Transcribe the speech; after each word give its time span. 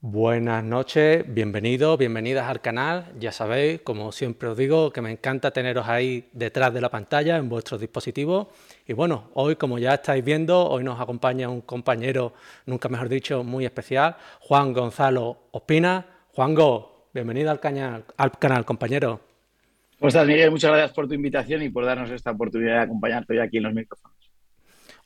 Buenas 0.00 0.62
noches, 0.62 1.24
bienvenidos, 1.26 1.98
bienvenidas 1.98 2.48
al 2.48 2.60
canal. 2.60 3.12
Ya 3.18 3.32
sabéis, 3.32 3.80
como 3.80 4.12
siempre 4.12 4.48
os 4.48 4.56
digo, 4.56 4.92
que 4.92 5.02
me 5.02 5.10
encanta 5.10 5.50
teneros 5.50 5.88
ahí 5.88 6.28
detrás 6.32 6.72
de 6.72 6.80
la 6.80 6.88
pantalla 6.88 7.36
en 7.36 7.48
vuestros 7.48 7.80
dispositivos. 7.80 8.46
Y 8.86 8.92
bueno, 8.92 9.30
hoy, 9.34 9.56
como 9.56 9.76
ya 9.80 9.94
estáis 9.94 10.24
viendo, 10.24 10.68
hoy 10.68 10.84
nos 10.84 11.00
acompaña 11.00 11.48
un 11.48 11.62
compañero, 11.62 12.32
nunca 12.64 12.88
mejor 12.88 13.08
dicho, 13.08 13.42
muy 13.42 13.64
especial, 13.64 14.14
Juan 14.38 14.72
Gonzalo 14.72 15.36
Ospina. 15.50 16.06
Juango, 16.32 17.08
bienvenido 17.12 17.50
al, 17.50 17.58
canal, 17.58 18.04
al 18.16 18.30
canal, 18.38 18.64
compañero. 18.64 19.20
¿Cómo 19.98 20.24
Miguel? 20.26 20.52
Muchas 20.52 20.70
gracias 20.70 20.92
por 20.92 21.08
tu 21.08 21.14
invitación 21.14 21.60
y 21.64 21.70
por 21.70 21.84
darnos 21.84 22.08
esta 22.12 22.30
oportunidad 22.30 22.74
de 22.74 22.82
acompañarte 22.82 23.32
hoy 23.32 23.40
aquí 23.40 23.56
en 23.56 23.64
los 23.64 23.74
micrófonos. 23.74 24.17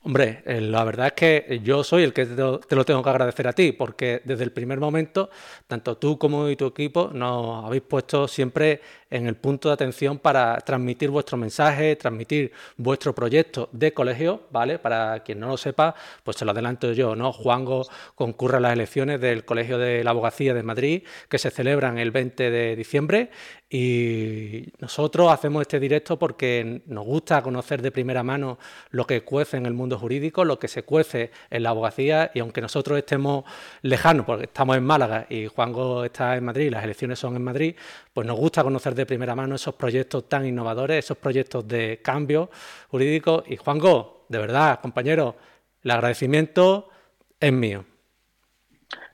Hombre, 0.05 0.43
eh, 0.45 0.59
la 0.59 0.83
verdad 0.83 1.07
es 1.07 1.13
que 1.13 1.61
yo 1.63 1.81
soy 1.81 2.03
el 2.03 2.11
que 2.11 2.25
te 2.25 2.75
lo 2.75 2.83
tengo 2.83 3.01
que 3.01 3.09
agradecer 3.09 3.47
a 3.47 3.53
ti, 3.53 3.71
porque 3.71 4.21
desde 4.25 4.43
el 4.43 4.51
primer 4.51 4.77
momento, 4.77 5.29
tanto 5.65 5.95
tú 5.97 6.17
como 6.17 6.53
tu 6.57 6.65
equipo 6.65 7.09
nos 7.13 7.63
habéis 7.63 7.83
puesto 7.83 8.27
siempre 8.27 8.81
en 9.13 9.27
el 9.27 9.35
punto 9.35 9.69
de 9.69 9.75
atención 9.75 10.17
para 10.17 10.57
transmitir 10.57 11.11
vuestro 11.11 11.37
mensaje, 11.37 11.95
transmitir 11.95 12.51
vuestro 12.77 13.13
proyecto 13.13 13.69
de 13.71 13.93
colegio, 13.93 14.47
¿vale? 14.49 14.79
Para 14.79 15.21
quien 15.21 15.39
no 15.39 15.47
lo 15.47 15.55
sepa, 15.55 15.93
pues 16.23 16.35
se 16.37 16.45
lo 16.45 16.51
adelanto 16.51 16.91
yo, 16.93 17.15
¿no? 17.15 17.31
Juango 17.31 17.85
concurre 18.15 18.57
a 18.57 18.59
las 18.59 18.73
elecciones 18.73 19.21
del 19.21 19.45
Colegio 19.45 19.77
de 19.77 20.03
la 20.03 20.09
Abogacía 20.09 20.55
de 20.55 20.63
Madrid, 20.63 21.03
que 21.29 21.37
se 21.37 21.51
celebran 21.51 21.99
el 21.99 22.09
20 22.09 22.49
de 22.49 22.75
diciembre, 22.75 23.29
y 23.69 24.67
nosotros 24.79 25.31
hacemos 25.31 25.61
este 25.61 25.79
directo 25.79 26.19
porque 26.19 26.83
nos 26.85 27.05
gusta 27.05 27.41
conocer 27.41 27.81
de 27.81 27.91
primera 27.91 28.21
mano 28.21 28.59
lo 28.91 29.07
que 29.07 29.21
cuece 29.21 29.57
en 29.57 29.65
el 29.65 29.73
mundo 29.73 29.97
jurídico, 29.97 30.45
lo 30.45 30.59
que 30.59 30.67
se 30.67 30.83
cuece 30.83 31.31
en 31.49 31.63
la 31.63 31.69
abogacía, 31.69 32.29
y 32.35 32.39
aunque 32.39 32.61
nosotros 32.61 32.99
estemos 32.99 33.45
lejanos, 33.81 34.27
porque 34.27 34.45
estamos 34.45 34.77
en 34.77 34.83
Málaga 34.83 35.25
y 35.27 35.47
Juango 35.47 36.03
está 36.03 36.35
en 36.35 36.45
Madrid, 36.45 36.71
las 36.71 36.83
elecciones 36.83 37.17
son 37.17 37.35
en 37.35 37.43
Madrid, 37.43 37.75
pues 38.13 38.27
nos 38.27 38.37
gusta 38.37 38.63
conocer 38.63 38.93
de 38.93 39.05
primera 39.05 39.35
mano 39.35 39.55
esos 39.55 39.73
proyectos 39.73 40.29
tan 40.29 40.45
innovadores, 40.45 41.03
esos 41.03 41.17
proyectos 41.17 41.67
de 41.67 41.99
cambio 42.03 42.49
jurídico. 42.89 43.43
Y 43.47 43.57
Juango, 43.57 44.25
de 44.29 44.37
verdad, 44.37 44.79
compañero, 44.79 45.35
el 45.83 45.91
agradecimiento 45.91 46.89
es 47.39 47.51
mío. 47.51 47.85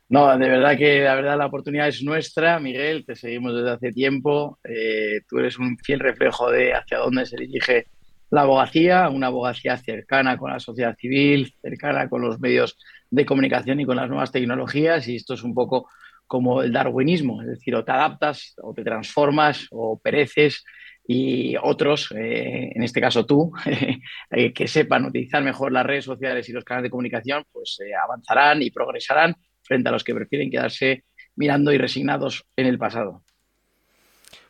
No, 0.10 0.38
de 0.38 0.50
verdad 0.50 0.76
que 0.76 1.02
la 1.02 1.16
verdad 1.16 1.38
la 1.38 1.46
oportunidad 1.46 1.88
es 1.88 2.04
nuestra, 2.04 2.60
Miguel, 2.60 3.06
te 3.06 3.16
seguimos 3.16 3.56
desde 3.56 3.72
hace 3.72 3.92
tiempo. 3.92 4.60
Eh, 4.64 5.22
tú 5.30 5.38
eres 5.38 5.58
un 5.60 5.78
fiel 5.78 6.00
reflejo 6.00 6.52
de 6.52 6.74
hacia 6.74 6.98
dónde 6.98 7.26
se 7.26 7.38
dirige 7.38 7.86
la 8.32 8.42
abogacía, 8.42 9.08
una 9.10 9.28
abogacía 9.28 9.78
cercana 9.78 10.38
con 10.38 10.52
la 10.52 10.60
sociedad 10.60 10.96
civil, 10.98 11.54
cercana 11.62 12.10
con 12.10 12.22
los 12.22 12.40
medios 12.40 12.78
de 13.10 13.26
comunicación 13.26 13.80
y 13.80 13.86
con 13.86 13.98
las 13.98 14.10
nuevas 14.10 14.32
tecnologías. 14.32 15.08
Y 15.08 15.16
esto 15.16 15.36
es 15.36 15.44
un 15.44 15.54
poco 15.54 15.90
como 16.30 16.62
el 16.62 16.72
darwinismo, 16.72 17.42
es 17.42 17.48
decir, 17.48 17.74
o 17.74 17.84
te 17.84 17.92
adaptas 17.92 18.54
o 18.62 18.72
te 18.72 18.84
transformas 18.84 19.66
o 19.72 20.00
pereces 20.00 20.64
y 21.08 21.56
otros, 21.58 22.14
eh, 22.16 22.72
en 22.76 22.84
este 22.84 23.02
caso 23.02 23.26
tú, 23.26 23.52
eh, 24.30 24.54
que 24.54 24.68
sepan 24.68 25.06
utilizar 25.06 25.44
mejor 25.44 25.72
las 25.72 25.88
redes 25.88 26.06
sociales 26.06 26.48
y 26.48 26.52
los 26.52 26.64
canales 26.64 26.84
de 26.84 26.92
comunicación, 26.92 27.44
pues 27.52 27.80
eh, 27.84 27.96
avanzarán 27.96 28.62
y 28.62 28.70
progresarán 28.70 29.36
frente 29.64 29.90
a 29.90 29.92
los 29.92 30.04
que 30.04 30.14
prefieren 30.14 30.52
quedarse 30.52 31.06
mirando 31.36 31.74
y 31.74 31.80
resignados 31.80 32.46
en 32.56 32.68
el 32.68 32.78
pasado. 32.78 33.24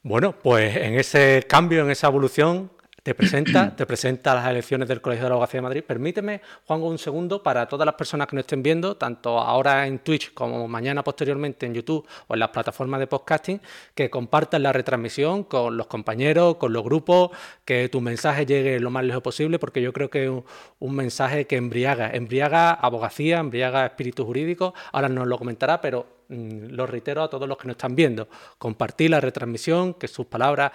Bueno, 0.03 0.33
pues 0.33 0.75
en 0.75 0.95
ese 0.95 1.45
cambio, 1.47 1.85
en 1.85 1.91
esa 1.91 2.07
evolución, 2.07 2.73
te 3.03 3.15
presenta, 3.15 3.73
te 3.75 3.85
presenta 3.85 4.35
las 4.35 4.47
elecciones 4.47 4.87
del 4.87 5.01
Colegio 5.01 5.23
de 5.25 5.29
la 5.29 5.33
Abogacía 5.35 5.59
de 5.59 5.61
Madrid. 5.61 5.83
Permíteme, 5.83 6.41
Juan, 6.65 6.81
un 6.81 6.97
segundo 6.97 7.41
para 7.41 7.67
todas 7.67 7.85
las 7.85 7.95
personas 7.95 8.27
que 8.27 8.35
nos 8.35 8.43
estén 8.43 8.63
viendo, 8.63 8.97
tanto 8.97 9.39
ahora 9.39 9.87
en 9.87 9.99
Twitch 9.99 10.33
como 10.33 10.67
mañana 10.67 11.03
posteriormente 11.03 11.65
en 11.65 11.73
YouTube 11.73 12.07
o 12.27 12.33
en 12.33 12.39
las 12.39 12.49
plataformas 12.49 12.99
de 12.99 13.07
podcasting, 13.07 13.61
que 13.93 14.09
compartan 14.09 14.63
la 14.63 14.73
retransmisión 14.73 15.43
con 15.43 15.77
los 15.77 15.87
compañeros, 15.87 16.55
con 16.55 16.73
los 16.73 16.83
grupos, 16.83 17.31
que 17.65 17.89
tu 17.89 18.01
mensaje 18.01 18.45
llegue 18.45 18.79
lo 18.79 18.89
más 18.89 19.03
lejos 19.03 19.21
posible, 19.21 19.59
porque 19.59 19.81
yo 19.81 19.93
creo 19.93 20.09
que 20.09 20.25
es 20.25 20.31
un, 20.79 20.95
mensaje 20.95 21.47
que 21.47 21.55
embriaga, 21.55 22.11
embriaga 22.11 22.73
abogacía, 22.73 23.39
embriaga 23.39 23.85
espíritu 23.85 24.25
jurídico. 24.25 24.73
Ahora 24.91 25.07
nos 25.07 25.27
lo 25.27 25.37
comentará, 25.37 25.79
pero 25.79 26.05
mm, 26.27 26.71
lo 26.71 26.85
reitero 26.85 27.23
a 27.23 27.29
todos 27.29 27.47
los 27.47 27.57
que 27.57 27.67
nos 27.67 27.75
están 27.75 27.95
viendo. 27.95 28.27
Compartir 28.57 29.11
la 29.11 29.21
retransmisión, 29.21 29.93
que 29.93 30.07
sus 30.07 30.25
palabras 30.25 30.71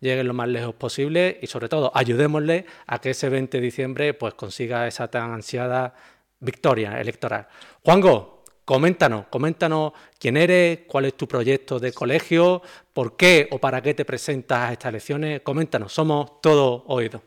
lleguen 0.00 0.26
lo 0.28 0.34
más 0.34 0.48
lejos 0.48 0.74
posible 0.74 1.38
y 1.42 1.46
sobre 1.46 1.68
todo 1.68 1.90
ayudémosle 1.94 2.66
a 2.86 3.00
que 3.00 3.10
ese 3.10 3.28
20 3.28 3.58
de 3.58 3.62
diciembre 3.62 4.14
pues 4.14 4.34
consiga 4.34 4.86
esa 4.86 5.08
tan 5.08 5.32
ansiada 5.32 5.94
victoria 6.40 7.00
electoral. 7.00 7.46
Juango, 7.82 8.44
coméntanos, 8.64 9.26
coméntanos 9.28 9.92
quién 10.18 10.36
eres, 10.36 10.80
cuál 10.86 11.06
es 11.06 11.14
tu 11.14 11.26
proyecto 11.26 11.78
de 11.78 11.92
colegio, 11.92 12.62
por 12.92 13.16
qué 13.16 13.48
o 13.50 13.58
para 13.58 13.80
qué 13.80 13.94
te 13.94 14.04
presentas 14.04 14.58
a 14.58 14.72
estas 14.72 14.90
elecciones. 14.90 15.40
Coméntanos, 15.40 15.92
somos 15.92 16.40
todos 16.40 16.82
oídos. 16.86 17.22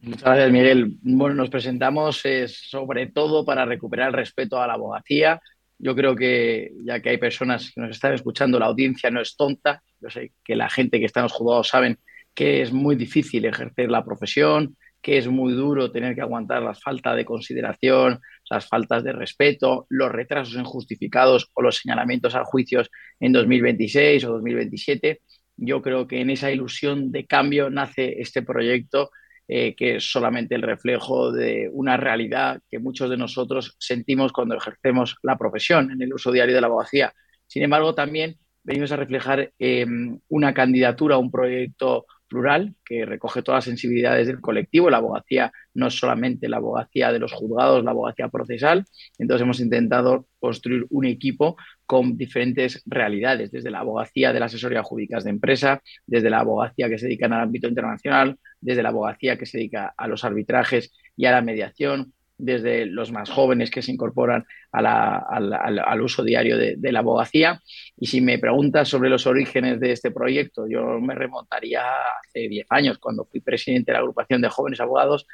Muchas 0.00 0.22
gracias, 0.22 0.50
Miguel. 0.50 0.96
Bueno, 1.02 1.36
nos 1.36 1.50
presentamos 1.50 2.22
sobre 2.48 3.06
todo 3.06 3.44
para 3.44 3.64
recuperar 3.64 4.08
el 4.08 4.14
respeto 4.14 4.60
a 4.60 4.66
la 4.66 4.74
abogacía. 4.74 5.40
Yo 5.82 5.94
creo 5.94 6.16
que 6.16 6.72
ya 6.86 7.00
que 7.00 7.10
hay 7.10 7.18
personas 7.18 7.70
que 7.74 7.80
nos 7.82 7.90
están 7.90 8.14
escuchando, 8.14 8.58
la 8.58 8.66
audiencia 8.66 9.10
no 9.10 9.20
es 9.20 9.36
tonta 9.36 9.82
yo 10.02 10.10
sé 10.10 10.32
que 10.44 10.56
la 10.56 10.68
gente 10.68 10.98
que 10.98 11.06
está 11.06 11.20
en 11.20 11.24
los 11.24 11.32
juzgados 11.32 11.68
saben 11.68 11.98
que 12.34 12.60
es 12.60 12.72
muy 12.72 12.96
difícil 12.96 13.44
ejercer 13.44 13.90
la 13.90 14.04
profesión, 14.04 14.76
que 15.00 15.18
es 15.18 15.28
muy 15.28 15.52
duro 15.52 15.92
tener 15.92 16.14
que 16.14 16.20
aguantar 16.20 16.62
las 16.62 16.80
faltas 16.80 17.16
de 17.16 17.24
consideración, 17.24 18.20
las 18.50 18.66
faltas 18.68 19.04
de 19.04 19.12
respeto, 19.12 19.86
los 19.88 20.10
retrasos 20.10 20.54
injustificados 20.54 21.50
o 21.54 21.62
los 21.62 21.76
señalamientos 21.78 22.34
a 22.34 22.44
juicios 22.44 22.90
en 23.20 23.32
2026 23.32 24.24
o 24.24 24.32
2027. 24.32 25.20
Yo 25.56 25.82
creo 25.82 26.06
que 26.06 26.20
en 26.20 26.30
esa 26.30 26.50
ilusión 26.50 27.12
de 27.12 27.26
cambio 27.26 27.70
nace 27.70 28.20
este 28.20 28.42
proyecto 28.42 29.10
eh, 29.48 29.74
que 29.74 29.96
es 29.96 30.10
solamente 30.10 30.54
el 30.54 30.62
reflejo 30.62 31.32
de 31.32 31.68
una 31.72 31.96
realidad 31.96 32.60
que 32.70 32.78
muchos 32.78 33.10
de 33.10 33.16
nosotros 33.16 33.76
sentimos 33.78 34.32
cuando 34.32 34.56
ejercemos 34.56 35.16
la 35.22 35.36
profesión 35.36 35.90
en 35.90 36.00
el 36.00 36.14
uso 36.14 36.30
diario 36.30 36.54
de 36.54 36.60
la 36.60 36.68
abogacía. 36.68 37.12
Sin 37.46 37.62
embargo, 37.62 37.94
también 37.94 38.36
venimos 38.64 38.92
a 38.92 38.96
reflejar 38.96 39.52
eh, 39.58 39.86
una 40.28 40.54
candidatura, 40.54 41.18
un 41.18 41.30
proyecto 41.30 42.06
plural 42.32 42.74
que 42.82 43.04
recoge 43.04 43.42
todas 43.42 43.58
las 43.58 43.64
sensibilidades 43.64 44.26
del 44.26 44.40
colectivo. 44.40 44.88
La 44.88 44.96
abogacía 44.96 45.52
no 45.74 45.88
es 45.88 45.94
solamente 45.94 46.48
la 46.48 46.56
abogacía 46.56 47.12
de 47.12 47.18
los 47.18 47.32
juzgados, 47.32 47.84
la 47.84 47.90
abogacía 47.90 48.28
procesal. 48.28 48.84
Entonces 49.18 49.42
hemos 49.42 49.60
intentado 49.60 50.26
construir 50.38 50.86
un 50.88 51.04
equipo 51.04 51.56
con 51.84 52.16
diferentes 52.16 52.82
realidades, 52.86 53.50
desde 53.50 53.70
la 53.70 53.80
abogacía 53.80 54.32
de 54.32 54.40
la 54.40 54.46
asesoría 54.46 54.82
jurídica 54.82 55.20
de 55.20 55.28
empresa, 55.28 55.82
desde 56.06 56.30
la 56.30 56.40
abogacía 56.40 56.88
que 56.88 56.98
se 56.98 57.06
dedica 57.06 57.26
al 57.26 57.34
ámbito 57.34 57.68
internacional, 57.68 58.38
desde 58.62 58.82
la 58.82 58.88
abogacía 58.88 59.36
que 59.36 59.44
se 59.44 59.58
dedica 59.58 59.92
a 59.94 60.08
los 60.08 60.24
arbitrajes 60.24 60.94
y 61.16 61.26
a 61.26 61.32
la 61.32 61.42
mediación, 61.42 62.14
desde 62.38 62.86
los 62.86 63.12
más 63.12 63.30
jóvenes 63.30 63.70
que 63.70 63.82
se 63.82 63.92
incorporan 63.92 64.44
al, 64.72 66.00
uso 66.00 66.24
diario 66.24 66.58
de, 66.58 66.92
la 66.92 67.00
abogacía. 67.00 67.60
Y 67.96 68.06
si 68.06 68.20
me 68.20 68.38
preguntas 68.38 68.88
sobre 68.88 69.10
los 69.10 69.26
orígenes 69.26 69.78
de 69.78 69.92
este 69.92 70.10
proyecto, 70.10 70.66
yo 70.68 70.98
me 71.00 71.14
remontaría 71.14 71.82
hace 72.26 72.48
10 72.48 72.66
años, 72.70 72.98
cuando 72.98 73.26
fui 73.26 73.40
presidente 73.40 73.92
de 73.92 73.94
la 73.94 74.00
agrupación 74.00 74.40
de 74.40 74.48
jóvenes 74.48 74.80
abogados, 74.80 75.26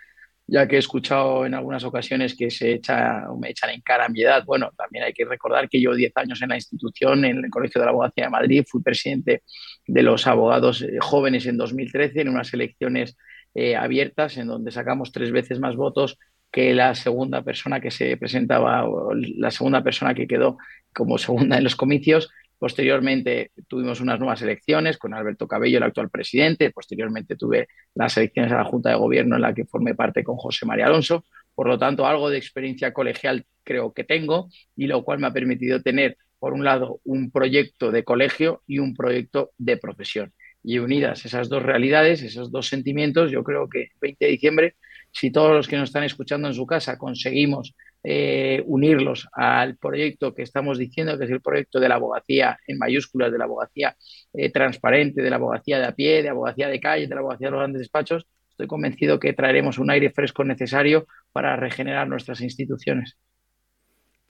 ya 0.51 0.67
que 0.67 0.77
he 0.77 0.79
escuchado 0.79 1.45
en 1.45 1.53
algunas 1.55 1.85
ocasiones 1.85 2.35
que 2.35 2.51
se 2.51 2.73
echa, 2.73 3.27
me 3.39 3.51
echan 3.51 3.69
en 3.69 3.83
cara 3.83 4.09
mi 4.09 4.23
edad. 4.23 4.45
Bueno, 4.47 4.73
también 4.77 5.05
hay 5.05 5.13
que 5.13 5.27
recordar 5.27 5.69
que 5.69 5.81
yo 5.81 5.95
10 5.95 6.11
años 6.17 6.41
en 6.41 6.49
la 6.49 6.55
institución, 6.55 7.25
en 7.27 7.45
el 7.45 7.51
Colegio 7.51 7.81
de 7.81 7.85
la 7.85 7.91
Abogacía 7.91 8.25
de 8.25 8.31
Madrid, 8.31 8.65
fui 8.67 8.83
presidente 8.83 9.43
de 9.87 10.03
los 10.03 10.27
abogados 10.27 10.81
eh, 10.81 10.97
jóvenes 11.01 11.45
en 11.47 11.59
2013 11.59 12.23
en 12.23 12.31
unas 12.31 12.53
elecciones 12.55 13.17
eh, 13.55 13.77
abiertas 13.77 14.39
en 14.39 14.47
donde 14.47 14.71
sacamos 14.71 15.13
tres 15.13 15.33
veces 15.33 15.61
más 15.61 15.77
votos 15.77 16.19
que 16.51 16.73
la 16.73 16.95
segunda 16.95 17.43
persona 17.43 17.79
que 17.81 17.91
se 17.91 18.17
presentaba, 18.17 18.89
la 19.15 19.51
segunda 19.51 19.85
persona 19.85 20.15
que 20.15 20.27
quedó 20.27 20.57
como 20.95 21.19
segunda 21.19 21.59
en 21.59 21.65
los 21.65 21.77
comicios. 21.77 22.31
Posteriormente 22.59 23.53
tuvimos 23.69 24.01
unas 24.01 24.19
nuevas 24.19 24.43
elecciones 24.43 24.99
con 24.99 25.15
Alberto 25.15 25.47
Cabello, 25.47 25.79
el 25.79 25.85
actual 25.85 26.11
presidente. 26.11 26.71
Posteriormente 26.71 27.37
tuve 27.37 27.69
las 27.95 28.17
elecciones 28.17 28.51
a 28.53 28.57
la 28.57 28.65
Junta 28.65 28.91
de 28.91 28.97
Gobierno 28.97 29.37
en 29.37 29.43
la 29.43 29.55
que 29.55 29.65
formé 29.65 29.95
parte 29.95 30.25
con 30.25 30.37
José 30.37 30.67
María 30.67 30.87
Alonso. 30.87 31.25
Por 31.55 31.69
lo 31.69 31.79
tanto, 31.79 32.07
algo 32.07 32.31
de 32.31 32.39
experiencia 32.39 32.93
colegial 32.93 33.47
creo 33.63 33.93
que 33.93 34.05
tengo 34.05 34.49
y 34.77 34.87
lo 34.87 35.05
cual 35.05 35.21
me 35.21 35.29
ha 35.29 35.33
permitido 35.33 35.83
tener, 35.83 36.17
por 36.39 36.53
un 36.53 36.65
lado, 36.65 37.01
un 37.05 37.31
proyecto 37.31 37.93
de 37.93 38.03
colegio 38.03 38.63
y 38.67 38.81
un 38.81 38.95
proyecto 38.95 39.53
de 39.57 39.77
profesión. 39.77 40.33
Y 40.65 40.79
unidas 40.79 41.25
esas 41.25 41.49
dos 41.49 41.63
realidades, 41.63 42.23
esos 42.23 42.51
dos 42.51 42.69
sentimientos, 42.69 43.31
yo 43.31 43.45
creo 43.45 43.69
que 43.69 43.83
el 43.83 43.91
20 44.01 44.25
de 44.25 44.31
diciembre 44.33 44.75
si 45.13 45.31
todos 45.31 45.53
los 45.53 45.69
que 45.69 45.77
nos 45.77 45.89
están 45.89 46.05
escuchando 46.05 46.49
en 46.49 46.55
su 46.55 46.67
casa 46.67 46.99
conseguimos 46.99 47.75
eh, 48.03 48.63
unirlos 48.67 49.29
al 49.33 49.77
proyecto 49.77 50.35
que 50.35 50.43
estamos 50.43 50.79
diciendo, 50.79 51.19
que 51.19 51.25
es 51.25 51.31
el 51.31 51.41
proyecto 51.41 51.81
de 51.81 51.89
la 51.89 51.97
abogacía 51.97 52.59
en 52.67 52.79
mayúsculas, 52.79 53.33
de 53.33 53.39
la 53.39 53.45
abogacía 53.45 53.97
eh, 54.33 54.51
transparente, 54.51 55.23
de 55.23 55.31
la 55.31 55.37
abogacía 55.37 55.79
de 55.79 55.87
a 55.87 55.93
pie, 55.93 56.23
de 56.23 56.29
abogacía 56.29 56.69
de 56.69 56.81
calle, 56.81 57.07
de 57.07 57.15
la 57.15 57.21
abogacía 57.21 57.49
de 57.49 57.51
los 57.53 57.61
grandes 57.61 57.81
despachos, 57.81 58.27
estoy 58.51 58.67
convencido 58.67 59.21
que 59.21 59.33
traeremos 59.33 59.79
un 59.79 59.91
aire 59.91 60.11
fresco 60.11 60.45
necesario 60.45 61.07
para 61.33 61.57
regenerar 61.57 62.09
nuestras 62.09 62.41
instituciones. 62.41 63.17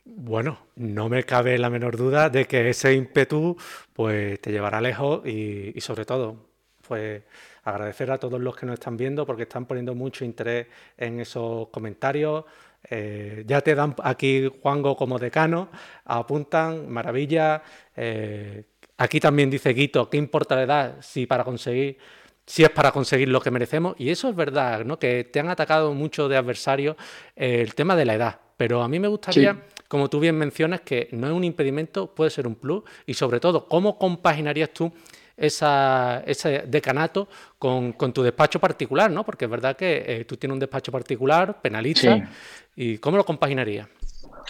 Bueno, 0.04 0.58
no 0.76 1.08
me 1.08 1.24
cabe 1.24 1.58
la 1.58 1.68
menor 1.68 1.96
duda 1.96 2.30
de 2.30 2.46
que 2.46 2.70
ese 2.70 2.94
ímpetu 2.94 3.56
pues 3.92 4.40
te 4.40 4.50
llevará 4.50 4.80
lejos 4.80 5.26
y, 5.26 5.72
y 5.76 5.80
sobre 5.80 6.06
todo 6.06 6.48
pues 6.88 7.22
agradecer 7.62 8.10
a 8.10 8.18
todos 8.18 8.40
los 8.40 8.56
que 8.56 8.66
nos 8.66 8.74
están 8.74 8.96
viendo 8.96 9.26
porque 9.26 9.42
están 9.42 9.66
poniendo 9.66 9.94
mucho 9.94 10.24
interés 10.24 10.66
en 10.96 11.20
esos 11.20 11.68
comentarios. 11.68 12.44
Eh, 12.90 13.44
ya 13.46 13.60
te 13.60 13.74
dan 13.74 13.94
aquí 14.02 14.50
Juango 14.62 14.96
como 14.96 15.18
decano, 15.18 15.68
apuntan, 16.04 16.88
maravilla. 16.88 17.62
Eh, 17.96 18.64
aquí 18.96 19.20
también 19.20 19.50
dice 19.50 19.72
Guito, 19.72 20.08
¿qué 20.08 20.16
importa 20.16 20.56
la 20.56 20.62
edad 20.62 20.96
si 21.00 21.26
para 21.26 21.44
conseguir, 21.44 21.98
si 22.46 22.64
es 22.64 22.70
para 22.70 22.92
conseguir 22.92 23.28
lo 23.28 23.40
que 23.40 23.50
merecemos? 23.50 23.94
Y 23.98 24.10
eso 24.10 24.28
es 24.28 24.36
verdad, 24.36 24.84
¿no? 24.84 24.98
Que 24.98 25.24
te 25.24 25.40
han 25.40 25.48
atacado 25.48 25.92
mucho 25.92 26.28
de 26.28 26.36
adversarios 26.36 26.96
eh, 27.36 27.60
el 27.60 27.74
tema 27.74 27.96
de 27.96 28.04
la 28.04 28.14
edad. 28.14 28.40
Pero 28.56 28.82
a 28.82 28.88
mí 28.88 28.98
me 28.98 29.06
gustaría, 29.06 29.66
como 29.86 30.10
tú 30.10 30.18
bien 30.18 30.36
mencionas, 30.36 30.80
que 30.80 31.08
no 31.12 31.28
es 31.28 31.32
un 31.32 31.44
impedimento, 31.44 32.12
puede 32.12 32.30
ser 32.30 32.46
un 32.46 32.56
plus. 32.56 32.82
Y 33.06 33.14
sobre 33.14 33.38
todo, 33.38 33.68
¿cómo 33.68 33.96
compaginarías 33.96 34.70
tú 34.70 34.92
esa, 35.38 36.22
ese 36.26 36.64
decanato 36.66 37.28
con, 37.58 37.94
tu 38.12 38.22
despacho 38.22 38.58
particular, 38.58 39.10
¿no? 39.10 39.24
Porque 39.24 39.44
es 39.44 39.50
verdad 39.50 39.76
que 39.76 40.04
eh, 40.06 40.24
tú 40.24 40.36
tienes 40.36 40.54
un 40.54 40.60
despacho 40.60 40.92
particular, 40.92 41.60
penalista, 41.62 42.28
¿y 42.76 42.98
cómo 42.98 43.16
lo 43.16 43.24
compaginaría? 43.24 43.88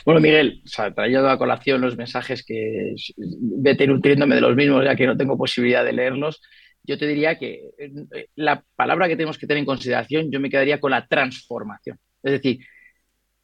Bueno, 0.05 0.21
Miguel, 0.21 0.63
o 0.65 0.69
sea, 0.69 0.93
trayendo 0.93 1.29
a 1.29 1.39
colación 1.39 1.81
los 1.81 1.97
mensajes 1.97 2.45
que 2.45 2.95
vete 3.17 3.87
nutriéndome 3.87 4.37
de 4.37 4.41
los 4.41 4.57
mismos, 4.57 4.85
ya 4.85 4.97
que 4.97 5.07
no 5.07 5.17
tengo 5.17 5.37
posibilidad 5.37 5.85
de 5.85 5.93
leerlos, 5.93 6.41
yo 6.85 6.97
te 6.97 7.07
diría 7.07 7.39
que 7.39 7.71
eh, 7.79 8.29
la 8.37 8.65
palabra 8.75 9.09
que 9.09 9.17
tenemos 9.17 9.37
que 9.37 9.47
tener 9.47 9.61
en 9.61 9.67
consideración, 9.67 10.31
yo 10.31 10.41
me 10.41 10.49
quedaría 10.49 10.81
con 10.81 10.93
la 10.93 11.07
transformación. 11.07 11.99
Es 12.23 12.33
decir, 12.33 12.61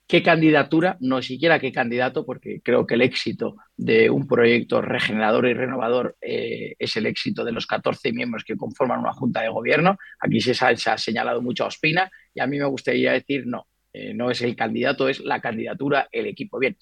qué 0.06 0.22
candidatura, 0.22 0.96
no 1.00 1.22
siquiera 1.22 1.58
qué 1.58 1.72
candidato, 1.72 2.26
porque 2.26 2.60
creo 2.62 2.86
que 2.86 2.94
el 2.94 3.02
éxito 3.02 3.56
de 3.76 4.10
un 4.10 4.26
proyecto 4.26 4.82
regenerador 4.82 5.46
y 5.46 5.54
renovador 5.54 6.16
eh, 6.20 6.74
es 6.78 6.96
el 6.96 7.06
éxito 7.06 7.44
de 7.44 7.52
los 7.52 7.66
14 7.66 8.12
miembros 8.12 8.44
que 8.44 8.56
conforman 8.56 9.00
una 9.00 9.12
junta 9.12 9.40
de 9.40 9.48
gobierno. 9.48 9.96
Aquí 10.20 10.40
se 10.40 10.52
ha, 10.64 10.98
señalado 10.98 11.40
mucho 11.40 11.64
a 11.64 11.68
Ospina 11.68 12.10
y 12.34 12.40
a 12.40 12.46
mí 12.46 12.58
me 12.58 12.66
gustaría 12.66 13.12
decir 13.12 13.46
no, 13.46 13.66
eh, 13.92 14.12
no 14.14 14.30
es 14.30 14.42
el 14.42 14.54
candidato, 14.56 15.08
es 15.08 15.20
la 15.20 15.40
candidatura, 15.40 16.08
el 16.12 16.26
equipo. 16.26 16.58
Bien, 16.58 16.76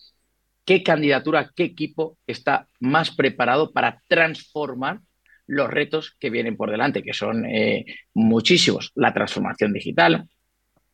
¿qué 0.64 0.82
candidatura, 0.82 1.52
qué 1.54 1.64
equipo 1.64 2.19
está 2.26 2.69
más 2.80 3.14
preparado 3.14 3.72
para 3.72 4.02
transformar 4.08 5.00
los 5.46 5.70
retos 5.70 6.16
que 6.19 6.30
vienen 6.30 6.56
por 6.56 6.70
delante, 6.70 7.02
que 7.02 7.12
son 7.12 7.46
eh, 7.46 7.84
muchísimos? 8.14 8.90
La 8.96 9.12
transformación 9.12 9.72
digital, 9.72 10.28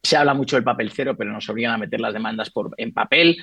se 0.03 0.17
habla 0.17 0.35
mucho 0.35 0.56
del 0.56 0.65
papel 0.65 0.91
cero, 0.95 1.17
pero 1.17 1.33
nos 1.33 1.49
obligan 1.49 1.75
a 1.75 1.79
meter 1.79 2.00
las 2.00 2.15
demandas 2.15 2.50
por, 2.50 2.75
en 2.77 2.93
papel. 2.93 3.37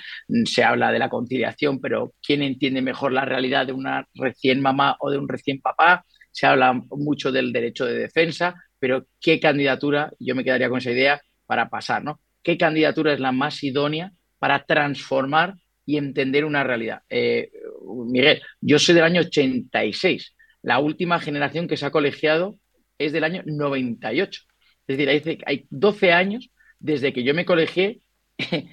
Se 0.46 0.64
habla 0.64 0.92
de 0.92 1.00
la 1.00 1.10
conciliación, 1.10 1.80
pero 1.80 2.14
¿quién 2.26 2.42
entiende 2.42 2.82
mejor 2.82 3.12
la 3.12 3.26
realidad 3.26 3.68
de 3.68 3.74
una 3.74 4.08
recién 4.14 4.62
mamá 4.62 4.96
o 5.00 5.12
de 5.12 5.18
un 5.18 5.28
recién 5.28 5.62
papá? 5.62 6.06
Se 6.32 6.48
habla 6.48 6.74
mucho 6.74 7.32
del 7.32 7.52
derecho 7.52 7.86
de 7.86 7.96
defensa, 7.96 8.56
pero 8.80 9.06
¿qué 9.22 9.40
candidatura? 9.40 10.12
Yo 10.20 10.36
me 10.36 10.44
quedaría 10.44 10.70
con 10.70 10.80
esa 10.80 10.92
idea 10.92 11.22
para 11.46 11.70
pasar, 11.70 12.04
¿no? 12.04 12.20
¿Qué 12.42 12.58
candidatura 12.58 13.14
es 13.14 13.20
la 13.20 13.32
más 13.32 13.64
idónea 13.64 14.12
para 14.40 14.66
transformar 14.66 15.56
y 15.86 15.98
entender 15.98 16.46
una 16.46 16.64
realidad? 16.64 17.02
Eh, 17.10 17.52
Miguel, 18.08 18.42
yo 18.62 18.80
soy 18.80 18.96
del 18.96 19.04
año 19.04 19.22
86. 19.22 20.36
La 20.62 20.80
última 20.80 21.20
generación 21.20 21.68
que 21.68 21.78
se 21.78 21.86
ha 21.86 21.92
colegiado 21.92 22.56
es 22.98 23.14
del 23.14 23.24
año 23.24 23.44
98. 23.46 24.42
Es 24.88 24.98
decir, 24.98 25.44
hay, 25.46 25.66
12 25.70 26.12
años 26.12 26.50
desde 26.80 27.14
que 27.14 27.24
yo 27.24 27.34
me 27.34 27.46
colegié 27.46 28.02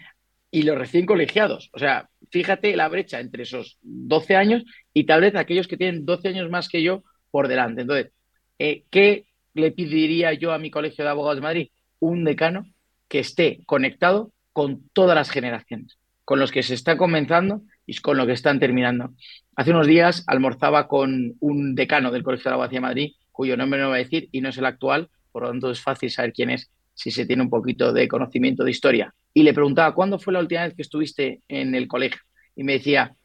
y 0.51 0.63
los 0.63 0.77
recién 0.77 1.07
colegiados. 1.07 1.71
O 1.73 1.79
sea, 1.79 2.11
fíjate 2.31 2.77
la 2.77 2.89
brecha 2.89 3.21
entre 3.21 3.45
esos 3.45 3.79
12 3.83 4.37
años 4.37 4.65
y 4.93 5.05
tal 5.05 5.23
vez 5.23 5.35
aquellos 5.35 5.69
que 5.69 5.77
tienen 5.77 6.05
12 6.05 6.29
años 6.29 6.51
más 6.51 6.69
que 6.69 6.83
yo 6.83 7.05
por 7.31 7.49
delante. 7.49 7.83
Entonces, 7.83 8.13
eh, 8.59 8.85
¿qué 8.91 9.27
le 9.55 9.73
pediría 9.73 10.33
yo 10.35 10.53
a 10.53 10.59
mi 10.59 10.71
colegio 10.71 11.05
de 11.05 11.11
abogados 11.11 11.37
de 11.37 11.43
Madrid? 11.43 11.69
Un 12.01 12.25
decano 12.25 12.67
que 13.09 13.21
esté 13.21 13.63
conectado 13.67 14.33
con 14.53 14.89
todas 14.93 15.15
las 15.15 15.31
generaciones, 15.31 15.99
con 16.25 16.39
los 16.39 16.53
que 16.53 16.63
se 16.63 16.75
está 16.75 16.97
comenzando 16.97 17.63
y 17.87 17.97
con 17.97 18.17
los 18.17 18.27
que 18.27 18.33
están 18.33 18.61
terminando. 18.61 19.13
Hace 19.57 19.71
unos 19.71 19.87
días 19.87 20.25
almorzaba 20.27 20.89
con 20.89 21.35
un 21.41 21.75
decano 21.75 22.11
del 22.11 22.23
Colegio 22.23 22.45
de 22.45 22.51
la 22.51 22.55
Abogacía 22.55 22.79
de 22.79 22.83
Madrid, 22.83 23.13
cuyo 23.31 23.57
nombre 23.57 23.81
no 23.81 23.89
voy 23.89 23.97
a 23.97 24.03
decir 24.03 24.29
y 24.33 24.41
no 24.41 24.51
es 24.51 24.59
el 24.59 24.67
actual, 24.67 25.09
por 25.33 25.43
lo 25.43 25.49
tanto 25.49 25.71
es 25.71 25.81
fácil 25.81 26.11
saber 26.11 26.33
quién 26.33 26.51
es 26.51 26.71
si 26.95 27.11
se 27.11 27.27
tiene 27.27 27.43
un 27.43 27.51
poquito 27.51 27.93
de 27.93 28.07
conocimiento 28.07 28.65
de 28.65 28.71
historia. 28.71 29.15
Y 29.35 29.43
le 29.43 29.55
preguntaba, 29.55 29.95
¿cuándo 29.95 30.19
fue 30.19 30.33
la 30.33 30.41
última 30.41 30.65
vez 30.65 30.75
que 30.75 30.83
estuviste 30.83 31.41
en 31.49 31.75
el 31.75 31.89
colegio? 31.89 32.21
Y 32.55 32.65
me 32.65 32.75
decía, 32.75 33.17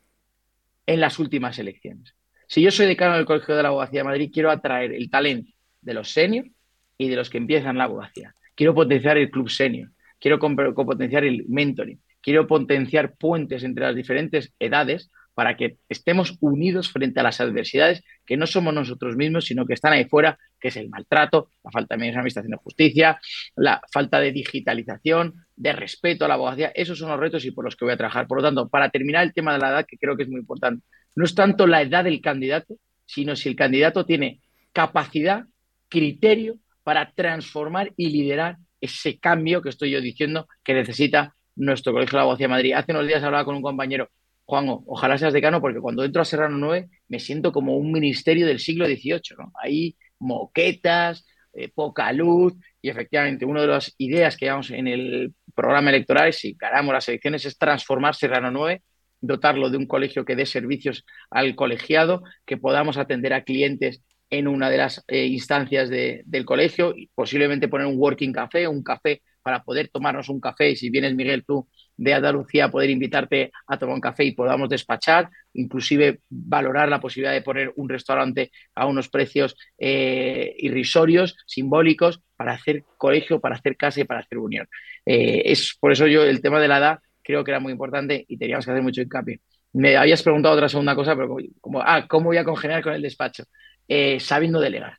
en 0.85 1.01
las 1.01 1.19
últimas 1.19 1.59
elecciones. 1.59 2.15
Si 2.47 2.61
yo 2.61 2.71
soy 2.71 2.85
decano 2.85 3.17
del 3.17 3.25
Colegio 3.25 3.55
de 3.55 3.63
la 3.63 3.69
Abogacía 3.69 3.99
de 3.99 4.05
Madrid, 4.05 4.31
quiero 4.33 4.49
atraer 4.49 4.93
el 4.93 5.09
talento 5.09 5.51
de 5.81 5.93
los 5.93 6.09
seniors 6.09 6.49
y 6.97 7.09
de 7.09 7.15
los 7.17 7.29
que 7.29 7.37
empiezan 7.37 7.77
la 7.77 7.83
abogacía. 7.83 8.33
Quiero 8.55 8.73
potenciar 8.73 9.17
el 9.17 9.29
club 9.29 9.49
senior, 9.49 9.91
quiero 10.19 10.39
potenciar 10.39 11.25
el 11.25 11.45
mentoring, 11.47 12.01
quiero 12.21 12.47
potenciar 12.47 13.15
puentes 13.15 13.63
entre 13.63 13.83
las 13.85 13.95
diferentes 13.95 14.53
edades 14.59 15.11
para 15.37 15.55
que 15.55 15.77
estemos 15.87 16.35
unidos 16.41 16.91
frente 16.91 17.19
a 17.19 17.23
las 17.23 17.39
adversidades 17.39 18.03
que 18.25 18.37
no 18.37 18.47
somos 18.47 18.73
nosotros 18.73 19.15
mismos, 19.15 19.45
sino 19.45 19.67
que 19.67 19.75
están 19.75 19.93
ahí 19.93 20.05
fuera, 20.05 20.39
que 20.59 20.69
es 20.69 20.77
el 20.77 20.89
maltrato, 20.89 21.51
la 21.63 21.69
falta 21.69 21.93
de 21.93 21.99
medios 21.99 22.15
de 22.15 22.19
administración 22.21 22.51
de 22.53 22.57
justicia, 22.57 23.19
la 23.55 23.79
falta 23.93 24.19
de 24.19 24.31
digitalización, 24.31 25.45
de 25.55 25.73
respeto 25.73 26.25
a 26.25 26.27
la 26.27 26.33
abogacía. 26.33 26.71
Esos 26.73 26.97
son 26.97 27.11
los 27.11 27.19
retos 27.19 27.45
y 27.45 27.51
por 27.51 27.65
los 27.65 27.75
que 27.75 27.85
voy 27.85 27.93
a 27.93 27.97
trabajar. 27.97 28.25
Por 28.25 28.39
lo 28.39 28.47
tanto, 28.47 28.67
para 28.67 28.89
terminar 28.89 29.25
el 29.25 29.31
tema 29.31 29.53
de 29.53 29.59
la 29.59 29.69
edad, 29.69 29.85
que 29.87 29.99
creo 29.99 30.17
que 30.17 30.23
es 30.23 30.29
muy 30.29 30.39
importante, 30.39 30.83
no 31.15 31.23
es 31.23 31.35
tanto 31.35 31.67
la 31.67 31.83
edad 31.83 32.05
del 32.05 32.19
candidato, 32.19 32.73
sino 33.05 33.35
si 33.35 33.47
el 33.47 33.55
candidato 33.55 34.07
tiene 34.07 34.41
capacidad, 34.73 35.43
criterio 35.87 36.55
para 36.81 37.11
transformar 37.11 37.93
y 37.95 38.09
liderar 38.09 38.57
ese 38.81 39.19
cambio 39.19 39.61
que 39.61 39.69
estoy 39.69 39.91
yo 39.91 40.01
diciendo 40.01 40.47
que 40.63 40.73
necesita 40.73 41.35
nuestro 41.55 41.93
Colegio 41.93 42.13
de 42.13 42.17
la 42.17 42.21
Abogacía 42.23 42.45
de 42.45 42.53
Madrid. 42.53 42.73
Hace 42.73 42.91
unos 42.91 43.05
días 43.05 43.21
hablaba 43.21 43.45
con 43.45 43.55
un 43.55 43.61
compañero 43.61 44.09
Juan, 44.47 44.65
ojalá 44.69 45.17
seas 45.17 45.33
decano, 45.33 45.59
porque 45.59 45.81
cuando 45.81 46.05
entro 46.05 46.21
a 46.21 46.25
Serrano 46.25 46.57
9 46.57 46.89
me 47.09 47.19
siento 47.19 47.51
como 47.51 47.75
un 47.75 47.91
ministerio 47.91 48.47
del 48.47 48.59
siglo 48.59 48.85
XVIII, 48.85 49.35
¿no? 49.37 49.51
Hay 49.61 49.97
moquetas, 50.19 51.25
eh, 51.51 51.69
poca 51.69 52.13
luz, 52.13 52.53
y 52.81 52.87
efectivamente 52.87 53.43
una 53.43 53.61
de 53.61 53.67
las 53.67 53.93
ideas 53.97 54.37
que 54.37 54.45
llevamos 54.45 54.71
en 54.71 54.87
el 54.87 55.33
programa 55.53 55.89
electoral, 55.89 56.31
si 56.31 56.53
ganamos 56.53 56.93
las 56.93 57.09
elecciones, 57.09 57.45
es 57.45 57.57
transformar 57.57 58.15
Serrano 58.15 58.49
9, 58.49 58.83
dotarlo 59.19 59.69
de 59.69 59.77
un 59.77 59.85
colegio 59.85 60.23
que 60.23 60.37
dé 60.37 60.45
servicios 60.45 61.03
al 61.29 61.53
colegiado, 61.55 62.23
que 62.45 62.55
podamos 62.55 62.95
atender 62.97 63.33
a 63.33 63.43
clientes 63.43 64.01
en 64.29 64.47
una 64.47 64.69
de 64.69 64.77
las 64.77 65.03
eh, 65.09 65.25
instancias 65.25 65.89
del 65.89 66.45
colegio, 66.45 66.93
y 66.95 67.09
posiblemente 67.13 67.67
poner 67.67 67.87
un 67.87 67.97
working 67.97 68.31
café, 68.31 68.65
un 68.65 68.81
café 68.81 69.21
para 69.41 69.63
poder 69.63 69.89
tomarnos 69.89 70.29
un 70.29 70.39
café, 70.39 70.71
y 70.71 70.77
si 70.77 70.89
vienes 70.89 71.15
Miguel 71.15 71.43
tú 71.45 71.67
de 71.97 72.13
Andalucía 72.13 72.69
poder 72.69 72.89
invitarte 72.89 73.51
a 73.67 73.77
tomar 73.77 73.95
un 73.95 74.01
café 74.01 74.23
y 74.23 74.31
podamos 74.31 74.69
despachar, 74.69 75.29
inclusive 75.53 76.19
valorar 76.29 76.87
la 76.89 77.01
posibilidad 77.01 77.33
de 77.33 77.41
poner 77.41 77.73
un 77.75 77.89
restaurante 77.89 78.51
a 78.75 78.85
unos 78.85 79.09
precios 79.09 79.57
eh, 79.77 80.55
irrisorios, 80.59 81.35
simbólicos, 81.47 82.21
para 82.35 82.53
hacer 82.53 82.83
colegio, 82.97 83.41
para 83.41 83.55
hacer 83.55 83.75
casa 83.75 83.99
y 83.99 84.03
para 84.03 84.19
hacer 84.21 84.37
unión. 84.37 84.67
Eh, 85.05 85.41
es 85.45 85.75
por 85.79 85.91
eso 85.91 86.05
yo 86.07 86.23
el 86.23 86.41
tema 86.41 86.61
de 86.61 86.67
la 86.67 86.77
edad 86.77 86.99
creo 87.23 87.43
que 87.43 87.51
era 87.51 87.59
muy 87.59 87.71
importante 87.71 88.23
y 88.27 88.37
teníamos 88.37 88.65
que 88.65 88.71
hacer 88.71 88.83
mucho 88.83 89.01
hincapié. 89.01 89.41
Me 89.73 89.97
habías 89.97 90.23
preguntado 90.23 90.55
otra 90.55 90.69
segunda 90.69 90.95
cosa, 90.95 91.15
pero 91.15 91.35
como, 91.59 91.81
ah, 91.81 92.07
¿cómo 92.07 92.27
voy 92.27 92.37
a 92.37 92.45
congeniar 92.45 92.81
con 92.81 92.93
el 92.93 93.01
despacho? 93.01 93.43
Eh, 93.87 94.19
sabiendo 94.19 94.59
delegar. 94.59 94.97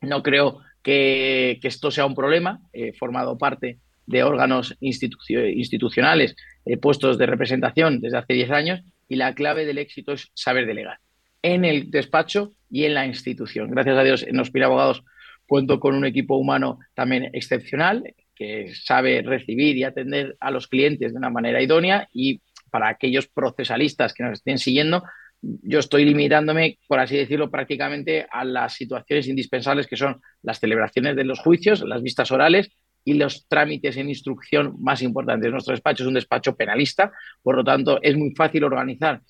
No 0.00 0.22
creo 0.22 0.60
que, 0.82 1.58
que, 1.60 1.68
esto 1.68 1.90
sea 1.90 2.06
un 2.06 2.14
problema. 2.14 2.60
He 2.72 2.92
formado 2.92 3.38
parte 3.38 3.78
de 4.06 4.22
órganos 4.22 4.76
institucionales, 4.80 6.36
eh, 6.64 6.76
puestos 6.76 7.18
de 7.18 7.26
representación 7.26 8.00
desde 8.00 8.18
hace 8.18 8.34
10 8.34 8.50
años 8.50 8.80
y 9.08 9.16
la 9.16 9.34
clave 9.34 9.64
del 9.64 9.78
éxito 9.78 10.12
es 10.12 10.30
saber 10.34 10.66
delegar 10.66 10.98
en 11.42 11.64
el 11.64 11.90
despacho 11.90 12.52
y 12.70 12.84
en 12.84 12.94
la 12.94 13.06
institución. 13.06 13.70
Gracias 13.70 13.96
a 13.96 14.02
Dios 14.02 14.24
en 14.26 14.40
Ospira 14.40 14.66
Abogados 14.66 15.04
cuento 15.46 15.78
con 15.78 15.94
un 15.94 16.04
equipo 16.04 16.36
humano 16.36 16.78
también 16.94 17.30
excepcional 17.32 18.02
que 18.34 18.72
sabe 18.74 19.22
recibir 19.22 19.76
y 19.76 19.84
atender 19.84 20.36
a 20.40 20.50
los 20.50 20.66
clientes 20.66 21.12
de 21.12 21.18
una 21.18 21.30
manera 21.30 21.62
idónea 21.62 22.08
y 22.12 22.40
para 22.70 22.88
aquellos 22.88 23.28
procesalistas 23.28 24.12
que 24.12 24.24
nos 24.24 24.34
estén 24.34 24.58
siguiendo, 24.58 25.04
yo 25.40 25.78
estoy 25.78 26.04
limitándome, 26.04 26.78
por 26.88 26.98
así 26.98 27.16
decirlo, 27.16 27.50
prácticamente 27.50 28.26
a 28.30 28.44
las 28.44 28.74
situaciones 28.74 29.28
indispensables 29.28 29.86
que 29.86 29.96
son 29.96 30.20
las 30.42 30.58
celebraciones 30.58 31.16
de 31.16 31.24
los 31.24 31.38
juicios, 31.38 31.82
las 31.82 32.02
vistas 32.02 32.30
orales 32.32 32.70
y 33.06 33.14
los 33.14 33.46
trámites 33.46 33.96
en 33.96 34.08
instrucción 34.08 34.74
más 34.80 35.00
importantes. 35.00 35.50
Nuestro 35.50 35.72
despacho 35.72 36.02
es 36.02 36.08
un 36.08 36.14
despacho 36.14 36.56
penalista, 36.56 37.12
por 37.40 37.54
lo 37.54 37.62
tanto 37.62 38.00
es 38.02 38.16
muy 38.16 38.34
fácil 38.34 38.64
organizar 38.64 39.22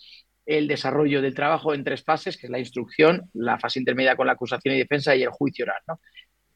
el 0.46 0.66
desarrollo 0.66 1.20
del 1.20 1.34
trabajo 1.34 1.74
en 1.74 1.84
tres 1.84 2.02
fases, 2.02 2.38
que 2.38 2.46
es 2.46 2.50
la 2.50 2.58
instrucción, 2.58 3.28
la 3.34 3.58
fase 3.58 3.78
intermedia 3.78 4.16
con 4.16 4.26
la 4.26 4.32
acusación 4.32 4.74
y 4.74 4.78
defensa 4.78 5.14
y 5.14 5.22
el 5.24 5.28
juicio 5.28 5.66
oral. 5.66 5.82
¿no? 5.86 6.00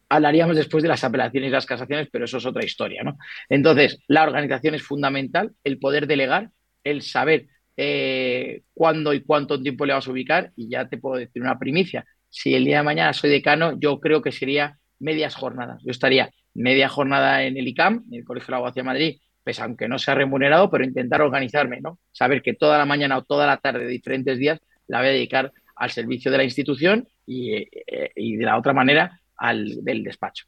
Hablaríamos 0.08 0.56
después 0.56 0.82
de 0.82 0.88
las 0.88 1.04
apelaciones 1.04 1.48
y 1.48 1.52
las 1.52 1.66
casaciones, 1.66 2.08
pero 2.10 2.24
eso 2.24 2.38
es 2.38 2.46
otra 2.46 2.64
historia. 2.64 3.02
¿no? 3.02 3.18
Entonces, 3.50 3.98
la 4.08 4.22
organización 4.22 4.74
es 4.74 4.82
fundamental, 4.82 5.52
el 5.62 5.78
poder 5.78 6.06
delegar, 6.06 6.48
el 6.84 7.02
saber 7.02 7.48
eh, 7.76 8.62
cuándo 8.72 9.12
y 9.12 9.20
cuánto 9.20 9.60
tiempo 9.60 9.84
le 9.84 9.92
vas 9.92 10.08
a 10.08 10.10
ubicar 10.10 10.52
y 10.56 10.70
ya 10.70 10.88
te 10.88 10.96
puedo 10.96 11.16
decir 11.16 11.42
una 11.42 11.58
primicia. 11.58 12.06
Si 12.30 12.54
el 12.54 12.64
día 12.64 12.78
de 12.78 12.84
mañana 12.84 13.12
soy 13.12 13.28
decano, 13.28 13.78
yo 13.78 14.00
creo 14.00 14.22
que 14.22 14.32
sería 14.32 14.78
medias 15.00 15.34
jornadas. 15.34 15.82
Yo 15.84 15.90
estaría 15.90 16.30
media 16.54 16.88
jornada 16.88 17.45
en 17.45 17.57
el 17.57 17.69
ICAM, 17.69 18.04
en 18.11 18.19
el 18.21 18.25
Colegio 18.25 18.54
de 18.54 18.62
la 18.62 18.71
de 18.71 18.83
Madrid, 18.83 19.21
pues 19.45 19.61
aunque 19.61 19.88
no 19.88 19.99
sea 19.99 20.14
remunerado, 20.14 20.71
pero 20.71 20.85
intentar 20.85 21.23
organizarme, 21.23 21.80
¿no? 21.80 21.99
Saber 22.12 22.42
que 22.42 22.54
toda 22.54 22.78
la 22.78 22.85
mañana 22.85 23.19
o 23.19 23.25
toda 23.25 23.47
la 23.47 23.57
tarde 23.57 23.85
de 23.85 23.90
diferentes 23.90 24.38
días 24.38 24.61
la 24.87 24.99
voy 24.99 25.09
a 25.09 25.12
dedicar 25.12 25.52
al 25.76 25.90
servicio 25.90 26.30
de 26.30 26.37
la 26.37 26.45
institución 26.45 27.09
y, 27.26 27.54
eh, 27.54 28.12
de 28.14 28.45
la 28.45 28.59
otra 28.59 28.73
manera 28.73 29.21
al 29.37 29.83
del 29.83 30.04
despacho. 30.04 30.47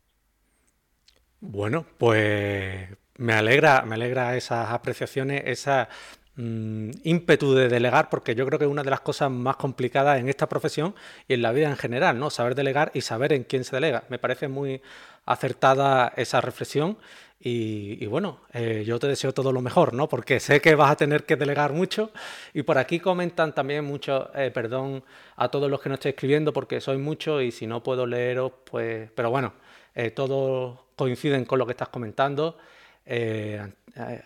Bueno, 1.40 1.86
pues 1.98 2.88
me 3.16 3.32
alegra, 3.32 3.82
me 3.82 3.94
alegra 3.94 4.36
esas 4.36 4.70
apreciaciones, 4.70 5.42
esa 5.46 5.88
mm, 6.36 6.90
ímpetu 7.04 7.54
de 7.54 7.68
delegar, 7.68 8.10
porque 8.10 8.34
yo 8.34 8.44
creo 8.46 8.58
que 8.58 8.66
es 8.66 8.70
una 8.70 8.82
de 8.82 8.90
las 8.90 9.00
cosas 9.00 9.30
más 9.30 9.56
complicadas 9.56 10.20
en 10.20 10.28
esta 10.28 10.48
profesión 10.48 10.94
y 11.28 11.34
en 11.34 11.42
la 11.42 11.52
vida 11.52 11.68
en 11.68 11.76
general, 11.76 12.18
¿no? 12.18 12.30
Saber 12.30 12.54
delegar 12.54 12.90
y 12.94 13.00
saber 13.00 13.32
en 13.32 13.44
quién 13.44 13.64
se 13.64 13.76
delega. 13.76 14.04
Me 14.08 14.18
parece 14.18 14.48
muy 14.48 14.82
acertada 15.24 16.12
esa 16.16 16.40
reflexión 16.40 16.98
y, 17.44 18.06
bueno, 18.06 18.38
eh, 18.52 18.84
yo 18.86 19.00
te 19.00 19.08
deseo 19.08 19.34
todo 19.34 19.50
lo 19.52 19.60
mejor, 19.60 19.94
¿no? 19.94 20.08
Porque 20.08 20.38
sé 20.38 20.60
que 20.60 20.76
vas 20.76 20.92
a 20.92 20.96
tener 20.96 21.24
que 21.24 21.34
delegar 21.34 21.72
mucho. 21.72 22.12
Y 22.54 22.62
por 22.62 22.78
aquí 22.78 23.00
comentan 23.00 23.52
también 23.52 23.84
mucho, 23.84 24.30
eh, 24.36 24.52
perdón 24.52 25.02
a 25.34 25.48
todos 25.48 25.68
los 25.68 25.80
que 25.80 25.88
no 25.88 25.96
estoy 25.96 26.10
escribiendo 26.10 26.52
porque 26.52 26.80
soy 26.80 26.98
mucho 26.98 27.40
y 27.40 27.50
si 27.50 27.66
no 27.66 27.82
puedo 27.82 28.06
leeros, 28.06 28.52
pues. 28.70 29.10
Pero 29.10 29.30
bueno, 29.30 29.54
eh, 29.96 30.12
todos 30.12 30.78
coinciden 30.94 31.44
con 31.44 31.58
lo 31.58 31.66
que 31.66 31.72
estás 31.72 31.88
comentando. 31.88 32.58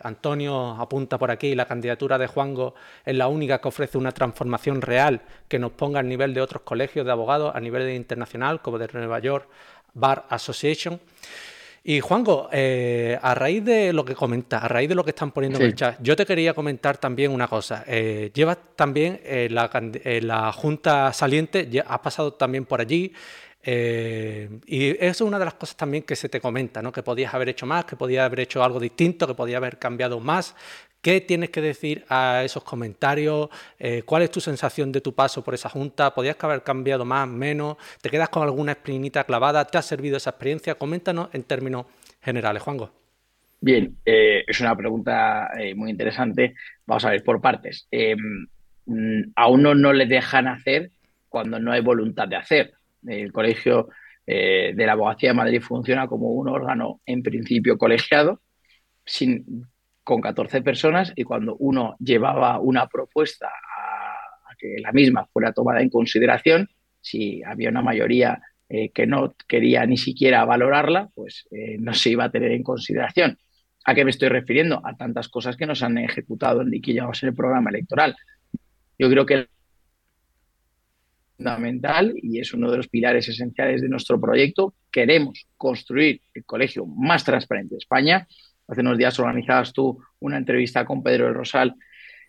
Antonio 0.03 0.79
apunta 0.79 1.17
por 1.17 1.31
aquí, 1.31 1.55
la 1.55 1.65
candidatura 1.65 2.17
de 2.19 2.27
Juango 2.27 2.75
es 3.03 3.15
la 3.15 3.27
única 3.27 3.59
que 3.59 3.67
ofrece 3.67 3.97
una 3.97 4.11
transformación 4.11 4.81
real 4.81 5.21
que 5.47 5.57
nos 5.57 5.71
ponga 5.71 5.99
al 5.99 6.07
nivel 6.07 6.33
de 6.35 6.41
otros 6.41 6.61
colegios 6.61 7.05
de 7.05 7.11
abogados 7.11 7.53
a 7.55 7.59
nivel 7.59 7.89
internacional, 7.89 8.61
como 8.61 8.77
de 8.77 8.87
Nueva 8.93 9.19
York 9.19 9.49
Bar 9.97 10.25
Association. 10.29 10.99
Y 11.89 12.01
Juanjo, 12.01 12.49
eh, 12.51 13.17
a 13.21 13.33
raíz 13.33 13.63
de 13.63 13.93
lo 13.93 14.03
que 14.03 14.13
comenta, 14.13 14.57
a 14.57 14.67
raíz 14.67 14.89
de 14.89 14.95
lo 14.95 15.05
que 15.05 15.11
están 15.11 15.31
poniendo 15.31 15.57
en 15.57 15.67
el 15.67 15.73
chat, 15.73 15.97
yo 16.01 16.17
te 16.17 16.25
quería 16.25 16.53
comentar 16.53 16.97
también 16.97 17.31
una 17.31 17.47
cosa. 17.47 17.85
Eh, 17.87 18.29
llevas 18.33 18.57
también 18.75 19.21
eh, 19.23 19.47
la, 19.49 19.69
la, 20.21 20.51
Junta 20.51 21.13
Saliente, 21.13 21.69
ya 21.69 21.83
has 21.83 21.99
pasado 21.99 22.33
también 22.33 22.65
por 22.65 22.81
allí. 22.81 23.13
y 23.65 24.89
eso 24.99 24.99
es 24.99 25.21
una 25.21 25.39
de 25.39 25.45
las 25.45 25.53
cosas 25.53 25.77
también 25.77 26.03
que 26.03 26.17
se 26.17 26.27
te 26.27 26.41
comenta, 26.41 26.81
¿no? 26.81 26.91
Que 26.91 27.03
podías 27.03 27.33
haber 27.33 27.47
hecho 27.47 27.65
más, 27.65 27.85
que 27.85 27.95
podías 27.95 28.25
haber 28.25 28.41
hecho 28.41 28.61
algo 28.61 28.81
distinto, 28.81 29.25
que 29.25 29.33
podías 29.33 29.55
haber 29.55 29.79
cambiado 29.79 30.19
más. 30.19 30.55
¿Qué 31.01 31.21
tienes 31.21 31.51
que 31.51 31.61
decir 31.61 32.03
a 32.09 32.41
esos 32.43 32.63
comentarios? 32.63 33.49
Eh, 33.79 34.01
¿Cuál 34.03 34.23
es 34.23 34.31
tu 34.31 34.41
sensación 34.41 34.91
de 34.91 34.99
tu 34.99 35.13
paso 35.13 35.43
por 35.43 35.53
esa 35.53 35.69
junta? 35.69 36.13
¿Podías 36.13 36.35
haber 36.43 36.63
cambiado 36.63 37.05
más, 37.05 37.27
menos? 37.27 37.77
¿Te 38.01 38.09
quedas 38.09 38.29
con 38.29 38.43
alguna 38.43 38.73
espinita 38.73 39.23
clavada? 39.23 39.63
¿Te 39.65 39.77
ha 39.77 39.81
servido 39.81 40.17
esa 40.17 40.31
experiencia? 40.31 40.75
Coméntanos 40.75 41.29
en 41.33 41.43
términos 41.43 41.85
generales, 42.21 42.63
Juango. 42.63 42.91
Bien, 43.61 43.95
eh, 44.05 44.43
es 44.47 44.59
una 44.59 44.75
pregunta 44.75 45.51
eh, 45.57 45.75
muy 45.75 45.91
interesante. 45.91 46.55
Vamos 46.85 47.05
a 47.05 47.11
ver 47.11 47.23
por 47.23 47.41
partes. 47.41 47.87
Mm, 48.85 49.31
a 49.35 49.47
uno 49.49 49.75
no 49.75 49.93
le 49.93 50.07
dejan 50.07 50.47
hacer 50.47 50.91
cuando 51.29 51.59
no 51.59 51.71
hay 51.71 51.81
voluntad 51.81 52.27
de 52.27 52.37
hacer. 52.37 52.73
El 53.05 53.31
Colegio 53.31 53.89
de 54.25 54.73
la 54.75 54.91
Abogacía 54.91 55.29
de 55.29 55.35
Madrid 55.35 55.61
funciona 55.61 56.05
como 56.05 56.31
un 56.31 56.49
órgano 56.49 56.99
en 57.05 57.23
principio 57.23 57.77
colegiado, 57.77 58.41
sin 59.05 59.65
con 60.07 60.21
14 60.21 60.61
personas 60.61 61.11
y 61.17 61.25
cuando 61.25 61.57
uno 61.57 61.97
llevaba 61.99 62.61
una 62.61 62.87
propuesta 62.87 63.47
a, 63.47 64.55
que 64.57 64.77
la 64.79 64.93
misma 64.93 65.25
fuera 65.25 65.51
tomada 65.51 65.81
en 65.81 65.89
consideración, 65.89 66.69
si 67.01 67.43
había 67.43 67.69
una 67.69 67.81
mayoría 67.81 68.41
eh, 68.69 68.89
que 68.91 69.05
no 69.05 69.35
quería 69.49 69.85
ni 69.85 69.97
siquiera 69.97 70.45
valorarla, 70.45 71.09
pues 71.13 71.45
eh, 71.51 71.75
no 71.79 71.93
se 71.93 72.11
iba 72.11 72.23
a 72.23 72.31
tener 72.31 72.53
en 72.53 72.63
consideración. 72.63 73.37
¿A 73.83 73.93
qué 73.93 74.05
me 74.05 74.11
estoy 74.11 74.29
refiriendo? 74.29 74.81
A 74.81 74.95
tantas 74.95 75.27
cosas 75.27 75.57
que 75.57 75.65
nos 75.65 75.83
han 75.83 75.97
ejecutado 75.97 76.61
en 76.61 76.71
llevamos 76.71 77.21
en 77.23 77.29
el 77.29 77.35
programa 77.35 77.69
electoral. 77.69 78.15
Yo 78.97 79.09
creo 79.09 79.25
que 79.25 79.33
es 79.33 79.47
fundamental 81.35 82.13
y 82.15 82.39
es 82.39 82.53
uno 82.53 82.71
de 82.71 82.77
los 82.77 82.87
pilares 82.87 83.27
esenciales 83.27 83.81
de 83.81 83.89
nuestro 83.89 84.21
proyecto. 84.21 84.73
Queremos 84.89 85.47
construir 85.57 86.21
el 86.33 86.45
colegio 86.45 86.85
más 86.85 87.25
transparente 87.25 87.75
de 87.75 87.79
España 87.79 88.25
Hace 88.67 88.81
unos 88.81 88.97
días 88.97 89.17
organizabas 89.19 89.71
tú 89.73 90.01
una 90.19 90.37
entrevista 90.37 90.85
con 90.85 91.01
Pedro 91.01 91.25
del 91.25 91.35
Rosal 91.35 91.75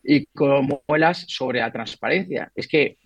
y 0.04 0.26
con 0.26 0.68
Muelas 0.88 1.25
sobre 1.28 1.61
la 1.61 1.73
transparencia. 1.73 2.52
Es 2.54 2.68
que, 2.68 2.97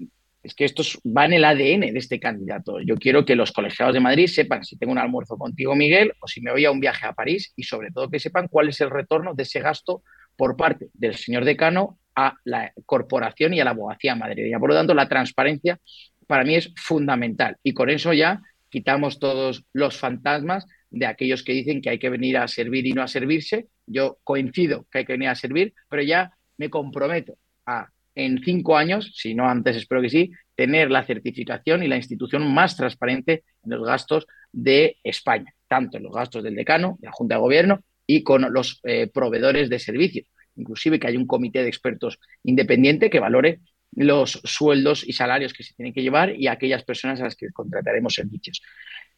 es 0.42 0.54
que 0.54 0.64
esto 0.64 0.82
va 1.04 1.24
en 1.24 1.32
el 1.34 1.44
ADN 1.44 1.80
de 1.80 1.98
este 1.98 2.20
candidato. 2.20 2.80
Yo 2.80 2.96
quiero 2.96 3.24
que 3.24 3.36
los 3.36 3.52
colegiados 3.52 3.94
de 3.94 4.00
Madrid 4.00 4.26
sepan 4.26 4.64
si 4.64 4.76
tengo 4.76 4.92
un 4.92 4.98
almuerzo 4.98 5.38
contigo, 5.38 5.74
Miguel, 5.74 6.12
o 6.20 6.28
si 6.28 6.40
me 6.40 6.52
voy 6.52 6.64
a 6.64 6.70
un 6.70 6.80
viaje 6.80 7.06
a 7.06 7.12
París 7.12 7.52
y 7.56 7.62
sobre 7.62 7.90
todo 7.90 8.10
que 8.10 8.20
sepan 8.20 8.48
cuál 8.48 8.68
es 8.68 8.80
el 8.80 8.90
retorno 8.90 9.34
de 9.34 9.44
ese 9.44 9.60
gasto 9.60 10.02
por 10.36 10.56
parte 10.56 10.88
del 10.94 11.14
señor 11.14 11.44
decano 11.44 11.98
a 12.14 12.36
la 12.44 12.72
corporación 12.84 13.54
y 13.54 13.60
a 13.60 13.64
la 13.64 13.70
abogacía 13.70 14.14
madrileña. 14.14 14.58
Por 14.58 14.70
lo 14.70 14.76
tanto, 14.76 14.94
la 14.94 15.08
transparencia 15.08 15.78
para 16.26 16.44
mí 16.44 16.54
es 16.54 16.72
fundamental 16.76 17.56
y 17.62 17.72
con 17.72 17.88
eso 17.90 18.12
ya 18.12 18.42
quitamos 18.68 19.18
todos 19.18 19.64
los 19.72 19.96
fantasmas 19.98 20.66
de 20.92 21.06
aquellos 21.06 21.42
que 21.42 21.52
dicen 21.52 21.80
que 21.80 21.90
hay 21.90 21.98
que 21.98 22.10
venir 22.10 22.36
a 22.36 22.46
servir 22.46 22.86
y 22.86 22.92
no 22.92 23.02
a 23.02 23.08
servirse. 23.08 23.66
Yo 23.86 24.18
coincido 24.22 24.86
que 24.90 24.98
hay 24.98 25.04
que 25.04 25.14
venir 25.14 25.28
a 25.28 25.34
servir, 25.34 25.74
pero 25.88 26.02
ya 26.02 26.30
me 26.58 26.70
comprometo 26.70 27.36
a, 27.66 27.88
en 28.14 28.42
cinco 28.44 28.76
años, 28.76 29.12
si 29.14 29.34
no 29.34 29.48
antes 29.48 29.76
espero 29.76 30.02
que 30.02 30.10
sí, 30.10 30.30
tener 30.54 30.90
la 30.90 31.04
certificación 31.04 31.82
y 31.82 31.88
la 31.88 31.96
institución 31.96 32.52
más 32.52 32.76
transparente 32.76 33.44
en 33.64 33.70
los 33.70 33.86
gastos 33.86 34.26
de 34.52 34.98
España, 35.02 35.54
tanto 35.66 35.96
en 35.96 36.04
los 36.04 36.12
gastos 36.12 36.44
del 36.44 36.54
decano, 36.54 36.96
de 37.00 37.06
la 37.06 37.12
Junta 37.12 37.36
de 37.36 37.40
Gobierno 37.40 37.80
y 38.06 38.22
con 38.22 38.52
los 38.52 38.80
eh, 38.84 39.08
proveedores 39.12 39.70
de 39.70 39.78
servicios. 39.78 40.26
Inclusive 40.56 41.00
que 41.00 41.06
hay 41.06 41.16
un 41.16 41.26
comité 41.26 41.62
de 41.62 41.68
expertos 41.68 42.18
independiente 42.44 43.08
que 43.08 43.20
valore 43.20 43.60
los 43.94 44.40
sueldos 44.44 45.06
y 45.06 45.12
salarios 45.12 45.52
que 45.52 45.62
se 45.62 45.74
tienen 45.74 45.92
que 45.92 46.02
llevar 46.02 46.34
y 46.38 46.46
aquellas 46.46 46.84
personas 46.84 47.20
a 47.20 47.24
las 47.24 47.36
que 47.36 47.50
contrataremos 47.50 48.14
servicios. 48.14 48.62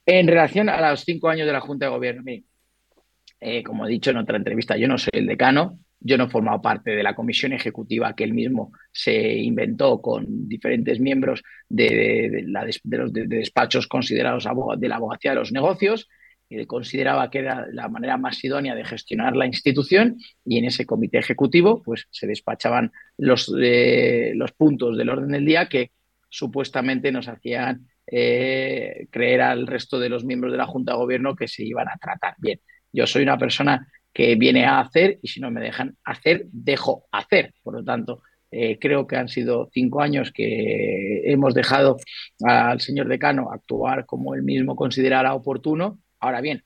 En 0.06 0.26
relación 0.28 0.68
a 0.68 0.90
los 0.90 1.00
cinco 1.00 1.28
años 1.28 1.46
de 1.46 1.52
la 1.52 1.60
Junta 1.60 1.86
de 1.86 1.92
Gobierno, 1.92 2.22
eh, 3.40 3.62
como 3.62 3.86
he 3.86 3.90
dicho 3.90 4.10
en 4.10 4.18
otra 4.18 4.36
entrevista, 4.36 4.76
yo 4.76 4.88
no 4.88 4.98
soy 4.98 5.10
el 5.12 5.26
decano, 5.26 5.78
yo 6.00 6.18
no 6.18 6.24
he 6.24 6.28
formado 6.30 6.60
parte 6.60 6.90
de 6.90 7.02
la 7.02 7.14
comisión 7.14 7.54
ejecutiva 7.54 8.14
que 8.14 8.24
él 8.24 8.34
mismo 8.34 8.72
se 8.92 9.38
inventó 9.38 10.02
con 10.02 10.48
diferentes 10.48 11.00
miembros 11.00 11.42
de, 11.68 12.44
los 12.84 13.12
despachos 13.12 13.86
considerados 13.86 14.46
de 14.76 14.88
la 14.88 14.96
abogacía 14.96 15.30
de 15.30 15.38
los 15.38 15.52
negocios. 15.52 16.08
Él 16.50 16.66
consideraba 16.66 17.30
que 17.30 17.38
era 17.38 17.66
la 17.72 17.88
manera 17.88 18.18
más 18.18 18.44
idónea 18.44 18.74
de 18.74 18.84
gestionar 18.84 19.34
la 19.34 19.46
institución 19.46 20.18
y 20.44 20.58
en 20.58 20.66
ese 20.66 20.84
comité 20.84 21.18
ejecutivo 21.18 21.82
pues, 21.82 22.06
se 22.10 22.26
despachaban 22.26 22.92
los, 23.16 23.50
eh, 23.58 24.32
los 24.36 24.52
puntos 24.52 24.98
del 24.98 25.08
orden 25.08 25.30
del 25.30 25.46
día 25.46 25.70
que 25.70 25.92
supuestamente 26.28 27.12
nos 27.12 27.28
hacían 27.28 27.88
eh, 28.06 29.06
creer 29.10 29.42
al 29.42 29.66
resto 29.66 29.98
de 29.98 30.08
los 30.08 30.24
miembros 30.24 30.52
de 30.52 30.58
la 30.58 30.66
Junta 30.66 30.92
de 30.92 30.98
Gobierno 30.98 31.36
que 31.36 31.48
se 31.48 31.64
iban 31.64 31.88
a 31.88 31.96
tratar 31.96 32.34
bien. 32.38 32.60
Yo 32.92 33.06
soy 33.06 33.22
una 33.22 33.38
persona 33.38 33.88
que 34.12 34.36
viene 34.36 34.64
a 34.64 34.80
hacer 34.80 35.18
y 35.22 35.28
si 35.28 35.40
no 35.40 35.50
me 35.50 35.60
dejan 35.60 35.96
hacer, 36.04 36.46
dejo 36.52 37.06
hacer. 37.10 37.52
Por 37.62 37.74
lo 37.74 37.84
tanto, 37.84 38.22
eh, 38.50 38.78
creo 38.78 39.06
que 39.08 39.16
han 39.16 39.28
sido 39.28 39.68
cinco 39.72 40.00
años 40.00 40.30
que 40.30 41.22
hemos 41.24 41.54
dejado 41.54 41.96
al 42.44 42.80
señor 42.80 43.08
decano 43.08 43.50
actuar 43.50 44.06
como 44.06 44.34
él 44.34 44.44
mismo 44.44 44.76
considerara 44.76 45.34
oportuno. 45.34 45.98
Ahora 46.20 46.40
bien, 46.40 46.62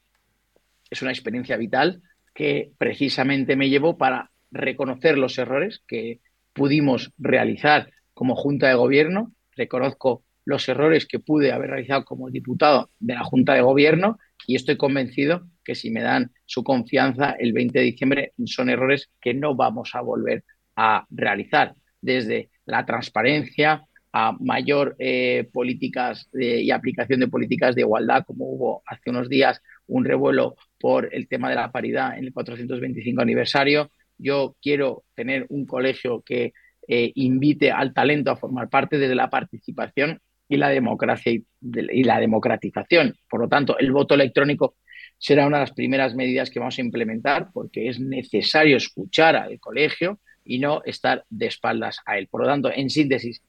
es 0.90 1.00
una 1.00 1.10
experiencia 1.10 1.56
vital 1.56 2.02
que 2.34 2.72
precisamente 2.76 3.56
me 3.56 3.70
llevó 3.70 3.96
para 3.96 4.30
reconocer 4.50 5.16
los 5.16 5.38
errores 5.38 5.82
que 5.86 6.20
pudimos 6.52 7.12
realizar 7.16 7.90
como 8.12 8.36
Junta 8.36 8.68
de 8.68 8.74
Gobierno. 8.74 9.32
Reconozco 9.56 10.24
los 10.48 10.66
errores 10.66 11.06
que 11.06 11.18
pude 11.18 11.52
haber 11.52 11.68
realizado 11.68 12.06
como 12.06 12.30
diputado 12.30 12.88
de 12.98 13.12
la 13.12 13.22
Junta 13.22 13.52
de 13.52 13.60
Gobierno 13.60 14.18
y 14.46 14.56
estoy 14.56 14.78
convencido 14.78 15.46
que 15.62 15.74
si 15.74 15.90
me 15.90 16.00
dan 16.00 16.32
su 16.46 16.64
confianza 16.64 17.32
el 17.38 17.52
20 17.52 17.78
de 17.78 17.84
diciembre 17.84 18.32
son 18.46 18.70
errores 18.70 19.10
que 19.20 19.34
no 19.34 19.54
vamos 19.54 19.94
a 19.94 20.00
volver 20.00 20.44
a 20.74 21.04
realizar, 21.10 21.74
desde 22.00 22.48
la 22.64 22.86
transparencia 22.86 23.82
a 24.10 24.32
mayor 24.40 24.96
eh, 24.98 25.46
políticas 25.52 26.30
y 26.32 26.70
aplicación 26.70 27.20
de 27.20 27.28
políticas 27.28 27.74
de 27.74 27.82
igualdad, 27.82 28.24
como 28.26 28.46
hubo 28.46 28.82
hace 28.86 29.10
unos 29.10 29.28
días 29.28 29.60
un 29.86 30.06
revuelo 30.06 30.56
por 30.80 31.14
el 31.14 31.28
tema 31.28 31.50
de 31.50 31.56
la 31.56 31.70
paridad 31.70 32.16
en 32.16 32.24
el 32.24 32.32
425 32.32 33.20
aniversario. 33.20 33.90
Yo 34.16 34.56
quiero 34.62 35.04
tener 35.14 35.44
un 35.50 35.66
colegio 35.66 36.22
que 36.22 36.54
eh, 36.88 37.12
invite 37.16 37.70
al 37.70 37.92
talento 37.92 38.30
a 38.30 38.36
formar 38.36 38.70
parte 38.70 38.96
desde 38.96 39.14
la 39.14 39.28
participación 39.28 40.22
y 40.48 40.56
la 40.56 40.70
democracia 40.70 41.32
y, 41.32 42.04
la 42.04 42.18
democratización. 42.18 43.14
Por 43.28 43.40
lo 43.40 43.48
tanto, 43.48 43.78
el 43.78 43.92
voto 43.92 44.14
electrónico 44.14 44.76
será 45.18 45.46
una 45.46 45.58
de 45.58 45.64
las 45.64 45.72
primeras 45.72 46.14
medidas 46.14 46.50
que 46.50 46.58
vamos 46.58 46.78
a 46.78 46.80
implementar 46.80 47.48
porque 47.52 47.88
es 47.88 48.00
necesario 48.00 48.76
escuchar 48.76 49.36
al 49.36 49.58
colegio 49.60 50.20
y 50.44 50.58
no 50.58 50.82
estar 50.84 51.24
de 51.28 51.46
espaldas 51.46 51.98
a 52.06 52.18
él. 52.18 52.28
Por 52.28 52.42
lo 52.42 52.46
tanto, 52.46 52.72
en 52.72 52.88
síntesis, 52.88 53.42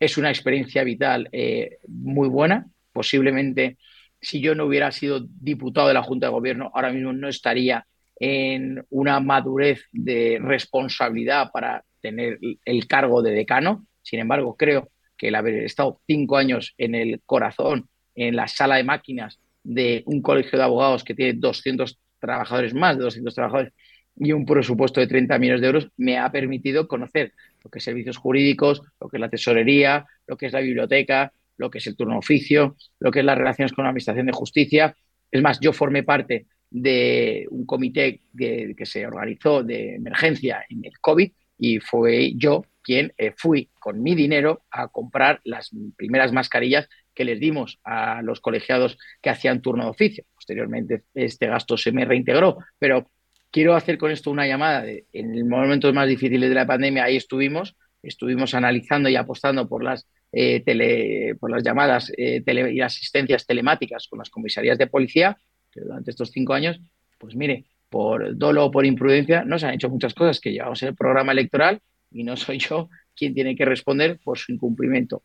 es 0.00 0.18
una 0.18 0.30
experiencia 0.30 0.82
vital 0.82 1.28
eh, 1.30 1.78
muy 1.86 2.28
buena. 2.28 2.66
Posiblemente, 2.92 3.78
si 4.20 4.40
yo 4.40 4.54
no 4.54 4.64
hubiera 4.64 4.90
sido 4.90 5.20
diputado 5.20 5.88
de 5.88 5.94
la 5.94 6.02
Junta 6.02 6.26
de 6.26 6.32
Gobierno, 6.32 6.72
ahora 6.74 6.90
mismo 6.90 7.12
no 7.12 7.28
estaría 7.28 7.86
en 8.16 8.84
una 8.90 9.20
madurez 9.20 9.84
de 9.92 10.38
responsabilidad 10.40 11.50
para 11.52 11.84
tener 12.00 12.38
el 12.64 12.86
cargo 12.86 13.22
de 13.22 13.32
decano. 13.32 13.86
Sin 14.02 14.18
embargo, 14.20 14.56
creo 14.56 14.91
que 15.22 15.28
el 15.28 15.36
haber 15.36 15.62
estado 15.62 16.00
cinco 16.04 16.36
años 16.36 16.74
en 16.78 16.96
el 16.96 17.20
corazón, 17.24 17.88
en 18.16 18.34
la 18.34 18.48
sala 18.48 18.74
de 18.74 18.82
máquinas 18.82 19.38
de 19.62 20.02
un 20.04 20.20
colegio 20.20 20.58
de 20.58 20.64
abogados 20.64 21.04
que 21.04 21.14
tiene 21.14 21.34
200 21.34 21.96
trabajadores, 22.18 22.74
más 22.74 22.98
de 22.98 23.04
200 23.04 23.32
trabajadores, 23.32 23.72
y 24.16 24.32
un 24.32 24.44
presupuesto 24.44 24.98
de 24.98 25.06
30 25.06 25.38
millones 25.38 25.60
de 25.60 25.66
euros, 25.68 25.88
me 25.96 26.18
ha 26.18 26.32
permitido 26.32 26.88
conocer 26.88 27.34
lo 27.62 27.70
que 27.70 27.78
es 27.78 27.84
servicios 27.84 28.16
jurídicos, 28.16 28.82
lo 29.00 29.08
que 29.08 29.18
es 29.18 29.20
la 29.20 29.28
tesorería, 29.28 30.04
lo 30.26 30.36
que 30.36 30.46
es 30.46 30.52
la 30.52 30.58
biblioteca, 30.58 31.32
lo 31.56 31.70
que 31.70 31.78
es 31.78 31.86
el 31.86 31.94
turno 31.94 32.18
oficio, 32.18 32.74
lo 32.98 33.12
que 33.12 33.20
es 33.20 33.24
las 33.24 33.38
relaciones 33.38 33.72
con 33.72 33.84
la 33.84 33.90
Administración 33.90 34.26
de 34.26 34.32
Justicia. 34.32 34.96
Es 35.30 35.40
más, 35.40 35.60
yo 35.60 35.72
formé 35.72 36.02
parte 36.02 36.46
de 36.68 37.46
un 37.48 37.64
comité 37.64 38.22
que, 38.36 38.74
se 38.82 39.06
organizó 39.06 39.62
de 39.62 39.94
emergencia 39.94 40.64
en 40.68 40.84
el 40.84 40.98
COVID 40.98 41.30
y 41.58 41.78
fue 41.78 42.32
yo 42.34 42.64
quien 42.82 43.12
eh, 43.16 43.32
fui 43.36 43.70
con 43.78 44.02
mi 44.02 44.14
dinero 44.14 44.64
a 44.70 44.88
comprar 44.88 45.40
las 45.44 45.70
primeras 45.96 46.32
mascarillas 46.32 46.88
que 47.14 47.24
les 47.24 47.40
dimos 47.40 47.78
a 47.84 48.22
los 48.22 48.40
colegiados 48.40 48.98
que 49.20 49.30
hacían 49.30 49.62
turno 49.62 49.84
de 49.84 49.90
oficio. 49.90 50.24
Posteriormente 50.34 51.04
este 51.14 51.46
gasto 51.46 51.76
se 51.76 51.92
me 51.92 52.04
reintegró, 52.04 52.58
pero 52.78 53.10
quiero 53.50 53.74
hacer 53.74 53.98
con 53.98 54.10
esto 54.10 54.30
una 54.30 54.46
llamada. 54.46 54.84
en 54.88 55.34
el 55.34 55.44
momentos 55.44 55.92
más 55.94 56.08
difíciles 56.08 56.48
de 56.48 56.54
la 56.54 56.66
pandemia, 56.66 57.04
ahí 57.04 57.16
estuvimos, 57.16 57.76
estuvimos 58.02 58.54
analizando 58.54 59.08
y 59.08 59.16
apostando 59.16 59.68
por 59.68 59.84
las, 59.84 60.08
eh, 60.32 60.60
tele, 60.64 61.36
por 61.38 61.50
las 61.50 61.62
llamadas 61.62 62.10
eh, 62.16 62.40
tele, 62.40 62.72
y 62.72 62.80
asistencias 62.80 63.46
telemáticas 63.46 64.08
con 64.08 64.18
las 64.18 64.30
comisarías 64.30 64.78
de 64.78 64.86
policía, 64.86 65.36
durante 65.74 66.10
estos 66.10 66.30
cinco 66.30 66.52
años, 66.52 66.80
pues 67.18 67.34
mire, 67.34 67.64
por 67.88 68.36
dolo 68.36 68.66
o 68.66 68.70
por 68.70 68.84
imprudencia, 68.84 69.44
no 69.44 69.58
se 69.58 69.66
han 69.66 69.74
hecho 69.74 69.88
muchas 69.88 70.14
cosas 70.14 70.40
que 70.40 70.52
llevamos 70.52 70.82
en 70.82 70.90
el 70.90 70.94
programa 70.96 71.32
electoral 71.32 71.80
y 72.12 72.24
no 72.24 72.36
soy 72.36 72.58
yo 72.58 72.88
quien 73.14 73.34
tiene 73.34 73.56
que 73.56 73.64
responder 73.64 74.18
por 74.22 74.38
su 74.38 74.52
incumplimiento. 74.52 75.22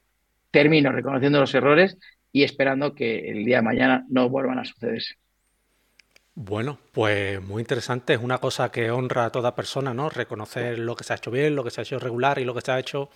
Termino 0.51 0.91
reconociendo 0.91 1.39
los 1.39 1.53
errores 1.55 1.97
y 2.31 2.43
esperando 2.43 2.93
que 2.93 3.29
el 3.29 3.45
día 3.45 3.57
de 3.57 3.63
mañana 3.63 4.05
no 4.09 4.29
vuelvan 4.29 4.59
a 4.59 4.65
sucederse. 4.65 5.15
Bueno, 6.39 6.77
pues 6.91 7.41
muy 7.41 7.61
interesante. 7.61 8.13
Es 8.13 8.19
una 8.21 8.37
cosa 8.37 8.69
que 8.71 8.91
honra 8.91 9.25
a 9.25 9.31
toda 9.31 9.55
persona, 9.55 9.95
¿no? 9.95 10.07
Reconocer 10.07 10.77
lo 10.77 10.95
que 10.95 11.03
se 11.03 11.13
ha 11.13 11.15
hecho 11.15 11.31
bien, 11.31 11.55
lo 11.55 11.63
que 11.63 11.71
se 11.71 11.81
ha 11.81 11.83
hecho 11.83 11.97
regular 11.97 12.37
y 12.37 12.45
lo 12.45 12.53
que 12.53 12.61
se 12.61 12.71
ha 12.71 12.77
hecho 12.77 13.09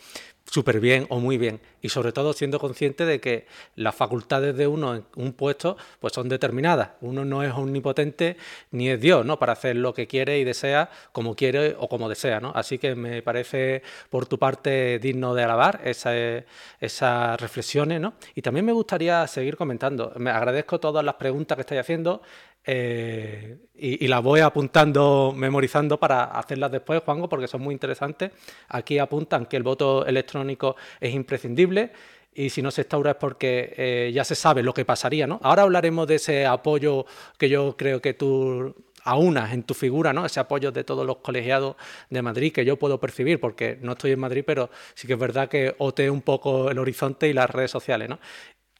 súper 0.43 0.79
bien 0.79 1.05
o 1.09 1.19
muy 1.19 1.37
bien. 1.37 1.61
Y 1.83 1.89
sobre 1.89 2.13
todo 2.13 2.33
siendo 2.33 2.57
consciente 2.59 3.05
de 3.05 3.21
que 3.21 3.45
las 3.75 3.93
facultades 3.93 4.57
de 4.57 4.65
uno 4.65 4.95
en 4.95 5.05
un 5.15 5.33
puesto 5.33 5.77
pues 5.99 6.13
son 6.13 6.29
determinadas. 6.29 6.89
Uno 7.01 7.23
no 7.23 7.43
es 7.43 7.53
omnipotente 7.53 8.37
ni 8.71 8.89
es 8.89 8.99
Dios, 8.99 9.23
¿no? 9.23 9.37
Para 9.37 9.53
hacer 9.53 9.75
lo 9.75 9.93
que 9.93 10.07
quiere 10.07 10.39
y 10.39 10.43
desea, 10.43 10.89
como 11.11 11.35
quiere 11.35 11.75
o 11.77 11.87
como 11.87 12.09
desea, 12.09 12.39
¿no? 12.39 12.51
Así 12.55 12.79
que 12.79 12.95
me 12.95 13.21
parece 13.21 13.83
por 14.09 14.25
tu 14.25 14.39
parte 14.39 14.97
digno 14.97 15.35
de 15.35 15.43
alabar 15.43 15.79
esas 15.83 17.39
reflexiones, 17.39 18.01
¿no? 18.01 18.15
Y 18.33 18.41
también 18.41 18.65
me 18.65 18.71
gustaría 18.71 19.27
seguir 19.27 19.57
comentando. 19.57 20.11
Me 20.17 20.31
agradezco 20.31 20.79
todas 20.79 21.05
las 21.05 21.15
preguntas 21.15 21.55
que 21.55 21.61
estáis 21.61 21.81
haciendo. 21.81 22.23
Eh, 22.65 23.57
y, 23.73 24.07
las 24.07 24.21
voy 24.21 24.41
apuntando, 24.41 25.33
memorizando 25.35 25.99
para 25.99 26.25
hacerlas 26.25 26.71
después, 26.71 27.01
Juanjo, 27.03 27.27
porque 27.27 27.47
son 27.47 27.61
muy 27.61 27.73
interesantes. 27.73 28.31
Aquí 28.69 28.99
apuntan 28.99 29.45
que 29.47 29.57
el 29.57 29.63
voto 29.63 30.05
electrónico 30.05 30.75
es 30.99 31.13
imprescindible 31.13 31.91
y 32.33 32.49
si 32.49 32.61
no 32.61 32.71
se 32.71 32.81
instaura 32.81 33.11
es 33.11 33.17
porque 33.17 33.73
eh, 33.75 34.11
ya 34.13 34.23
se 34.23 34.35
sabe 34.35 34.61
lo 34.63 34.73
que 34.73 34.85
pasaría. 34.85 35.25
¿no? 35.25 35.39
Ahora 35.43 35.63
hablaremos 35.63 36.07
de 36.07 36.15
ese 36.15 36.45
apoyo 36.45 37.05
que 37.37 37.49
yo 37.49 37.75
creo 37.75 38.01
que 38.01 38.13
tú 38.13 38.75
aunas 39.03 39.51
en 39.53 39.63
tu 39.63 39.73
figura, 39.73 40.13
¿no? 40.13 40.25
Ese 40.25 40.39
apoyo 40.39 40.71
de 40.71 40.83
todos 40.83 41.05
los 41.05 41.17
colegiados 41.17 41.75
de 42.11 42.21
Madrid 42.21 42.53
que 42.53 42.63
yo 42.63 42.77
puedo 42.77 42.99
percibir, 42.99 43.39
porque 43.39 43.79
no 43.81 43.93
estoy 43.93 44.11
en 44.11 44.19
Madrid, 44.19 44.43
pero 44.45 44.69
sí 44.93 45.07
que 45.07 45.13
es 45.13 45.19
verdad 45.19 45.49
que 45.49 45.75
ote 45.79 46.09
un 46.09 46.21
poco 46.21 46.69
el 46.69 46.77
horizonte 46.77 47.27
y 47.27 47.33
las 47.33 47.49
redes 47.49 47.71
sociales, 47.71 48.09
¿no? 48.09 48.19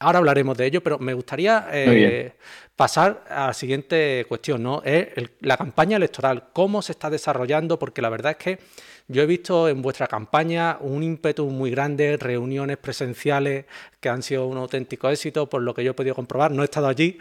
Ahora 0.02 0.18
hablaremos 0.18 0.56
de 0.56 0.66
ello, 0.66 0.82
pero 0.82 0.98
me 0.98 1.14
gustaría 1.14 1.68
eh, 1.72 2.32
pasar 2.74 3.24
a 3.30 3.46
la 3.46 3.52
siguiente 3.52 4.24
cuestión, 4.28 4.60
¿no? 4.60 4.82
Es 4.84 5.08
la 5.40 5.56
campaña 5.56 5.96
electoral, 5.96 6.48
cómo 6.52 6.82
se 6.82 6.92
está 6.92 7.08
desarrollando, 7.08 7.78
porque 7.78 8.02
la 8.02 8.08
verdad 8.08 8.32
es 8.32 8.38
que 8.38 8.58
yo 9.06 9.22
he 9.22 9.26
visto 9.26 9.68
en 9.68 9.80
vuestra 9.80 10.08
campaña 10.08 10.78
un 10.80 11.04
ímpetu 11.04 11.46
muy 11.50 11.70
grande, 11.70 12.16
reuniones 12.16 12.78
presenciales 12.78 13.66
que 14.00 14.08
han 14.08 14.22
sido 14.22 14.48
un 14.48 14.56
auténtico 14.56 15.08
éxito, 15.08 15.48
por 15.48 15.62
lo 15.62 15.72
que 15.72 15.84
yo 15.84 15.92
he 15.92 15.94
podido 15.94 16.16
comprobar. 16.16 16.50
No 16.50 16.62
he 16.62 16.64
estado 16.64 16.88
allí, 16.88 17.18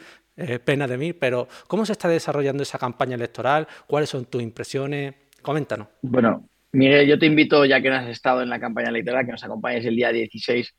pena 0.65 0.87
de 0.87 0.97
mí, 0.97 1.13
pero 1.13 1.47
¿cómo 1.67 1.85
se 1.85 1.91
está 1.91 2.07
desarrollando 2.07 2.63
esa 2.63 2.79
campaña 2.79 3.13
electoral? 3.13 3.67
¿Cuáles 3.85 4.09
son 4.09 4.25
tus 4.25 4.41
impresiones? 4.41 5.13
Coméntanos. 5.43 5.87
Bueno, 6.01 6.49
Miguel, 6.71 7.07
yo 7.07 7.19
te 7.19 7.27
invito, 7.27 7.63
ya 7.65 7.79
que 7.79 7.89
no 7.89 7.97
has 7.97 8.09
estado 8.09 8.41
en 8.41 8.49
la 8.49 8.59
campaña 8.59 8.89
electoral, 8.89 9.25
que 9.25 9.33
nos 9.33 9.43
acompañes 9.43 9.85
el 9.85 9.95
día 9.95 10.11
16 10.11 10.73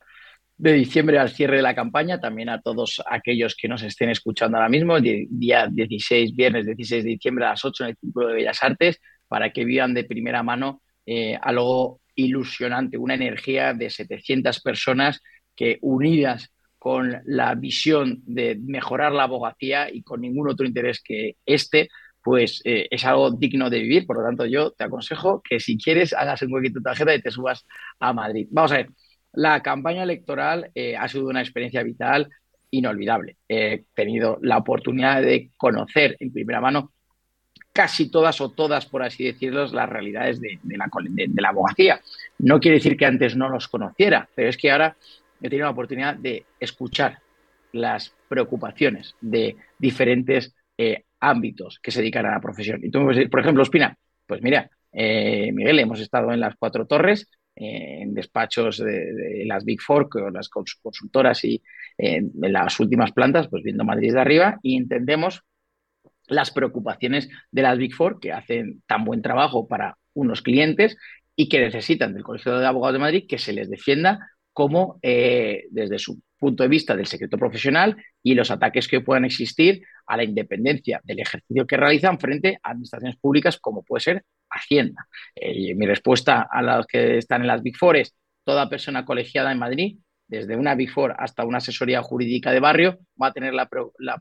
de 0.62 0.74
diciembre 0.74 1.18
al 1.18 1.30
cierre 1.30 1.56
de 1.56 1.62
la 1.62 1.74
campaña, 1.74 2.20
también 2.20 2.48
a 2.48 2.60
todos 2.60 3.02
aquellos 3.10 3.56
que 3.56 3.66
nos 3.66 3.82
estén 3.82 4.10
escuchando 4.10 4.56
ahora 4.56 4.68
mismo, 4.68 5.00
día 5.00 5.66
16, 5.68 6.36
viernes 6.36 6.64
16 6.66 7.02
de 7.02 7.10
diciembre 7.10 7.46
a 7.46 7.50
las 7.50 7.64
8 7.64 7.82
en 7.82 7.90
el 7.90 7.96
Círculo 7.96 8.28
de 8.28 8.34
Bellas 8.34 8.62
Artes, 8.62 9.00
para 9.26 9.52
que 9.52 9.64
vivan 9.64 9.92
de 9.92 10.04
primera 10.04 10.44
mano 10.44 10.80
eh, 11.04 11.36
algo 11.42 12.00
ilusionante, 12.14 12.96
una 12.96 13.14
energía 13.14 13.74
de 13.74 13.90
700 13.90 14.60
personas 14.60 15.20
que 15.56 15.78
unidas 15.80 16.54
con 16.78 17.20
la 17.24 17.56
visión 17.56 18.22
de 18.24 18.56
mejorar 18.62 19.10
la 19.10 19.24
abogacía 19.24 19.92
y 19.92 20.04
con 20.04 20.20
ningún 20.20 20.48
otro 20.48 20.64
interés 20.64 21.02
que 21.02 21.38
este, 21.44 21.88
pues 22.22 22.62
eh, 22.64 22.86
es 22.88 23.04
algo 23.04 23.32
digno 23.32 23.68
de 23.68 23.80
vivir. 23.80 24.06
Por 24.06 24.18
lo 24.18 24.24
tanto, 24.24 24.46
yo 24.46 24.70
te 24.70 24.84
aconsejo 24.84 25.42
que 25.42 25.58
si 25.58 25.76
quieres 25.76 26.12
hagas 26.12 26.40
un 26.42 26.52
huequito 26.52 26.78
tu 26.78 26.82
tarjeta 26.84 27.12
y 27.16 27.20
te 27.20 27.32
subas 27.32 27.66
a 27.98 28.12
Madrid. 28.12 28.46
Vamos 28.52 28.70
a 28.70 28.76
ver, 28.76 28.90
la 29.32 29.62
campaña 29.62 30.02
electoral 30.02 30.70
eh, 30.74 30.96
ha 30.96 31.08
sido 31.08 31.26
una 31.26 31.40
experiencia 31.40 31.82
vital 31.82 32.28
inolvidable. 32.70 33.36
He 33.48 33.84
tenido 33.94 34.38
la 34.42 34.58
oportunidad 34.58 35.22
de 35.22 35.50
conocer 35.56 36.16
en 36.20 36.32
primera 36.32 36.60
mano 36.60 36.92
casi 37.72 38.10
todas 38.10 38.40
o 38.40 38.50
todas, 38.50 38.86
por 38.86 39.02
así 39.02 39.24
decirlo, 39.24 39.66
las 39.66 39.88
realidades 39.88 40.40
de, 40.40 40.58
la, 40.64 40.90
de, 41.10 41.42
la, 41.42 41.48
abogacía. 41.48 42.00
No 42.38 42.60
quiere 42.60 42.76
decir 42.76 42.96
que 42.96 43.06
antes 43.06 43.36
no 43.36 43.48
los 43.48 43.68
conociera, 43.68 44.28
pero 44.34 44.48
es 44.48 44.56
que 44.56 44.70
ahora 44.70 44.96
he 45.40 45.48
tenido 45.48 45.66
la 45.66 45.72
oportunidad 45.72 46.16
de 46.16 46.44
escuchar 46.60 47.18
las 47.72 48.14
preocupaciones 48.28 49.16
de 49.20 49.56
diferentes 49.78 50.54
eh, 50.76 51.04
ámbitos 51.20 51.78
que 51.82 51.90
se 51.90 52.00
dedican 52.00 52.26
a 52.26 52.32
la 52.32 52.40
profesión. 52.40 52.80
Y 52.84 52.90
tú 52.90 53.00
me 53.00 53.14
decir, 53.14 53.30
por 53.30 53.40
ejemplo, 53.40 53.62
Espina, 53.62 53.96
pues 54.26 54.42
mira, 54.42 54.70
eh, 54.92 55.50
Miguel, 55.52 55.78
hemos 55.78 56.00
estado 56.00 56.32
en 56.32 56.40
las 56.40 56.54
cuatro 56.56 56.86
torres, 56.86 57.28
en 57.54 58.14
despachos 58.14 58.78
de, 58.78 59.44
las 59.46 59.64
Big 59.64 59.80
Four, 59.80 60.08
o 60.14 60.30
las 60.30 60.48
consultoras 60.48 61.44
y 61.44 61.62
en 61.98 62.32
las 62.34 62.80
últimas 62.80 63.12
plantas, 63.12 63.48
pues 63.48 63.62
viendo 63.62 63.84
Madrid 63.84 64.12
de 64.12 64.20
arriba 64.20 64.58
y 64.62 64.76
entendemos 64.76 65.42
las 66.26 66.50
preocupaciones 66.50 67.28
de 67.50 67.62
las 67.62 67.78
Big 67.78 67.94
Four 67.94 68.20
que 68.20 68.32
hacen 68.32 68.82
tan 68.86 69.04
buen 69.04 69.22
trabajo 69.22 69.66
para 69.68 69.98
unos 70.14 70.42
clientes 70.42 70.96
y 71.36 71.48
que 71.48 71.60
necesitan 71.60 72.14
del 72.14 72.24
Colegio 72.24 72.58
de 72.58 72.66
Abogados 72.66 72.94
de 72.94 73.00
Madrid 73.00 73.24
que 73.28 73.38
se 73.38 73.52
les 73.52 73.68
defienda 73.70 74.30
como 74.52 74.98
eh, 75.02 75.64
desde 75.70 75.98
su 75.98 76.20
punto 76.42 76.64
de 76.64 76.68
vista 76.68 76.96
del 76.96 77.06
secreto 77.06 77.38
profesional 77.38 77.96
y 78.20 78.34
los 78.34 78.50
ataques 78.50 78.88
que 78.88 79.00
puedan 79.00 79.24
existir 79.24 79.84
a 80.06 80.16
la 80.16 80.24
independencia 80.24 81.00
del 81.04 81.20
ejercicio 81.20 81.68
que 81.68 81.76
realizan 81.76 82.18
frente 82.18 82.58
a 82.64 82.70
administraciones 82.70 83.16
públicas 83.16 83.60
como 83.60 83.84
puede 83.84 84.00
ser 84.00 84.24
Hacienda. 84.50 85.06
Eh, 85.36 85.72
mi 85.76 85.86
respuesta 85.86 86.48
a 86.50 86.60
los 86.60 86.86
que 86.86 87.18
están 87.18 87.42
en 87.42 87.46
las 87.46 87.62
Big 87.62 87.76
Four 87.76 87.96
es 87.96 88.12
toda 88.44 88.68
persona 88.68 89.04
colegiada 89.04 89.52
en 89.52 89.60
Madrid, 89.60 89.98
desde 90.26 90.56
una 90.56 90.74
Big 90.74 90.90
Four 90.90 91.14
hasta 91.16 91.44
una 91.44 91.58
asesoría 91.58 92.02
jurídica 92.02 92.50
de 92.50 92.58
barrio, 92.58 92.98
va 93.22 93.28
a 93.28 93.32
tener 93.32 93.54
la, 93.54 93.68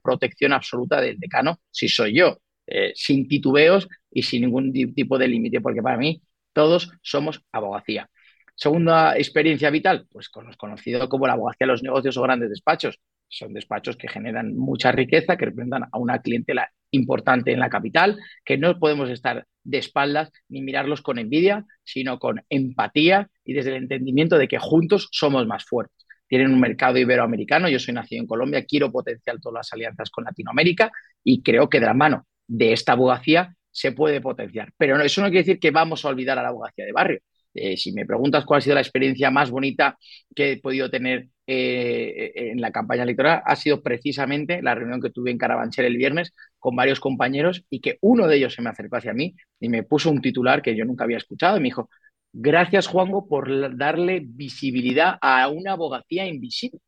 protección 0.04 0.54
absoluta 0.54 1.02
del 1.02 1.18
decano 1.18 1.60
si 1.72 1.88
soy 1.88 2.14
yo, 2.16 2.38
eh, 2.68 2.92
sin 2.94 3.28
titubeos 3.28 3.90
y 4.12 4.22
sin 4.22 4.44
ningún 4.44 4.72
tipo 4.94 5.18
de 5.18 5.28
límite, 5.28 5.60
porque 5.60 5.82
para 5.82 5.98
mí 5.98 6.22
todos 6.54 6.92
somos 7.02 7.42
abogacía. 7.52 8.10
Segunda 8.56 9.18
experiencia 9.18 9.70
vital, 9.70 10.08
pues 10.12 10.30
con 10.30 10.46
los 10.46 10.58
conocidos 10.58 11.08
como 11.10 11.28
la 11.28 11.34
abogacía 11.34 11.66
de 11.66 11.74
los 11.74 11.84
negocios 11.84 12.18
o 12.18 12.22
grandes 12.22 12.50
despachos. 12.50 13.00
Son 13.28 13.54
despachos 13.54 13.96
que 13.96 14.10
generan 14.10 14.56
mucha 14.56 14.92
riqueza, 14.92 15.38
que 15.38 15.46
representan 15.46 15.86
a 15.92 15.98
una 15.98 16.22
clientela 16.22 16.70
importante 16.92 17.54
en 17.54 17.60
la 17.60 17.70
capital, 17.70 18.20
que 18.44 18.58
no 18.58 18.78
podemos 18.78 19.10
estar 19.10 19.48
de 19.64 19.78
espaldas 19.78 20.32
ni 20.50 20.62
mirarlos 20.62 21.02
con 21.02 21.18
envidia, 21.18 21.66
sino 21.84 22.20
con 22.20 22.44
empatía 22.50 23.30
y 23.46 23.54
desde 23.54 23.72
el 23.72 23.78
entendimiento 23.78 24.38
de 24.38 24.48
que 24.48 24.60
juntos 24.60 25.08
somos 25.12 25.48
más 25.48 25.64
fuertes. 25.64 26.06
Tienen 26.28 26.54
un 26.54 26.60
mercado 26.60 26.98
iberoamericano, 26.98 27.70
yo 27.70 27.80
soy 27.80 27.94
nacido 27.94 28.22
en 28.22 28.28
Colombia, 28.28 28.66
quiero 28.66 28.92
potenciar 28.92 29.40
todas 29.40 29.60
las 29.60 29.74
alianzas 29.74 30.10
con 30.10 30.24
Latinoamérica 30.24 30.92
y 31.24 31.42
creo 31.42 31.70
que 31.70 31.80
de 31.80 31.86
la 31.86 31.94
mano 31.94 32.28
de 32.48 32.74
esta 32.74 32.94
abogacía 32.94 33.56
se 33.72 33.92
puede 33.94 34.22
potenciar. 34.22 34.72
Pero 34.78 34.98
no, 34.98 35.04
eso 35.04 35.22
no 35.22 35.28
quiere 35.28 35.44
decir 35.44 35.60
que 35.60 35.72
vamos 35.72 36.04
a 36.04 36.10
olvidar 36.10 36.38
a 36.38 36.44
la 36.44 36.50
abogacía 36.50 36.86
de 36.86 36.92
barrio. 36.92 37.20
Eh, 37.54 37.76
si 37.78 37.92
me 37.92 38.06
preguntas 38.06 38.46
cuál 38.46 38.60
ha 38.60 38.62
sido 38.62 38.76
la 38.76 38.82
experiencia 38.82 39.30
más 39.30 39.52
bonita 39.52 39.98
que 40.36 40.54
he 40.54 40.58
podido 40.62 40.90
tener 40.90 41.28
eh, 41.48 42.32
en 42.36 42.62
la 42.62 42.72
campaña 42.72 43.04
electoral, 43.04 43.42
ha 43.46 43.56
sido 43.56 43.82
precisamente 43.82 44.62
la 44.62 44.74
reunión 44.76 45.02
que 45.02 45.10
tuve 45.10 45.32
en 45.32 45.38
Carabanchel 45.38 45.86
el 45.86 45.98
viernes 45.98 46.34
con 46.60 46.76
varios 46.76 47.00
compañeros 47.00 47.66
y 47.70 47.82
que 47.82 47.98
uno 48.02 48.28
de 48.28 48.38
ellos 48.38 48.54
se 48.54 48.62
me 48.62 48.70
acercó 48.70 48.98
hacia 48.98 49.14
mí 49.14 49.36
y 49.60 49.70
me 49.70 49.84
puso 49.84 50.10
un 50.10 50.22
titular 50.22 50.62
que 50.62 50.76
yo 50.76 50.86
nunca 50.86 51.04
había 51.04 51.18
escuchado 51.18 51.58
y 51.58 51.60
me 51.60 51.66
dijo, 51.66 51.90
gracias 52.32 52.88
Juanjo 52.88 53.28
por 53.28 53.78
darle 53.78 54.22
visibilidad 54.24 55.18
a 55.22 55.48
una 55.50 55.74
abogacía 55.74 56.26
invisible. 56.28 56.80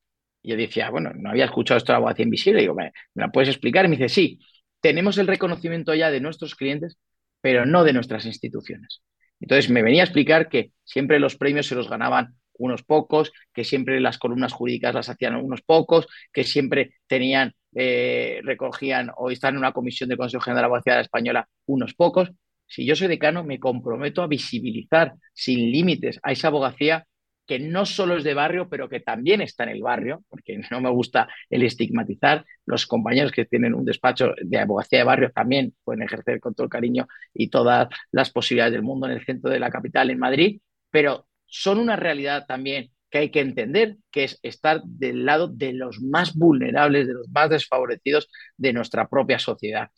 Y 0.41 0.52
yo 0.52 0.58
decía, 0.58 0.89
bueno, 0.89 1.12
no 1.15 1.30
había 1.32 1.45
escuchado 1.45 1.78
esto 1.78 1.93
de 1.93 1.97
abogacía 1.97 2.23
invisible. 2.26 2.60
Y 2.60 2.63
digo, 2.63 2.76
¿me, 2.76 2.91
¿me 3.13 3.21
la 3.23 3.32
puedes 3.32 3.49
explicar? 3.49 3.86
Y 3.86 3.88
me 3.89 3.97
dice, 3.97 4.10
sí, 4.10 4.39
tenemos 4.82 5.17
el 5.17 5.28
reconocimiento 5.28 5.93
ya 5.95 6.12
de 6.12 6.19
nuestros 6.21 6.56
clientes, 6.56 6.97
pero 7.41 7.65
no 7.65 7.84
de 7.84 7.93
nuestras 7.93 8.26
instituciones. 8.26 9.02
Entonces 9.44 9.70
me 9.70 9.84
venía 9.84 10.04
a 10.04 10.06
explicar 10.06 10.48
que 10.48 10.72
siempre 10.86 11.20
los 11.20 11.36
premios 11.36 11.68
se 11.68 11.76
los 11.76 11.90
ganaban 11.90 12.36
unos 12.58 12.82
pocos, 12.84 13.34
que 13.54 13.66
siempre 13.66 14.00
las 14.00 14.18
columnas 14.18 14.54
jurídicas 14.54 14.96
las 14.96 15.10
hacían 15.10 15.36
unos 15.36 15.62
pocos, 15.62 16.08
que 16.32 16.46
siempre 16.46 16.94
tenían, 17.08 17.54
eh, 17.76 18.40
recogían 18.44 19.12
o 19.18 19.32
están 19.32 19.56
en 19.56 19.58
una 19.58 19.74
comisión 19.74 20.08
de 20.08 20.16
Consejo 20.16 20.44
General 20.44 20.60
de 20.60 20.62
la 20.62 20.66
Abogacía 20.68 21.02
Española 21.02 21.50
unos 21.66 21.94
pocos. 21.94 22.32
Si 22.66 22.86
yo 22.86 22.96
soy 22.96 23.10
decano, 23.10 23.44
me 23.44 23.60
comprometo 23.60 24.22
a 24.22 24.28
visibilizar 24.28 25.14
sin 25.34 25.70
límites 25.74 26.22
a 26.24 26.32
esa 26.32 26.48
abogacía 26.48 27.06
que 27.46 27.60
no 27.60 27.86
solo 27.86 28.18
es 28.18 28.24
de 28.24 28.34
barrio, 28.34 28.70
pero 28.70 28.90
que 28.90 29.00
también 29.00 29.42
está 29.42 29.64
en 29.64 29.70
el 29.70 29.82
barrio, 29.82 30.24
porque 30.30 30.62
no 30.72 30.82
me 30.82 30.90
gusta 30.90 31.28
el 31.50 31.64
estigmatizar. 31.64 32.46
Los 32.66 32.88
compañeros 32.88 33.32
que 33.32 33.46
tienen 33.46 33.74
un 33.74 33.86
despacho 33.86 34.34
de 34.42 34.60
abogacía 34.60 35.00
de 35.00 35.06
barrio 35.06 35.32
también 35.32 35.74
pueden 35.84 36.04
ejercer 36.04 36.40
con 36.40 36.54
todo 36.54 36.66
el 36.66 36.72
cariño 36.72 37.08
y 37.34 37.50
todas 37.50 37.90
las 38.12 38.32
posibilidades 38.32 38.74
del 38.74 38.84
mundo 38.84 39.08
en 39.08 39.14
el 39.14 39.26
centro 39.26 39.50
de 39.50 39.60
la 39.60 39.70
capital, 39.70 40.10
en 40.10 40.20
Madrid, 40.20 40.62
pero 40.90 41.28
son 41.46 41.80
una 41.80 41.96
realidad 41.96 42.46
también 42.48 42.92
que 43.10 43.20
hay 43.20 43.30
que 43.30 43.42
entender, 43.42 43.98
que 44.10 44.24
es 44.24 44.40
estar 44.42 44.82
del 44.86 45.24
lado 45.24 45.48
de 45.48 45.72
los 45.74 46.02
más 46.02 46.34
vulnerables, 46.34 47.06
de 47.06 47.14
los 47.14 47.30
más 47.30 47.48
desfavorecidos 47.48 48.28
de 48.58 48.74
nuestra 48.74 49.08
propia 49.08 49.38
sociedad. 49.38 49.90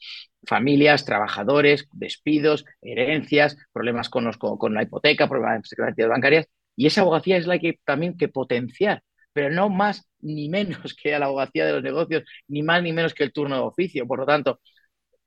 Familias, 0.46 1.06
trabajadores, 1.06 1.88
despidos, 1.94 2.66
herencias, 2.82 3.56
problemas 3.72 4.10
con, 4.10 4.30
con 4.34 4.74
la 4.74 4.84
hipoteca, 4.84 5.30
problemas 5.30 5.62
de 5.62 5.68
secretarías 5.70 6.10
bancarias, 6.10 6.48
y 6.76 6.88
esa 6.88 7.02
abogacía 7.02 7.38
es 7.38 7.48
la 7.48 7.60
que 7.60 7.80
también 7.86 8.18
que 8.18 8.28
potenciar, 8.28 9.02
pero 9.34 9.50
no 9.50 9.70
más 9.70 10.08
ni 10.22 10.50
menos 10.50 10.96
que 11.02 11.18
la 11.18 11.26
abogacía 11.26 11.66
de 11.66 11.74
los 11.74 11.84
negocios, 11.84 12.24
ni 12.48 12.64
más 12.64 12.82
ni 12.84 12.94
menos 12.94 13.14
que 13.14 13.24
el 13.24 13.34
turno 13.34 13.56
de 13.56 13.62
oficio. 13.62 14.08
Por 14.08 14.20
lo 14.20 14.26
tanto, 14.26 14.60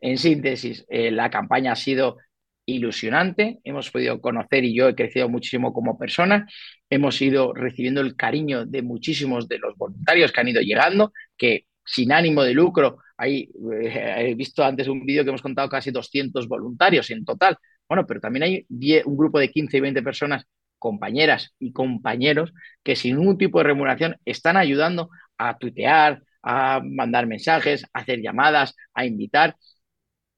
en 0.00 0.18
síntesis, 0.18 0.84
eh, 0.88 1.10
la 1.10 1.30
campaña 1.30 1.72
ha 1.72 1.76
sido 1.76 2.18
ilusionante, 2.66 3.60
hemos 3.64 3.90
podido 3.90 4.20
conocer 4.20 4.64
y 4.64 4.74
yo 4.74 4.88
he 4.88 4.94
crecido 4.94 5.28
muchísimo 5.28 5.72
como 5.72 5.98
persona, 5.98 6.46
hemos 6.90 7.20
ido 7.22 7.54
recibiendo 7.54 8.02
el 8.02 8.14
cariño 8.14 8.66
de 8.66 8.82
muchísimos 8.82 9.48
de 9.48 9.58
los 9.58 9.74
voluntarios 9.76 10.32
que 10.32 10.40
han 10.40 10.48
ido 10.48 10.60
llegando, 10.60 11.12
que 11.36 11.64
sin 11.84 12.12
ánimo 12.12 12.42
de 12.42 12.52
lucro, 12.52 12.98
hay, 13.16 13.50
eh, 13.82 14.14
he 14.18 14.34
visto 14.34 14.62
antes 14.62 14.86
un 14.88 15.04
vídeo 15.06 15.24
que 15.24 15.30
hemos 15.30 15.42
contado 15.42 15.68
casi 15.68 15.90
200 15.90 16.46
voluntarios 16.46 17.10
en 17.10 17.24
total, 17.24 17.56
bueno, 17.88 18.06
pero 18.06 18.20
también 18.20 18.42
hay 18.42 18.66
un 19.06 19.16
grupo 19.16 19.38
de 19.38 19.50
15 19.50 19.78
y 19.78 19.80
20 19.80 20.02
personas 20.02 20.44
compañeras 20.78 21.54
y 21.58 21.72
compañeros 21.72 22.52
que 22.82 22.96
sin 22.96 23.16
ningún 23.16 23.38
tipo 23.38 23.58
de 23.58 23.64
remuneración 23.64 24.16
están 24.24 24.56
ayudando 24.56 25.10
a 25.36 25.58
tuitear, 25.58 26.22
a 26.42 26.80
mandar 26.82 27.26
mensajes, 27.26 27.84
a 27.92 28.00
hacer 28.00 28.20
llamadas, 28.20 28.74
a 28.94 29.06
invitar. 29.06 29.56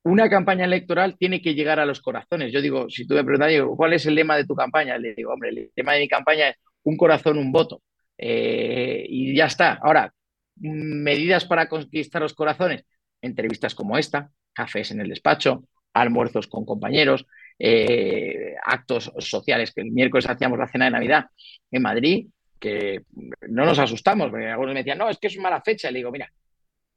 Una 0.02 0.30
campaña 0.30 0.64
electoral 0.64 1.16
tiene 1.18 1.42
que 1.42 1.54
llegar 1.54 1.78
a 1.78 1.86
los 1.86 2.00
corazones. 2.00 2.52
Yo 2.52 2.62
digo, 2.62 2.88
si 2.88 3.06
tú 3.06 3.14
me 3.14 3.24
preguntas, 3.24 3.52
¿cuál 3.76 3.92
es 3.92 4.06
el 4.06 4.14
lema 4.14 4.36
de 4.36 4.46
tu 4.46 4.54
campaña? 4.54 4.96
Le 4.98 5.14
digo, 5.14 5.32
hombre, 5.32 5.50
el 5.50 5.70
lema 5.76 5.92
de 5.92 6.00
mi 6.00 6.08
campaña 6.08 6.48
es 6.48 6.56
un 6.84 6.96
corazón, 6.96 7.38
un 7.38 7.52
voto. 7.52 7.82
Eh, 8.16 9.04
y 9.08 9.34
ya 9.36 9.46
está. 9.46 9.78
Ahora, 9.82 10.12
medidas 10.56 11.44
para 11.44 11.68
conquistar 11.68 12.22
los 12.22 12.34
corazones, 12.34 12.84
entrevistas 13.22 13.74
como 13.74 13.98
esta, 13.98 14.30
cafés 14.52 14.90
en 14.90 15.00
el 15.00 15.08
despacho, 15.08 15.64
almuerzos 15.94 16.46
con 16.46 16.64
compañeros, 16.64 17.26
eh, 17.62 18.54
actos 18.64 19.12
sociales, 19.18 19.72
que 19.72 19.82
el 19.82 19.90
miércoles 19.92 20.26
hacíamos 20.28 20.58
la 20.58 20.66
cena 20.66 20.86
de 20.86 20.92
Navidad 20.92 21.26
en 21.70 21.82
Madrid, 21.82 22.26
que 22.58 23.02
no 23.48 23.66
nos 23.66 23.78
asustamos, 23.78 24.30
porque 24.30 24.48
algunos 24.48 24.72
me 24.72 24.80
decían, 24.80 24.96
no, 24.96 25.10
es 25.10 25.18
que 25.18 25.26
es 25.26 25.38
mala 25.38 25.60
fecha. 25.60 25.90
le 25.90 25.98
digo, 25.98 26.10
mira, 26.10 26.32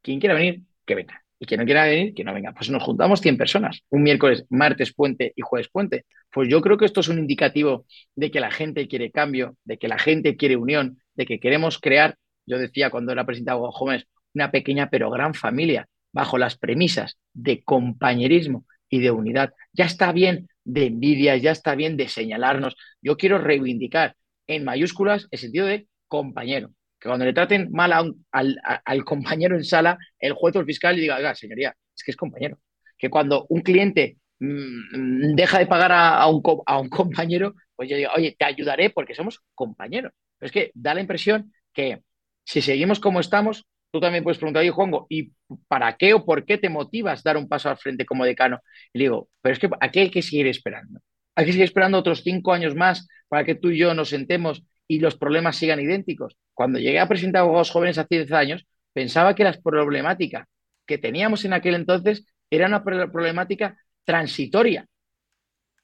quien 0.02 0.22
quiera 0.22 0.36
venir, 0.36 0.62
que 0.86 0.96
venga. 0.96 1.22
Y 1.38 1.46
quien 1.46 1.60
no 1.60 1.66
quiera 1.66 1.86
venir, 1.86 2.14
que 2.14 2.24
no 2.24 2.34
venga. 2.34 2.54
Pues 2.54 2.70
nos 2.70 2.82
juntamos 2.82 3.20
100 3.20 3.38
personas, 3.38 3.82
un 3.90 4.04
miércoles, 4.04 4.46
martes 4.50 4.94
puente 4.94 5.34
y 5.36 5.42
jueves 5.42 5.68
puente. 5.70 6.06
Pues 6.32 6.48
yo 6.48 6.62
creo 6.62 6.78
que 6.78 6.86
esto 6.86 7.02
es 7.02 7.10
un 7.10 7.20
indicativo 7.20 7.86
de 8.16 8.32
que 8.32 8.40
la 8.40 8.50
gente 8.50 8.88
quiere 8.88 9.12
cambio, 9.12 9.58
de 9.66 9.78
que 9.78 9.90
la 9.90 10.00
gente 10.00 10.38
quiere 10.38 10.56
unión, 10.56 10.98
de 11.16 11.26
que 11.26 11.42
queremos 11.42 11.78
crear, 11.78 12.16
yo 12.46 12.58
decía 12.58 12.90
cuando 12.90 13.12
era 13.12 13.26
presentado 13.26 13.68
a 13.68 13.72
jóvenes, 13.74 14.08
una 14.34 14.52
pequeña 14.52 14.90
pero 14.90 15.10
gran 15.10 15.34
familia, 15.34 15.90
bajo 16.14 16.38
las 16.38 16.58
premisas 16.58 17.18
de 17.34 17.64
compañerismo 17.64 18.66
y 18.88 19.00
de 19.00 19.12
unidad. 19.12 19.54
Ya 19.74 19.86
está 19.86 20.14
bien 20.14 20.48
de 20.64 20.88
envidia, 20.88 21.38
ya 21.38 21.52
está 21.52 21.76
bien 21.76 21.98
de 21.98 22.08
señalarnos. 22.08 22.76
Yo 23.02 23.18
quiero 23.18 23.38
reivindicar 23.38 24.16
en 24.48 24.64
mayúsculas 24.64 25.28
el 25.32 25.40
sentido 25.40 25.66
de 25.68 25.88
compañero. 26.08 26.72
Que 27.00 27.10
cuando 27.10 27.26
le 27.26 27.34
traten 27.34 27.70
mal 27.72 27.92
al, 28.32 29.04
compañero 29.06 29.56
en 29.56 29.64
sala, 29.64 29.98
el 30.20 30.34
juez 30.34 30.56
o 30.56 30.60
el 30.60 30.66
fiscal 30.66 30.96
le 30.96 31.02
diga, 31.02 31.18
oiga, 31.18 31.36
señoría, 31.36 31.76
es 31.96 32.04
que 32.04 32.12
es 32.12 32.18
compañero. 32.18 32.60
Que 32.98 33.10
cuando 33.10 33.46
un 33.50 33.62
cliente 33.62 34.18
mm, 34.40 35.36
deja 35.36 35.60
de 35.60 35.68
pagar 35.68 35.92
a, 35.92 36.26
un, 36.28 36.42
a 36.66 36.80
un 36.80 36.90
compañero, 36.90 37.56
pues 37.76 37.90
yo 37.90 37.98
digo, 37.98 38.12
oye, 38.16 38.36
te 38.38 38.46
ayudaré 38.46 38.90
porque 38.90 39.16
somos 39.16 39.42
compañeros. 39.54 40.14
Pero 40.38 40.48
es 40.48 40.52
que 40.54 40.72
da 40.76 40.94
la 40.94 41.02
impresión 41.02 41.52
que 41.74 42.04
si 42.46 42.62
seguimos 42.62 43.00
como 43.00 43.20
estamos, 43.20 43.66
tú 43.94 44.00
también 44.00 44.24
puedes 44.24 44.40
preguntar, 44.40 44.62
oye, 44.62 44.72
Juanjo, 44.72 45.06
¿y 45.08 45.32
para 45.68 45.96
qué 45.96 46.16
o 46.16 46.26
por 46.26 46.46
qué 46.46 46.58
te 46.58 46.68
motivas 46.68 47.22
dar 47.22 47.38
un 47.38 47.48
paso 47.48 47.70
al 47.70 47.78
frente 47.78 48.08
como 48.08 48.26
decano? 48.26 48.60
Y 48.92 48.98
le 48.98 49.04
digo, 49.06 49.30
pero 49.40 49.54
es 49.54 49.60
que 49.60 49.70
aquí 49.80 50.00
hay 50.00 50.10
que 50.10 50.24
seguir 50.24 50.48
esperando. 50.48 51.00
Hay 51.36 51.46
que 51.46 51.52
seguir 51.52 51.66
esperando 51.66 52.00
otros 52.00 52.24
cinco 52.24 52.54
años 52.54 52.74
más 52.74 53.08
para 53.28 53.44
que 53.44 53.54
tú 53.54 53.70
y 53.70 53.78
yo 53.78 53.94
nos 53.94 54.10
sentemos 54.10 54.64
y 54.88 55.00
los 55.00 55.16
problemas 55.16 55.58
sigan 55.58 55.80
idénticos. 55.80 56.36
Cuando 56.56 56.80
llegué 56.80 57.00
a 57.00 57.08
presentar 57.08 57.44
a 57.44 57.46
los 57.46 57.70
jóvenes 57.70 58.00
hace 58.00 58.16
10 58.16 58.32
años, 58.32 58.66
pensaba 58.94 59.36
que 59.36 59.44
la 59.44 59.54
problemática 59.54 60.48
que 60.88 60.98
teníamos 60.98 61.46
en 61.46 61.54
aquel 61.54 61.76
entonces 61.76 62.26
era 62.50 62.66
una 62.66 62.84
problemática 62.84 63.78
transitoria. 64.06 64.88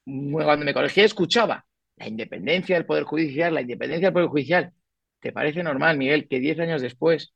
Cuando 0.03 0.65
me 0.65 0.73
colegía 0.73 1.05
escuchaba 1.05 1.63
la 1.95 2.07
independencia 2.07 2.75
del 2.75 2.87
Poder 2.87 3.03
Judicial, 3.03 3.53
la 3.53 3.61
independencia 3.61 4.07
del 4.07 4.13
Poder 4.13 4.29
Judicial. 4.29 4.73
¿Te 5.19 5.31
parece 5.31 5.61
normal, 5.61 5.95
Miguel, 5.95 6.27
que 6.27 6.39
10 6.39 6.59
años 6.61 6.81
después 6.81 7.33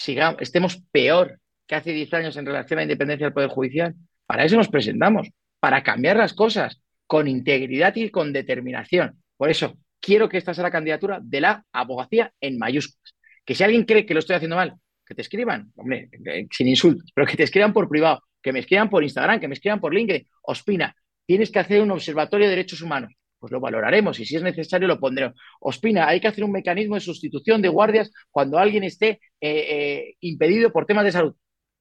sigamos, 0.00 0.40
estemos 0.40 0.82
peor 0.90 1.38
que 1.66 1.74
hace 1.74 1.92
10 1.92 2.14
años 2.14 2.36
en 2.36 2.46
relación 2.46 2.78
a 2.78 2.80
la 2.80 2.84
independencia 2.84 3.26
del 3.26 3.34
Poder 3.34 3.50
Judicial. 3.50 3.94
Para 4.26 4.44
eso 4.44 4.56
nos 4.56 4.68
presentamos, 4.68 5.28
para 5.60 5.82
cambiar 5.82 6.16
las 6.16 6.32
cosas 6.32 6.80
con 7.06 7.28
integridad 7.28 7.94
y 7.96 8.10
con 8.10 8.32
determinación. 8.32 9.22
Por 9.36 9.50
eso, 9.50 9.76
quiero 10.00 10.28
que 10.28 10.38
esta 10.38 10.54
sea 10.54 10.64
la 10.64 10.70
candidatura 10.70 11.18
de 11.22 11.40
la 11.40 11.64
abogacía 11.72 12.32
en 12.40 12.58
mayúsculas. 12.58 13.14
Que 13.44 13.54
si 13.54 13.62
alguien 13.62 13.84
cree 13.84 14.06
que 14.06 14.14
lo 14.14 14.20
estoy 14.20 14.36
haciendo 14.36 14.56
mal, 14.56 14.74
que 15.04 15.14
te 15.14 15.22
escriban, 15.22 15.72
hombre, 15.76 16.08
sin 16.50 16.68
insultos, 16.68 17.10
pero 17.14 17.26
que 17.26 17.36
te 17.36 17.42
escriban 17.42 17.72
por 17.72 17.88
privado, 17.88 18.22
que 18.42 18.52
me 18.52 18.60
escriban 18.60 18.88
por 18.88 19.02
Instagram, 19.02 19.38
que 19.38 19.48
me 19.48 19.54
escriban 19.54 19.80
por 19.80 19.92
LinkedIn. 19.92 20.26
Ospina, 20.42 20.94
tienes 21.26 21.50
que 21.50 21.58
hacer 21.58 21.82
un 21.82 21.90
observatorio 21.90 22.46
de 22.46 22.50
derechos 22.50 22.80
humanos 22.80 23.12
pues 23.40 23.50
lo 23.50 23.58
valoraremos 23.58 24.20
y 24.20 24.26
si 24.26 24.36
es 24.36 24.42
necesario 24.42 24.86
lo 24.86 25.00
pondremos. 25.00 25.34
Ospina, 25.60 26.06
hay 26.06 26.20
que 26.20 26.28
hacer 26.28 26.44
un 26.44 26.52
mecanismo 26.52 26.94
de 26.94 27.00
sustitución 27.00 27.62
de 27.62 27.68
guardias 27.68 28.12
cuando 28.30 28.58
alguien 28.58 28.84
esté 28.84 29.08
eh, 29.08 29.18
eh, 29.40 30.14
impedido 30.20 30.70
por 30.70 30.86
temas 30.86 31.04
de 31.04 31.12
salud. 31.12 31.34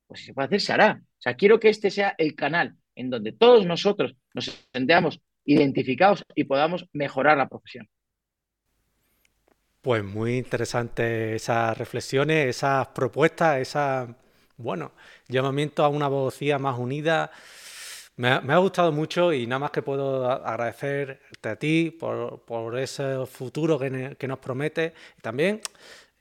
Pues 0.07 0.21
si 0.21 0.27
se 0.27 0.33
puede 0.33 0.47
hacer, 0.47 0.61
se 0.61 0.73
hará. 0.73 1.01
O 1.01 1.21
sea, 1.21 1.35
quiero 1.35 1.59
que 1.59 1.69
este 1.69 1.91
sea 1.91 2.15
el 2.17 2.33
canal 2.33 2.75
en 2.95 3.09
donde 3.09 3.33
todos 3.33 3.65
nosotros 3.65 4.15
nos 4.33 4.67
sentamos 4.73 5.19
identificados 5.45 6.23
y 6.33 6.45
podamos 6.45 6.85
mejorar 6.93 7.37
la 7.37 7.49
profesión. 7.49 7.87
Pues 9.81 10.03
muy 10.03 10.37
interesante 10.37 11.35
esas 11.35 11.77
reflexiones, 11.77 12.47
esas 12.47 12.87
propuestas, 12.87 13.59
esa, 13.59 14.15
bueno, 14.57 14.91
llamamiento 15.27 15.83
a 15.83 15.89
una 15.89 16.05
abogacía 16.07 16.59
más 16.59 16.77
unida, 16.77 17.31
me 18.19 18.27
ha, 18.53 18.57
gustado 18.57 18.91
mucho 18.91 19.31
y 19.31 19.47
nada 19.47 19.59
más 19.59 19.71
que 19.71 19.81
puedo 19.81 20.29
agradecerte 20.29 21.47
a 21.47 21.55
ti 21.55 21.89
por, 21.89 22.77
ese 22.77 23.25
futuro 23.25 23.79
que, 23.79 24.27
nos 24.27 24.39
promete. 24.39 24.93
También 25.21 25.61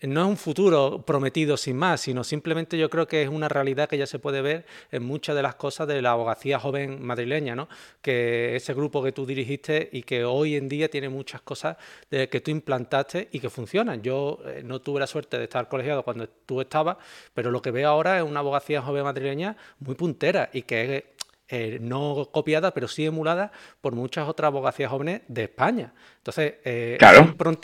no 0.02 0.20
es 0.20 0.26
un 0.28 0.36
futuro 0.36 1.02
prometido 1.04 1.56
sin 1.56 1.76
más, 1.76 2.02
sino 2.02 2.22
simplemente 2.22 2.78
yo 2.78 2.88
creo 2.88 3.08
que 3.08 3.24
es 3.24 3.28
una 3.28 3.48
realidad 3.48 3.88
que 3.88 3.98
ya 3.98 4.06
se 4.06 4.20
puede 4.20 4.42
ver 4.42 4.64
en 4.92 5.02
muchas 5.02 5.34
de 5.34 5.42
las 5.42 5.56
cosas 5.56 5.88
de 5.88 6.00
la 6.00 6.12
abogacía 6.12 6.60
joven 6.60 7.04
madrileña, 7.04 7.56
¿no? 7.56 7.68
Que 8.00 8.54
ese 8.54 8.74
grupo 8.74 9.02
que 9.02 9.10
tú 9.10 9.26
dirigiste 9.26 9.88
y 9.90 10.04
que 10.04 10.24
hoy 10.24 10.54
en 10.54 10.68
día 10.68 10.88
tiene 10.88 11.08
muchas 11.08 11.40
cosas 11.40 11.78
que 12.08 12.40
tú 12.40 12.52
implantaste 12.52 13.28
y 13.32 13.40
que 13.40 13.50
funcionan. 13.50 14.02
Yo 14.02 14.38
eh, 14.46 14.62
no 14.64 14.80
tuve 14.80 15.00
la 15.00 15.08
suerte 15.08 15.36
de 15.36 15.44
estar 15.44 15.68
colegiado 15.68 16.04
cuando 16.04 16.28
tú 16.28 16.60
estabas, 16.60 16.96
pero 17.34 17.50
lo 17.50 17.60
que 17.60 17.72
veo 17.72 17.88
ahora 17.88 18.18
es 18.18 18.22
una 18.22 18.38
abogacía 18.38 18.82
joven 18.82 19.02
madrileña 19.02 19.56
muy 19.80 19.96
puntera 19.96 20.48
y 20.52 20.62
que 20.62 21.18
eh, 21.50 21.78
no 21.80 22.28
copiada, 22.30 22.74
pero 22.74 22.88
sí 22.88 23.06
emulada 23.06 23.50
por 23.80 23.94
muchas 23.94 24.28
otras 24.28 24.48
abogacías 24.48 24.90
jóvenes 24.90 25.22
de 25.28 25.44
España. 25.44 25.94
Entonces, 26.18 26.56
eh, 26.62 26.98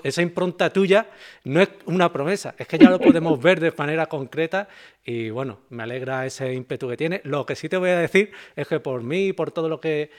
esa, 0.02 0.22
impronta, 0.22 0.70
tuya 0.70 1.06
no 1.44 1.60
es 1.60 1.68
una 1.84 2.10
promesa, 2.10 2.54
es 2.56 2.66
que 2.66 2.78
ya 2.78 2.88
lo 2.88 2.98
podemos 2.98 3.38
ver 3.42 3.60
de 3.60 3.72
manera 3.76 4.06
concreta 4.06 4.68
y 5.04 5.28
bueno, 5.28 5.60
me 5.68 5.82
alegra 5.82 6.24
ese 6.24 6.54
ímpetu 6.54 6.88
que 6.88 6.96
tiene. 6.96 7.20
Lo 7.24 7.44
que 7.44 7.56
sí 7.56 7.68
te 7.68 7.76
voy 7.76 7.90
a 7.90 7.98
decir 7.98 8.32
es 8.56 8.66
que 8.66 8.80
por 8.80 9.02
mí 9.02 9.26
y 9.26 9.32
por 9.34 9.50
todo 9.50 9.68
lo 9.68 9.80
que... 9.80 10.10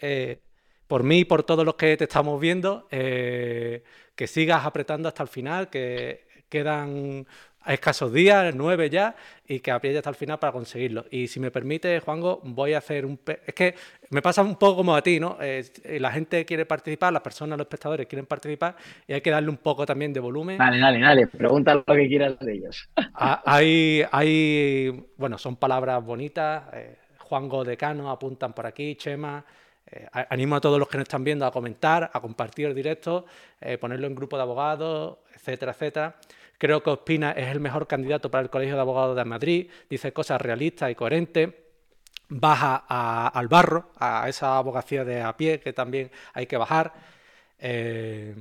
Eh, 0.00 0.38
por 0.86 1.02
mí 1.02 1.18
y 1.18 1.24
por 1.24 1.42
todos 1.42 1.66
los 1.66 1.74
que 1.74 1.96
te 1.98 2.04
estamos 2.04 2.40
viendo, 2.40 2.88
que 2.88 3.82
sigas 4.26 4.64
apretando 4.64 5.06
hasta 5.06 5.22
el 5.22 5.28
final, 5.28 5.68
que 5.68 6.26
quedan 6.48 7.26
a 7.68 7.74
escasos 7.74 8.10
días, 8.10 8.54
nueve 8.54 8.88
ya, 8.88 9.14
y 9.46 9.60
que 9.60 9.70
apriete 9.70 9.98
hasta 9.98 10.08
el 10.08 10.16
final 10.16 10.38
para 10.38 10.52
conseguirlo. 10.52 11.04
Y 11.10 11.28
si 11.28 11.38
me 11.38 11.50
permite, 11.50 12.00
Juango, 12.00 12.40
voy 12.42 12.72
a 12.72 12.78
hacer 12.78 13.04
un... 13.04 13.20
Es 13.46 13.52
que 13.52 13.74
me 14.08 14.22
pasa 14.22 14.40
un 14.40 14.56
poco 14.56 14.76
como 14.76 14.96
a 14.96 15.02
ti, 15.02 15.20
¿no? 15.20 15.36
Eh, 15.38 15.66
la 16.00 16.10
gente 16.10 16.46
quiere 16.46 16.64
participar, 16.64 17.12
las 17.12 17.20
personas, 17.20 17.58
los 17.58 17.66
espectadores 17.66 18.06
quieren 18.06 18.24
participar 18.24 18.74
y 19.06 19.12
hay 19.12 19.20
que 19.20 19.30
darle 19.30 19.50
un 19.50 19.58
poco 19.58 19.84
también 19.84 20.14
de 20.14 20.20
volumen. 20.20 20.56
Dale, 20.56 20.78
dale, 20.78 20.98
dale, 20.98 21.26
pregunta 21.26 21.74
lo 21.74 21.84
que 21.84 22.08
quieras 22.08 22.38
de 22.38 22.54
ellos. 22.54 22.88
Ah, 23.20 23.42
hay, 23.44 24.04
hay, 24.12 25.06
bueno, 25.16 25.36
son 25.38 25.56
palabras 25.56 26.02
bonitas. 26.02 26.62
Eh, 26.72 26.96
Juango 27.18 27.64
Decano 27.64 28.10
apuntan 28.10 28.52
por 28.54 28.64
aquí, 28.64 28.94
Chema. 28.94 29.44
Eh, 29.90 30.06
animo 30.30 30.56
a 30.56 30.60
todos 30.60 30.78
los 30.78 30.88
que 30.88 30.98
nos 30.98 31.04
están 31.04 31.24
viendo 31.24 31.44
a 31.44 31.50
comentar, 31.50 32.10
a 32.12 32.20
compartir 32.20 32.66
el 32.66 32.74
directo, 32.74 33.26
ponerlo 33.80 34.06
en 34.06 34.14
grupo 34.14 34.36
de 34.36 34.42
abogados, 34.42 35.18
etcétera, 35.34 35.72
etcétera. 35.72 36.14
Creo 36.58 36.82
que 36.82 36.90
Ospina 36.90 37.32
es 37.32 37.48
el 37.48 37.60
mejor 37.60 37.86
candidato 37.86 38.30
para 38.30 38.42
el 38.42 38.50
Colegio 38.50 38.74
de 38.74 38.80
Abogados 38.80 39.16
de 39.16 39.24
Madrid, 39.24 39.70
dice 39.88 40.12
cosas 40.12 40.40
realistas 40.40 40.90
y 40.90 40.94
coherentes 40.94 41.50
baja 42.28 42.76
al 43.28 43.48
barro, 43.48 43.90
a 43.98 44.28
esa 44.28 44.58
abogacía 44.58 45.04
de 45.04 45.22
a 45.22 45.36
pie 45.36 45.60
que 45.60 45.72
también 45.72 46.10
hay 46.34 46.46
que 46.46 46.56
bajar. 46.56 46.92
Eh, 47.58 48.34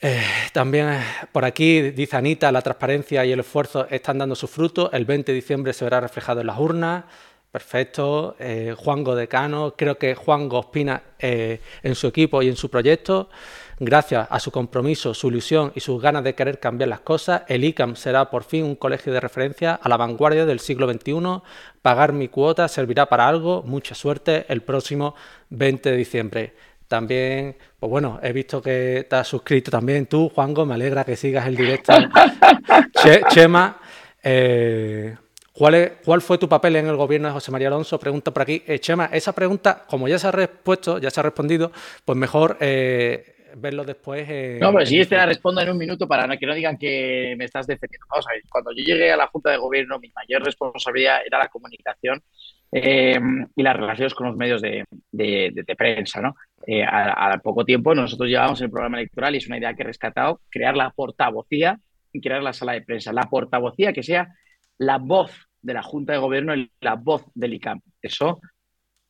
eh, 0.00 0.22
también 0.52 0.90
eh, 0.90 1.02
por 1.32 1.44
aquí 1.44 1.90
dice 1.90 2.16
Anita, 2.16 2.52
la 2.52 2.62
transparencia 2.62 3.24
y 3.24 3.32
el 3.32 3.40
esfuerzo 3.40 3.86
están 3.88 4.18
dando 4.18 4.34
sus 4.34 4.50
frutos. 4.50 4.90
El 4.92 5.04
20 5.04 5.32
de 5.32 5.36
diciembre 5.36 5.72
se 5.72 5.84
verá 5.84 6.00
reflejado 6.00 6.40
en 6.40 6.46
las 6.46 6.58
urnas. 6.58 7.04
Perfecto. 7.50 8.36
Juan 8.76 9.02
Godecano, 9.02 9.74
creo 9.74 9.96
que 9.96 10.14
Juan 10.14 10.50
Gospina 10.50 11.02
en 11.18 11.94
su 11.94 12.06
equipo 12.06 12.42
y 12.42 12.48
en 12.48 12.56
su 12.56 12.68
proyecto. 12.68 13.30
Gracias 13.80 14.26
a 14.28 14.40
su 14.40 14.50
compromiso, 14.50 15.14
su 15.14 15.28
ilusión 15.28 15.70
y 15.74 15.80
sus 15.80 16.02
ganas 16.02 16.24
de 16.24 16.34
querer 16.34 16.58
cambiar 16.58 16.88
las 16.88 17.00
cosas, 17.00 17.42
el 17.46 17.62
ICAM 17.62 17.94
será 17.94 18.28
por 18.28 18.42
fin 18.42 18.64
un 18.64 18.74
colegio 18.74 19.12
de 19.12 19.20
referencia 19.20 19.74
a 19.74 19.88
la 19.88 19.96
vanguardia 19.96 20.46
del 20.46 20.58
siglo 20.58 20.90
XXI. 20.90 21.42
Pagar 21.80 22.12
mi 22.12 22.26
cuota 22.26 22.66
servirá 22.66 23.06
para 23.06 23.28
algo. 23.28 23.62
Mucha 23.62 23.94
suerte 23.94 24.46
el 24.48 24.62
próximo 24.62 25.14
20 25.50 25.92
de 25.92 25.96
diciembre. 25.96 26.54
También, 26.88 27.56
pues 27.78 27.88
bueno, 27.88 28.18
he 28.20 28.32
visto 28.32 28.60
que 28.60 29.06
te 29.08 29.14
has 29.14 29.28
suscrito 29.28 29.70
también 29.70 30.06
tú, 30.06 30.28
Juango, 30.34 30.66
me 30.66 30.74
alegra 30.74 31.04
que 31.04 31.14
sigas 31.14 31.46
el 31.46 31.54
directo. 31.54 31.92
Chema, 33.30 33.78
eh, 34.24 35.14
¿cuál, 35.52 35.98
¿cuál, 36.04 36.20
fue 36.20 36.38
tu 36.38 36.48
papel 36.48 36.76
en 36.76 36.88
el 36.88 36.96
gobierno 36.96 37.28
de 37.28 37.34
José 37.34 37.52
María 37.52 37.68
Alonso? 37.68 38.00
Pregunta 38.00 38.32
por 38.32 38.42
aquí. 38.42 38.62
Eh, 38.66 38.80
Chema, 38.80 39.10
esa 39.12 39.32
pregunta, 39.32 39.84
como 39.86 40.08
ya 40.08 40.18
se 40.18 40.26
ha 40.26 40.32
respuesto, 40.32 40.98
ya 40.98 41.10
se 41.10 41.20
ha 41.20 41.22
respondido, 41.22 41.70
pues 42.04 42.18
mejor 42.18 42.56
eh, 42.58 43.36
verlo 43.56 43.84
después. 43.84 44.28
No, 44.60 44.72
pero 44.72 44.86
si 44.86 45.00
este 45.00 45.16
la 45.16 45.26
respondo 45.26 45.60
en 45.60 45.70
un 45.70 45.78
minuto 45.78 46.06
para 46.06 46.36
que 46.36 46.46
no 46.46 46.54
digan 46.54 46.76
que 46.76 47.34
me 47.36 47.44
estás 47.44 47.66
defendiendo. 47.66 48.06
Vamos 48.10 48.26
a 48.28 48.32
ver, 48.32 48.42
cuando 48.50 48.72
yo 48.72 48.84
llegué 48.84 49.12
a 49.12 49.16
la 49.16 49.26
Junta 49.28 49.50
de 49.50 49.56
Gobierno, 49.56 49.98
mi 49.98 50.10
mayor 50.14 50.44
responsabilidad 50.44 51.20
era 51.26 51.38
la 51.38 51.48
comunicación 51.48 52.22
eh, 52.72 53.18
y 53.56 53.62
las 53.62 53.76
relaciones 53.76 54.14
con 54.14 54.28
los 54.28 54.36
medios 54.36 54.60
de, 54.60 54.84
prensa. 55.76 56.20
¿no? 56.20 56.34
Eh, 56.66 56.84
a, 56.84 57.38
poco 57.42 57.64
tiempo 57.64 57.94
nosotros 57.94 58.28
llevábamos 58.28 58.60
el 58.60 58.70
programa 58.70 58.98
electoral 58.98 59.34
y 59.34 59.38
es 59.38 59.46
una 59.46 59.58
idea 59.58 59.74
que 59.74 59.82
he 59.82 59.86
rescatado, 59.86 60.40
crear 60.50 60.76
la 60.76 60.90
portavocía 60.90 61.78
y 62.12 62.20
crear 62.20 62.42
la 62.42 62.52
sala 62.52 62.72
de 62.72 62.82
prensa. 62.82 63.12
La 63.12 63.24
portavocía 63.24 63.92
que 63.92 64.02
sea 64.02 64.28
la 64.78 64.98
voz 64.98 65.32
de 65.62 65.74
la 65.74 65.82
Junta 65.82 66.12
de 66.12 66.18
Gobierno 66.18 66.54
y 66.54 66.70
la 66.80 66.94
voz 66.94 67.24
del 67.34 67.54
ICAM. 67.54 67.80
Eso 68.02 68.40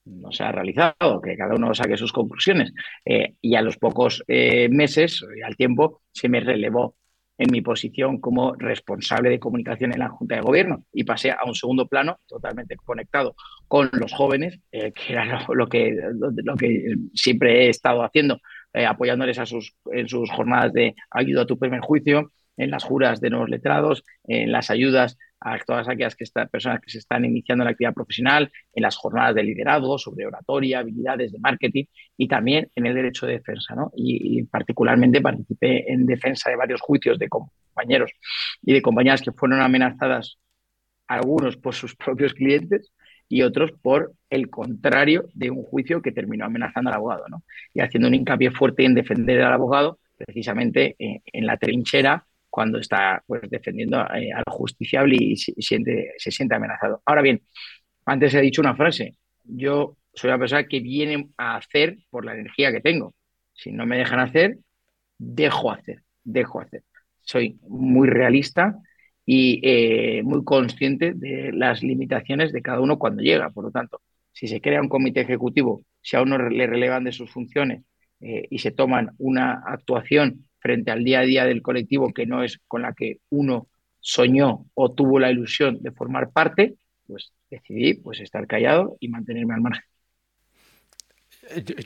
no 0.08 0.32
se 0.32 0.44
ha 0.44 0.52
realizado, 0.52 1.20
que 1.22 1.36
cada 1.36 1.54
uno 1.54 1.74
saque 1.74 1.96
sus 1.96 2.12
conclusiones. 2.12 2.72
Eh, 3.04 3.34
y 3.40 3.54
a 3.54 3.62
los 3.62 3.76
pocos 3.76 4.22
eh, 4.26 4.68
meses, 4.70 5.24
al 5.44 5.56
tiempo, 5.56 6.02
se 6.12 6.28
me 6.28 6.40
relevó 6.40 6.96
en 7.36 7.52
mi 7.52 7.60
posición 7.60 8.20
como 8.20 8.54
responsable 8.54 9.30
de 9.30 9.38
comunicación 9.38 9.92
en 9.92 10.00
la 10.00 10.08
Junta 10.08 10.34
de 10.34 10.40
Gobierno 10.40 10.84
y 10.92 11.04
pasé 11.04 11.30
a 11.30 11.44
un 11.46 11.54
segundo 11.54 11.86
plano 11.86 12.18
totalmente 12.26 12.74
conectado 12.76 13.36
con 13.68 13.90
los 13.92 14.12
jóvenes, 14.12 14.58
eh, 14.72 14.92
que 14.92 15.12
era 15.12 15.46
lo, 15.48 15.68
que, 15.68 15.96
lo 16.44 16.56
que 16.56 16.96
siempre 17.14 17.66
he 17.66 17.68
estado 17.68 18.02
haciendo, 18.02 18.40
apoyándoles 18.72 19.38
a 19.38 19.46
sus, 19.46 19.74
en 19.92 20.08
sus 20.08 20.30
jornadas 20.30 20.72
de 20.72 20.94
ayuda 21.10 21.42
a 21.42 21.46
tu 21.46 21.58
primer 21.58 21.80
juicio, 21.80 22.32
en 22.56 22.70
las 22.70 22.84
juras 22.84 23.20
de 23.20 23.30
nuevos 23.30 23.48
letrados, 23.48 24.04
en 24.24 24.52
las 24.52 24.70
ayudas 24.70 25.16
a 25.40 25.58
todas 25.58 25.88
aquellas 25.88 26.16
que 26.16 26.24
personas 26.50 26.80
que 26.80 26.90
se 26.90 26.98
están 26.98 27.24
iniciando 27.24 27.62
en 27.62 27.66
la 27.66 27.70
actividad 27.70 27.94
profesional, 27.94 28.50
en 28.72 28.82
las 28.82 28.96
jornadas 28.96 29.34
de 29.34 29.44
liderazgo, 29.44 29.98
sobre 29.98 30.26
oratoria, 30.26 30.80
habilidades 30.80 31.32
de 31.32 31.38
marketing 31.38 31.84
y 32.16 32.28
también 32.28 32.70
en 32.74 32.86
el 32.86 32.94
derecho 32.94 33.26
de 33.26 33.34
defensa. 33.34 33.74
¿no? 33.74 33.92
Y, 33.94 34.42
particularmente 34.44 35.20
participé 35.20 35.90
en 35.92 36.06
defensa 36.06 36.50
de 36.50 36.56
varios 36.56 36.80
juicios 36.80 37.18
de 37.18 37.28
compañeros 37.28 38.10
y 38.62 38.72
de 38.72 38.82
compañeras 38.82 39.22
que 39.22 39.32
fueron 39.32 39.60
amenazadas, 39.60 40.38
algunos 41.06 41.56
por 41.56 41.74
sus 41.74 41.94
propios 42.04 42.34
clientes 42.34 42.92
y 43.28 43.42
otros 43.42 43.72
por 43.82 44.14
el 44.30 44.48
contrario 44.48 45.26
de 45.34 45.50
un 45.50 45.62
juicio 45.62 46.00
que 46.02 46.12
terminó 46.12 46.46
amenazando 46.46 46.90
al 46.90 46.96
abogado. 46.96 47.24
¿no? 47.28 47.42
Y 47.74 47.80
haciendo 47.80 48.08
un 48.08 48.14
hincapié 48.14 48.50
fuerte 48.50 48.84
en 48.84 48.94
defender 48.94 49.42
al 49.42 49.52
abogado 49.52 49.98
precisamente 50.16 50.96
en 50.98 51.46
la 51.46 51.56
trinchera 51.58 52.26
cuando 52.58 52.80
está 52.80 53.22
pues, 53.24 53.42
defendiendo 53.48 54.00
eh, 54.16 54.32
a 54.32 54.42
lo 54.44 54.52
justiciable 54.52 55.16
y 55.16 55.36
se 55.36 55.52
siente, 55.58 56.12
se 56.16 56.32
siente 56.32 56.56
amenazado. 56.56 57.00
Ahora 57.06 57.22
bien, 57.22 57.40
antes 58.04 58.34
he 58.34 58.40
dicho 58.40 58.60
una 58.60 58.74
frase, 58.74 59.16
yo 59.44 59.96
soy 60.12 60.30
una 60.30 60.40
persona 60.40 60.66
que 60.66 60.80
viene 60.80 61.28
a 61.36 61.54
hacer 61.54 61.98
por 62.10 62.24
la 62.24 62.34
energía 62.34 62.72
que 62.72 62.80
tengo. 62.80 63.14
Si 63.52 63.70
no 63.70 63.86
me 63.86 63.96
dejan 63.96 64.18
hacer, 64.18 64.58
dejo 65.18 65.70
hacer, 65.70 66.02
dejo 66.24 66.60
hacer. 66.60 66.82
Soy 67.20 67.60
muy 67.68 68.08
realista 68.08 68.74
y 69.24 69.60
eh, 69.62 70.24
muy 70.24 70.42
consciente 70.42 71.12
de 71.14 71.52
las 71.52 71.84
limitaciones 71.84 72.52
de 72.52 72.60
cada 72.60 72.80
uno 72.80 72.98
cuando 72.98 73.22
llega. 73.22 73.50
Por 73.50 73.66
lo 73.66 73.70
tanto, 73.70 74.02
si 74.32 74.48
se 74.48 74.60
crea 74.60 74.80
un 74.80 74.88
comité 74.88 75.20
ejecutivo, 75.20 75.84
si 76.00 76.16
a 76.16 76.22
uno 76.22 76.38
le 76.38 76.66
relevan 76.66 77.04
de 77.04 77.12
sus 77.12 77.30
funciones 77.30 77.84
eh, 78.18 78.48
y 78.50 78.58
se 78.58 78.72
toman 78.72 79.10
una 79.18 79.62
actuación 79.64 80.47
frente 80.60 80.90
al 80.90 81.04
día 81.04 81.20
a 81.20 81.24
día 81.24 81.44
del 81.44 81.62
colectivo 81.62 82.12
que 82.12 82.26
no 82.26 82.42
es 82.42 82.60
con 82.66 82.82
la 82.82 82.92
que 82.92 83.18
uno 83.30 83.68
soñó 84.00 84.66
o 84.74 84.92
tuvo 84.92 85.18
la 85.18 85.30
ilusión 85.30 85.78
de 85.80 85.92
formar 85.92 86.30
parte, 86.30 86.74
pues 87.06 87.32
decidí 87.50 87.94
pues 87.94 88.20
estar 88.20 88.46
callado 88.46 88.96
y 89.00 89.08
mantenerme 89.08 89.54
al 89.54 89.60
margen. 89.60 89.84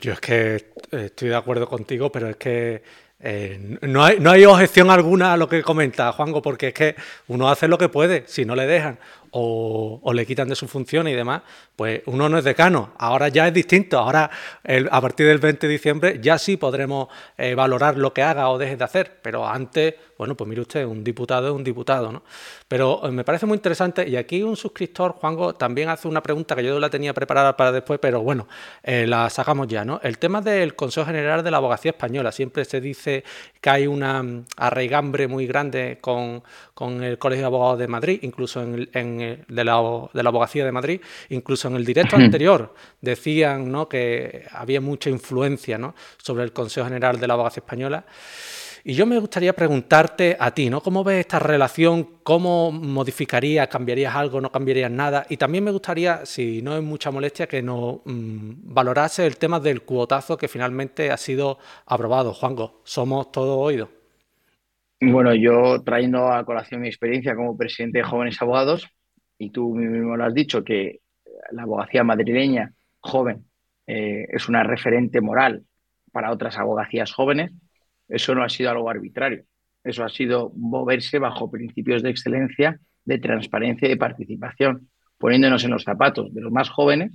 Yo, 0.01 0.13
es 0.13 0.19
que 0.19 0.55
eh, 0.55 0.61
estoy 0.91 1.29
de 1.29 1.35
acuerdo 1.35 1.67
contigo, 1.67 2.11
pero 2.11 2.29
es 2.29 2.35
que 2.35 2.83
eh, 3.19 3.77
no, 3.81 4.03
hay, 4.03 4.19
no 4.19 4.31
hay 4.31 4.43
objeción 4.43 4.89
alguna 4.89 5.33
a 5.33 5.37
lo 5.37 5.47
que 5.47 5.61
comenta 5.61 6.11
Juanjo, 6.11 6.41
porque 6.41 6.69
es 6.69 6.73
que 6.73 6.95
uno 7.27 7.49
hace 7.49 7.69
lo 7.69 7.77
que 7.77 7.87
puede, 7.87 8.23
si 8.27 8.43
no 8.43 8.55
le 8.55 8.67
dejan 8.67 8.99
o, 9.35 10.13
le 10.13 10.25
quitan 10.25 10.47
de 10.47 10.55
su 10.55 10.67
función 10.67 11.07
y 11.07 11.13
demás, 11.13 11.41
pues 11.75 12.03
uno 12.05 12.29
no 12.29 12.37
es 12.37 12.43
decano. 12.43 12.93
Ahora 12.97 13.29
ya 13.29 13.47
es 13.47 13.53
distinto. 13.53 13.97
Ahora, 13.97 14.29
a 14.91 15.01
partir 15.01 15.25
del 15.27 15.39
20 15.39 15.67
de 15.67 15.73
diciembre, 15.73 16.19
ya 16.21 16.37
sí 16.37 16.57
podremos 16.57 17.07
eh, 17.37 17.55
valorar 17.55 17.97
lo 17.97 18.13
que 18.13 18.21
haga 18.21 18.49
o 18.49 18.57
deje 18.59 18.77
de 18.77 18.83
hacer. 18.83 19.19
Pero 19.23 19.47
antes, 19.47 19.95
bueno, 20.17 20.35
pues 20.35 20.47
mire 20.47 20.61
usted, 20.61 20.85
un 20.85 21.03
diputado 21.03 21.47
es 21.47 21.53
un 21.53 21.63
diputado, 21.63 22.11
¿no? 22.11 22.23
Pero 22.73 23.01
eh, 23.05 23.11
me 23.11 23.23
parece 23.23 23.45
muy 23.45 23.57
interesante. 23.57 24.09
Y 24.09 24.15
aquí 24.15 24.41
un 24.41 24.57
suscriptor, 24.57 25.11
Juanjo, 25.11 25.53
también 25.53 25.89
hace 25.89 26.07
una 26.07 26.23
pregunta 26.23 26.55
que 26.55 26.63
yo 26.63 26.79
la 26.79 26.89
tenía 26.89 27.13
preparada 27.13 27.55
para 27.55 27.71
después, 27.71 27.99
pero 27.99 28.23
bueno, 28.23 28.47
eh, 28.81 29.05
la 29.05 29.29
sacamos 29.29 29.67
ya, 29.67 29.85
¿no? 29.85 29.99
El 30.01 30.17
tema 30.17 30.41
del 30.41 30.73
Consejo 30.75 31.05
General 31.05 31.43
de 31.43 31.51
la 31.51 31.57
Abogacía 31.57 31.91
Española. 31.91 32.31
Siempre 32.31 32.65
se 32.65 32.81
dice 32.81 33.23
que 33.61 33.69
hay 33.69 33.85
una 33.85 34.23
mm, 34.23 34.45
arraigambre 34.57 35.27
muy 35.27 35.45
grande 35.45 35.99
con, 36.01 36.41
el 37.03 37.19
Colegio 37.19 37.43
de 37.43 37.45
Abogados 37.45 37.77
de 37.77 37.87
Madrid, 37.87 38.17
incluso 38.23 38.63
en, 38.63 38.89
en 38.91 39.45
de, 39.47 39.63
la, 39.63 39.73
abogacía 39.73 40.65
de 40.65 40.71
Madrid, 40.71 40.99
incluso 41.29 41.67
en 41.67 41.75
el 41.75 41.85
directo 41.85 42.15
anterior 42.17 42.73
decían 43.01 43.71
¿no? 43.71 43.87
que 43.87 44.47
había 44.51 44.81
mucha 44.81 45.11
influencia 45.11 45.77
¿no? 45.77 45.93
sobre 46.17 46.43
el 46.43 46.51
Consejo 46.51 46.87
General 46.87 47.19
de 47.19 47.27
la 47.27 47.35
Abogacía 47.35 47.61
Española. 47.61 48.03
Y 48.85 48.95
yo 48.95 49.05
me 49.05 49.17
gustaría 49.17 49.53
preguntarte 49.53 50.35
a 50.37 50.51
ti, 50.51 50.69
¿no? 50.69 50.81
¿Cómo 50.81 51.05
ves 51.05 51.21
esta 51.21 51.39
relación? 51.39 52.17
¿Cómo 52.21 52.69
modificarías? 52.69 53.69
¿Cambiarías 53.69 54.13
algo? 54.13 54.41
¿No 54.41 54.51
cambiarías 54.51 54.91
nada? 54.91 55.25
Y 55.29 55.37
también 55.37 55.63
me 55.63 55.71
gustaría, 55.71 56.25
si 56.25 56.61
no 56.61 56.75
es 56.75 56.83
mucha 56.83 57.09
molestia, 57.09 57.47
que 57.47 57.61
nos 57.61 58.01
mm, 58.03 58.73
valorase 58.73 59.25
el 59.25 59.37
tema 59.37 59.61
del 59.61 59.83
cuotazo 59.83 60.35
que 60.35 60.49
finalmente 60.49 61.11
ha 61.11 61.15
sido 61.15 61.59
aprobado. 61.85 62.33
Juango, 62.33 62.81
somos 62.83 63.31
todos 63.31 63.57
oídos. 63.57 63.87
Bueno, 64.99 65.33
yo 65.33 65.81
trayendo 65.81 66.27
a 66.27 66.43
colación 66.43 66.81
mi 66.81 66.89
experiencia 66.89 67.35
como 67.35 67.55
presidente 67.55 67.99
de 67.99 68.03
Jóvenes 68.03 68.41
Abogados, 68.41 68.89
y 69.37 69.49
tú 69.51 69.75
mismo 69.75 70.17
lo 70.17 70.25
has 70.25 70.33
dicho, 70.33 70.61
que 70.65 70.99
la 71.51 71.63
abogacía 71.63 72.03
madrileña 72.03 72.73
joven 72.99 73.45
eh, 73.87 74.25
es 74.29 74.49
una 74.49 74.63
referente 74.63 75.21
moral 75.21 75.63
para 76.11 76.31
otras 76.31 76.57
abogacías 76.57 77.13
jóvenes, 77.13 77.51
eso 78.13 78.35
no 78.35 78.43
ha 78.43 78.49
sido 78.49 78.69
algo 78.69 78.89
arbitrario. 78.89 79.43
Eso 79.83 80.03
ha 80.03 80.09
sido 80.09 80.51
moverse 80.55 81.17
bajo 81.17 81.49
principios 81.49 82.03
de 82.03 82.11
excelencia, 82.11 82.79
de 83.05 83.17
transparencia 83.17 83.87
y 83.87 83.89
de 83.89 83.97
participación, 83.97 84.89
poniéndonos 85.17 85.63
en 85.63 85.71
los 85.71 85.83
zapatos 85.83 86.31
de 86.31 86.41
los 86.41 86.51
más 86.51 86.69
jóvenes 86.69 87.11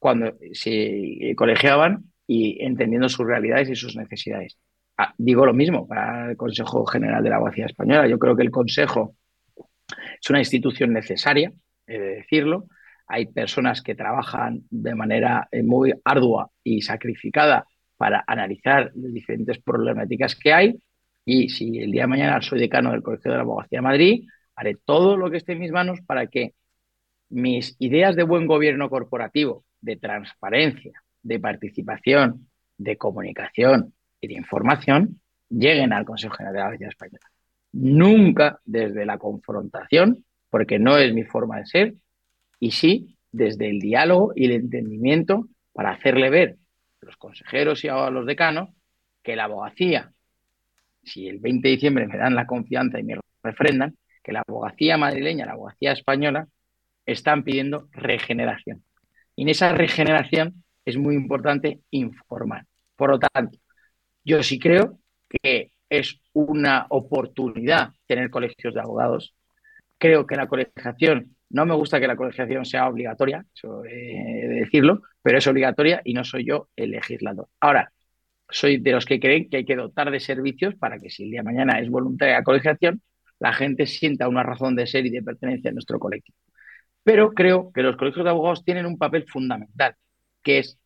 cuando 0.00 0.34
se 0.52 1.32
colegiaban 1.36 2.06
y 2.26 2.62
entendiendo 2.64 3.08
sus 3.08 3.24
realidades 3.24 3.70
y 3.70 3.76
sus 3.76 3.94
necesidades. 3.94 4.58
Ah, 4.98 5.14
digo 5.16 5.46
lo 5.46 5.54
mismo 5.54 5.86
para 5.86 6.30
el 6.30 6.36
Consejo 6.36 6.84
General 6.86 7.22
de 7.22 7.30
la 7.30 7.36
Abogacía 7.36 7.66
Española. 7.66 8.08
Yo 8.08 8.18
creo 8.18 8.34
que 8.34 8.42
el 8.42 8.50
Consejo 8.50 9.14
es 10.20 10.28
una 10.28 10.40
institución 10.40 10.92
necesaria, 10.92 11.52
he 11.86 11.98
de 12.00 12.14
decirlo. 12.16 12.66
Hay 13.06 13.26
personas 13.26 13.80
que 13.80 13.94
trabajan 13.94 14.62
de 14.70 14.94
manera 14.96 15.48
eh, 15.52 15.62
muy 15.62 15.92
ardua 16.04 16.50
y 16.64 16.82
sacrificada 16.82 17.66
para 18.02 18.24
analizar 18.26 18.90
las 18.96 19.12
diferentes 19.12 19.60
problemáticas 19.60 20.34
que 20.34 20.52
hay. 20.52 20.76
Y 21.24 21.50
si 21.50 21.78
el 21.78 21.92
día 21.92 22.02
de 22.02 22.08
mañana 22.08 22.42
soy 22.42 22.58
decano 22.58 22.90
del 22.90 23.00
Colegio 23.00 23.30
de 23.30 23.36
la 23.36 23.44
Abogacía 23.44 23.78
de 23.78 23.82
Madrid, 23.82 24.28
haré 24.56 24.76
todo 24.84 25.16
lo 25.16 25.30
que 25.30 25.36
esté 25.36 25.52
en 25.52 25.60
mis 25.60 25.70
manos 25.70 26.00
para 26.04 26.26
que 26.26 26.52
mis 27.28 27.76
ideas 27.78 28.16
de 28.16 28.24
buen 28.24 28.48
gobierno 28.48 28.90
corporativo, 28.90 29.64
de 29.80 29.94
transparencia, 29.94 31.00
de 31.22 31.38
participación, 31.38 32.48
de 32.76 32.96
comunicación 32.96 33.94
y 34.20 34.26
de 34.26 34.34
información 34.34 35.20
lleguen 35.48 35.92
al 35.92 36.04
Consejo 36.04 36.34
General 36.34 36.54
de 36.54 36.58
la 36.58 36.64
Abogacía 36.64 36.88
Española. 36.88 37.26
Nunca 37.70 38.58
desde 38.64 39.06
la 39.06 39.18
confrontación, 39.18 40.24
porque 40.50 40.80
no 40.80 40.98
es 40.98 41.14
mi 41.14 41.22
forma 41.22 41.58
de 41.58 41.66
ser, 41.66 41.94
y 42.58 42.72
sí 42.72 43.16
desde 43.30 43.70
el 43.70 43.78
diálogo 43.78 44.32
y 44.34 44.46
el 44.46 44.52
entendimiento 44.54 45.46
para 45.72 45.92
hacerle 45.92 46.30
ver 46.30 46.56
los 47.02 47.16
consejeros 47.16 47.84
y 47.84 47.88
a 47.88 48.10
los 48.10 48.26
decanos 48.26 48.70
que 49.22 49.36
la 49.36 49.44
abogacía, 49.44 50.12
si 51.02 51.28
el 51.28 51.38
20 51.38 51.68
de 51.68 51.74
diciembre 51.74 52.06
me 52.06 52.16
dan 52.16 52.34
la 52.34 52.46
confianza 52.46 52.98
y 52.98 53.04
me 53.04 53.18
refrendan, 53.42 53.96
que 54.22 54.32
la 54.32 54.42
abogacía 54.46 54.96
madrileña, 54.96 55.46
la 55.46 55.52
abogacía 55.52 55.92
española, 55.92 56.46
están 57.04 57.42
pidiendo 57.42 57.88
regeneración. 57.92 58.84
Y 59.34 59.42
en 59.42 59.48
esa 59.48 59.72
regeneración 59.72 60.64
es 60.84 60.96
muy 60.96 61.14
importante 61.14 61.80
informar. 61.90 62.66
Por 62.96 63.10
lo 63.10 63.18
tanto, 63.18 63.58
yo 64.24 64.42
sí 64.42 64.58
creo 64.58 64.98
que 65.28 65.72
es 65.88 66.20
una 66.32 66.86
oportunidad 66.90 67.92
tener 68.06 68.30
colegios 68.30 68.74
de 68.74 68.80
abogados. 68.80 69.34
Creo 69.98 70.26
que 70.26 70.36
la 70.36 70.46
colegiación 70.46 71.36
no 71.52 71.66
me 71.66 71.74
gusta 71.74 72.00
que 72.00 72.06
la 72.06 72.16
colegiación 72.16 72.64
sea 72.64 72.88
obligatoria, 72.88 73.44
eso 73.54 73.84
he 73.84 74.48
de 74.48 74.60
decirlo, 74.60 75.02
pero 75.22 75.38
es 75.38 75.46
obligatoria 75.46 76.00
y 76.04 76.14
no 76.14 76.24
soy 76.24 76.44
yo 76.46 76.68
el 76.76 76.90
legislador. 76.90 77.48
Ahora, 77.60 77.92
soy 78.48 78.78
de 78.78 78.92
los 78.92 79.06
que 79.06 79.20
creen 79.20 79.48
que 79.48 79.58
hay 79.58 79.64
que 79.64 79.76
dotar 79.76 80.10
de 80.10 80.20
servicios 80.20 80.74
para 80.74 80.98
que 80.98 81.10
si 81.10 81.24
el 81.24 81.30
día 81.30 81.40
de 81.40 81.44
mañana 81.44 81.78
es 81.78 81.90
voluntaria 81.90 82.36
la 82.36 82.44
colegiación, 82.44 83.02
la 83.38 83.52
gente 83.52 83.86
sienta 83.86 84.28
una 84.28 84.42
razón 84.42 84.76
de 84.76 84.86
ser 84.86 85.06
y 85.06 85.10
de 85.10 85.22
pertenencia 85.22 85.70
a 85.70 85.74
nuestro 85.74 85.98
colectivo. 85.98 86.36
Pero 87.02 87.32
creo 87.32 87.72
que 87.72 87.82
los 87.82 87.96
colegios 87.96 88.24
de 88.24 88.30
abogados 88.30 88.64
tienen 88.64 88.86
un 88.86 88.98
papel 88.98 89.26
fundamental, 89.28 89.96
que 90.42 90.58
es, 90.60 90.78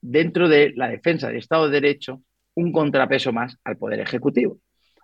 dentro 0.00 0.48
de 0.48 0.72
la 0.76 0.88
defensa 0.88 1.28
del 1.28 1.36
Estado 1.38 1.68
de 1.68 1.80
Derecho, 1.80 2.22
un 2.54 2.72
contrapeso 2.72 3.32
más 3.32 3.56
al 3.64 3.76
Poder 3.76 4.00
Ejecutivo 4.00 4.58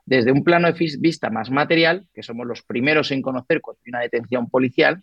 desde 0.06 0.32
un 0.32 0.44
plano 0.44 0.72
de 0.72 0.96
vista 1.00 1.30
más 1.30 1.50
material, 1.50 2.06
que 2.14 2.22
somos 2.22 2.46
los 2.46 2.62
primeros 2.62 3.10
en 3.10 3.20
conocer 3.20 3.60
cuando 3.60 3.80
una 3.86 4.00
detención 4.00 4.48
policial, 4.48 5.02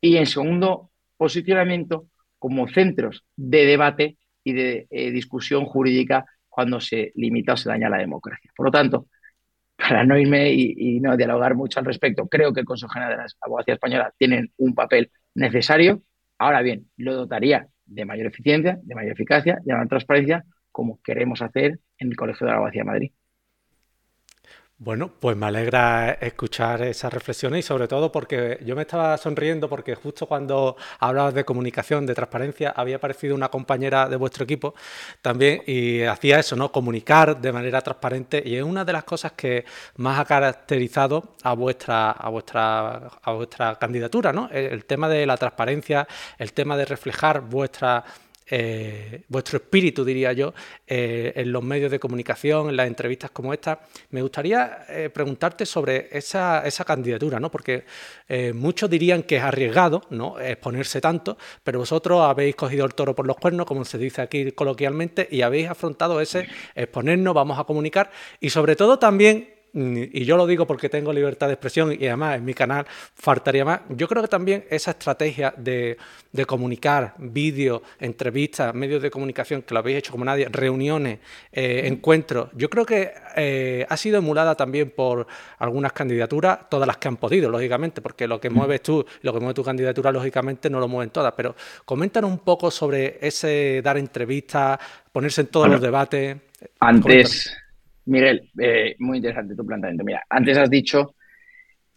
y 0.00 0.16
en 0.16 0.26
segundo 0.26 0.90
posicionamiento 1.16 2.08
como 2.38 2.68
centros 2.68 3.24
de 3.36 3.64
debate 3.64 4.18
y 4.42 4.52
de 4.52 4.86
eh, 4.90 5.10
discusión 5.12 5.64
jurídica 5.64 6.26
cuando 6.48 6.80
se 6.80 7.12
limita 7.14 7.54
o 7.54 7.56
se 7.56 7.68
daña 7.68 7.88
la 7.88 7.98
democracia. 7.98 8.50
Por 8.54 8.66
lo 8.66 8.72
tanto, 8.72 9.06
para 9.76 10.04
no 10.04 10.18
irme 10.18 10.52
y, 10.52 11.00
no 11.00 11.16
dialogar 11.16 11.54
mucho 11.54 11.78
al 11.78 11.86
respecto, 11.86 12.26
creo 12.28 12.52
que 12.52 12.60
el 12.60 12.66
Consejo 12.66 12.92
General 12.92 13.12
de 13.12 13.22
la 13.22 13.26
Abogacía 13.40 13.74
Española 13.74 14.12
tiene 14.18 14.50
un 14.58 14.74
papel 14.74 15.10
necesario. 15.34 16.02
Ahora 16.38 16.60
bien, 16.60 16.90
lo 16.96 17.14
dotaría 17.14 17.68
de 17.86 18.04
mayor 18.04 18.26
eficiencia, 18.26 18.78
de 18.82 18.94
mayor 18.94 19.12
eficacia 19.12 19.58
de 19.64 19.72
mayor 19.72 19.88
transparencia, 19.88 20.44
como 20.70 21.00
queremos 21.02 21.40
hacer 21.40 21.78
en 21.98 22.08
el 22.08 22.16
Colegio 22.16 22.46
de 22.46 22.52
la 22.52 22.56
Abogacía 22.56 22.82
de 22.82 22.86
Madrid. 22.86 23.12
Bueno, 24.76 25.08
pues 25.20 25.36
me 25.36 25.46
alegra 25.46 26.10
escuchar 26.14 26.82
esas 26.82 27.12
reflexiones 27.12 27.60
y 27.60 27.62
sobre 27.62 27.86
todo 27.86 28.10
porque 28.10 28.58
yo 28.64 28.74
me 28.74 28.82
estaba 28.82 29.16
sonriendo 29.16 29.68
porque 29.68 29.94
justo 29.94 30.26
cuando 30.26 30.76
hablabas 30.98 31.32
de 31.32 31.44
comunicación, 31.44 32.04
de 32.06 32.14
transparencia, 32.14 32.70
había 32.70 32.96
aparecido 32.96 33.36
una 33.36 33.48
compañera 33.50 34.08
de 34.08 34.16
vuestro 34.16 34.42
equipo 34.42 34.74
también 35.22 35.62
y 35.66 36.02
hacía 36.02 36.40
eso, 36.40 36.56
¿no? 36.56 36.72
Comunicar 36.72 37.40
de 37.40 37.52
manera 37.52 37.80
transparente 37.82 38.42
y 38.44 38.56
es 38.56 38.64
una 38.64 38.84
de 38.84 38.92
las 38.92 39.04
cosas 39.04 39.32
que 39.32 39.64
más 39.96 40.18
ha 40.18 40.24
caracterizado 40.24 41.22
a 41.44 41.54
vuestra, 41.54 42.10
a 42.10 42.28
vuestra, 42.28 42.96
a 43.22 43.32
vuestra 43.32 43.76
candidatura, 43.76 44.32
¿no? 44.32 44.50
El 44.50 44.84
tema 44.86 45.08
de 45.08 45.24
la 45.24 45.36
transparencia, 45.36 46.06
el 46.36 46.52
tema 46.52 46.76
de 46.76 46.84
reflejar 46.84 47.42
vuestra 47.42 48.04
eh, 48.46 49.24
vuestro 49.28 49.56
espíritu, 49.56 50.04
diría 50.04 50.32
yo, 50.32 50.52
eh, 50.86 51.32
en 51.36 51.50
los 51.50 51.62
medios 51.62 51.90
de 51.90 51.98
comunicación, 51.98 52.68
en 52.68 52.76
las 52.76 52.86
entrevistas 52.86 53.30
como 53.30 53.52
esta. 53.52 53.80
Me 54.10 54.22
gustaría 54.22 54.84
eh, 54.88 55.10
preguntarte 55.10 55.64
sobre 55.64 56.08
esa, 56.10 56.62
candidatura, 56.84 57.40
¿no? 57.40 57.50
porque 57.50 57.84
muchos 58.54 58.90
dirían 58.90 59.22
que 59.22 59.36
es 59.36 59.42
arriesgado 59.42 60.02
¿no? 60.10 60.38
exponerse 60.38 61.00
tanto, 61.00 61.38
pero 61.62 61.78
vosotros 61.78 62.20
habéis 62.20 62.56
cogido 62.56 62.84
el 62.84 62.94
toro 62.94 63.14
por 63.14 63.26
los 63.26 63.36
cuernos, 63.36 63.66
como 63.66 63.84
se 63.84 63.96
dice 63.96 64.20
aquí 64.20 64.52
coloquialmente, 64.52 65.26
y 65.30 65.42
habéis 65.42 65.68
afrontado 65.68 66.20
ese 66.20 66.46
exponernos, 66.74 67.34
vamos 67.34 67.58
a 67.58 67.64
comunicar, 67.64 68.10
y 68.40 68.50
sobre 68.50 68.76
todo 68.76 68.98
también 68.98 69.53
y 69.74 70.24
yo 70.24 70.36
lo 70.36 70.46
digo 70.46 70.66
porque 70.66 70.88
tengo 70.88 71.12
libertad 71.12 71.48
de 71.48 71.54
expresión 71.54 71.92
y 71.92 72.06
además 72.06 72.36
en 72.36 72.44
mi 72.44 72.54
canal 72.54 72.86
faltaría 73.14 73.64
más, 73.64 73.80
yo 73.88 74.06
creo 74.06 74.22
que 74.22 74.28
también 74.28 74.64
esa 74.70 74.92
estrategia 74.92 75.52
de, 75.56 75.96
comunicar, 76.46 77.14
vídeos, 77.18 77.82
entrevistas, 77.98 78.72
medios 78.72 79.02
de 79.02 79.10
comunicación, 79.10 79.62
que 79.62 79.74
lo 79.74 79.80
habéis 79.80 79.98
hecho 79.98 80.12
como 80.12 80.24
nadie, 80.24 80.48
reuniones, 80.48 81.18
eh, 81.50 81.82
encuentros, 81.86 82.50
yo 82.54 82.70
creo 82.70 82.86
que 82.86 83.12
eh, 83.36 83.84
ha 83.88 83.96
sido 83.96 84.18
emulada 84.18 84.54
también 84.54 84.90
por 84.90 85.26
algunas 85.58 85.92
candidaturas, 85.92 86.70
todas 86.70 86.86
las 86.86 86.98
que 86.98 87.08
han 87.08 87.16
podido, 87.16 87.50
lógicamente, 87.50 88.00
porque 88.00 88.28
lo 88.28 88.40
que 88.40 88.50
mueves 88.50 88.82
tú, 88.82 89.04
lo 89.22 89.32
que 89.32 89.40
mueve 89.40 89.54
tu 89.54 89.64
candidatura, 89.64 90.12
lógicamente 90.12 90.70
no 90.70 90.78
lo 90.78 90.86
mueven 90.86 91.10
todas, 91.10 91.32
pero 91.36 91.56
coméntanos 91.84 92.30
un 92.30 92.38
poco 92.38 92.70
sobre 92.70 93.18
ese 93.20 93.80
dar 93.82 93.98
entrevistas, 93.98 94.78
ponerse 95.10 95.40
en 95.40 95.48
todos 95.48 95.68
los 95.68 95.80
debates. 95.80 96.36
Antes... 96.78 97.56
Miguel, 98.06 98.50
eh, 98.60 98.96
muy 98.98 99.18
interesante 99.18 99.54
tu 99.54 99.64
planteamiento. 99.66 100.04
Mira, 100.04 100.24
antes 100.28 100.58
has 100.58 100.70
dicho, 100.70 101.14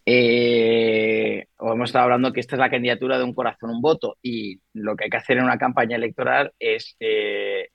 eh, 0.06 1.46
o 1.58 1.72
hemos 1.72 1.90
estado 1.90 2.04
hablando 2.04 2.32
que 2.32 2.40
esta 2.40 2.56
es 2.56 2.60
la 2.60 2.70
candidatura 2.70 3.18
de 3.18 3.24
un 3.24 3.34
corazón, 3.34 3.70
un 3.70 3.82
voto, 3.82 4.16
y 4.22 4.60
lo 4.72 4.96
que 4.96 5.04
hay 5.04 5.10
que 5.10 5.18
hacer 5.18 5.38
en 5.38 5.44
una 5.44 5.58
campaña 5.58 5.96
electoral 5.96 6.52
es 6.58 6.96
eh, 7.00 7.68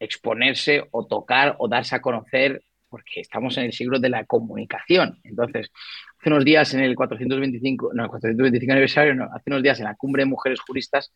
exponerse 0.00 0.82
o 0.90 1.06
tocar 1.06 1.54
o 1.58 1.68
darse 1.68 1.94
a 1.94 2.00
conocer, 2.00 2.62
porque 2.88 3.20
estamos 3.20 3.56
en 3.58 3.64
el 3.64 3.72
siglo 3.72 4.00
de 4.00 4.08
la 4.08 4.24
comunicación. 4.24 5.20
Entonces, 5.22 5.70
hace 6.18 6.30
unos 6.30 6.44
días 6.44 6.74
en 6.74 6.80
el 6.80 6.96
425, 6.96 7.92
no, 7.94 8.04
el 8.04 8.10
425 8.10 8.72
aniversario, 8.72 9.14
no, 9.14 9.24
hace 9.32 9.50
unos 9.50 9.62
días 9.62 9.78
en 9.78 9.84
la 9.84 9.94
cumbre 9.94 10.22
de 10.22 10.30
mujeres 10.30 10.60
juristas, 10.60 11.12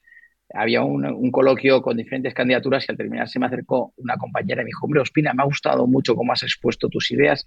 había 0.54 0.82
un, 0.82 1.30
coloquio 1.30 1.80
con 1.82 1.96
diferentes 1.96 2.34
candidaturas 2.34 2.84
y 2.86 2.92
al 2.92 2.96
terminar 2.96 3.28
se 3.28 3.38
me 3.38 3.46
acercó 3.46 3.92
una 3.96 4.16
compañera 4.16 4.62
y 4.62 4.64
me 4.64 4.68
dijo, 4.68 4.86
hombre, 4.86 5.00
Ospina, 5.00 5.32
me 5.32 5.42
ha 5.42 5.46
gustado 5.46 5.86
mucho 5.86 6.14
cómo 6.14 6.32
has 6.32 6.42
expuesto 6.42 6.88
tus 6.88 7.10
ideas 7.10 7.46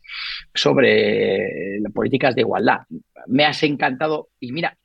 sobre 0.53 1.79
las 1.79 1.91
políticas 1.91 2.35
de 2.35 2.41
igualdad. 2.41 2.81
Me 3.27 3.45
has 3.45 3.61
encantado 3.63 4.29
y 4.39 4.51
mira, 4.51 4.77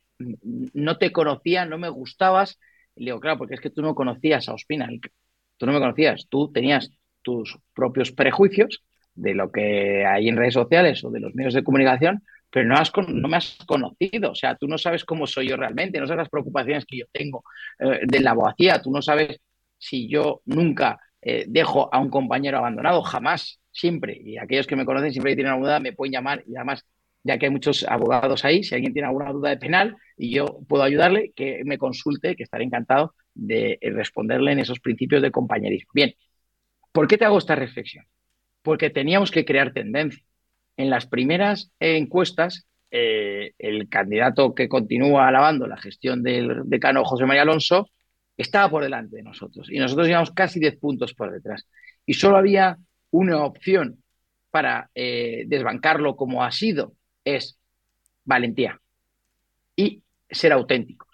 no 0.73 0.97
te 0.97 1.11
conocía, 1.11 1.65
no 1.65 1.77
me 1.77 1.89
gustabas. 1.89 2.59
Y 2.95 3.01
le 3.01 3.05
digo, 3.05 3.19
claro, 3.19 3.37
porque 3.37 3.55
es 3.55 3.61
que 3.61 3.69
tú 3.69 3.81
no 3.81 3.95
conocías 3.95 4.49
a 4.49 4.53
Ospina, 4.53 4.89
tú 5.57 5.65
no 5.65 5.71
me 5.71 5.79
conocías, 5.79 6.27
tú 6.29 6.51
tenías 6.51 6.91
tus 7.21 7.57
propios 7.73 8.11
prejuicios 8.11 8.83
de 9.15 9.33
lo 9.33 9.51
que 9.51 10.05
hay 10.05 10.29
en 10.29 10.37
redes 10.37 10.53
sociales 10.53 11.03
o 11.03 11.11
de 11.11 11.19
los 11.19 11.35
medios 11.35 11.53
de 11.53 11.63
comunicación, 11.63 12.23
pero 12.49 12.67
no, 12.67 12.75
me 13.27 13.37
has 13.37 13.57
conocido, 13.65 14.31
o 14.31 14.35
sea, 14.35 14.55
tú 14.55 14.67
no 14.67 14.77
sabes 14.77 15.05
cómo 15.05 15.27
soy 15.27 15.49
yo 15.49 15.57
realmente, 15.57 15.99
no 15.99 16.07
sabes 16.07 16.23
las 16.23 16.29
preocupaciones 16.29 16.85
que 16.85 16.97
yo 16.97 17.05
tengo 17.11 17.43
eh, 17.79 18.01
de 18.03 18.19
la 18.19 18.31
abogacía, 18.31 18.81
tú 18.81 18.91
no 18.91 19.01
sabes 19.01 19.39
si 19.77 20.07
yo 20.07 20.41
nunca 20.45 20.99
eh, 21.21 21.45
dejo 21.47 21.93
a 21.93 21.99
un 21.99 22.09
compañero 22.09 22.57
abandonado, 22.57 23.01
jamás, 23.01 23.59
siempre, 23.71 24.19
y 24.23 24.37
aquellos 24.37 24.67
que 24.67 24.75
me 24.75 24.85
conocen 24.85 25.11
siempre 25.11 25.35
tienen 25.35 25.51
alguna 25.53 25.69
duda 25.69 25.79
me 25.79 25.93
pueden 25.93 26.13
llamar. 26.13 26.43
Y 26.47 26.55
además, 26.55 26.85
ya 27.23 27.37
que 27.37 27.47
hay 27.47 27.51
muchos 27.51 27.83
abogados 27.83 28.45
ahí, 28.45 28.63
si 28.63 28.75
alguien 28.75 28.93
tiene 28.93 29.07
alguna 29.07 29.31
duda 29.31 29.49
de 29.49 29.57
penal 29.57 29.97
y 30.17 30.31
yo 30.33 30.59
puedo 30.67 30.83
ayudarle, 30.83 31.33
que 31.35 31.61
me 31.65 31.77
consulte, 31.77 32.35
que 32.35 32.43
estaré 32.43 32.63
encantado 32.63 33.15
de 33.33 33.77
eh, 33.81 33.91
responderle 33.91 34.51
en 34.53 34.59
esos 34.59 34.79
principios 34.79 35.21
de 35.21 35.31
compañerismo. 35.31 35.91
Bien, 35.93 36.13
¿por 36.91 37.07
qué 37.07 37.17
te 37.17 37.25
hago 37.25 37.37
esta 37.37 37.55
reflexión? 37.55 38.05
Porque 38.61 38.89
teníamos 38.89 39.31
que 39.31 39.45
crear 39.45 39.73
tendencia 39.73 40.23
en 40.79 40.89
las 40.89 41.07
primeras 41.07 41.73
encuestas 41.81 42.65
eh, 42.89 43.51
el 43.59 43.89
candidato 43.89 44.55
que 44.55 44.69
continúa 44.69 45.27
alabando 45.27 45.67
la 45.67 45.75
gestión 45.75 46.23
del 46.23 46.61
decano 46.63 47.03
José 47.03 47.25
María 47.25 47.41
Alonso 47.41 47.89
estaba 48.37 48.69
por 48.69 48.83
delante 48.83 49.17
de 49.17 49.23
nosotros 49.23 49.69
y 49.69 49.77
nosotros 49.77 50.07
íbamos 50.07 50.31
casi 50.31 50.57
10 50.57 50.77
puntos 50.79 51.13
por 51.13 51.33
detrás. 51.33 51.67
Y 52.05 52.13
solo 52.13 52.37
había 52.37 52.77
una 53.11 53.43
opción 53.43 54.01
para 54.51 54.89
eh, 54.95 55.43
desbancarlo 55.47 56.15
como 56.15 56.45
ha 56.45 56.51
sido, 56.51 56.93
es 57.25 57.59
valentía 58.23 58.79
y 59.75 60.01
ser 60.29 60.53
auténticos. 60.53 61.09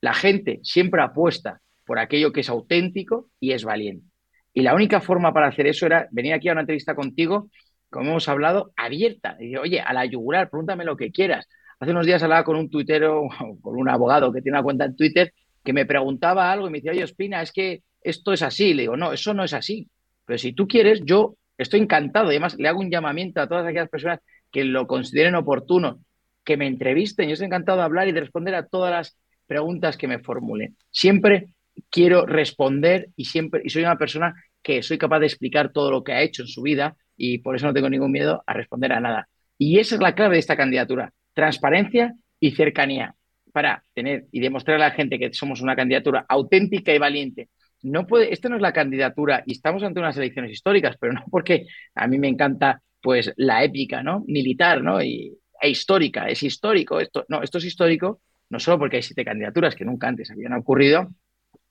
La 0.00 0.14
gente 0.14 0.58
siempre 0.64 1.00
apuesta 1.00 1.60
por 1.84 2.00
aquello 2.00 2.32
que 2.32 2.40
es 2.40 2.48
auténtico 2.48 3.30
y 3.38 3.52
es 3.52 3.62
valiente. 3.62 4.08
Y 4.52 4.62
la 4.62 4.74
única 4.74 5.00
forma 5.00 5.32
para 5.32 5.46
hacer 5.46 5.68
eso 5.68 5.86
era 5.86 6.08
venir 6.10 6.32
aquí 6.32 6.48
a 6.48 6.52
una 6.52 6.62
entrevista 6.62 6.96
contigo 6.96 7.50
como 7.90 8.10
hemos 8.10 8.28
hablado, 8.28 8.72
abierta. 8.76 9.36
Y 9.40 9.56
oye, 9.56 9.80
a 9.80 9.92
la 9.92 10.04
yugular, 10.04 10.50
pregúntame 10.50 10.84
lo 10.84 10.96
que 10.96 11.12
quieras. 11.12 11.48
Hace 11.78 11.90
unos 11.92 12.06
días 12.06 12.22
hablaba 12.22 12.44
con 12.44 12.56
un 12.56 12.70
tuitero, 12.70 13.28
con 13.62 13.76
un 13.76 13.88
abogado 13.88 14.32
que 14.32 14.42
tiene 14.42 14.58
una 14.58 14.64
cuenta 14.64 14.84
en 14.84 14.96
Twitter, 14.96 15.32
que 15.64 15.72
me 15.72 15.86
preguntaba 15.86 16.50
algo 16.50 16.68
y 16.68 16.70
me 16.70 16.78
decía, 16.78 16.92
oye, 16.92 17.02
Espina, 17.02 17.42
es 17.42 17.52
que 17.52 17.82
esto 18.02 18.32
es 18.32 18.42
así. 18.42 18.74
Le 18.74 18.82
digo, 18.82 18.96
no, 18.96 19.12
eso 19.12 19.34
no 19.34 19.44
es 19.44 19.52
así. 19.52 19.88
Pero 20.24 20.38
si 20.38 20.52
tú 20.52 20.66
quieres, 20.66 21.02
yo 21.04 21.36
estoy 21.58 21.80
encantado. 21.80 22.26
Y 22.26 22.36
además 22.36 22.56
le 22.58 22.68
hago 22.68 22.80
un 22.80 22.90
llamamiento 22.90 23.40
a 23.40 23.48
todas 23.48 23.66
aquellas 23.66 23.88
personas 23.88 24.20
que 24.50 24.64
lo 24.64 24.86
consideren 24.86 25.34
oportuno, 25.34 26.00
que 26.44 26.56
me 26.56 26.66
entrevisten. 26.66 27.28
Yo 27.28 27.34
estoy 27.34 27.46
encantado 27.46 27.78
de 27.78 27.84
hablar 27.84 28.08
y 28.08 28.12
de 28.12 28.20
responder 28.20 28.54
a 28.54 28.66
todas 28.66 28.92
las 28.92 29.18
preguntas 29.46 29.96
que 29.96 30.08
me 30.08 30.18
formulen. 30.18 30.76
Siempre 30.90 31.48
quiero 31.90 32.26
responder 32.26 33.10
y 33.16 33.26
siempre 33.26 33.62
y 33.64 33.70
soy 33.70 33.82
una 33.82 33.98
persona 33.98 34.34
que 34.62 34.82
soy 34.82 34.98
capaz 34.98 35.20
de 35.20 35.26
explicar 35.26 35.72
todo 35.72 35.90
lo 35.90 36.02
que 36.02 36.12
ha 36.12 36.22
hecho 36.22 36.42
en 36.42 36.48
su 36.48 36.62
vida 36.62 36.96
y 37.16 37.38
por 37.38 37.56
eso 37.56 37.66
no 37.66 37.74
tengo 37.74 37.88
ningún 37.88 38.12
miedo 38.12 38.42
a 38.46 38.52
responder 38.52 38.92
a 38.92 39.00
nada. 39.00 39.28
Y 39.58 39.78
esa 39.78 39.94
es 39.94 40.00
la 40.00 40.14
clave 40.14 40.34
de 40.34 40.40
esta 40.40 40.56
candidatura, 40.56 41.12
transparencia 41.34 42.14
y 42.40 42.52
cercanía 42.52 43.14
para 43.52 43.82
tener 43.94 44.26
y 44.32 44.40
demostrar 44.40 44.76
a 44.76 44.88
la 44.88 44.90
gente 44.90 45.18
que 45.18 45.32
somos 45.32 45.60
una 45.62 45.76
candidatura 45.76 46.26
auténtica 46.28 46.94
y 46.94 46.98
valiente. 46.98 47.48
No 47.82 48.06
puede, 48.06 48.32
esta 48.32 48.48
no 48.48 48.56
es 48.56 48.62
la 48.62 48.72
candidatura 48.72 49.42
y 49.46 49.52
estamos 49.52 49.82
ante 49.82 50.00
unas 50.00 50.16
elecciones 50.16 50.52
históricas, 50.52 50.96
pero 51.00 51.12
no 51.12 51.24
porque 51.30 51.66
a 51.94 52.06
mí 52.06 52.18
me 52.18 52.28
encanta 52.28 52.82
pues 53.00 53.32
la 53.36 53.64
épica, 53.64 54.02
¿no? 54.02 54.24
Militar, 54.26 54.82
¿no? 54.82 55.02
Y, 55.02 55.38
e 55.60 55.70
histórica, 55.70 56.28
es 56.28 56.42
histórico 56.42 57.00
esto. 57.00 57.24
No, 57.28 57.42
esto 57.42 57.58
es 57.58 57.64
histórico 57.64 58.20
no 58.48 58.60
solo 58.60 58.78
porque 58.78 58.96
hay 58.96 59.02
siete 59.02 59.24
candidaturas 59.24 59.74
que 59.74 59.84
nunca 59.84 60.08
antes 60.08 60.30
habían 60.30 60.52
ocurrido, 60.52 61.08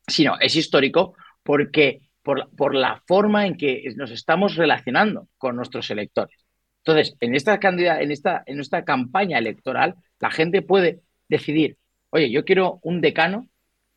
sino 0.07 0.37
es 0.39 0.55
histórico 0.55 1.15
porque 1.43 2.04
por, 2.25 2.73
la 2.73 3.03
forma 3.05 3.45
en 3.45 3.55
que 3.55 3.83
nos 3.95 4.09
estamos 4.09 4.55
relacionando 4.55 5.27
con 5.37 5.55
nuestros 5.55 5.91
electores. 5.91 6.35
Entonces, 6.79 7.15
en 7.19 7.35
esta, 7.35 7.59
en, 7.61 8.11
esta, 8.11 8.43
en 8.45 8.59
esta 8.59 8.83
campaña 8.83 9.37
electoral, 9.37 9.95
la 10.19 10.31
gente 10.31 10.63
puede 10.63 11.01
decidir, 11.29 11.77
oye, 12.09 12.31
yo 12.31 12.43
quiero 12.43 12.79
un 12.81 12.99
decano 12.99 13.47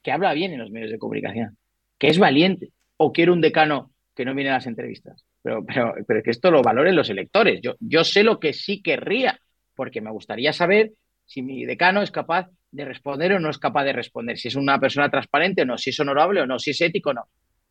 que 0.02 0.12
habla 0.12 0.34
bien 0.34 0.52
en 0.52 0.58
los 0.58 0.70
medios 0.70 0.90
de 0.90 0.98
comunicación, 0.98 1.56
que 1.98 2.08
es 2.08 2.18
valiente, 2.18 2.70
o 2.98 3.12
quiero 3.12 3.32
un 3.32 3.40
decano 3.40 3.92
que 4.14 4.26
no 4.26 4.34
viene 4.34 4.50
a 4.50 4.54
las 4.54 4.66
entrevistas. 4.66 5.24
Pero, 5.42 5.64
pero, 5.64 5.94
pero 6.06 6.22
que 6.22 6.30
esto 6.30 6.50
lo 6.50 6.62
valoren 6.62 6.96
los 6.96 7.08
electores. 7.08 7.60
Yo, 7.62 7.76
yo 7.80 8.04
sé 8.04 8.24
lo 8.24 8.38
que 8.38 8.52
sí 8.52 8.82
querría, 8.82 9.40
porque 9.74 10.02
me 10.02 10.10
gustaría 10.10 10.52
saber 10.52 10.92
si 11.24 11.40
mi 11.40 11.64
decano 11.64 12.02
es 12.02 12.10
capaz 12.10 12.48
de 12.70 12.84
responder 12.84 13.32
o 13.32 13.40
no 13.40 13.48
es 13.48 13.58
capaz 13.58 13.84
de 13.84 13.94
responder, 13.94 14.36
si 14.36 14.48
es 14.48 14.56
una 14.56 14.78
persona 14.78 15.08
transparente 15.08 15.62
o 15.62 15.64
no, 15.64 15.78
si 15.78 15.90
es 15.90 16.00
honorable 16.00 16.42
o 16.42 16.46
no, 16.46 16.58
si 16.58 16.72
es 16.72 16.80
ético 16.82 17.10
o 17.10 17.14
no. 17.14 17.28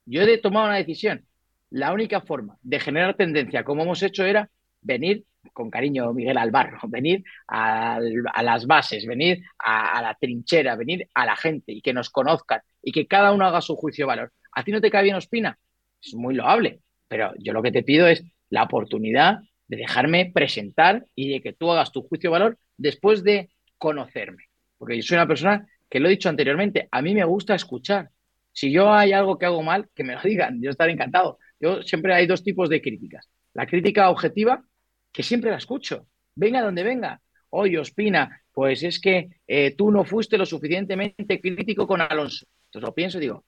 Yo 0.08 0.22
he 0.22 0.38
tomado 0.38 0.68
una 0.68 0.78
decisión. 0.78 1.26
La 1.70 1.92
única 1.92 2.22
forma 2.22 2.58
de 2.62 2.80
generar 2.80 3.16
tendencia, 3.16 3.66
como 3.66 3.84
hemos 3.84 4.02
hecho, 4.02 4.24
era 4.24 4.50
venir, 4.82 5.26
con 5.52 5.70
cariño 5.70 6.14
Miguel 6.14 6.38
Albarro, 6.38 6.80
venir 6.88 7.24
a, 7.48 8.00
las 8.42 8.66
bases, 8.66 9.06
venir 9.06 9.44
a, 9.60 10.02
la 10.02 10.16
trinchera, 10.16 10.78
venir 10.78 11.10
a 11.14 11.26
la 11.26 11.36
gente 11.36 11.74
y 11.74 11.82
que 11.82 11.94
nos 11.94 12.10
conozcan 12.10 12.62
y 12.82 12.94
que 12.94 13.06
cada 13.06 13.34
uno 13.34 13.46
haga 13.46 13.60
su 13.60 13.76
juicio 13.76 14.06
de 14.06 14.08
valor. 14.08 14.34
¿A 14.54 14.64
ti 14.64 14.72
no 14.72 14.80
te 14.80 14.90
cae 14.90 15.04
bien 15.04 15.18
Ospina? 15.18 15.60
Es 16.02 16.16
muy 16.16 16.36
loable, 16.36 16.80
pero 17.10 17.34
yo 17.38 17.52
lo 17.52 17.62
que 17.62 17.74
te 17.74 17.84
pido 17.84 18.08
es 18.08 18.24
la 18.50 18.64
oportunidad 18.64 19.40
de 19.68 19.78
dejarme 19.78 20.32
presentar 20.34 21.06
y 21.16 21.30
de 21.30 21.42
que 21.42 21.52
tú 21.52 21.70
hagas 21.70 21.92
tu 21.92 22.02
juicio 22.02 22.30
de 22.30 22.40
valor 22.40 22.58
después 22.78 23.24
de 23.26 23.50
conocerme. 23.78 24.46
Porque 24.78 24.96
yo 24.96 25.04
soy 25.04 25.16
una 25.18 25.28
persona 25.28 25.68
que 25.90 26.00
lo 26.00 26.08
he 26.08 26.12
dicho 26.12 26.30
anteriormente, 26.30 26.88
a 26.90 27.02
mí 27.02 27.14
me 27.14 27.26
gusta 27.26 27.56
escuchar. 27.56 28.10
Si 28.58 28.72
yo 28.72 28.92
hay 28.92 29.14
algo 29.14 29.38
que 29.38 29.46
hago 29.46 29.62
mal, 29.62 29.88
que 29.94 30.04
me 30.04 30.16
lo 30.16 30.22
digan, 30.24 30.60
yo 30.60 30.72
estaré 30.72 30.92
encantado. 30.92 31.38
Yo 31.60 31.84
siempre 31.84 32.16
hay 32.16 32.26
dos 32.26 32.44
tipos 32.44 32.70
de 32.70 32.82
críticas. 32.82 33.30
La 33.54 33.68
crítica 33.68 34.10
objetiva, 34.10 34.64
que 35.12 35.22
siempre 35.22 35.52
la 35.52 35.58
escucho, 35.58 36.08
venga 36.34 36.64
donde 36.64 36.82
venga. 36.82 37.22
Oye, 37.52 37.78
Ospina, 37.78 38.42
pues 38.52 38.82
es 38.82 39.00
que 39.00 39.30
eh, 39.46 39.76
tú 39.78 39.92
no 39.92 40.04
fuiste 40.04 40.40
lo 40.40 40.46
suficientemente 40.48 41.40
crítico 41.40 41.86
con 41.86 42.02
Alonso. 42.02 42.48
Entonces 42.66 42.88
lo 42.88 42.96
pienso 42.96 43.20
y 43.20 43.22
digo, 43.22 43.46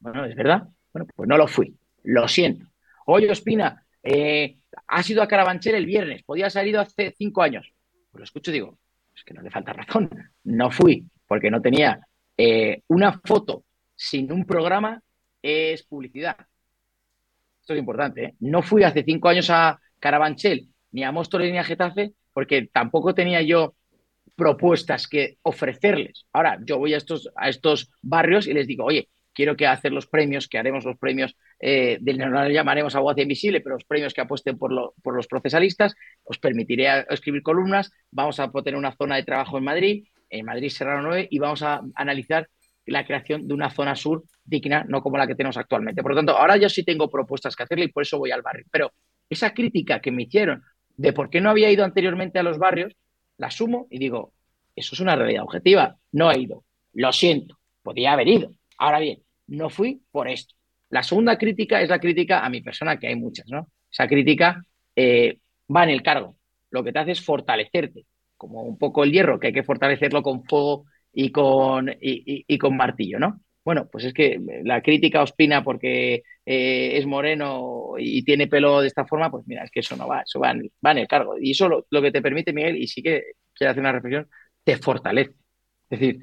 bueno, 0.00 0.24
¿es 0.24 0.34
verdad? 0.34 0.66
Bueno, 0.92 1.06
pues 1.14 1.28
no 1.28 1.36
lo 1.36 1.46
fui, 1.46 1.76
lo 2.02 2.26
siento. 2.26 2.66
Oye, 3.06 3.30
Ospina, 3.30 3.86
eh, 4.02 4.58
has 4.88 5.08
ido 5.08 5.22
a 5.22 5.28
Carabanchel 5.28 5.76
el 5.76 5.86
viernes, 5.86 6.24
podías 6.24 6.56
haber 6.56 6.70
ido 6.70 6.80
hace 6.80 7.14
cinco 7.16 7.42
años. 7.42 7.72
Pues 8.10 8.18
lo 8.18 8.24
escucho 8.24 8.50
y 8.50 8.54
digo, 8.54 8.76
es 9.14 9.22
que 9.22 9.34
no 9.34 9.42
le 9.42 9.50
falta 9.50 9.72
razón, 9.72 10.10
no 10.42 10.70
fui, 10.72 11.06
porque 11.28 11.48
no 11.48 11.62
tenía 11.62 12.00
eh, 12.36 12.82
una 12.88 13.20
foto 13.24 13.64
sin 13.98 14.30
un 14.32 14.46
programa 14.46 15.02
es 15.42 15.82
publicidad. 15.82 16.36
Esto 17.60 17.74
es 17.74 17.78
importante. 17.80 18.24
¿eh? 18.24 18.34
No 18.40 18.62
fui 18.62 18.84
hace 18.84 19.02
cinco 19.02 19.28
años 19.28 19.50
a 19.50 19.78
Carabanchel, 19.98 20.68
ni 20.92 21.02
a 21.02 21.12
Móstoles, 21.12 21.50
ni 21.50 21.58
a 21.58 21.64
Getafe, 21.64 22.12
porque 22.32 22.70
tampoco 22.72 23.12
tenía 23.12 23.42
yo 23.42 23.74
propuestas 24.36 25.08
que 25.08 25.38
ofrecerles. 25.42 26.26
Ahora, 26.32 26.58
yo 26.64 26.78
voy 26.78 26.94
a 26.94 26.96
estos, 26.96 27.28
a 27.34 27.48
estos 27.48 27.90
barrios 28.00 28.46
y 28.46 28.54
les 28.54 28.68
digo, 28.68 28.84
oye, 28.84 29.08
quiero 29.34 29.56
que 29.56 29.66
hacer 29.66 29.92
los 29.92 30.06
premios, 30.06 30.46
que 30.46 30.58
haremos 30.58 30.84
los 30.84 30.96
premios, 30.96 31.36
eh, 31.58 31.98
no 32.00 32.28
lo 32.44 32.48
llamaremos 32.48 32.94
abogacía 32.94 33.24
invisible, 33.24 33.60
pero 33.60 33.74
los 33.74 33.84
premios 33.84 34.14
que 34.14 34.20
apuesten 34.20 34.56
por, 34.56 34.94
por 35.02 35.16
los 35.16 35.26
procesalistas, 35.26 35.94
os 36.22 36.38
permitiré 36.38 37.04
escribir 37.10 37.42
columnas, 37.42 37.90
vamos 38.12 38.38
a 38.38 38.50
tener 38.50 38.76
una 38.76 38.96
zona 38.96 39.16
de 39.16 39.24
trabajo 39.24 39.58
en 39.58 39.64
Madrid, 39.64 40.04
en 40.30 40.46
Madrid 40.46 40.68
Serrano 40.70 41.02
9, 41.02 41.28
y 41.30 41.38
vamos 41.40 41.62
a 41.62 41.82
analizar 41.96 42.48
la 42.88 43.04
creación 43.04 43.46
de 43.46 43.54
una 43.54 43.70
zona 43.70 43.94
sur 43.94 44.24
digna, 44.44 44.84
no 44.88 45.02
como 45.02 45.18
la 45.18 45.26
que 45.26 45.34
tenemos 45.34 45.56
actualmente. 45.56 46.02
Por 46.02 46.12
lo 46.12 46.16
tanto, 46.16 46.36
ahora 46.36 46.56
yo 46.56 46.68
sí 46.68 46.84
tengo 46.84 47.10
propuestas 47.10 47.54
que 47.54 47.62
hacerle 47.62 47.86
y 47.86 47.88
por 47.88 48.02
eso 48.02 48.18
voy 48.18 48.30
al 48.30 48.42
barrio. 48.42 48.66
Pero 48.70 48.92
esa 49.28 49.52
crítica 49.52 50.00
que 50.00 50.10
me 50.10 50.22
hicieron 50.22 50.62
de 50.96 51.12
por 51.12 51.30
qué 51.30 51.40
no 51.40 51.50
había 51.50 51.70
ido 51.70 51.84
anteriormente 51.84 52.38
a 52.38 52.42
los 52.42 52.58
barrios, 52.58 52.94
la 53.36 53.50
sumo 53.50 53.86
y 53.90 53.98
digo, 53.98 54.32
eso 54.74 54.94
es 54.94 55.00
una 55.00 55.16
realidad 55.16 55.44
objetiva, 55.44 55.96
no 56.12 56.30
he 56.30 56.38
ido. 56.38 56.64
Lo 56.92 57.12
siento, 57.12 57.58
podía 57.82 58.12
haber 58.12 58.28
ido. 58.28 58.52
Ahora 58.78 58.98
bien, 58.98 59.22
no 59.46 59.70
fui 59.70 60.02
por 60.10 60.28
esto. 60.28 60.54
La 60.90 61.02
segunda 61.02 61.36
crítica 61.36 61.82
es 61.82 61.90
la 61.90 62.00
crítica 62.00 62.44
a 62.44 62.48
mi 62.48 62.62
persona, 62.62 62.98
que 62.98 63.08
hay 63.08 63.16
muchas, 63.16 63.46
¿no? 63.48 63.68
Esa 63.90 64.08
crítica 64.08 64.62
eh, 64.96 65.38
va 65.74 65.84
en 65.84 65.90
el 65.90 66.02
cargo. 66.02 66.36
Lo 66.70 66.82
que 66.82 66.92
te 66.92 66.98
hace 66.98 67.12
es 67.12 67.24
fortalecerte, 67.24 68.06
como 68.36 68.62
un 68.62 68.78
poco 68.78 69.04
el 69.04 69.12
hierro, 69.12 69.38
que 69.38 69.48
hay 69.48 69.52
que 69.52 69.62
fortalecerlo 69.62 70.22
con 70.22 70.44
fuego 70.44 70.86
y 71.12 71.30
con, 71.30 71.90
y, 72.00 72.58
con 72.58 72.76
martillo, 72.76 73.18
¿no? 73.18 73.40
Bueno, 73.64 73.88
pues 73.90 74.04
es 74.04 74.14
que 74.14 74.40
la 74.64 74.80
crítica 74.82 75.22
Ospina 75.22 75.62
porque 75.62 76.22
eh, 76.46 76.96
es 76.96 77.06
moreno 77.06 77.94
y 77.98 78.24
tiene 78.24 78.46
pelo 78.46 78.80
de 78.80 78.86
esta 78.86 79.04
forma, 79.04 79.30
pues 79.30 79.46
mira, 79.46 79.64
es 79.64 79.70
que 79.70 79.80
eso 79.80 79.96
no 79.96 80.08
va, 80.08 80.22
eso 80.22 80.40
va 80.40 80.52
en, 80.52 80.98
el 80.98 81.08
cargo. 81.08 81.36
Y 81.38 81.50
eso 81.50 81.68
lo, 81.68 82.02
que 82.02 82.10
te 82.10 82.22
permite, 82.22 82.52
Miguel, 82.52 82.76
y 82.76 82.86
sí 82.86 83.02
que 83.02 83.32
quiero 83.54 83.72
hacer 83.72 83.82
una 83.82 83.92
reflexión, 83.92 84.28
te 84.64 84.78
fortalece. 84.78 85.32
Es 85.90 86.00
decir, 86.00 86.22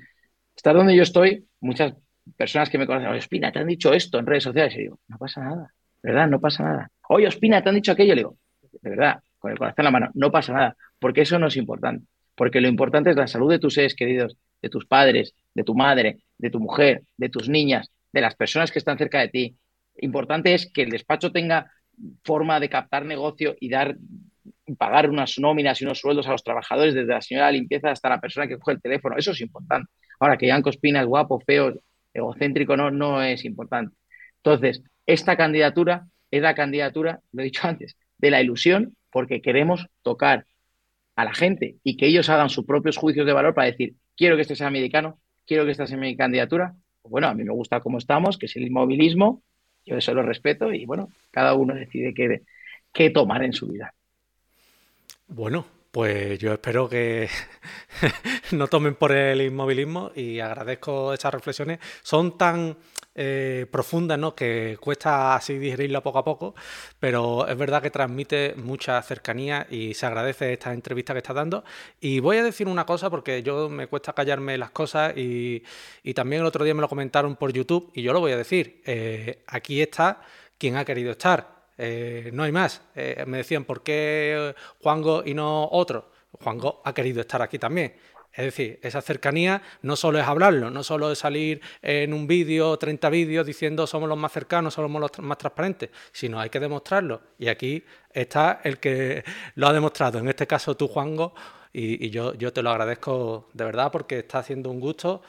estar 0.55 0.75
donde 0.75 0.95
yo 0.95 1.03
estoy, 1.03 1.45
muchas 1.59 1.93
personas 2.35 2.69
que 2.69 2.77
me 2.77 2.87
conocen, 2.87 3.09
oye, 3.09 3.19
Ospina, 3.19 3.51
te 3.51 3.59
han 3.59 3.67
dicho 3.67 3.93
esto 3.93 4.17
en 4.19 4.25
redes 4.25 4.43
sociales, 4.43 4.75
y 4.75 4.79
digo, 4.79 4.99
no 5.07 5.17
pasa 5.17 5.43
nada, 5.43 5.73
¿verdad? 6.01 6.27
No 6.27 6.39
pasa 6.39 6.63
nada. 6.63 6.91
Oye, 7.09 7.27
Ospina, 7.27 7.61
te 7.61 7.69
han 7.69 7.75
dicho 7.75 7.91
aquello, 7.91 8.15
le 8.15 8.21
digo, 8.21 8.37
de 8.81 8.89
verdad, 8.89 9.21
con 9.37 9.51
el 9.51 9.57
corazón 9.57 9.75
en 9.77 9.85
la 9.85 9.91
mano, 9.91 10.11
no 10.15 10.31
pasa 10.31 10.53
nada, 10.53 10.77
porque 10.99 11.21
eso 11.21 11.37
no 11.37 11.47
es 11.47 11.57
importante. 11.57 12.07
Porque 12.35 12.59
lo 12.61 12.67
importante 12.67 13.11
es 13.11 13.15
la 13.15 13.27
salud 13.27 13.49
de 13.49 13.59
tus 13.59 13.75
seres 13.75 13.95
queridos, 13.95 14.37
de 14.61 14.69
tus 14.69 14.85
padres, 14.85 15.33
de 15.53 15.63
tu 15.63 15.75
madre, 15.75 16.19
de 16.37 16.49
tu 16.49 16.59
mujer, 16.59 17.03
de 17.17 17.29
tus 17.29 17.49
niñas, 17.49 17.89
de 18.11 18.21
las 18.21 18.35
personas 18.35 18.71
que 18.71 18.79
están 18.79 18.97
cerca 18.97 19.19
de 19.19 19.29
ti. 19.29 19.55
Importante 19.97 20.53
es 20.53 20.71
que 20.71 20.83
el 20.83 20.89
despacho 20.89 21.31
tenga 21.31 21.71
forma 22.23 22.59
de 22.59 22.69
captar 22.69 23.05
negocio 23.05 23.55
y 23.59 23.69
dar 23.69 23.95
pagar 24.77 25.09
unas 25.09 25.37
nóminas 25.39 25.79
y 25.79 25.85
unos 25.85 25.99
sueldos 25.99 26.27
a 26.27 26.31
los 26.31 26.43
trabajadores, 26.43 26.93
desde 26.93 27.13
la 27.13 27.21
señora 27.21 27.47
de 27.47 27.53
limpieza 27.53 27.91
hasta 27.91 28.09
la 28.09 28.19
persona 28.19 28.47
que 28.47 28.57
coge 28.57 28.73
el 28.73 28.81
teléfono. 28.81 29.15
Eso 29.17 29.31
es 29.31 29.41
importante. 29.41 29.91
Ahora, 30.19 30.37
que 30.37 30.47
Yanko 30.47 30.69
Espina 30.69 31.01
es 31.01 31.07
guapo, 31.07 31.39
feo, 31.39 31.73
egocéntrico, 32.13 32.75
no, 32.75 32.91
no 32.91 33.21
es 33.21 33.45
importante. 33.45 33.95
Entonces, 34.37 34.83
esta 35.05 35.37
candidatura 35.37 36.07
es 36.31 36.41
la 36.41 36.55
candidatura, 36.55 37.19
lo 37.31 37.41
he 37.41 37.45
dicho 37.45 37.67
antes, 37.67 37.95
de 38.17 38.31
la 38.31 38.41
ilusión, 38.41 38.95
porque 39.11 39.41
queremos 39.41 39.87
tocar 40.01 40.45
a 41.15 41.25
la 41.25 41.33
gente 41.33 41.77
y 41.83 41.95
que 41.97 42.07
ellos 42.07 42.29
hagan 42.29 42.49
sus 42.49 42.65
propios 42.65 42.97
juicios 42.97 43.25
de 43.25 43.33
valor 43.33 43.53
para 43.53 43.67
decir, 43.67 43.95
quiero 44.15 44.35
que 44.35 44.43
este 44.43 44.55
sea 44.55 44.67
americano, 44.67 45.19
quiero 45.45 45.65
que 45.65 45.71
esta 45.71 45.87
sea 45.87 45.97
mi 45.97 46.15
candidatura. 46.15 46.73
Pues 47.01 47.11
bueno, 47.11 47.27
a 47.27 47.33
mí 47.33 47.43
me 47.43 47.53
gusta 47.53 47.81
cómo 47.81 47.97
estamos, 47.97 48.37
que 48.37 48.47
es 48.47 48.55
el 48.55 48.63
inmovilismo, 48.63 49.43
yo 49.85 49.97
eso 49.97 50.13
lo 50.13 50.23
respeto 50.23 50.73
y 50.73 50.85
bueno, 50.85 51.09
cada 51.31 51.53
uno 51.53 51.75
decide 51.75 52.13
qué, 52.13 52.41
qué 52.91 53.11
tomar 53.11 53.43
en 53.43 53.53
su 53.53 53.67
vida. 53.67 53.93
Bueno, 55.27 55.65
pues 55.91 56.39
yo 56.39 56.53
espero 56.53 56.89
que 56.89 57.29
no 58.51 58.67
tomen 58.67 58.95
por 58.95 59.11
el 59.11 59.41
inmovilismo 59.41 60.11
y 60.15 60.39
agradezco 60.39 61.13
esas 61.13 61.33
reflexiones. 61.33 61.79
Son 62.01 62.37
tan 62.37 62.77
eh, 63.17 63.65
profundas 63.71 64.19
¿no? 64.19 64.35
que 64.35 64.77
cuesta 64.81 65.35
así 65.35 65.57
digerirlo 65.57 66.03
poco 66.03 66.19
a 66.19 66.23
poco, 66.25 66.53
pero 66.99 67.47
es 67.47 67.57
verdad 67.57 67.81
que 67.81 67.89
transmite 67.89 68.55
mucha 68.57 69.01
cercanía 69.01 69.65
y 69.69 69.93
se 69.93 70.05
agradece 70.05 70.51
esta 70.51 70.73
entrevista 70.73 71.13
que 71.13 71.19
está 71.19 71.33
dando. 71.33 71.63
Y 72.01 72.19
voy 72.19 72.37
a 72.37 72.43
decir 72.43 72.67
una 72.67 72.85
cosa 72.85 73.09
porque 73.09 73.41
yo 73.41 73.69
me 73.69 73.87
cuesta 73.87 74.11
callarme 74.11 74.57
las 74.57 74.71
cosas 74.71 75.13
y, 75.15 75.63
también 76.13 76.41
el 76.41 76.47
otro 76.47 76.65
día 76.65 76.73
me 76.73 76.81
lo 76.81 76.89
comentaron 76.89 77.37
por 77.37 77.53
YouTube 77.53 77.91
y 77.93 78.01
yo 78.01 78.11
lo 78.11 78.19
voy 78.19 78.33
a 78.33 78.37
decir. 78.37 78.81
Eh, 78.85 79.43
aquí 79.47 79.81
está 79.81 80.21
quien 80.57 80.75
ha 80.75 80.83
querido 80.83 81.11
estar. 81.11 81.55
Eh, 81.77 82.31
no 82.33 82.43
hay 82.43 82.51
más. 82.51 82.81
Me 83.27 83.37
decían, 83.37 83.63
¿por 83.63 83.81
qué 83.83 84.55
Juango 84.81 85.23
y 85.25 85.33
no 85.33 85.69
otro? 85.71 86.11
Juango 86.31 86.81
ha 86.83 86.93
querido 86.93 87.21
estar 87.21 87.41
aquí 87.41 87.59
también. 87.59 87.95
Es 88.35 88.43
decir, 88.43 88.79
esa 88.81 89.01
cercanía 89.01 89.61
no 89.81 89.95
solo 89.95 90.19
es 90.19 90.25
hablarlo, 90.25 90.69
no 90.69 90.83
solo 90.83 91.09
es 91.09 91.19
salir 91.19 91.61
en 91.81 92.13
un 92.13 92.27
vídeo, 92.27 92.77
30 92.77 93.09
vídeos 93.09 93.45
diciendo 93.45 93.87
somos 93.87 94.09
los 94.09 94.17
más 94.17 94.33
cercanos, 94.33 94.73
somos 94.73 94.99
los 94.99 95.19
más 95.19 95.37
transparentes, 95.37 95.89
sino 96.11 96.39
hay 96.39 96.49
que 96.49 96.59
demostrarlo. 96.59 97.21
Y 97.39 97.47
aquí 97.47 97.83
está 98.11 98.59
el 98.63 98.79
que 98.79 99.23
lo 99.55 99.67
ha 99.67 99.73
demostrado, 99.73 100.19
en 100.19 100.27
este 100.27 100.45
caso 100.47 100.75
tú, 100.75 100.89
Juango, 100.89 101.33
y, 101.77 102.09
yo, 102.09 102.33
te 102.33 102.61
lo 102.61 102.69
agradezco 102.69 103.49
de 103.53 103.65
verdad 103.65 103.91
porque 103.91 104.19
está 104.19 104.39
haciendo 104.39 104.69
un 104.71 104.79
gusto. 104.79 105.21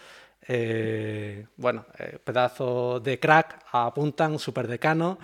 Eh, 0.49 1.45
bueno, 1.57 1.87
pedazos 2.23 3.03
de 3.03 3.19
crack 3.19 3.65
apuntan, 3.73 4.39
super 4.39 4.69
decano. 4.69 5.19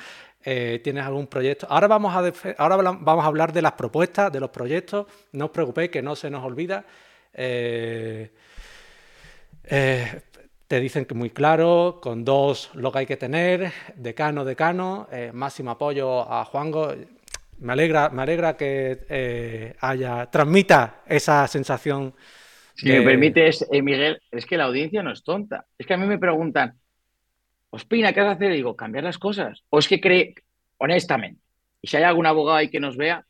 Eh, 0.44 0.80
¿Tienes 0.82 1.04
algún 1.04 1.28
proyecto? 1.28 1.68
Ahora 1.70 1.86
vamos, 1.86 2.12
a 2.12 2.54
ahora 2.58 2.76
vamos 2.76 3.24
a 3.24 3.28
hablar 3.28 3.52
de 3.52 3.62
las 3.62 3.72
propuestas, 3.72 4.32
de 4.32 4.40
los 4.40 4.50
proyectos. 4.50 5.06
No 5.30 5.44
os 5.44 5.50
preocupéis, 5.52 5.90
que 5.90 6.02
no 6.02 6.16
se 6.16 6.28
nos 6.28 6.44
olvida. 6.44 6.84
Eh, 7.32 8.30
eh, 9.64 10.20
te 10.66 10.80
dicen 10.80 11.04
que 11.04 11.14
muy 11.14 11.30
claro, 11.30 12.00
con 12.02 12.24
dos 12.24 12.70
lo 12.74 12.90
que 12.92 13.00
hay 13.00 13.06
que 13.06 13.16
tener, 13.16 13.72
decano, 13.96 14.44
decano, 14.44 15.08
máximo 15.32 15.70
apoyo 15.72 16.20
a 16.32 16.44
Juango. 16.44 16.94
Me 17.58 17.74
alegra, 17.74 18.08
me 18.08 18.22
alegra 18.22 18.56
que 18.56 19.76
haya, 19.80 20.30
transmita 20.30 21.02
esa 21.06 21.46
sensación. 21.46 22.14
Si 22.74 22.88
me 22.88 23.02
permites, 23.02 23.66
Miguel, 23.70 24.20
es 24.30 24.46
que 24.46 24.56
la 24.56 24.64
audiencia 24.64 25.02
no 25.02 25.12
es 25.12 25.22
tonta. 25.22 25.66
Es 25.76 25.86
que 25.86 25.94
a 25.94 25.98
mí 25.98 26.06
me 26.06 26.18
preguntan, 26.18 26.80
Ospina, 27.74 28.12
¿qué 28.12 28.20
has 28.20 28.26
de 28.26 28.32
hacer? 28.32 28.52
digo, 28.52 28.76
cambiar 28.76 29.04
las 29.04 29.18
cosas. 29.18 29.64
O 29.70 29.78
es 29.78 29.88
que 29.88 29.98
cree, 29.98 30.34
honestamente, 30.76 31.40
y 31.80 31.88
si 31.88 31.96
hay 31.96 32.02
algún 32.02 32.26
abogado 32.26 32.58
ahí 32.58 32.68
que 32.68 32.80
nos 32.80 32.98
vea, 32.98 33.24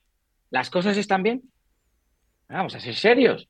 ¿las 0.51 0.69
cosas 0.69 0.97
están 0.97 1.23
bien? 1.23 1.43
Vamos 2.49 2.75
a 2.75 2.81
ser 2.81 2.97
serios. 2.97 3.49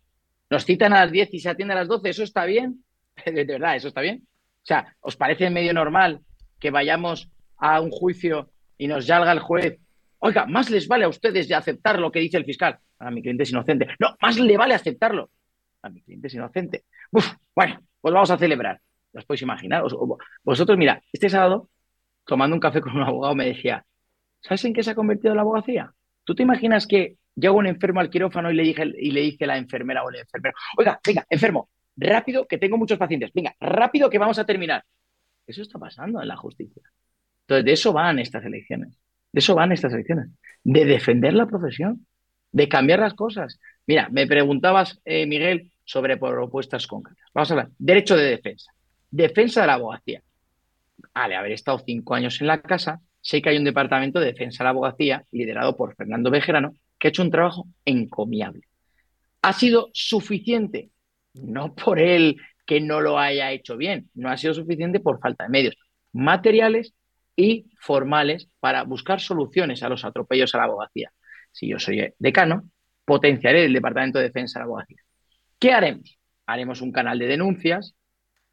Nos 0.52 0.66
citan 0.66 0.92
a 0.92 1.00
las 1.00 1.12
10 1.12 1.32
y 1.32 1.40
se 1.40 1.48
atiende 1.48 1.72
a 1.72 1.78
las 1.78 1.88
12, 1.88 2.10
¿eso 2.10 2.22
está 2.24 2.44
bien? 2.44 2.84
De 3.24 3.44
verdad, 3.44 3.74
¿eso 3.74 3.88
está 3.88 4.02
bien? 4.02 4.26
O 4.26 4.66
sea, 4.66 4.94
¿os 5.00 5.16
parece 5.16 5.48
medio 5.48 5.72
normal 5.72 6.20
que 6.60 6.70
vayamos 6.70 7.30
a 7.56 7.80
un 7.80 7.90
juicio 7.90 8.50
y 8.76 8.86
nos 8.86 9.06
salga 9.06 9.32
el 9.32 9.38
juez? 9.38 9.80
Oiga, 10.18 10.44
más 10.44 10.68
les 10.68 10.86
vale 10.86 11.06
a 11.06 11.08
ustedes 11.08 11.48
de 11.48 11.54
aceptar 11.54 11.98
lo 11.98 12.12
que 12.12 12.20
dice 12.20 12.36
el 12.36 12.44
fiscal. 12.44 12.78
A 12.98 13.10
mi 13.10 13.22
cliente 13.22 13.44
es 13.44 13.50
inocente. 13.50 13.88
No, 13.98 14.14
más 14.20 14.38
le 14.38 14.58
vale 14.58 14.74
aceptarlo. 14.74 15.30
A 15.80 15.88
mi 15.88 16.02
cliente 16.02 16.26
es 16.26 16.34
inocente. 16.34 16.84
Bueno, 17.10 17.80
pues 18.02 18.12
vamos 18.12 18.30
a 18.30 18.36
celebrar 18.36 18.78
os 19.14 19.24
podéis 19.24 19.42
imaginar. 19.42 19.82
vosotros, 20.44 20.76
mira, 20.76 21.02
este 21.12 21.30
sábado, 21.30 21.70
tomando 22.26 22.54
un 22.54 22.60
café 22.60 22.82
con 22.82 22.94
un 22.94 23.02
abogado, 23.02 23.34
me 23.34 23.46
decía, 23.46 23.86
¿sabes 24.42 24.66
en 24.66 24.74
qué 24.74 24.82
se 24.82 24.90
ha 24.90 24.94
convertido 24.94 25.34
la 25.34 25.42
abogacía? 25.42 25.94
¿Tú 26.24 26.34
te 26.34 26.42
imaginas 26.42 26.86
que 26.86 27.16
llega 27.34 27.52
un 27.52 27.66
enfermo 27.66 28.00
al 28.00 28.10
quirófano 28.10 28.50
y 28.50 28.54
le, 28.54 28.62
dije, 28.62 28.84
y 28.98 29.10
le 29.10 29.20
dice 29.22 29.46
la 29.46 29.56
enfermera 29.56 30.04
o 30.04 30.10
el 30.10 30.16
enfermero, 30.16 30.54
oiga, 30.76 31.00
venga, 31.04 31.26
enfermo, 31.28 31.70
rápido, 31.96 32.46
que 32.46 32.58
tengo 32.58 32.76
muchos 32.76 32.98
pacientes, 32.98 33.30
venga, 33.32 33.54
rápido 33.60 34.10
que 34.10 34.18
vamos 34.18 34.38
a 34.38 34.44
terminar? 34.44 34.84
Eso 35.46 35.62
está 35.62 35.78
pasando 35.78 36.20
en 36.20 36.28
la 36.28 36.36
justicia. 36.36 36.82
Entonces, 37.42 37.64
de 37.64 37.72
eso 37.72 37.92
van 37.92 38.18
estas 38.18 38.44
elecciones. 38.44 38.96
De 39.32 39.40
eso 39.40 39.54
van 39.54 39.72
estas 39.72 39.92
elecciones. 39.92 40.28
De 40.62 40.84
defender 40.84 41.34
la 41.34 41.46
profesión, 41.46 42.06
de 42.52 42.68
cambiar 42.68 43.00
las 43.00 43.14
cosas. 43.14 43.58
Mira, 43.86 44.08
me 44.10 44.26
preguntabas, 44.26 45.00
eh, 45.04 45.26
Miguel, 45.26 45.72
sobre 45.84 46.16
propuestas 46.16 46.86
concretas. 46.86 47.26
Vamos 47.34 47.50
a 47.50 47.54
hablar. 47.54 47.68
Derecho 47.78 48.16
de 48.16 48.24
defensa. 48.24 48.72
Defensa 49.10 49.62
de 49.62 49.66
la 49.66 49.74
abogacía. 49.74 50.22
Al 51.14 51.32
haber 51.32 51.52
estado 51.52 51.80
cinco 51.84 52.14
años 52.14 52.40
en 52.40 52.46
la 52.46 52.62
casa, 52.62 53.00
sé 53.20 53.42
que 53.42 53.48
hay 53.50 53.58
un 53.58 53.64
departamento 53.64 54.20
de 54.20 54.26
defensa 54.26 54.62
de 54.62 54.64
la 54.64 54.70
abogacía 54.70 55.24
liderado 55.32 55.76
por 55.76 55.96
Fernando 55.96 56.30
Bejerano 56.30 56.74
que 57.02 57.08
ha 57.08 57.10
hecho 57.10 57.22
un 57.22 57.32
trabajo 57.32 57.66
encomiable. 57.84 58.60
¿Ha 59.42 59.52
sido 59.54 59.90
suficiente? 59.92 60.90
No 61.34 61.74
por 61.74 61.98
él 61.98 62.36
que 62.64 62.80
no 62.80 63.00
lo 63.00 63.18
haya 63.18 63.50
hecho 63.50 63.76
bien, 63.76 64.08
no 64.14 64.30
ha 64.30 64.36
sido 64.36 64.54
suficiente 64.54 65.00
por 65.00 65.18
falta 65.18 65.42
de 65.42 65.50
medios 65.50 65.76
materiales 66.12 66.94
y 67.34 67.66
formales 67.80 68.46
para 68.60 68.84
buscar 68.84 69.20
soluciones 69.20 69.82
a 69.82 69.88
los 69.88 70.04
atropellos 70.04 70.54
a 70.54 70.58
la 70.58 70.64
abogacía. 70.64 71.12
Si 71.50 71.66
yo 71.66 71.80
soy 71.80 72.14
decano, 72.20 72.70
potenciaré 73.04 73.64
el 73.64 73.72
Departamento 73.72 74.20
de 74.20 74.26
Defensa 74.26 74.60
de 74.60 74.62
la 74.62 74.66
Abogacía. 74.66 75.02
¿Qué 75.58 75.72
haremos? 75.72 76.20
Haremos 76.46 76.82
un 76.82 76.92
canal 76.92 77.18
de 77.18 77.26
denuncias, 77.26 77.96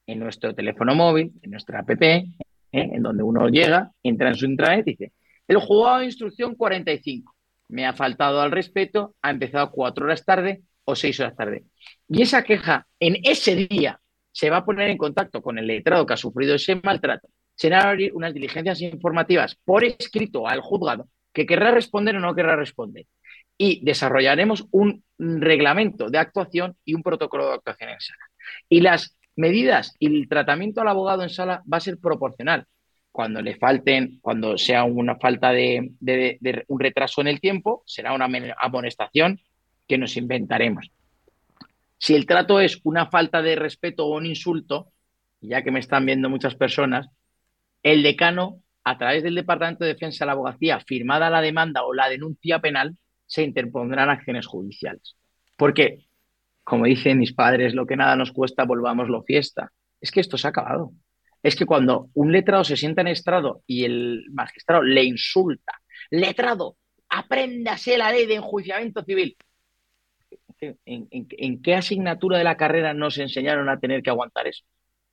en 0.08 0.18
nuestro 0.18 0.56
teléfono 0.56 0.96
móvil, 0.96 1.34
en 1.44 1.52
nuestra 1.52 1.82
app, 1.82 2.02
¿eh? 2.02 2.26
en 2.72 3.04
donde 3.04 3.22
uno 3.22 3.48
llega, 3.48 3.92
entra 4.02 4.30
en 4.30 4.36
su 4.36 4.46
intranet 4.48 4.88
y 4.88 4.92
dice, 4.92 5.14
el 5.48 5.58
juzgado 5.58 6.00
de 6.00 6.06
instrucción 6.06 6.56
45, 6.56 7.36
me 7.70 7.86
ha 7.86 7.94
faltado 7.94 8.42
al 8.42 8.52
respeto, 8.52 9.16
ha 9.22 9.30
empezado 9.30 9.72
cuatro 9.72 10.06
horas 10.06 10.26
tarde 10.26 10.64
o 10.84 10.96
seis 10.96 11.20
horas 11.20 11.36
tarde. 11.36 11.64
Y 12.08 12.22
esa 12.22 12.44
queja 12.44 12.88
en 13.00 13.18
ese 13.24 13.56
día 13.56 14.02
se 14.32 14.50
va 14.50 14.58
a 14.58 14.66
poner 14.66 14.90
en 14.90 14.98
contacto 14.98 15.42
con 15.42 15.58
el 15.58 15.68
letrado 15.68 16.06
que 16.06 16.14
ha 16.14 16.18
sufrido 16.18 16.56
ese 16.56 16.76
maltrato. 16.84 17.30
Se 17.56 17.70
van 17.70 17.86
a 17.86 17.90
abrir 17.90 18.14
unas 18.14 18.34
diligencias 18.34 18.82
informativas 18.82 19.56
por 19.64 19.84
escrito 19.84 20.48
al 20.48 20.62
juzgado 20.62 21.08
que 21.34 21.46
querrá 21.46 21.72
responder 21.72 22.16
o 22.16 22.20
no 22.20 22.36
querrá 22.36 22.56
responder. 22.56 23.06
Y 23.58 23.84
desarrollaremos 23.84 24.68
un 24.72 25.04
reglamento 25.18 26.10
de 26.10 26.18
actuación 26.18 26.78
y 26.86 26.94
un 26.94 27.04
protocolo 27.04 27.48
de 27.48 27.54
actuación 27.56 27.90
en 27.90 28.00
sala. 28.00 28.24
Y 28.70 28.82
las 28.82 29.18
medidas 29.36 29.94
y 30.00 30.08
el 30.08 30.28
tratamiento 30.28 30.82
al 30.82 30.88
abogado 30.88 31.24
en 31.24 31.30
sala 31.30 31.64
va 31.72 31.78
a 31.78 31.82
ser 31.82 31.98
proporcional. 31.98 32.66
Cuando 33.20 33.42
le 33.42 33.58
falten, 33.58 34.18
cuando 34.22 34.58
sea 34.58 34.86
una 34.86 35.18
falta 35.18 35.52
de, 35.52 35.92
un 36.70 36.80
retraso 36.80 37.20
en 37.20 37.28
el 37.28 37.42
tiempo, 37.42 37.84
será 37.86 38.14
una 38.14 38.30
amonestación 38.62 39.42
que 39.86 39.98
nos 39.98 40.16
inventaremos. 40.16 40.90
Si 41.98 42.16
el 42.16 42.26
trato 42.26 42.62
es 42.62 42.80
una 42.86 43.08
falta 43.08 43.42
de 43.42 43.58
respeto 43.58 44.06
o 44.06 44.16
un 44.16 44.26
insulto, 44.26 44.94
ya 45.42 45.64
que 45.64 45.70
me 45.70 45.82
están 45.82 46.06
viendo 46.06 46.30
muchas 46.30 46.56
personas, 46.56 47.10
el 47.84 48.04
decano, 48.04 48.64
a 48.86 48.98
través 48.98 49.22
del 49.22 49.36
Departamento 49.36 49.84
de 49.84 49.96
Defensa 49.96 50.24
de 50.24 50.28
la 50.28 50.32
Abogacía, 50.32 50.80
firmada 50.80 51.30
la 51.30 51.42
demanda 51.42 51.84
o 51.84 51.94
la 51.94 52.08
denuncia 52.08 52.60
penal, 52.60 52.96
se 53.26 53.44
interpondrán 53.44 54.10
acciones 54.10 54.48
judiciales. 54.48 55.18
Porque 55.58 56.06
como 56.64 56.86
dicen 56.86 57.20
mis 57.20 57.34
padres, 57.34 57.74
lo 57.74 57.86
que 57.86 57.98
nada 57.98 58.16
nos 58.16 58.32
cuesta, 58.32 58.64
volvámoslo 58.64 59.24
fiesta. 59.24 59.74
Es 60.00 60.10
que 60.10 60.22
esto 60.22 60.38
se 60.38 60.48
ha 60.48 60.52
acabado. 60.52 60.94
Es 61.42 61.56
que 61.56 61.66
cuando 61.66 62.10
un 62.14 62.32
letrado 62.32 62.64
se 62.64 62.76
sienta 62.76 63.02
en 63.02 63.08
estrado 63.08 63.64
y 63.66 63.86
el 63.86 64.26
magistrado 64.32 64.84
le 64.84 65.04
insulta, 65.04 65.82
letrado, 66.10 66.78
apréndase 67.10 67.98
la 67.98 68.12
ley 68.12 68.26
de 68.26 68.36
enjuiciamiento 68.36 69.04
civil. 69.04 69.38
¿En, 70.62 71.62
qué 71.62 71.76
asignatura 71.76 72.38
de 72.38 72.44
la 72.44 72.58
carrera 72.58 72.94
nos 72.94 73.18
enseñaron 73.18 73.70
a 73.70 73.80
tener 73.80 74.04
que 74.04 74.10
aguantar 74.10 74.48
eso? 74.48 74.66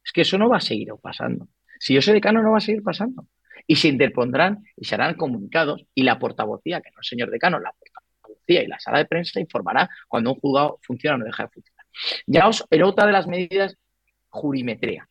Es 0.04 0.12
que 0.12 0.22
eso 0.22 0.38
no 0.38 0.48
va 0.48 0.58
a 0.58 0.60
seguir 0.60 0.88
pasando. 1.00 1.48
Si 1.78 1.94
yo 1.94 2.02
soy 2.02 2.14
decano, 2.14 2.42
no 2.42 2.52
va 2.52 2.58
a 2.58 2.60
seguir 2.60 2.82
pasando. 2.82 3.26
Y 3.66 3.76
se 3.76 3.88
interpondrán 3.88 4.64
y 4.76 4.84
se 4.84 4.94
harán 4.94 5.14
comunicados 5.14 5.84
y 5.94 6.02
la 6.02 6.18
portavocía, 6.18 6.80
que 6.80 6.90
no 6.90 7.00
es 7.00 7.08
señor 7.08 7.30
decano, 7.30 7.58
la 7.58 7.72
portavocía 7.72 8.62
y 8.62 8.66
la 8.66 8.78
sala 8.78 8.98
de 8.98 9.06
prensa 9.06 9.40
informará 9.40 9.88
cuando 10.08 10.32
un 10.32 10.40
juzgado 10.40 10.78
funciona 10.82 11.16
o 11.16 11.18
no 11.18 11.24
deja 11.24 11.44
de 11.44 11.48
funcionar. 11.48 11.86
Ya 12.26 12.48
os, 12.48 12.64
en 12.70 12.82
otra 12.82 13.06
de 13.06 13.12
las 13.12 13.26
medidas, 13.26 13.76
jurimetría. 14.28 15.08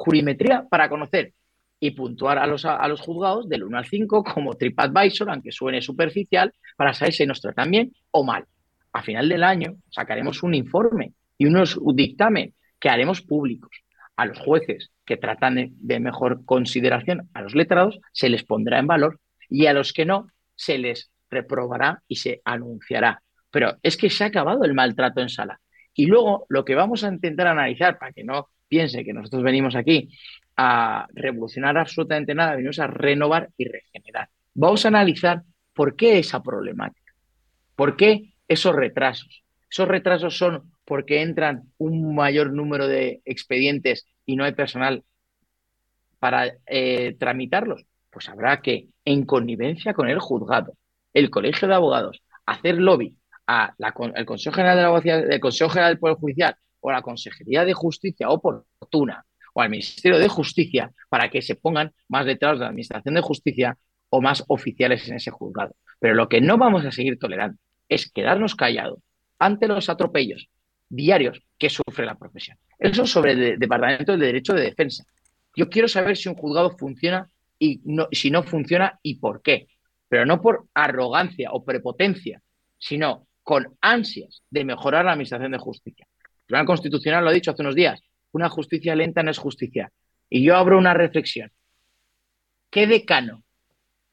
Jurimetría 0.00 0.66
para 0.70 0.88
conocer 0.88 1.34
y 1.78 1.90
puntuar 1.90 2.38
a 2.38 2.46
los, 2.46 2.64
a 2.64 2.88
los 2.88 3.02
juzgados 3.02 3.50
del 3.50 3.64
1 3.64 3.76
al 3.76 3.84
5 3.84 4.24
como 4.24 4.54
TripAdvisor, 4.54 5.28
aunque 5.28 5.52
suene 5.52 5.82
superficial, 5.82 6.54
para 6.74 6.94
saber 6.94 7.12
si 7.12 7.26
nos 7.26 7.42
tratan 7.42 7.70
bien 7.70 7.92
o 8.10 8.24
mal. 8.24 8.46
A 8.94 9.02
final 9.02 9.28
del 9.28 9.44
año 9.44 9.74
sacaremos 9.90 10.42
un 10.42 10.54
informe 10.54 11.12
y 11.36 11.44
unos 11.44 11.76
un 11.76 11.94
dictamen 11.94 12.54
que 12.78 12.88
haremos 12.88 13.20
públicos. 13.20 13.70
A 14.16 14.24
los 14.24 14.38
jueces 14.38 14.90
que 15.04 15.18
tratan 15.18 15.56
de, 15.56 15.68
de 15.72 16.00
mejor 16.00 16.46
consideración 16.46 17.28
a 17.34 17.42
los 17.42 17.54
letrados 17.54 18.00
se 18.12 18.30
les 18.30 18.42
pondrá 18.42 18.78
en 18.78 18.86
valor 18.86 19.20
y 19.50 19.66
a 19.66 19.74
los 19.74 19.92
que 19.92 20.06
no 20.06 20.28
se 20.54 20.78
les 20.78 21.10
reprobará 21.28 22.02
y 22.08 22.16
se 22.16 22.40
anunciará. 22.46 23.22
Pero 23.50 23.76
es 23.82 23.98
que 23.98 24.08
se 24.08 24.24
ha 24.24 24.28
acabado 24.28 24.64
el 24.64 24.72
maltrato 24.72 25.20
en 25.20 25.28
sala. 25.28 25.60
Y 25.92 26.06
luego 26.06 26.46
lo 26.48 26.64
que 26.64 26.74
vamos 26.74 27.04
a 27.04 27.08
intentar 27.08 27.48
analizar, 27.48 27.98
para 27.98 28.12
que 28.12 28.24
no 28.24 28.48
piense 28.70 29.04
que 29.04 29.12
nosotros 29.12 29.42
venimos 29.42 29.74
aquí 29.74 30.08
a 30.56 31.06
revolucionar 31.12 31.76
absolutamente 31.76 32.34
nada, 32.34 32.54
venimos 32.54 32.78
a 32.78 32.86
renovar 32.86 33.50
y 33.58 33.66
regenerar. 33.68 34.28
Vamos 34.54 34.84
a 34.84 34.88
analizar 34.88 35.42
por 35.74 35.96
qué 35.96 36.18
esa 36.18 36.42
problemática, 36.42 37.12
por 37.74 37.96
qué 37.96 38.32
esos 38.46 38.74
retrasos. 38.74 39.42
Esos 39.68 39.88
retrasos 39.88 40.38
son 40.38 40.72
porque 40.84 41.20
entran 41.20 41.64
un 41.78 42.14
mayor 42.14 42.52
número 42.52 42.86
de 42.86 43.20
expedientes 43.24 44.06
y 44.24 44.36
no 44.36 44.44
hay 44.44 44.52
personal 44.52 45.04
para 46.18 46.52
eh, 46.66 47.16
tramitarlos. 47.18 47.84
Pues 48.10 48.28
habrá 48.28 48.60
que, 48.60 48.88
en 49.04 49.24
connivencia 49.24 49.94
con 49.94 50.08
el 50.08 50.18
juzgado, 50.20 50.74
el 51.12 51.30
Colegio 51.30 51.66
de 51.66 51.74
Abogados, 51.74 52.22
hacer 52.46 52.78
lobby 52.78 53.16
al 53.46 54.24
Consejo 54.26 54.54
General 54.54 54.76
de 54.76 54.82
la 54.82 54.88
Abogacía, 54.88 55.16
del 55.22 55.40
Consejo 55.40 55.70
General 55.70 55.92
del 55.92 55.98
Poder 55.98 56.16
Judicial 56.16 56.56
o 56.80 56.90
a 56.90 56.94
la 56.94 57.02
Consejería 57.02 57.64
de 57.64 57.74
Justicia 57.74 58.28
oportuna 58.30 59.24
o 59.54 59.62
al 59.62 59.70
Ministerio 59.70 60.18
de 60.18 60.28
Justicia 60.28 60.92
para 61.08 61.28
que 61.28 61.42
se 61.42 61.54
pongan 61.54 61.92
más 62.08 62.26
letrados 62.26 62.58
de 62.58 62.64
la 62.64 62.68
Administración 62.68 63.14
de 63.14 63.20
Justicia 63.20 63.78
o 64.08 64.20
más 64.20 64.44
oficiales 64.48 65.08
en 65.08 65.16
ese 65.16 65.30
juzgado. 65.30 65.74
Pero 65.98 66.14
lo 66.14 66.28
que 66.28 66.40
no 66.40 66.58
vamos 66.58 66.84
a 66.84 66.92
seguir 66.92 67.18
tolerando 67.18 67.58
es 67.88 68.10
quedarnos 68.10 68.54
callados 68.54 69.00
ante 69.38 69.68
los 69.68 69.88
atropellos 69.88 70.48
diarios 70.88 71.40
que 71.58 71.70
sufre 71.70 72.04
la 72.04 72.16
profesión. 72.16 72.58
Eso 72.78 73.06
sobre 73.06 73.32
el 73.32 73.58
Departamento 73.58 74.16
de 74.16 74.26
Derecho 74.26 74.54
de 74.54 74.62
Defensa. 74.62 75.04
Yo 75.54 75.68
quiero 75.68 75.88
saber 75.88 76.16
si 76.16 76.28
un 76.28 76.34
juzgado 76.34 76.76
funciona 76.76 77.28
y 77.58 77.80
si 78.12 78.30
no 78.30 78.42
funciona 78.42 78.98
y 79.02 79.16
por 79.16 79.42
qué. 79.42 79.68
Pero 80.08 80.26
no 80.26 80.40
por 80.40 80.66
arrogancia 80.74 81.52
o 81.52 81.64
prepotencia, 81.64 82.42
sino 82.78 83.26
con 83.42 83.76
ansias 83.80 84.42
de 84.50 84.64
mejorar 84.64 85.04
la 85.04 85.12
administración 85.12 85.52
de 85.52 85.58
justicia. 85.58 86.06
Tribunal 86.50 86.66
Constitucional 86.66 87.22
lo 87.22 87.30
ha 87.30 87.32
dicho 87.32 87.52
hace 87.52 87.62
unos 87.62 87.76
días, 87.76 88.02
una 88.32 88.48
justicia 88.48 88.96
lenta 88.96 89.22
no 89.22 89.30
es 89.30 89.38
justicia. 89.38 89.92
Y 90.28 90.42
yo 90.42 90.56
abro 90.56 90.78
una 90.78 90.94
reflexión. 90.94 91.52
¿Qué 92.70 92.88
decano 92.88 93.44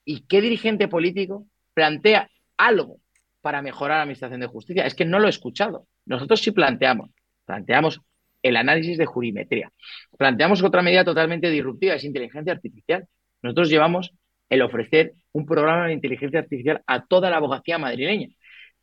y 0.06 0.20
qué 0.28 0.40
dirigente 0.40 0.88
político 0.88 1.48
plantea 1.74 2.30
algo 2.56 3.00
para 3.42 3.64
mejorar 3.64 3.98
la 3.98 4.02
administración 4.04 4.40
de 4.40 4.46
justicia? 4.46 4.86
Es 4.86 4.94
que 4.94 5.04
no 5.04 5.18
lo 5.18 5.26
he 5.26 5.32
escuchado. 5.32 5.88
Nosotros 6.06 6.40
sí 6.40 6.52
planteamos. 6.52 7.10
Planteamos 7.44 8.02
el 8.44 8.56
análisis 8.56 9.00
de 9.00 9.08
jurimetría. 9.08 9.72
Planteamos 10.16 10.62
otra 10.62 10.84
medida 10.84 11.04
totalmente 11.04 11.50
disruptiva, 11.50 11.96
es 11.96 12.04
inteligencia 12.04 12.54
artificial. 12.54 13.08
Nosotros 13.42 13.68
llevamos 13.68 14.14
el 14.48 14.62
ofrecer 14.62 15.14
un 15.32 15.48
programa 15.48 15.88
de 15.88 15.94
inteligencia 15.94 16.42
artificial 16.42 16.84
a 16.86 17.04
toda 17.04 17.32
la 17.32 17.38
abogacía 17.38 17.80
madrileña. 17.80 18.28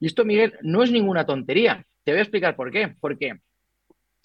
Y 0.00 0.06
esto, 0.06 0.24
Miguel, 0.24 0.54
no 0.62 0.82
es 0.82 0.90
ninguna 0.90 1.24
tontería. 1.24 1.86
Te 2.04 2.12
voy 2.12 2.18
a 2.18 2.22
explicar 2.22 2.54
por 2.54 2.70
qué. 2.70 2.94
Porque 3.00 3.34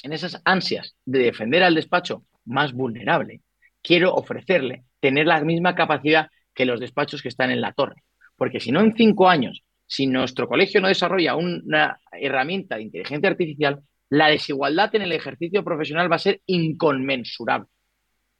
en 0.03 0.13
esas 0.13 0.41
ansias 0.45 0.95
de 1.05 1.19
defender 1.19 1.63
al 1.63 1.75
despacho 1.75 2.25
más 2.45 2.73
vulnerable, 2.73 3.41
quiero 3.82 4.13
ofrecerle 4.13 4.84
tener 4.99 5.27
la 5.27 5.41
misma 5.43 5.75
capacidad 5.75 6.30
que 6.53 6.65
los 6.65 6.80
despachos 6.80 7.21
que 7.21 7.30
están 7.30 7.51
en 7.51 7.61
la 7.61 7.73
torre. 7.73 8.03
Porque 8.36 8.59
si 8.59 8.71
no, 8.71 8.82
en 8.82 8.95
cinco 8.95 9.30
años, 9.30 9.63
si 9.86 10.07
nuestro 10.07 10.47
colegio 10.47 10.82
no 10.82 10.88
desarrolla 10.88 11.36
una 11.36 11.99
herramienta 12.11 12.75
de 12.75 12.84
inteligencia 12.84 13.30
artificial, 13.30 13.82
la 14.09 14.27
desigualdad 14.27 14.93
en 14.95 15.03
el 15.03 15.11
ejercicio 15.11 15.63
profesional 15.63 16.11
va 16.11 16.17
a 16.17 16.19
ser 16.19 16.41
inconmensurable. 16.45 17.67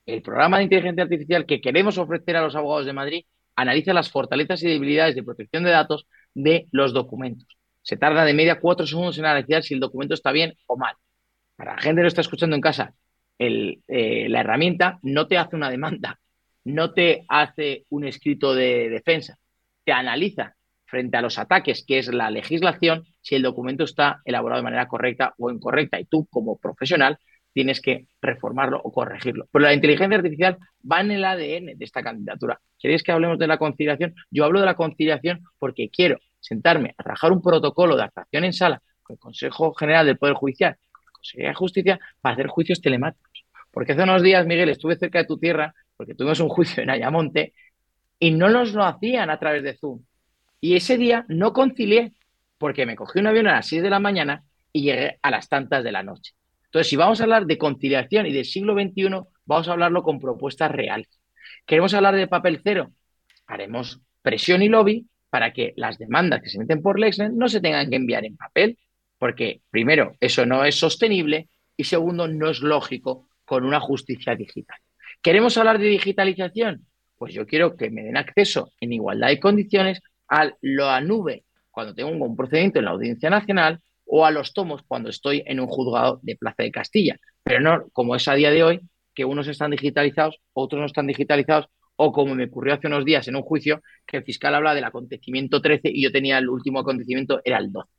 El 0.06 0.22
programa 0.22 0.58
de 0.58 0.64
inteligencia 0.64 1.04
artificial 1.04 1.46
que 1.46 1.62
queremos 1.62 1.98
ofrecer 1.98 2.36
a 2.36 2.42
los 2.42 2.56
abogados 2.56 2.86
de 2.86 2.94
Madrid 2.94 3.26
analiza 3.56 3.94
las 3.94 4.10
fortalezas 4.10 4.64
y 4.64 4.68
debilidades 4.68 5.16
de 5.16 5.24
protección 5.24 5.64
de 5.64 5.72
datos 5.72 6.08
de 6.34 6.68
los 6.72 6.94
documentos. 6.94 7.59
Se 7.82 7.98
tarda 7.98 8.26
de 8.26 8.34
media 8.34 8.60
cuatro 8.60 8.86
segundos 8.86 9.18
en 9.18 9.26
analizar 9.26 9.64
si 9.64 9.74
el 9.74 9.80
documento 9.80 10.14
está 10.14 10.32
bien 10.32 10.54
o 10.68 10.78
mal. 10.78 10.96
Para 11.56 11.76
la 11.76 11.82
gente 11.82 12.00
que 12.00 12.04
lo 12.04 12.08
está 12.08 12.22
escuchando 12.22 12.56
en 12.56 12.62
casa, 12.62 12.94
eh, 13.38 14.28
la 14.30 14.42
herramienta 14.42 15.00
no 15.02 15.28
te 15.28 15.38
hace 15.38 15.56
una 15.56 15.70
demanda, 15.70 16.20
no 16.66 16.94
te 16.94 17.26
hace 17.30 17.86
un 17.90 18.06
escrito 18.06 18.54
de 18.54 18.90
defensa, 18.90 19.38
te 19.84 19.92
analiza 19.92 20.56
frente 20.86 21.18
a 21.18 21.22
los 21.22 21.38
ataques, 21.38 21.86
que 21.86 22.00
es 22.00 22.14
la 22.14 22.32
legislación, 22.32 23.06
si 23.22 23.36
el 23.36 23.44
documento 23.44 23.84
está 23.84 24.22
elaborado 24.26 24.60
de 24.60 24.64
manera 24.64 24.88
correcta 24.88 25.34
o 25.38 25.52
incorrecta. 25.52 26.00
Y 26.00 26.06
tú, 26.06 26.28
como 26.30 26.58
profesional, 26.58 27.18
tienes 27.54 27.82
que 27.82 28.08
reformarlo 28.22 28.82
o 28.84 28.92
corregirlo. 28.92 29.48
Pero 29.52 29.66
la 29.66 29.74
inteligencia 29.74 30.18
artificial 30.18 30.58
va 30.90 31.02
en 31.02 31.12
el 31.12 31.26
ADN 31.26 31.78
de 31.78 31.86
esta 31.86 32.04
candidatura. 32.04 32.60
¿Queréis 32.78 33.04
que 33.04 33.12
hablemos 33.12 33.40
de 33.40 33.48
la 33.48 33.58
conciliación? 33.58 34.16
Yo 34.32 34.46
hablo 34.46 34.60
de 34.60 34.66
la 34.66 34.76
conciliación 34.76 35.44
porque 35.60 35.90
quiero 35.90 36.18
sentarme 36.40 36.96
a 36.98 37.04
trabajar 37.04 37.32
un 37.32 37.42
protocolo 37.42 37.96
de 37.96 38.04
actuación 38.04 38.46
en 38.46 38.54
sala 38.54 38.82
con 39.04 39.16
el 39.16 39.20
Consejo 39.20 39.74
General 39.74 40.06
del 40.06 40.18
Poder 40.18 40.36
Judicial, 40.36 40.78
Consejería 41.12 41.50
de 41.50 41.56
Justicia, 41.56 42.00
para 42.22 42.34
hacer 42.34 42.48
juicios 42.48 42.82
telemáticos. 42.82 43.46
Porque 43.72 43.92
hace 43.92 44.04
unos 44.04 44.24
días, 44.24 44.46
Miguel, 44.46 44.70
estuve 44.70 44.96
cerca 44.96 45.20
de 45.20 45.26
tu 45.26 45.38
tierra, 45.38 45.74
porque 45.98 46.16
tuvimos 46.16 46.40
un 46.40 46.50
juicio 46.50 46.82
en 46.84 46.90
Ayamonte, 46.90 47.54
y 48.20 48.32
no 48.32 48.50
nos 48.50 48.74
lo 48.74 48.84
hacían 48.84 49.30
a 49.30 49.40
través 49.40 49.64
de 49.64 49.78
Zoom. 49.78 50.04
Y 50.62 50.76
ese 50.76 50.98
día 50.98 51.26
no 51.30 51.54
concilié 51.54 52.14
porque 52.58 52.86
me 52.86 52.96
cogí 52.96 53.20
un 53.20 53.28
avión 53.28 53.48
a 53.48 53.54
las 53.54 53.68
6 53.68 53.82
de 53.82 53.90
la 53.90 54.00
mañana 54.00 54.44
y 54.74 54.84
llegué 54.84 55.18
a 55.22 55.32
las 55.32 55.48
tantas 55.48 55.84
de 55.84 55.92
la 55.92 56.04
noche. 56.04 56.34
Entonces, 56.66 56.90
si 56.90 56.96
vamos 56.98 57.20
a 57.20 57.24
hablar 57.24 57.46
de 57.46 57.58
conciliación 57.58 58.28
y 58.28 58.34
del 58.34 58.46
siglo 58.46 58.74
XXI, 58.74 59.22
vamos 59.46 59.68
a 59.68 59.72
hablarlo 59.72 60.04
con 60.04 60.20
propuestas 60.20 60.70
reales. 60.70 61.08
¿Queremos 61.66 61.94
hablar 61.94 62.16
de 62.16 62.28
papel 62.28 62.62
cero? 62.64 62.92
Haremos 63.48 64.02
presión 64.22 64.62
y 64.62 64.68
lobby 64.68 65.08
para 65.30 65.54
que 65.54 65.74
las 65.76 65.98
demandas 65.98 66.42
que 66.42 66.50
se 66.50 66.60
meten 66.60 66.82
por 66.82 67.00
Lexnet 67.00 67.32
no 67.32 67.48
se 67.48 67.62
tengan 67.62 67.90
que 67.90 67.96
enviar 67.96 68.26
en 68.26 68.38
papel, 68.38 68.78
porque 69.18 69.62
primero, 69.70 70.16
eso 70.20 70.46
no 70.46 70.64
es 70.64 70.76
sostenible 70.76 71.50
y 71.78 71.84
segundo, 71.84 72.28
no 72.28 72.50
es 72.50 72.62
lógico 72.62 73.28
con 73.46 73.66
una 73.66 73.80
justicia 73.80 74.36
digital. 74.36 74.78
¿Queremos 75.22 75.58
hablar 75.58 75.80
de 75.80 75.88
digitalización? 75.88 76.86
Pues 77.18 77.34
yo 77.34 77.46
quiero 77.46 77.76
que 77.76 77.90
me 77.90 78.04
den 78.04 78.18
acceso 78.18 78.72
en 78.80 78.94
igualdad 78.94 79.28
de 79.28 79.40
condiciones 79.40 80.02
a 80.30 80.52
la 80.62 81.02
nube 81.02 81.44
cuando 81.72 81.94
tengo 81.94 82.12
un 82.12 82.36
procedimiento 82.36 82.80
en 82.80 82.86
la 82.86 82.92
Audiencia 82.92 83.30
Nacional 83.30 83.80
o 84.06 84.26
a 84.26 84.32
los 84.32 84.54
tomos 84.54 84.82
cuando 84.88 85.10
estoy 85.10 85.44
en 85.46 85.60
un 85.60 85.68
juzgado 85.68 86.20
de 86.24 86.36
Plaza 86.36 86.64
de 86.64 86.72
Castilla. 86.72 87.18
Pero 87.44 87.60
no 87.60 87.90
como 87.92 88.16
es 88.16 88.28
a 88.28 88.36
día 88.36 88.52
de 88.52 88.64
hoy, 88.64 88.82
que 89.14 89.26
unos 89.26 89.48
están 89.48 89.72
digitalizados, 89.72 90.40
otros 90.54 90.80
no 90.80 90.86
están 90.86 91.08
digitalizados, 91.08 91.68
o 92.02 92.14
como 92.14 92.34
me 92.34 92.46
ocurrió 92.46 92.74
hace 92.74 92.88
unos 92.88 93.04
días 93.04 93.28
en 93.28 93.36
un 93.36 93.42
juicio, 93.42 93.84
que 94.08 94.16
el 94.16 94.24
fiscal 94.24 94.56
habla 94.56 94.74
del 94.74 94.86
acontecimiento 94.86 95.62
13 95.62 95.90
y 95.94 96.02
yo 96.02 96.14
tenía 96.14 96.38
el 96.38 96.48
último 96.48 96.80
acontecimiento, 96.80 97.42
era 97.44 97.58
el 97.58 97.74
12. 97.74 97.90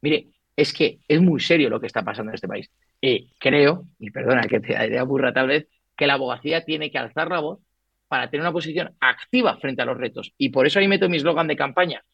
Mire, 0.00 0.28
es 0.54 0.72
que 0.72 1.00
es 1.08 1.20
muy 1.20 1.40
serio 1.40 1.68
lo 1.68 1.80
que 1.80 1.88
está 1.88 2.04
pasando 2.04 2.30
en 2.30 2.36
este 2.36 2.46
país. 2.46 2.70
Eh, 3.02 3.26
creo, 3.40 3.86
y 3.98 4.12
perdona 4.12 4.42
que 4.42 4.60
te 4.60 4.74
idea 4.74 5.02
burra 5.02 5.32
tal 5.32 5.48
vez, 5.48 5.66
que 5.96 6.06
la 6.06 6.14
abogacía 6.14 6.64
tiene 6.64 6.92
que 6.92 6.98
alzar 6.98 7.30
la 7.30 7.40
voz 7.40 7.58
para 8.06 8.30
tener 8.30 8.42
una 8.42 8.52
posición 8.52 8.94
activa 9.00 9.56
frente 9.56 9.82
a 9.82 9.86
los 9.86 9.98
retos. 9.98 10.32
Y 10.38 10.50
por 10.50 10.64
eso 10.68 10.78
ahí 10.78 10.86
meto 10.86 11.08
mi 11.08 11.16
eslogan 11.16 11.48
de 11.48 11.56
campaña. 11.56 12.04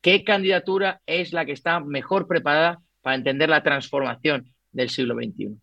¿Qué 0.00 0.22
candidatura 0.22 1.00
es 1.06 1.32
la 1.32 1.44
que 1.44 1.52
está 1.52 1.80
mejor 1.80 2.28
preparada 2.28 2.80
para 3.02 3.16
entender 3.16 3.48
la 3.48 3.64
transformación 3.64 4.48
del 4.70 4.90
siglo 4.90 5.16
XXI? 5.16 5.56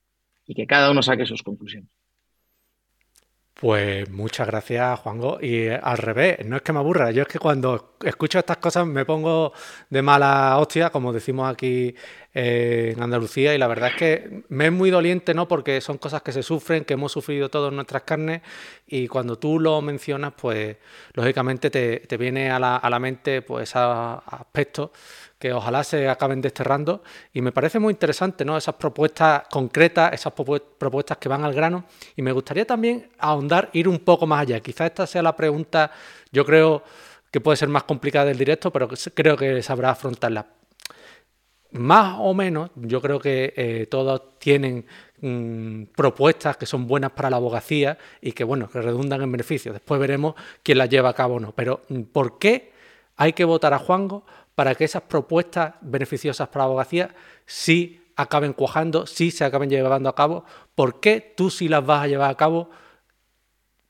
Y 0.46 0.56
que 0.56 0.68
cada 0.68 0.92
uno 0.92 1.02
saque 1.02 1.26
sus 1.26 1.42
conclusiones. 1.42 1.90
Pues 3.62 4.10
muchas 4.10 4.48
gracias, 4.48 5.00
Juanjo. 5.02 5.38
Y 5.40 5.68
al 5.70 5.98
revés, 6.00 6.44
no 6.46 6.56
es 6.56 6.64
que 6.64 6.74
me 6.74 6.80
aburra, 6.80 7.12
yo 7.12 7.22
es 7.22 7.28
que 7.28 7.38
cuando 7.38 7.94
escucho 8.04 8.40
estas 8.40 8.58
cosas 8.58 8.88
me 8.88 9.06
pongo 9.06 9.54
de 9.88 10.02
mala 10.02 10.58
hostia, 10.58 10.90
como 10.90 11.14
decimos 11.14 11.48
aquí 11.48 11.94
en 12.34 13.02
Andalucía, 13.02 13.54
y 13.54 13.58
la 13.58 13.68
verdad 13.68 13.90
es 13.90 13.96
que 13.96 14.44
me 14.50 14.68
es 14.68 14.72
muy 14.72 14.90
doliente, 14.90 15.34
¿no? 15.34 15.48
Porque 15.48 15.82
son 15.82 15.98
cosas 15.98 16.22
que 16.22 16.32
se 16.32 16.44
sufren, 16.44 16.86
que 16.86 16.94
hemos 16.94 17.12
sufrido 17.12 17.50
todos 17.50 17.70
en 17.70 17.76
nuestras 17.76 18.04
carnes, 18.04 18.42
y 18.88 19.08
cuando 19.08 19.38
tú 19.38 19.60
lo 19.60 19.82
mencionas, 19.82 20.34
pues 20.40 20.78
lógicamente 21.14 21.70
te, 21.70 22.00
te 22.00 22.18
viene 22.18 22.52
a 22.52 22.60
la, 22.60 22.78
a 22.78 22.90
la 22.90 23.00
mente 23.00 23.42
pues 23.42 23.76
aspectos 23.76 24.92
que 25.42 25.52
ojalá 25.52 25.84
se 25.84 26.08
acaben 26.08 26.40
desterrando. 26.40 27.04
Y 27.34 27.42
me 27.42 27.52
parece 27.52 27.80
muy 27.80 27.92
interesante 27.92 28.46
¿no? 28.46 28.56
esas 28.56 28.76
propuestas 28.76 29.44
concretas, 29.50 30.14
esas 30.14 30.34
propuestas 30.34 31.18
que 31.18 31.28
van 31.28 31.44
al 31.44 31.54
grano. 31.54 31.86
Y 32.16 32.22
me 32.22 32.32
gustaría 32.32 32.64
también 32.64 33.10
ahondar, 33.18 33.72
ir 33.74 33.88
un 33.88 34.00
poco 34.00 34.28
más 34.28 34.42
allá. 34.42 34.60
Quizás 34.60 34.92
esta 34.92 35.08
sea 35.08 35.24
la 35.24 35.36
pregunta, 35.36 35.92
yo 36.32 36.46
creo 36.46 36.84
que 37.32 37.42
puede 37.42 37.58
ser 37.58 37.70
más 37.70 37.84
complicada 37.84 38.26
del 38.26 38.38
directo, 38.38 38.72
pero 38.72 38.88
creo 39.16 39.36
que 39.36 39.64
sabrá 39.64 39.90
afrontarla. 39.90 40.61
Más 41.72 42.18
o 42.20 42.34
menos, 42.34 42.70
yo 42.76 43.02
creo 43.02 43.20
que 43.20 43.54
eh, 43.56 43.88
todos 43.90 44.38
tienen 44.40 44.86
mm, 45.22 45.84
propuestas 45.96 46.58
que 46.58 46.66
son 46.66 46.86
buenas 46.86 47.12
para 47.12 47.30
la 47.30 47.38
abogacía 47.38 47.98
y 48.22 48.34
que, 48.34 48.44
bueno, 48.44 48.70
que 48.70 48.82
redundan 48.82 49.22
en 49.22 49.32
beneficio. 49.32 49.72
Después 49.72 50.00
veremos 50.00 50.36
quién 50.64 50.78
las 50.78 50.90
lleva 50.90 51.10
a 51.10 51.14
cabo 51.14 51.36
o 51.36 51.40
no. 51.40 51.54
Pero, 51.54 51.82
mm, 51.90 52.02
¿por 52.04 52.40
qué 52.40 52.72
hay 53.16 53.34
que 53.34 53.46
votar 53.46 53.74
a 53.74 53.80
Juango 53.80 54.26
para 54.56 54.76
que 54.76 54.84
esas 54.84 55.04
propuestas 55.04 55.76
beneficiosas 55.82 56.50
para 56.50 56.66
la 56.66 56.70
abogacía 56.70 57.16
sí 57.46 58.02
acaben 58.16 58.54
cuajando, 58.54 59.06
sí 59.06 59.32
se 59.32 59.46
acaben 59.46 59.70
llevando 59.70 60.10
a 60.10 60.16
cabo. 60.16 60.46
¿Por 60.76 61.00
qué 61.00 61.34
tú 61.36 61.50
sí 61.50 61.68
las 61.68 61.86
vas 61.86 62.04
a 62.04 62.08
llevar 62.08 62.30
a 62.30 62.36
cabo? 62.36 62.70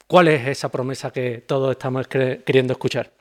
¿Cuál 0.08 0.28
es 0.28 0.48
esa 0.48 0.70
promesa 0.70 1.12
que 1.12 1.40
todos 1.40 1.72
estamos 1.72 2.08
queriendo 2.08 2.74
escuchar? 2.74 3.12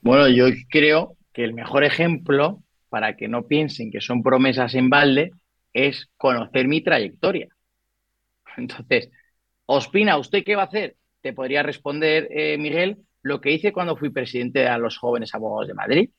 Bueno, 0.00 0.28
yo 0.28 0.46
creo 0.68 1.16
que 1.32 1.44
el 1.44 1.54
mejor 1.54 1.84
ejemplo 1.84 2.62
para 2.90 3.16
que 3.16 3.28
no 3.28 3.46
piensen 3.46 3.90
que 3.90 4.00
son 4.00 4.22
promesas 4.22 4.74
en 4.74 4.90
balde 4.90 5.30
es 5.72 6.10
conocer 6.16 6.68
mi 6.68 6.82
trayectoria. 6.82 7.48
Entonces, 8.56 9.10
Ospina, 9.66 10.18
¿usted 10.18 10.44
qué 10.44 10.56
va 10.56 10.62
a 10.62 10.66
hacer? 10.66 10.96
Te 11.22 11.32
podría 11.32 11.62
responder, 11.62 12.28
eh, 12.30 12.58
Miguel, 12.58 12.98
lo 13.22 13.40
que 13.40 13.52
hice 13.52 13.72
cuando 13.72 13.96
fui 13.96 14.10
presidente 14.10 14.60
de 14.60 14.78
los 14.78 14.98
jóvenes 14.98 15.34
abogados 15.34 15.68
de 15.68 15.74
Madrid. 15.74 16.10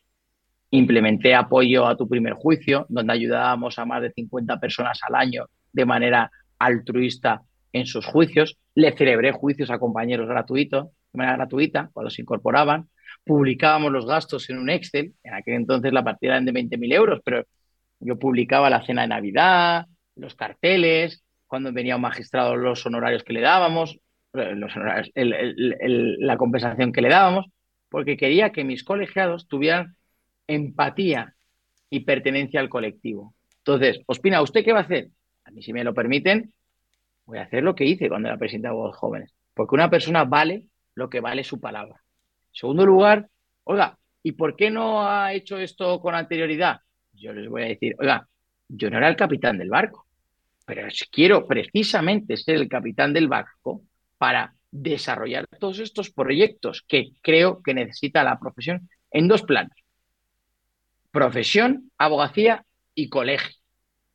Implementé 0.70 1.36
apoyo 1.36 1.86
a 1.86 1.98
tu 1.98 2.08
primer 2.08 2.34
juicio, 2.34 2.86
donde 2.88 3.14
ayudábamos 3.14 3.78
a 3.78 3.86
más 3.86 4.02
de 4.02 4.12
50 4.12 4.60
personas 4.60 5.00
al 5.08 5.16
año 5.16 5.48
de 5.74 5.86
manera 5.86 6.32
altruista 6.60 7.42
en 7.74 7.86
sus 7.86 8.06
juicios. 8.06 8.58
Le 8.76 8.96
celebré 8.96 9.32
juicios 9.32 9.70
a 9.70 9.80
compañeros 9.80 10.30
gratuitos, 10.30 10.86
de 11.12 11.18
manera 11.18 11.38
gratuita, 11.38 11.90
cuando 11.92 12.10
se 12.10 12.22
incorporaban. 12.22 12.88
Publicábamos 13.26 13.92
los 13.92 14.06
gastos 14.06 14.50
en 14.50 14.58
un 14.58 14.70
Excel. 14.70 15.14
En 15.24 15.34
aquel 15.34 15.56
entonces 15.56 15.94
la 15.94 16.04
partida 16.04 16.38
era 16.38 16.46
de 16.46 16.52
20.000 16.52 16.94
euros, 16.94 17.20
pero 17.24 17.46
yo 18.00 18.18
publicaba 18.18 18.70
la 18.70 18.86
cena 18.86 19.04
de 19.04 19.10
Navidad, 19.10 19.86
los 20.16 20.36
carteles, 20.36 21.24
cuando 21.48 21.72
venía 21.72 21.96
un 21.96 22.02
magistrado 22.02 22.56
los 22.56 22.86
honorarios 22.86 23.24
que 23.24 23.34
le 23.34 23.42
dábamos, 23.42 24.00
eh, 24.34 24.56
la 26.20 26.38
compensación 26.38 26.94
que 26.94 27.02
le 27.02 27.10
dábamos, 27.10 27.46
porque 27.90 28.18
quería 28.18 28.52
que 28.52 28.64
mis 28.64 28.84
colegiados 28.84 29.48
tuvieran 29.48 29.96
empatía 30.48 31.36
y 31.90 32.02
pertenencia 32.02 32.60
al 32.60 32.70
colectivo. 32.70 33.36
Entonces, 33.58 34.02
Ospina, 34.06 34.42
¿usted 34.42 34.64
qué 34.64 34.72
va 34.72 34.80
a 34.80 34.84
hacer? 34.84 35.10
A 35.44 35.52
mí, 35.52 35.62
si 35.62 35.74
me 35.74 35.84
lo 35.84 35.94
permiten, 35.94 36.54
voy 37.26 37.40
a 37.40 37.44
hacer 37.44 37.64
lo 37.64 37.76
que 37.76 37.86
hice 37.86 38.10
cuando 38.10 38.30
era 38.30 38.38
presidente 38.38 38.70
de 38.70 38.74
los 38.74 38.96
jóvenes, 38.96 39.34
porque 39.54 39.76
una 39.76 39.90
persona 39.90 40.24
vale 40.24 40.68
lo 40.96 41.10
que 41.10 41.20
vale 41.20 41.44
su 41.44 41.60
palabra. 41.60 42.02
Segundo 42.52 42.86
lugar, 42.86 43.28
oiga, 43.64 43.98
¿y 44.24 44.34
por 44.34 44.56
qué 44.56 44.70
no 44.70 45.08
ha 45.08 45.34
hecho 45.34 45.58
esto 45.58 46.00
con 46.00 46.16
anterioridad? 46.16 46.82
Yo 47.14 47.34
les 47.34 47.50
voy 47.50 47.64
a 47.64 47.68
decir, 47.68 47.96
oiga, 48.00 48.28
yo 48.68 48.90
no 48.90 48.98
era 48.98 49.10
el 49.10 49.16
capitán 49.16 49.58
del 49.58 49.70
barco, 49.70 50.08
pero 50.66 50.88
quiero 51.12 51.48
precisamente 51.48 52.38
ser 52.38 52.56
el 52.56 52.70
capitán 52.70 53.14
del 53.14 53.28
barco 53.28 53.82
para 54.18 54.54
desarrollar 54.72 55.48
todos 55.60 55.80
estos 55.80 56.12
proyectos 56.12 56.84
que 56.88 57.12
creo 57.22 57.62
que 57.62 57.74
necesita 57.74 58.24
la 58.24 58.40
profesión 58.40 58.90
en 59.12 59.28
dos 59.28 59.44
planos. 59.44 59.76
Profesión, 61.12 61.92
abogacía 61.98 62.66
y 62.96 63.10
colegio. 63.10 63.56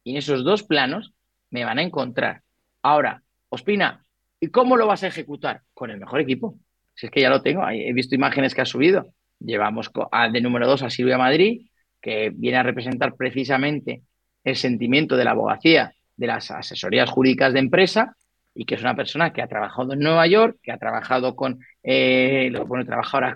Y 0.03 0.13
en 0.13 0.17
esos 0.19 0.45
dos 0.45 0.63
planos 0.63 1.13
me 1.51 1.65
van 1.65 1.79
a 1.79 1.83
encontrar. 1.83 2.43
Ahora, 2.83 3.23
Ospina, 3.49 4.03
¿y 4.41 4.49
cómo 4.49 4.77
lo 4.77 4.87
vas 4.87 5.03
a 5.03 5.09
ejecutar? 5.09 5.63
Con 5.75 5.91
el 5.91 5.99
mejor 5.99 6.21
equipo. 6.21 6.59
Si 6.97 7.07
es 7.07 7.13
que 7.13 7.21
ya 7.21 7.31
lo 7.31 7.43
tengo, 7.43 7.63
he 7.69 7.93
visto 7.93 8.15
imágenes 8.15 8.55
que 8.55 8.63
ha 8.63 8.67
subido. 8.67 9.13
Llevamos 9.39 9.91
de 10.33 10.41
número 10.41 10.67
dos 10.67 10.83
a 10.83 10.91
Silvia 10.91 11.19
Madrid, 11.19 11.69
que 12.01 12.33
viene 12.35 12.57
a 12.57 12.63
representar 12.63 13.15
precisamente 13.17 14.03
el 14.43 14.57
sentimiento 14.57 15.17
de 15.17 15.25
la 15.25 15.33
abogacía 15.33 15.93
de 16.17 16.27
las 16.27 16.51
asesorías 16.51 17.11
jurídicas 17.11 17.53
de 17.53 17.59
empresa 17.59 18.17
y 18.55 18.65
que 18.65 18.77
es 18.77 18.81
una 18.81 18.97
persona 18.97 19.35
que 19.35 19.43
ha 19.43 19.47
trabajado 19.47 19.93
en 19.93 19.99
Nueva 19.99 20.27
York, 20.27 20.57
que 20.63 20.73
ha 20.73 20.79
trabajado 20.79 21.37
con, 21.37 21.61
eh, 21.83 22.51
bueno, 22.67 22.87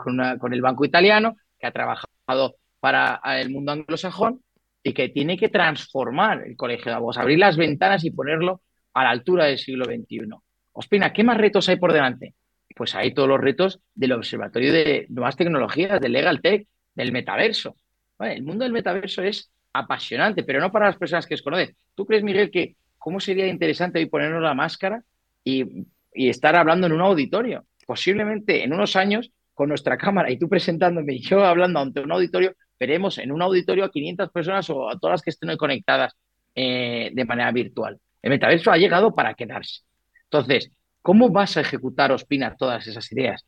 con, 0.03 0.39
con 0.39 0.55
el 0.55 0.63
Banco 0.63 0.87
Italiano, 0.87 1.37
que 1.59 1.67
ha 1.67 1.73
trabajado 1.73 2.57
para 2.81 3.21
el 3.39 3.51
mundo 3.51 3.73
anglosajón 3.73 4.41
y 4.83 4.95
que 4.95 5.11
tiene 5.11 5.37
que 5.37 5.51
transformar 5.51 6.45
el 6.47 6.57
colegio 6.57 6.87
de 6.87 6.93
abogados, 6.93 7.19
abrir 7.19 7.39
las 7.39 7.59
ventanas 7.59 8.05
y 8.05 8.11
ponerlo 8.11 8.63
a 8.95 9.05
la 9.05 9.11
altura 9.11 9.45
del 9.45 9.59
siglo 9.59 9.85
XXI. 9.85 10.31
Ospina, 10.73 11.13
¿qué 11.13 11.23
más 11.23 11.37
retos 11.37 11.69
hay 11.69 11.77
por 11.77 11.93
delante? 11.93 12.35
Pues 12.75 12.95
hay 12.95 13.13
todos 13.13 13.29
los 13.29 13.41
retos 13.41 13.81
del 13.95 14.13
Observatorio 14.13 14.73
de 14.73 15.07
Nuevas 15.09 15.37
Tecnologías, 15.37 16.01
del 16.01 16.13
Legal 16.13 16.41
Tech, 16.41 16.67
del 16.95 17.13
metaverso. 17.13 17.77
el 18.21 18.43
mundo 18.43 18.65
del 18.65 18.73
metaverso 18.73 19.23
es 19.23 19.51
apasionante, 19.73 20.43
pero 20.43 20.61
no 20.61 20.73
para 20.73 20.87
las 20.87 20.97
personas 20.97 21.27
que 21.27 21.35
desconocen. 21.35 21.77
¿Tú 21.95 22.07
crees, 22.07 22.23
Miguel, 22.23 22.51
que 22.51 22.77
cómo 22.99 23.21
sería 23.21 23.47
interesante 23.47 23.99
hoy 23.99 24.07
ponernos 24.07 24.43
la 24.43 24.55
máscara 24.55 25.03
y, 25.45 25.87
estar 26.13 26.57
hablando 26.57 26.87
en 26.87 26.93
un 26.93 27.01
auditorio? 27.01 27.65
Posiblemente 27.87 28.65
en 28.65 28.73
unos 28.73 28.97
años, 28.97 29.31
con 29.55 29.69
nuestra 29.69 29.97
cámara 29.97 30.31
y 30.31 30.39
tú 30.39 30.49
presentándome 30.49 31.15
y 31.15 31.21
yo 31.21 31.45
hablando 31.45 31.81
ante 31.81 32.01
un 32.01 32.13
auditorio, 32.13 32.55
veremos 32.79 33.19
en 33.19 33.31
un 33.31 33.43
auditorio 33.43 33.85
a 33.85 33.91
500 33.91 34.31
personas 34.31 34.71
o 34.71 34.89
a 34.89 34.99
todas 34.99 35.15
las 35.15 35.23
que 35.23 35.31
estén 35.31 35.55
conectadas 35.57 36.15
eh, 36.55 37.11
de 37.13 37.25
manera 37.25 37.53
virtual. 37.53 37.99
El 38.23 38.31
metaverso 38.31 38.71
ha 38.71 38.77
llegado 38.77 39.15
para 39.15 39.35
quedarse. 39.35 39.83
Entonces, 40.25 40.71
¿cómo 41.03 41.31
vas 41.31 41.57
a 41.57 41.61
ejecutar, 41.61 42.13
Ospina, 42.13 42.57
todas 42.57 42.87
esas 42.87 43.11
ideas? 43.13 43.47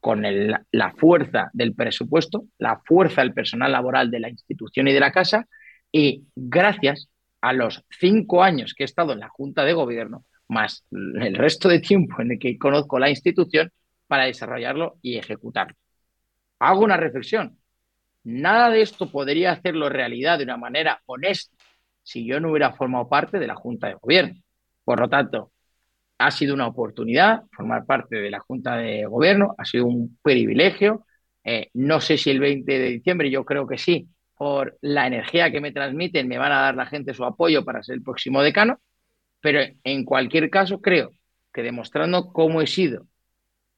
Con 0.00 0.22
la 0.22 0.94
fuerza 0.96 1.50
del 1.52 1.74
presupuesto, 1.74 2.44
la 2.58 2.80
fuerza 2.84 3.20
del 3.20 3.34
personal 3.34 3.72
laboral 3.72 4.10
de 4.10 4.20
la 4.20 4.30
institución 4.30 4.88
y 4.88 4.92
de 4.92 5.00
la 5.00 5.12
casa, 5.12 5.46
y 5.92 6.24
gracias 6.34 7.08
a 7.40 7.52
los 7.52 7.84
cinco 7.90 8.42
años 8.42 8.74
que 8.74 8.84
he 8.84 8.86
estado 8.86 9.12
en 9.12 9.20
la 9.20 9.28
Junta 9.28 9.64
de 9.64 9.72
Gobierno, 9.72 10.24
más 10.48 10.84
el 10.90 11.34
resto 11.34 11.68
de 11.68 11.80
tiempo 11.80 12.22
en 12.22 12.32
el 12.32 12.38
que 12.38 12.58
conozco 12.58 12.98
la 12.98 13.10
institución, 13.10 13.70
para 14.10 14.24
desarrollarlo 14.24 14.98
y 15.02 15.18
ejecutarlo. 15.18 15.76
Hago 16.58 16.82
una 16.82 16.96
reflexión. 16.96 17.56
Nada 18.24 18.68
de 18.68 18.82
esto 18.82 19.08
podría 19.08 19.52
hacerlo 19.52 19.88
realidad 19.88 20.38
de 20.38 20.44
una 20.44 20.56
manera 20.56 21.00
honesta 21.06 21.56
si 22.02 22.26
yo 22.26 22.40
no 22.40 22.50
hubiera 22.50 22.72
formado 22.72 23.08
parte 23.08 23.38
de 23.38 23.46
la 23.46 23.54
Junta 23.54 23.86
de 23.86 23.94
Gobierno. 23.94 24.34
Por 24.84 24.98
lo 24.98 25.08
tanto, 25.08 25.52
ha 26.20 26.30
sido 26.30 26.52
una 26.52 26.66
oportunidad 26.66 27.44
formar 27.50 27.86
parte 27.86 28.16
de 28.16 28.30
la 28.30 28.40
Junta 28.40 28.76
de 28.76 29.06
Gobierno, 29.06 29.54
ha 29.56 29.64
sido 29.64 29.86
un 29.86 30.18
privilegio. 30.22 31.06
Eh, 31.42 31.70
no 31.72 32.00
sé 32.02 32.18
si 32.18 32.28
el 32.30 32.40
20 32.40 32.78
de 32.78 32.88
diciembre, 32.90 33.30
yo 33.30 33.46
creo 33.46 33.66
que 33.66 33.78
sí, 33.78 34.06
por 34.36 34.76
la 34.82 35.06
energía 35.06 35.50
que 35.50 35.62
me 35.62 35.72
transmiten, 35.72 36.28
me 36.28 36.36
van 36.36 36.52
a 36.52 36.60
dar 36.60 36.74
la 36.74 36.84
gente 36.84 37.14
su 37.14 37.24
apoyo 37.24 37.64
para 37.64 37.82
ser 37.82 37.94
el 37.94 38.02
próximo 38.02 38.42
decano, 38.42 38.80
pero 39.40 39.60
en 39.82 40.04
cualquier 40.04 40.50
caso 40.50 40.82
creo 40.82 41.12
que 41.54 41.62
demostrando 41.62 42.32
cómo 42.34 42.60
he 42.60 42.66
sido, 42.66 43.06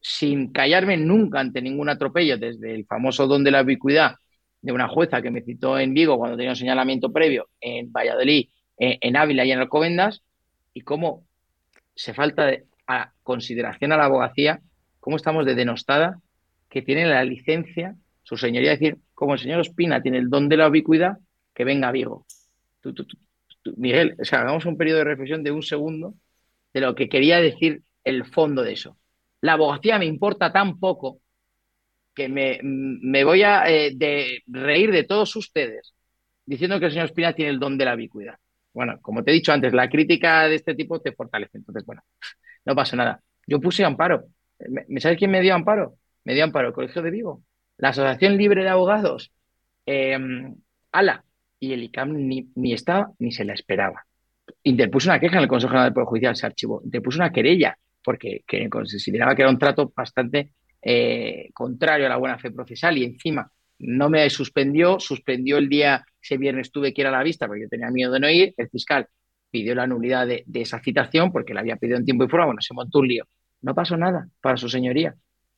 sin 0.00 0.52
callarme 0.52 0.96
nunca 0.96 1.38
ante 1.38 1.62
ningún 1.62 1.88
atropello, 1.88 2.38
desde 2.38 2.74
el 2.74 2.86
famoso 2.86 3.28
don 3.28 3.44
de 3.44 3.52
la 3.52 3.62
ubicuidad 3.62 4.16
de 4.60 4.72
una 4.72 4.88
jueza 4.88 5.22
que 5.22 5.30
me 5.30 5.42
citó 5.42 5.78
en 5.78 5.94
Vigo 5.94 6.18
cuando 6.18 6.36
tenía 6.36 6.50
un 6.50 6.56
señalamiento 6.56 7.12
previo 7.12 7.48
en 7.60 7.92
Valladolid, 7.92 8.48
en, 8.78 9.16
Ávila 9.16 9.44
y 9.44 9.52
en 9.52 9.60
Alcobendas, 9.60 10.24
y 10.74 10.80
cómo 10.80 11.24
se 12.02 12.14
falta 12.14 12.46
de, 12.46 12.64
a 12.88 13.12
consideración 13.22 13.92
a 13.92 13.96
la 13.96 14.06
abogacía, 14.06 14.60
cómo 14.98 15.16
estamos 15.16 15.46
de 15.46 15.54
denostada, 15.54 16.18
que 16.68 16.82
tiene 16.82 17.06
la 17.06 17.22
licencia, 17.22 17.94
su 18.24 18.36
señoría, 18.36 18.72
decir, 18.72 18.98
como 19.14 19.34
el 19.34 19.38
señor 19.38 19.60
Ospina 19.60 20.02
tiene 20.02 20.18
el 20.18 20.28
don 20.28 20.48
de 20.48 20.56
la 20.56 20.68
ubicuidad, 20.68 21.18
que 21.54 21.62
venga 21.62 21.88
a 21.88 21.92
Vigo. 21.92 22.26
Miguel, 23.76 24.16
o 24.20 24.24
sea, 24.24 24.40
hagamos 24.40 24.66
un 24.66 24.76
periodo 24.76 24.98
de 24.98 25.04
reflexión 25.04 25.44
de 25.44 25.52
un 25.52 25.62
segundo 25.62 26.14
de 26.74 26.80
lo 26.80 26.96
que 26.96 27.08
quería 27.08 27.40
decir 27.40 27.82
el 28.02 28.24
fondo 28.24 28.64
de 28.64 28.72
eso. 28.72 28.96
La 29.40 29.52
abogacía 29.52 30.00
me 30.00 30.06
importa 30.06 30.52
tan 30.52 30.80
poco 30.80 31.20
que 32.16 32.28
me, 32.28 33.22
voy 33.22 33.44
a 33.44 33.62
eh, 33.70 34.42
reír 34.48 34.90
de 34.90 35.04
todos 35.04 35.36
ustedes 35.36 35.94
diciendo 36.44 36.80
que 36.80 36.86
el 36.86 36.90
señor 36.90 37.06
Espina 37.06 37.32
tiene 37.32 37.52
el 37.52 37.60
don 37.60 37.78
de 37.78 37.84
la 37.84 37.94
ubicuidad. 37.94 38.38
Bueno, 38.72 38.98
como 39.02 39.22
te 39.22 39.30
he 39.30 39.34
dicho 39.34 39.52
antes, 39.52 39.72
la 39.72 39.88
crítica 39.88 40.48
de 40.48 40.56
este 40.56 40.74
tipo 40.74 41.00
te 41.00 41.12
fortalece. 41.12 41.58
Entonces, 41.58 41.84
bueno, 41.84 42.02
no 42.64 42.74
pasa 42.74 42.96
nada. 42.96 43.20
Yo 43.46 43.60
puse 43.60 43.84
amparo. 43.84 44.24
¿Me, 44.88 45.00
sabes 45.00 45.18
quién 45.18 45.30
me 45.30 45.40
dio 45.40 45.54
amparo? 45.54 45.96
Me 46.24 46.34
dio 46.34 46.44
amparo 46.44 46.68
el 46.68 46.74
Colegio 46.74 47.02
de 47.02 47.10
Vigo, 47.10 47.42
la 47.78 47.88
Asociación 47.88 48.36
Libre 48.36 48.62
de 48.62 48.68
Abogados, 48.68 49.32
em, 49.86 50.54
ALA, 50.92 51.24
y 51.58 51.72
el 51.72 51.82
ICAM 51.82 52.12
ni, 52.12 52.48
ni 52.54 52.72
estaba 52.72 53.10
ni 53.18 53.32
se 53.32 53.44
la 53.44 53.54
esperaba. 53.54 54.06
Interpuso 54.62 55.10
una 55.10 55.18
queja 55.18 55.36
en 55.36 55.42
el 55.42 55.48
Consejo 55.48 55.70
General 55.70 55.88
del 55.88 55.94
Poder 55.94 56.06
Judicial, 56.06 56.36
se 56.36 56.46
archivó. 56.46 56.80
Interpuso 56.84 57.18
una 57.18 57.32
querella 57.32 57.76
porque 58.02 58.42
que 58.46 58.68
consideraba 58.68 59.34
que 59.34 59.42
era 59.42 59.50
un 59.50 59.58
trato 59.58 59.92
bastante 59.94 60.52
eh, 60.80 61.50
contrario 61.54 62.06
a 62.06 62.08
la 62.08 62.16
buena 62.16 62.38
fe 62.38 62.50
procesal 62.50 62.98
y 62.98 63.04
encima 63.04 63.50
no 63.82 64.08
me 64.08 64.28
suspendió, 64.30 65.00
suspendió 65.00 65.58
el 65.58 65.68
día, 65.68 66.04
ese 66.20 66.38
viernes 66.38 66.70
tuve 66.70 66.94
que 66.94 67.02
ir 67.02 67.08
a 67.08 67.10
la 67.10 67.22
vista 67.22 67.46
porque 67.46 67.62
yo 67.62 67.68
tenía 67.68 67.90
miedo 67.90 68.12
de 68.12 68.20
no 68.20 68.30
ir, 68.30 68.54
el 68.56 68.68
fiscal 68.70 69.08
pidió 69.50 69.74
la 69.74 69.86
nulidad 69.86 70.26
de, 70.26 70.44
esa 70.54 70.80
citación 70.80 71.30
porque 71.32 71.52
la 71.52 71.60
había 71.60 71.76
pedido 71.76 71.98
en 71.98 72.04
tiempo 72.04 72.24
y 72.24 72.28
forma, 72.28 72.46
bueno, 72.46 72.62
se 72.62 72.74
montó 72.74 73.00
un 73.00 73.08
lío. 73.08 73.24
No 73.60 73.74
pasó 73.74 73.96
nada 73.96 74.28
para 74.40 74.56
su 74.56 74.68
señoría. 74.68 75.14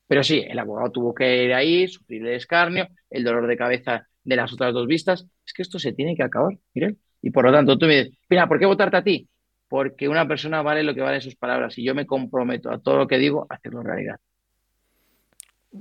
Pero 0.06 0.22
sí, 0.22 0.44
el 0.46 0.58
abogado 0.58 0.90
tuvo 0.90 1.14
que 1.14 1.44
ir 1.44 1.54
ahí, 1.54 1.88
sufrir 1.88 2.26
el 2.26 2.34
escarnio, 2.34 2.88
el 3.08 3.24
dolor 3.24 3.46
de 3.46 3.56
cabeza 3.56 4.06
de 4.24 4.36
las 4.36 4.52
otras 4.52 4.74
dos 4.74 4.86
vistas. 4.86 5.26
Es 5.46 5.52
que 5.52 5.62
esto 5.62 5.78
se 5.78 5.92
tiene 5.92 6.16
que 6.16 6.22
acabar, 6.22 6.58
miren. 6.74 6.98
Y 7.22 7.30
por 7.30 7.44
lo 7.44 7.52
tanto, 7.52 7.78
tú 7.78 7.86
me 7.86 7.96
dices, 8.04 8.18
mira, 8.28 8.46
¿por 8.46 8.58
qué 8.58 8.66
votarte 8.66 8.96
a 8.96 9.04
ti? 9.04 9.28
Porque 9.68 10.08
una 10.08 10.28
persona 10.28 10.60
vale 10.60 10.82
lo 10.82 10.94
que 10.94 11.00
vale 11.00 11.20
sus 11.20 11.36
palabras 11.36 11.78
y 11.78 11.84
yo 11.84 11.94
me 11.94 12.04
comprometo 12.04 12.70
a 12.70 12.80
todo 12.80 12.98
lo 12.98 13.06
que 13.06 13.16
digo 13.18 13.46
a 13.48 13.54
hacerlo 13.54 13.82
realidad. 13.82 14.16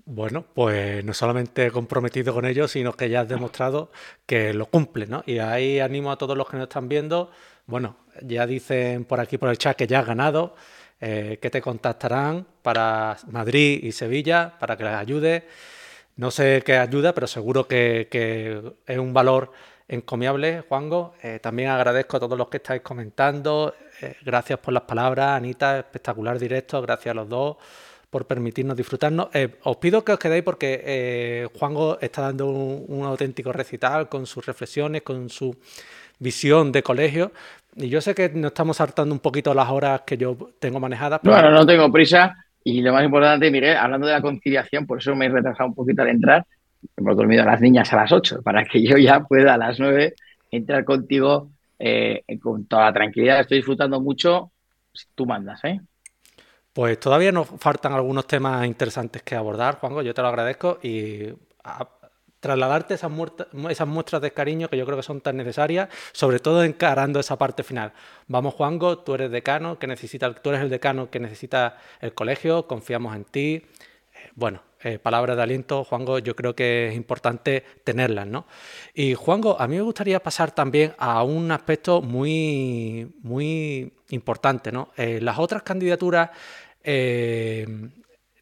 Bueno, 0.06 0.44
pues 0.56 1.06
no 1.06 1.14
solamente 1.14 1.70
comprometido 1.70 2.34
con 2.34 2.46
ello, 2.46 2.68
sino 2.68 2.94
que 2.94 3.10
ya 3.10 3.22
has 3.22 3.30
demostrado 3.30 3.91
que 4.26 4.52
lo 4.52 4.66
cumple, 4.66 5.06
¿no? 5.06 5.22
Y 5.28 5.38
ahí 5.38 5.80
animo 5.80 6.12
a 6.12 6.18
todos 6.18 6.36
los 6.36 6.50
que 6.50 6.58
nos 6.58 6.64
están 6.64 6.89
viendo. 6.89 7.30
Bueno, 7.68 7.98
ya 8.24 8.48
dicen 8.48 9.06
por 9.06 9.20
aquí 9.20 9.38
por 9.38 9.50
el 9.50 9.58
chat 9.60 9.78
que 9.78 9.86
ya 9.86 10.00
has 10.00 10.08
ganado, 10.08 10.56
eh, 11.00 11.38
que 11.39 11.52
te 11.52 11.62
contactarán 11.62 12.48
para 12.64 13.18
Madrid 13.28 13.84
y 13.84 13.91
Sevilla 13.91 14.58
para 14.60 14.76
que 14.78 14.84
les 14.84 14.96
ayude. 14.96 15.48
No 16.16 16.32
sé 16.32 16.64
qué 16.66 16.78
ayuda, 16.78 17.14
pero 17.14 17.28
seguro 17.28 17.68
que, 17.68 18.08
es 18.88 18.98
un 18.98 19.14
valor 19.14 19.52
encomiable, 19.88 20.64
Juango. 20.68 21.14
Eh, 21.22 21.39
también 21.39 21.70
agradezco 21.70 22.18
a 22.18 22.20
todos 22.20 22.38
los 22.38 22.50
que 22.50 22.58
estáis 22.58 22.82
comentando. 22.82 23.76
Eh, 24.02 24.16
gracias 24.26 24.58
por 24.58 24.74
las 24.74 24.84
palabras, 24.84 25.38
Anita, 25.38 25.78
espectacular 25.78 26.39
directo, 26.39 26.82
gracias 26.82 27.12
a 27.12 27.16
los 27.16 27.30
dos 27.30 27.58
por 28.14 28.28
permitirnos 28.28 28.78
disfrutarnos. 28.78 29.30
Eh, 29.34 29.57
os 29.64 29.78
pido 29.78 30.05
que 30.05 30.11
os 30.14 30.20
quedéis 30.20 30.43
porque 30.43 30.82
eh, 30.86 31.47
Juanjo 31.57 31.97
está 31.99 32.22
dando 32.22 32.45
un, 32.47 33.03
auténtico 33.03 33.51
recital 33.51 34.07
con 34.07 34.28
sus 34.28 34.45
reflexiones, 34.45 35.01
con 35.01 35.30
su 35.30 35.57
visión 36.20 36.72
de 36.72 36.84
colegio. 36.84 37.32
Y 37.76 37.89
yo 37.89 38.01
sé 38.01 38.14
que 38.14 38.30
nos 38.30 38.51
estamos 38.51 38.78
saltando 38.78 39.16
un 39.16 39.20
poquito 39.20 39.51
las 39.55 39.68
horas 39.68 40.01
que 40.05 40.16
yo 40.16 40.38
tengo 40.59 40.80
manejadas. 40.80 41.22
Pero... 41.24 41.34
Bueno, 41.34 41.49
no 41.49 41.66
tengo 41.66 41.91
prisa. 41.91 42.38
Y 42.64 42.84
lo 42.84 42.93
más 42.93 43.03
importante, 43.03 43.49
Miguel, 43.49 43.78
hablando 43.78 44.05
de 44.05 44.14
la 44.14 44.22
conciliación, 44.22 44.86
por 44.86 44.99
eso 44.99 45.16
me 45.16 45.26
he 45.26 45.30
retrasado 45.30 45.70
un 45.70 45.76
poquito 45.76 46.03
al 46.03 46.09
entrar. 46.09 46.45
Hemos 46.95 47.18
dormido 47.18 47.41
a 47.41 47.47
las 47.47 47.61
niñas 47.61 47.91
a 47.93 47.95
las 47.95 48.11
8 48.11 48.43
para 48.43 48.64
que 48.64 48.84
yo 48.84 48.95
ya 48.97 49.22
pueda 49.22 49.55
a 49.55 49.57
las 49.57 49.80
9 49.80 50.14
entrar 50.51 50.86
contigo 50.86 51.49
eh, 51.80 52.24
con 52.39 52.66
toda 52.68 52.86
la 52.86 52.93
tranquilidad. 52.93 53.39
Estoy 53.39 53.57
disfrutando 53.57 53.99
mucho. 53.99 54.51
Tú 55.16 55.26
mandas, 55.26 55.64
¿eh? 55.64 55.82
Pues 56.74 57.00
todavía 57.00 57.32
nos 57.32 57.48
faltan 57.60 57.94
algunos 57.94 58.26
temas 58.26 58.66
interesantes 58.66 59.22
que 59.22 59.36
abordar, 59.36 59.80
Juanjo. 59.80 60.02
Yo 60.02 60.14
te 60.14 60.22
lo 60.24 60.28
agradezco 60.28 60.80
y 60.82 61.30
trasladarte 62.40 62.96
esas, 62.96 63.12
esas 63.70 63.88
muestras 63.88 64.22
de 64.22 64.32
cariño 64.32 64.68
que 64.70 64.78
yo 64.78 64.86
creo 64.86 64.98
que 64.98 65.04
son 65.04 65.22
tan 65.22 65.38
necesarias, 65.38 65.88
sobre 66.12 66.40
todo 66.40 66.64
encarando 66.64 67.20
esa 67.20 67.38
parte 67.38 67.64
final. 67.64 67.94
Vamos, 68.28 68.56
Juanjo, 68.56 68.98
tú 68.98 69.14
eres 69.14 69.32
decano, 69.32 69.80
que 69.80 69.88
necesita, 69.88 70.34
tú 70.34 70.50
eres 70.50 70.62
el 70.62 70.70
decano 70.70 71.10
que 71.10 71.20
necesita 71.20 71.78
el 72.02 72.14
colegio, 72.14 72.68
confiamos 72.68 73.16
en 73.16 73.24
ti. 73.24 73.66
Eh, 74.14 74.32
bueno, 74.36 74.62
eh, 74.84 75.00
palabras 75.00 75.38
de 75.38 75.44
aliento, 75.44 75.84
Juanjo, 75.84 76.20
yo 76.20 76.36
creo 76.36 76.56
que 76.56 76.90
es 76.90 76.96
importante 76.96 77.64
tenerlas, 77.84 78.28
¿no? 78.28 78.46
Y 78.94 79.14
Juanjo, 79.14 79.60
a 79.60 79.68
mí 79.68 79.76
me 79.76 79.82
gustaría 79.82 80.22
pasar 80.22 80.52
también 80.52 80.94
a 80.98 81.24
un 81.24 81.52
aspecto 81.52 82.02
muy, 82.02 83.14
muy 83.22 83.94
importante, 84.10 84.72
¿no? 84.72 84.90
Eh, 84.98 85.20
las 85.22 85.40
otras 85.40 85.64
candidaturas 85.64 86.30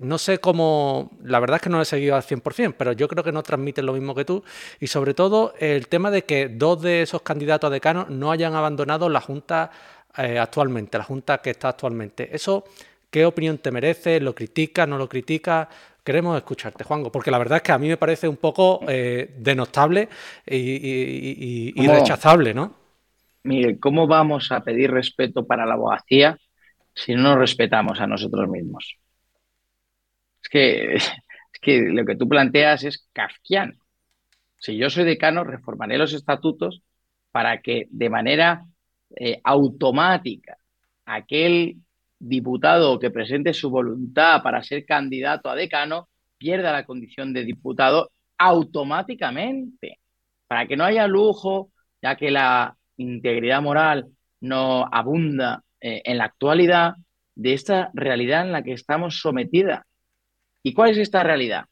no 0.01 0.17
sé 0.17 0.39
cómo, 0.39 1.11
la 1.23 1.39
verdad 1.39 1.57
es 1.57 1.61
que 1.61 1.69
no 1.69 1.77
lo 1.77 1.83
he 1.83 1.85
seguido 1.85 2.15
al 2.15 2.23
100%, 2.23 2.73
pero 2.75 2.91
yo 2.93 3.07
creo 3.07 3.23
que 3.23 3.31
no 3.31 3.43
transmiten 3.43 3.85
lo 3.85 3.93
mismo 3.93 4.15
que 4.15 4.25
tú. 4.25 4.43
Y 4.79 4.87
sobre 4.87 5.13
todo 5.13 5.53
el 5.59 5.87
tema 5.87 6.09
de 6.09 6.23
que 6.23 6.49
dos 6.49 6.81
de 6.81 7.03
esos 7.03 7.21
candidatos 7.21 7.67
a 7.67 7.71
decano 7.71 8.07
no 8.09 8.31
hayan 8.31 8.55
abandonado 8.55 9.09
la 9.09 9.21
Junta 9.21 9.69
eh, 10.17 10.39
actualmente, 10.39 10.97
la 10.97 11.03
Junta 11.03 11.37
que 11.37 11.51
está 11.51 11.69
actualmente. 11.69 12.35
¿Eso 12.35 12.65
qué 13.11 13.25
opinión 13.25 13.59
te 13.59 13.69
merece? 13.69 14.19
¿Lo 14.19 14.33
critica? 14.33 14.87
¿No 14.87 14.97
lo 14.97 15.07
critica? 15.07 15.69
Queremos 16.03 16.35
escucharte, 16.35 16.83
Juanjo, 16.83 17.11
porque 17.11 17.31
la 17.31 17.37
verdad 17.37 17.57
es 17.57 17.61
que 17.61 17.71
a 17.71 17.77
mí 17.77 17.87
me 17.87 17.97
parece 17.97 18.27
un 18.27 18.37
poco 18.37 18.79
eh, 18.87 19.35
denostable 19.37 20.09
y, 20.45 21.73
y 21.75 21.87
rechazable, 21.87 22.53
¿no? 22.53 22.75
Mire, 23.43 23.79
¿cómo 23.79 24.07
vamos 24.07 24.51
a 24.51 24.63
pedir 24.63 24.91
respeto 24.91 25.45
para 25.45 25.65
la 25.65 25.75
abogacía 25.75 26.37
si 26.93 27.13
no 27.13 27.21
nos 27.21 27.37
respetamos 27.37 27.99
a 27.99 28.07
nosotros 28.07 28.49
mismos? 28.49 28.97
que, 30.51 30.95
es 30.95 31.11
que 31.61 31.79
lo 31.79 32.05
que 32.05 32.15
tú 32.15 32.27
planteas 32.27 32.83
es 32.83 33.07
kafkiano. 33.13 33.73
Si 34.59 34.77
yo 34.77 34.91
soy 34.91 35.05
decano, 35.05 35.43
reformaré 35.43 35.97
los 35.97 36.13
estatutos 36.13 36.83
para 37.31 37.61
que 37.61 37.87
de 37.89 38.09
manera 38.09 38.65
eh, 39.15 39.39
automática 39.43 40.57
aquel 41.05 41.77
diputado 42.21 42.99
que 42.99 43.09
presente 43.09 43.53
su 43.53 43.69
voluntad 43.69 44.43
para 44.43 44.61
ser 44.61 44.85
candidato 44.85 45.49
a 45.49 45.55
decano 45.55 46.07
pierda 46.37 46.71
la 46.71 46.85
condición 46.85 47.33
de 47.33 47.43
diputado 47.43 48.11
automáticamente, 48.37 49.99
para 50.47 50.67
que 50.67 50.77
no 50.77 50.83
haya 50.83 51.07
lujo, 51.07 51.71
ya 52.01 52.15
que 52.15 52.31
la 52.31 52.75
integridad 52.97 53.61
moral 53.61 54.07
no 54.39 54.87
abunda 54.91 55.63
eh, 55.79 56.01
en 56.05 56.17
la 56.17 56.25
actualidad 56.25 56.93
de 57.35 57.53
esta 57.53 57.89
realidad 57.93 58.45
en 58.45 58.51
la 58.51 58.63
que 58.63 58.73
estamos 58.73 59.19
sometidas. 59.19 59.81
¿Y 60.63 60.73
cuál 60.73 60.91
es 60.91 60.97
esta 60.97 61.23
realidad? 61.23 61.65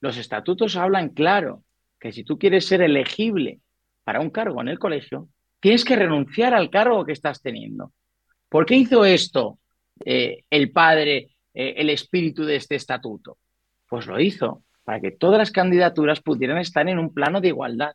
Los 0.00 0.18
estatutos 0.18 0.76
hablan 0.76 1.10
claro 1.10 1.62
que 1.98 2.12
si 2.12 2.24
tú 2.24 2.38
quieres 2.38 2.66
ser 2.66 2.82
elegible 2.82 3.60
para 4.04 4.20
un 4.20 4.30
cargo 4.30 4.60
en 4.60 4.68
el 4.68 4.78
colegio, 4.78 5.28
tienes 5.60 5.84
que 5.84 5.96
renunciar 5.96 6.54
al 6.54 6.70
cargo 6.70 7.04
que 7.06 7.12
estás 7.12 7.40
teniendo. 7.40 7.92
¿Por 8.48 8.66
qué 8.66 8.76
hizo 8.76 9.04
esto 9.04 9.58
eh, 10.04 10.44
el 10.50 10.70
padre, 10.70 11.36
eh, 11.54 11.74
el 11.76 11.90
espíritu 11.90 12.44
de 12.44 12.56
este 12.56 12.76
estatuto? 12.76 13.38
Pues 13.88 14.06
lo 14.06 14.20
hizo 14.20 14.62
para 14.84 15.00
que 15.00 15.10
todas 15.10 15.38
las 15.38 15.50
candidaturas 15.50 16.20
pudieran 16.20 16.58
estar 16.58 16.88
en 16.88 16.98
un 16.98 17.12
plano 17.12 17.40
de 17.40 17.48
igualdad. 17.48 17.94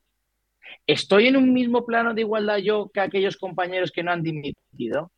¿Estoy 0.87 1.27
en 1.27 1.37
un 1.37 1.53
mismo 1.53 1.85
plano 1.85 2.13
de 2.13 2.21
igualdad 2.21 2.57
yo 2.57 2.89
que 2.93 2.99
aquellos 2.99 3.37
compañeros 3.37 3.91
que 3.91 4.03
no 4.03 4.11
han 4.11 4.23
dimitido? 4.23 5.11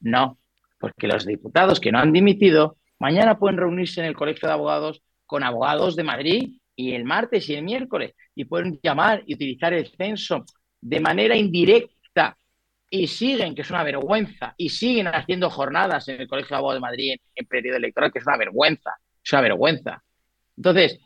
No, 0.00 0.38
porque 0.78 1.06
los 1.06 1.26
diputados 1.26 1.80
que 1.80 1.92
no 1.92 1.98
han 1.98 2.12
dimitido 2.12 2.76
Mañana 3.02 3.36
pueden 3.36 3.58
reunirse 3.58 3.98
en 3.98 4.06
el 4.06 4.14
Colegio 4.14 4.46
de 4.46 4.54
Abogados 4.54 5.02
con 5.26 5.42
abogados 5.42 5.96
de 5.96 6.04
Madrid 6.04 6.60
y 6.76 6.92
el 6.92 7.04
martes 7.04 7.48
y 7.48 7.54
el 7.54 7.64
miércoles 7.64 8.14
y 8.32 8.44
pueden 8.44 8.78
llamar 8.80 9.24
y 9.26 9.34
utilizar 9.34 9.72
el 9.72 9.88
censo 9.88 10.44
de 10.80 11.00
manera 11.00 11.36
indirecta 11.36 12.38
y 12.94 13.06
siguen, 13.06 13.54
que 13.54 13.62
es 13.62 13.70
una 13.70 13.84
vergüenza, 13.84 14.54
y 14.58 14.68
siguen 14.68 15.06
haciendo 15.06 15.48
jornadas 15.48 16.06
en 16.08 16.20
el 16.20 16.28
Colegio 16.28 16.50
de 16.50 16.56
Abogados 16.56 16.76
de 16.76 16.88
Madrid 16.88 17.14
en, 17.34 17.46
periodo 17.46 17.78
electoral, 17.78 18.12
que 18.12 18.18
es 18.18 18.26
una 18.26 18.36
vergüenza, 18.36 18.90
es 19.24 19.32
una 19.32 19.40
vergüenza. 19.40 20.02
Entonces, 20.58 21.00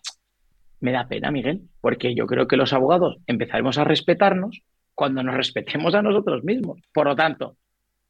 me 0.80 0.90
da 0.90 1.06
pena, 1.06 1.30
Miguel, 1.30 1.62
porque 1.80 2.12
yo 2.12 2.26
creo 2.26 2.48
que 2.48 2.56
los 2.56 2.72
abogados 2.72 3.18
empezaremos 3.28 3.78
a 3.78 3.84
respetarnos 3.84 4.62
cuando 4.96 5.22
nos 5.22 5.36
respetemos 5.36 5.94
a 5.94 6.02
nosotros 6.02 6.42
mismos. 6.42 6.80
Por 6.92 7.06
lo 7.06 7.14
tanto, 7.14 7.56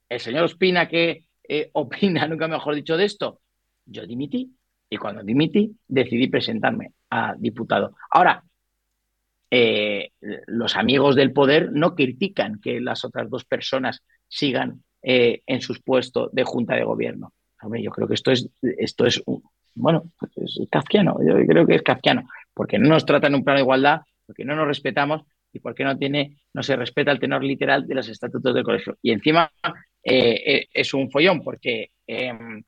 el 0.08 0.20
señor 0.20 0.44
Ospina 0.44 0.88
que 0.88 1.26
eh, 1.46 1.68
opina, 1.74 2.26
nunca 2.26 2.48
mejor 2.48 2.74
dicho, 2.74 2.96
de 2.96 3.04
esto, 3.04 3.40
yo 3.84 4.06
dimití 4.06 4.56
y 4.88 4.96
cuando 4.96 5.22
dimití 5.22 5.76
decidí 5.86 6.28
presentarme 6.28 6.92
a 7.10 7.34
diputado. 7.36 7.94
Ahora, 8.10 8.42
eh, 9.50 10.10
los 10.46 10.76
amigos 10.76 11.14
del 11.14 11.32
poder 11.32 11.70
no 11.72 11.94
critican 11.94 12.60
que 12.60 12.80
las 12.80 13.04
otras 13.04 13.30
dos 13.30 13.44
personas 13.44 14.02
sigan 14.28 14.82
eh, 15.02 15.42
en 15.46 15.60
sus 15.60 15.80
puestos 15.80 16.30
de 16.32 16.44
junta 16.44 16.74
de 16.74 16.84
gobierno. 16.84 17.32
Hombre, 17.62 17.82
yo 17.82 17.90
creo 17.90 18.08
que 18.08 18.14
esto 18.14 18.32
es, 18.32 18.48
esto 18.62 19.06
es 19.06 19.22
bueno, 19.74 20.10
es 20.36 20.58
kafkiano, 20.70 21.18
yo 21.24 21.34
creo 21.46 21.66
que 21.66 21.76
es 21.76 21.82
kafkiano, 21.82 22.28
porque 22.54 22.78
no 22.78 22.88
nos 22.88 23.04
tratan 23.04 23.32
en 23.32 23.36
un 23.36 23.44
plano 23.44 23.58
de 23.58 23.62
igualdad, 23.62 24.00
porque 24.26 24.44
no 24.44 24.56
nos 24.56 24.66
respetamos 24.66 25.22
y 25.52 25.60
porque 25.60 25.84
no 25.84 25.96
tiene, 25.96 26.38
no 26.54 26.62
se 26.62 26.76
respeta 26.76 27.12
el 27.12 27.20
tenor 27.20 27.44
literal 27.44 27.86
de 27.86 27.94
los 27.94 28.08
estatutos 28.08 28.54
del 28.54 28.64
colegio. 28.64 28.96
Y 29.02 29.12
encima 29.12 29.50
eh, 30.02 30.66
es 30.72 30.94
un 30.94 31.10
follón, 31.10 31.42
porque 31.42 31.90
em, 32.06 32.62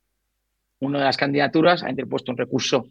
una 0.80 0.98
de 0.98 1.04
las 1.04 1.16
candidaturas 1.16 1.82
ha 1.82 1.90
interpuesto 1.90 2.30
un 2.30 2.38
recurso 2.38 2.88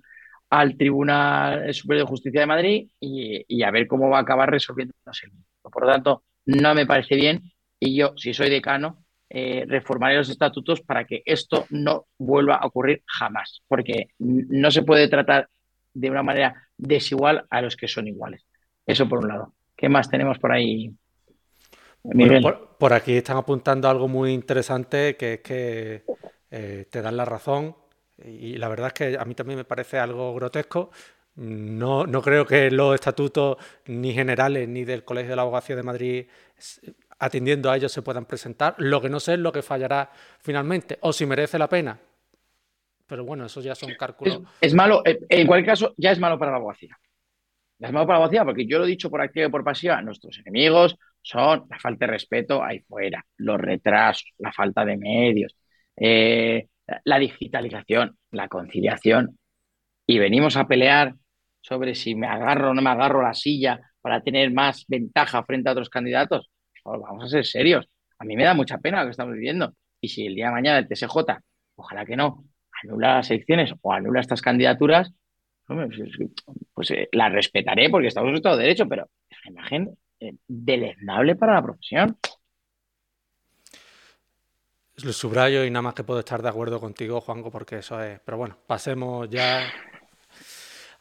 al 0.49 0.77
Tribunal 0.77 1.73
Superior 1.73 2.05
de 2.05 2.09
Justicia 2.09 2.41
de 2.41 2.47
Madrid 2.47 2.89
y, 2.99 3.63
a 3.63 3.71
ver 3.71 3.87
cómo 3.87 4.09
va 4.09 4.19
a 4.19 4.21
acabar 4.21 4.49
resolviéndose. 4.49 5.27
Por 5.61 5.83
lo 5.83 5.91
tanto, 5.91 6.23
no 6.45 6.73
me 6.73 6.85
parece 6.85 7.15
bien 7.15 7.41
y 7.79 7.95
yo, 7.95 8.13
si 8.17 8.33
soy 8.33 8.49
decano, 8.49 9.03
eh, 9.29 9.65
reformaré 9.67 10.15
los 10.15 10.29
estatutos 10.29 10.81
para 10.81 11.05
que 11.05 11.21
esto 11.25 11.65
no 11.69 12.07
vuelva 12.17 12.55
a 12.55 12.65
ocurrir 12.65 13.03
jamás, 13.05 13.61
porque 13.67 14.11
no 14.19 14.71
se 14.71 14.83
puede 14.83 15.09
tratar 15.09 15.49
de 15.93 16.09
una 16.09 16.23
manera 16.23 16.69
desigual 16.77 17.45
a 17.49 17.61
los 17.61 17.75
que 17.75 17.87
son 17.87 18.07
iguales. 18.07 18.45
Eso 18.85 19.09
por 19.09 19.19
un 19.19 19.27
lado. 19.27 19.53
¿Qué 19.75 19.89
más 19.89 20.09
tenemos 20.09 20.39
por 20.39 20.53
ahí? 20.53 20.91
por, 22.79 22.93
aquí 22.93 23.17
están 23.17 23.37
apuntando 23.37 23.89
algo 23.89 24.07
muy 24.07 24.31
interesante, 24.31 25.17
que 25.17 25.33
es 25.33 25.39
que 25.41 26.03
eh, 26.49 26.85
te 26.89 27.01
dan 27.01 27.17
la 27.17 27.25
razón 27.25 27.75
y 28.23 28.57
la 28.57 28.67
verdad 28.67 28.87
es 28.87 28.93
que 28.93 29.17
a 29.17 29.25
mí 29.25 29.35
también 29.35 29.57
me 29.57 29.65
parece 29.65 29.99
algo 29.99 30.33
grotesco. 30.33 30.91
No, 31.35 32.07
no 32.07 32.21
creo 32.21 32.45
que 32.45 32.71
los 32.71 32.95
estatutos 32.95 33.57
ni 33.85 34.13
generales 34.13 34.67
ni 34.67 34.85
del 34.85 35.03
Colegio 35.03 35.31
de 35.31 35.35
la 35.35 35.43
Abogacía 35.43 35.75
de 35.75 35.83
Madrid 35.83 36.25
atendiendo 37.19 37.69
a 37.69 37.77
ellos 37.77 37.91
se 37.91 38.01
puedan 38.01 38.25
presentar. 38.25 38.75
Lo 38.77 39.01
que 39.01 39.09
no 39.09 39.19
sé 39.19 39.33
es 39.33 39.39
lo 39.39 39.51
que 39.51 39.61
fallará 39.61 40.09
finalmente 40.39 40.97
o 41.01 41.13
si 41.13 41.25
merece 41.25 41.59
la 41.59 41.69
pena. 41.69 41.99
Pero 43.05 43.23
bueno, 43.23 43.45
eso 43.45 43.61
ya 43.61 43.75
son 43.75 43.93
cálculos. 43.97 44.41
Es, 44.59 44.73
malo, 44.73 45.01
eh, 45.05 45.19
en 45.29 45.47
cualquier 45.47 45.71
caso, 45.71 45.93
ya 45.97 46.11
es 46.11 46.19
malo 46.19 46.37
para 46.37 46.51
la 46.51 46.57
abogacía. 46.57 46.97
Ya 47.79 47.87
es 47.87 47.93
malo 47.93 48.05
para 48.05 48.19
la 48.19 48.25
abogacía 48.25 48.43
porque 48.43 48.65
yo 48.65 48.79
lo 48.79 48.85
he 48.85 48.89
dicho 48.89 49.09
por 49.09 49.21
activa 49.21 49.47
y 49.47 49.49
por 49.49 49.63
pasiva. 49.63 50.01
Nuestros 50.01 50.39
enemigos 50.39 50.97
son 51.21 51.65
la 51.69 51.79
falta 51.79 52.05
de 52.05 52.11
respeto 52.11 52.63
ahí 52.63 52.79
fuera, 52.79 53.25
los 53.37 53.59
retrasos, 53.59 54.33
la 54.39 54.51
falta 54.51 54.83
de 54.83 54.97
medios, 54.97 55.55
eh, 55.95 56.67
la 57.03 57.19
digitalización, 57.19 58.17
la 58.31 58.47
conciliación, 58.47 59.37
y 60.05 60.19
venimos 60.19 60.55
a 60.57 60.67
pelear 60.67 61.15
sobre 61.61 61.95
si 61.95 62.15
me 62.15 62.27
agarro 62.27 62.71
o 62.71 62.73
no 62.73 62.81
me 62.81 62.89
agarro 62.89 63.21
la 63.21 63.33
silla 63.33 63.79
para 64.01 64.21
tener 64.21 64.51
más 64.51 64.85
ventaja 64.87 65.43
frente 65.43 65.67
a 65.69 65.73
otros 65.73 65.89
candidatos, 65.89 66.49
vamos 66.85 67.25
a 67.25 67.27
ser 67.27 67.45
serios. 67.45 67.89
A 68.19 68.25
mí 68.25 68.35
me 68.35 68.43
da 68.43 68.53
mucha 68.53 68.77
pena 68.77 68.99
lo 68.99 69.07
que 69.07 69.11
estamos 69.11 69.33
viviendo. 69.33 69.73
Y 69.99 70.07
si 70.07 70.25
el 70.25 70.35
día 70.35 70.47
de 70.47 70.51
mañana 70.53 70.79
el 70.79 70.87
TSJ, 70.87 71.17
ojalá 71.75 72.05
que 72.05 72.15
no, 72.15 72.45
anula 72.83 73.15
las 73.15 73.31
elecciones 73.31 73.73
o 73.81 73.93
anula 73.93 74.21
estas 74.21 74.41
candidaturas, 74.41 75.11
pues, 75.65 75.89
pues 76.73 76.91
eh, 76.91 77.09
las 77.11 77.31
respetaré 77.31 77.89
porque 77.89 78.07
estamos 78.07 78.29
en 78.29 78.35
Estado 78.35 78.57
de 78.57 78.63
Derecho, 78.63 78.87
pero 78.87 79.09
es 79.29 79.37
una 79.45 79.59
imagen 79.59 79.97
eh, 80.19 80.33
deleznable 80.47 81.35
para 81.35 81.55
la 81.55 81.63
profesión. 81.63 82.17
Lo 85.03 85.13
subrayo 85.13 85.63
y 85.63 85.69
nada 85.69 85.83
más 85.83 85.93
que 85.93 86.03
puedo 86.03 86.19
estar 86.19 86.41
de 86.41 86.49
acuerdo 86.49 86.79
contigo, 86.79 87.21
Juanjo, 87.21 87.51
porque 87.51 87.77
eso 87.77 88.01
es. 88.01 88.19
Pero 88.25 88.37
bueno, 88.37 88.57
pasemos 88.65 89.29
ya 89.29 89.71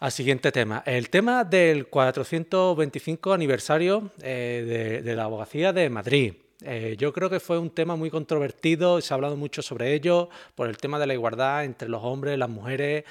al 0.00 0.12
siguiente 0.12 0.52
tema. 0.52 0.82
El 0.84 1.08
tema 1.08 1.44
del 1.44 1.86
425 1.86 3.32
aniversario 3.32 4.10
eh, 4.22 5.00
de, 5.02 5.16
la 5.16 5.24
abogacía 5.24 5.72
de 5.72 5.88
Madrid. 5.88 6.34
Eh, 6.62 6.96
yo 6.98 7.10
creo 7.10 7.30
que 7.30 7.40
fue 7.40 7.58
un 7.58 7.70
tema 7.70 7.96
muy 7.96 8.10
controvertido 8.10 8.98
y 8.98 9.02
se 9.02 9.14
ha 9.14 9.16
hablado 9.16 9.36
mucho 9.36 9.62
sobre 9.62 9.94
ello 9.94 10.28
por 10.54 10.68
el 10.68 10.76
tema 10.76 10.98
de 10.98 11.06
la 11.06 11.14
igualdad 11.14 11.64
entre 11.64 11.88
los 11.88 12.04
hombres 12.04 12.34
y 12.34 12.38
las 12.38 12.50
mujeres. 12.50 13.04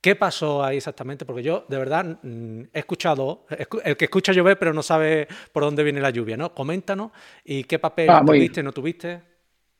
¿Qué 0.00 0.16
pasó 0.16 0.64
ahí 0.64 0.78
exactamente? 0.78 1.26
Porque 1.26 1.42
yo, 1.42 1.66
de 1.68 1.76
verdad, 1.76 2.04
mm, 2.22 2.62
he 2.72 2.78
escuchado, 2.78 3.44
el 3.84 3.96
que 3.98 4.06
escucha 4.06 4.32
llover 4.32 4.58
pero 4.58 4.72
no 4.72 4.82
sabe 4.82 5.28
por 5.52 5.62
dónde 5.62 5.84
viene 5.84 6.00
la 6.00 6.10
lluvia, 6.10 6.38
¿no? 6.38 6.54
Coméntanos 6.54 7.12
y 7.44 7.64
qué 7.64 7.78
papel 7.78 8.08
ah, 8.10 8.22
tuviste, 8.24 8.62
no 8.62 8.72
tuviste. 8.72 9.31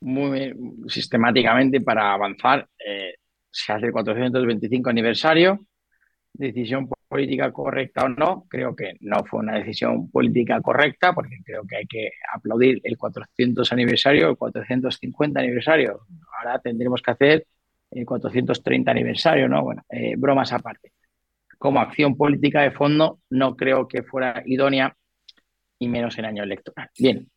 Muy 0.03 0.53
sistemáticamente 0.89 1.81
para 1.81 2.13
avanzar, 2.13 2.69
eh, 2.85 3.15
se 3.51 3.73
hace 3.73 3.87
el 3.87 3.93
425 3.93 4.91
aniversario, 4.91 5.61
decisión 6.33 6.89
política 7.09 7.53
correcta 7.53 8.05
o 8.05 8.09
no, 8.09 8.47
creo 8.49 8.75
que 8.75 8.95
no 9.01 9.25
fue 9.25 9.41
una 9.41 9.59
decisión 9.59 10.11
política 10.11 10.61
correcta, 10.61 11.13
porque 11.13 11.37
creo 11.45 11.63
que 11.67 11.77
hay 11.77 11.87
que 11.87 12.11
aplaudir 12.35 12.81
el 12.85 12.97
400 12.97 13.71
aniversario, 13.73 14.31
el 14.31 14.37
450 14.37 15.41
aniversario. 15.41 16.01
Ahora 16.39 16.59
tendremos 16.59 17.03
que 17.03 17.11
hacer 17.11 17.47
el 17.91 18.07
430 18.07 18.91
aniversario, 18.91 19.49
¿no? 19.49 19.63
Bueno, 19.63 19.83
eh, 19.91 20.15
bromas 20.17 20.53
aparte. 20.53 20.93
Como 21.59 21.81
acción 21.81 22.17
política 22.17 22.63
de 22.63 22.73
fondo, 22.73 23.21
no 23.31 23.55
creo 23.57 23.87
que 23.87 24.03
fuera 24.03 24.43
idónea 24.47 24.97
y 25.79 25.89
menos 25.89 26.19
en 26.19 26.25
año 26.25 26.43
electoral. 26.43 26.89
Bien, 26.99 27.29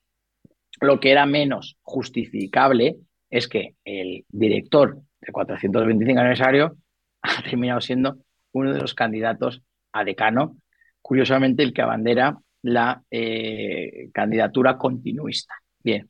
lo 0.82 1.00
que 1.00 1.12
era 1.12 1.26
menos 1.26 1.78
justificable 1.82 2.98
es 3.30 3.48
que 3.48 3.76
el 3.84 4.26
director 4.30 5.02
del 5.22 5.32
425 5.32 6.20
aniversario 6.20 6.78
ha 7.22 7.42
terminado 7.44 7.82
siendo 7.82 8.18
uno 8.52 8.74
de 8.74 8.80
los 8.80 8.94
candidatos 8.94 9.62
a 9.92 10.04
decano, 10.04 10.58
curiosamente 11.02 11.64
el 11.64 11.74
que 11.74 11.82
abandera 11.82 12.38
la 12.62 13.04
eh, 13.12 14.10
candidatura 14.14 14.78
continuista. 14.78 15.54
Bien. 15.80 16.10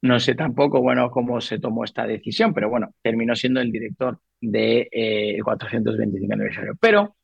No 0.00 0.18
sé 0.18 0.34
tampoco, 0.34 0.80
bueno, 0.80 1.10
cómo 1.10 1.40
se 1.40 1.60
tomó 1.60 1.84
esta 1.84 2.06
decisión, 2.06 2.52
pero 2.52 2.68
bueno, 2.68 2.94
terminó 3.02 3.36
siendo 3.36 3.60
el 3.60 3.70
director 3.70 4.18
del 4.40 4.88
de, 4.90 5.40
425 5.44 6.32
eh, 6.32 6.34
aniversario. 6.34 6.74
Pero, 6.80 7.16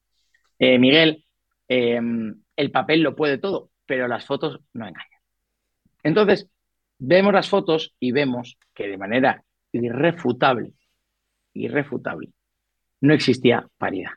eh, 0.58 0.78
Miguel, 0.78 1.24
el 1.68 2.70
papel 2.70 3.02
lo 3.02 3.16
puede 3.16 3.38
todo, 3.38 3.70
pero 3.84 4.06
las 4.06 4.24
fotos 4.26 4.60
no 4.74 4.86
engañan. 4.86 5.17
Entonces, 6.02 6.48
vemos 6.98 7.32
las 7.32 7.48
fotos 7.48 7.94
y 8.00 8.12
vemos 8.12 8.58
que 8.74 8.88
de 8.88 8.98
manera 8.98 9.42
irrefutable, 9.72 10.72
irrefutable, 11.54 12.30
no 13.00 13.14
existía 13.14 13.66
paridad. 13.78 14.12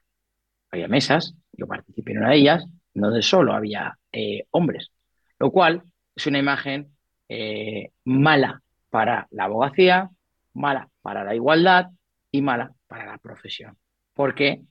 Había 0.71 0.87
mesas, 0.87 1.35
yo 1.51 1.67
participé 1.67 2.11
en 2.13 2.19
una 2.19 2.29
de 2.29 2.37
ellas, 2.37 2.65
donde 2.93 3.21
solo 3.21 3.53
había 3.53 3.97
eh, 4.11 4.45
hombres, 4.51 4.91
lo 5.39 5.51
cual 5.51 5.83
es 6.15 6.27
una 6.27 6.39
imagen 6.39 6.95
eh, 7.29 7.91
mala 8.05 8.61
para 8.89 9.27
la 9.31 9.45
abogacía, 9.45 10.09
mala 10.53 10.89
para 11.01 11.23
la 11.23 11.35
igualdad 11.35 11.87
y 12.31 12.41
mala 12.41 12.73
para 12.87 13.05
la 13.05 13.17
profesión. 13.17 13.77
Porque, 14.13 14.61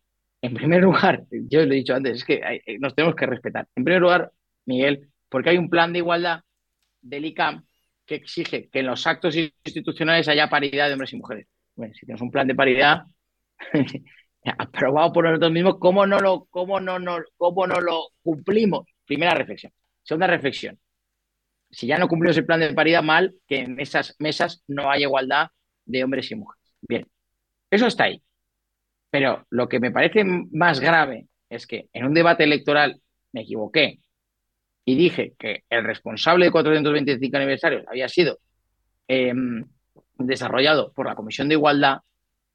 en 0.43 0.55
primer 0.55 0.83
lugar, 0.83 1.25
yo 1.31 1.65
lo 1.65 1.73
he 1.73 1.77
dicho 1.77 1.95
antes, 1.95 2.19
es 2.19 2.25
que 2.25 2.35
eh, 2.67 2.79
nos 2.79 2.95
tenemos 2.95 3.17
que 3.17 3.27
respetar. 3.27 3.67
En 3.75 3.85
primer 3.85 4.03
lugar, 4.03 4.33
Miguel, 4.67 5.11
porque 5.29 5.51
hay 5.51 5.59
un 5.59 5.71
plan 5.71 5.93
de 5.93 6.01
igualdad 6.01 6.43
del 7.01 7.25
ICAM 7.27 7.65
que 8.07 8.17
exige 8.17 8.69
que 8.69 8.81
en 8.81 8.87
los 8.87 9.07
actos 9.07 9.37
institucionales 9.37 10.29
haya 10.29 10.49
paridad 10.49 10.89
de 10.89 10.95
hombres 10.95 11.13
y 11.13 11.17
mujeres. 11.17 11.47
Bueno, 11.77 11.95
si 11.95 12.07
tienes 12.07 12.21
un 12.21 12.31
plan 12.31 12.47
de 12.47 12.55
paridad, 12.55 13.05
aprobado 14.59 15.13
por 15.13 15.25
nosotros 15.25 15.53
mismos, 15.53 15.79
¿cómo 15.79 16.07
no 16.07 16.19
lo, 16.19 16.47
cómo 16.47 16.81
no, 16.81 16.99
cómo 17.37 17.67
no 17.67 17.81
lo 17.81 18.09
cumplimos? 18.23 18.87
Primera 19.07 19.35
reflexión. 19.35 19.73
Segunda 20.03 20.27
reflexión. 20.27 20.79
Si 21.71 21.87
ya 21.87 21.99
no 21.99 22.09
cumplimos 22.09 22.37
el 22.37 22.47
plan 22.47 22.61
de 22.61 22.75
paridad, 22.75 23.03
mal 23.03 23.35
que 23.47 23.61
en 23.61 23.79
esas 23.79 24.17
mesas 24.19 24.65
no 24.67 24.91
haya 24.91 25.07
igualdad 25.07 25.49
de 25.85 26.03
hombres 26.03 26.31
y 26.31 26.35
mujeres. 26.35 26.65
Bien, 26.81 27.07
eso 27.71 27.87
está 27.87 28.05
ahí. 28.05 28.23
Pero 29.11 29.47
lo 29.51 29.69
que 29.69 29.81
me 29.81 29.91
parece 29.91 30.25
más 30.25 30.81
grave 30.81 31.29
es 31.49 31.67
que 31.67 31.89
en 31.93 32.07
un 32.07 32.15
debate 32.15 32.45
electoral 32.45 33.01
me 33.33 33.43
equivoqué 33.43 34.01
y 34.91 34.97
dije 34.97 35.35
que 35.39 35.65
el 35.71 35.85
responsable 35.85 36.47
de 36.47 36.51
425 36.51 37.37
aniversarios 37.37 37.85
había 37.87 38.09
sido 38.09 38.39
em, 39.07 39.65
desarrollado 40.19 40.93
por 40.93 41.07
la 41.07 41.15
Comisión 41.15 41.49
de 41.49 41.55
Igualdad 41.55 41.99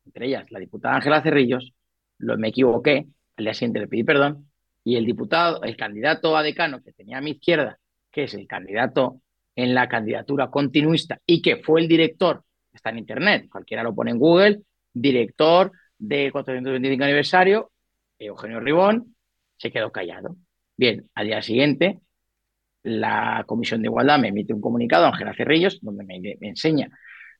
entre 0.05 0.27
ellas 0.27 0.51
la 0.51 0.59
diputada 0.59 0.95
Ángela 0.95 1.21
Cerrillos, 1.21 1.73
lo, 2.19 2.38
me 2.38 2.49
equivoqué, 2.49 3.07
al 3.38 3.45
día 3.45 3.53
siguiente 3.53 3.79
le 3.79 3.88
pedí 3.88 4.03
perdón, 4.03 4.49
y 4.83 4.95
el 4.95 5.05
diputado, 5.05 5.63
el 5.63 5.75
candidato 5.75 6.38
a 6.38 6.43
decano 6.43 6.81
que 6.81 6.93
tenía 6.93 7.17
a 7.17 7.21
mi 7.21 7.31
izquierda, 7.31 7.79
que 8.11 8.23
es 8.23 8.33
el 8.33 8.47
candidato 8.47 9.21
en 9.55 9.73
la 9.73 9.89
candidatura 9.89 10.49
continuista 10.49 11.19
y 11.25 11.41
que 11.41 11.57
fue 11.57 11.81
el 11.81 11.88
director, 11.88 12.43
está 12.71 12.91
en 12.91 12.99
internet, 12.99 13.47
cualquiera 13.49 13.83
lo 13.83 13.95
pone 13.95 14.11
en 14.11 14.19
Google, 14.19 14.61
director 14.93 15.71
de 15.97 16.31
425 16.31 17.03
aniversario, 17.03 17.71
Eugenio 18.19 18.59
Ribón, 18.59 19.15
se 19.57 19.71
quedó 19.71 19.91
callado. 19.91 20.36
Bien, 20.77 21.09
al 21.15 21.27
día 21.27 21.41
siguiente, 21.41 21.99
la 22.86 23.43
Comisión 23.47 23.81
de 23.81 23.88
Igualdad 23.88 24.19
me 24.19 24.29
emite 24.29 24.53
un 24.53 24.61
comunicado, 24.61 25.07
Ángela 25.07 25.33
Cerrillos, 25.33 25.79
donde 25.81 26.03
me, 26.03 26.38
enseña 26.41 26.89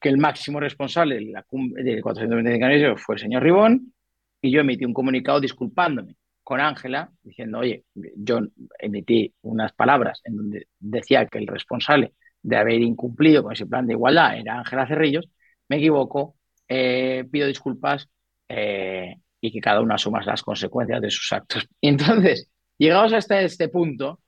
que 0.02 0.10
el 0.10 0.18
máximo 0.18 0.60
responsable 0.60 1.16
de 1.16 1.26
la 1.32 1.46
del 1.50 2.02
425 2.02 2.98
fue 2.98 3.16
el 3.16 3.22
señor 3.22 3.44
Ribón 3.44 3.94
y 4.42 4.52
yo 4.52 4.62
emití 4.62 4.86
un 4.86 4.94
comunicado 4.94 5.40
disculpándome 5.40 6.16
con 6.44 6.60
Ángela, 6.60 7.12
diciendo, 7.24 7.60
oye, 7.60 7.86
yo 7.94 8.40
emití 8.80 9.34
unas 9.42 9.74
palabras 9.74 10.22
en 10.24 10.36
donde 10.36 10.68
decía 10.80 11.26
que 11.28 11.40
el 11.40 11.48
responsable 11.48 12.14
de 12.42 12.58
haber 12.58 12.82
incumplido 12.82 13.44
con 13.44 13.54
ese 13.54 13.66
plan 13.66 13.88
de 13.88 13.94
igualdad 13.94 14.38
era 14.38 14.60
Ángela 14.60 14.88
Cerrillos, 14.88 15.30
me 15.68 15.78
equivoco, 15.78 16.36
eh, 16.68 17.26
pido 17.32 17.48
disculpas 17.48 18.08
eh, 18.50 19.16
y 19.42 19.52
que 19.52 19.60
cada 19.60 19.82
uno 19.82 19.94
asuma 19.94 20.24
las 20.24 20.44
consecuencias 20.44 21.02
de 21.02 21.10
sus 21.10 21.32
actos. 21.34 21.68
Entonces, 21.82 22.50
llegados 22.78 23.14
hasta 23.14 23.42
este 23.42 23.70
punto, 23.70 24.20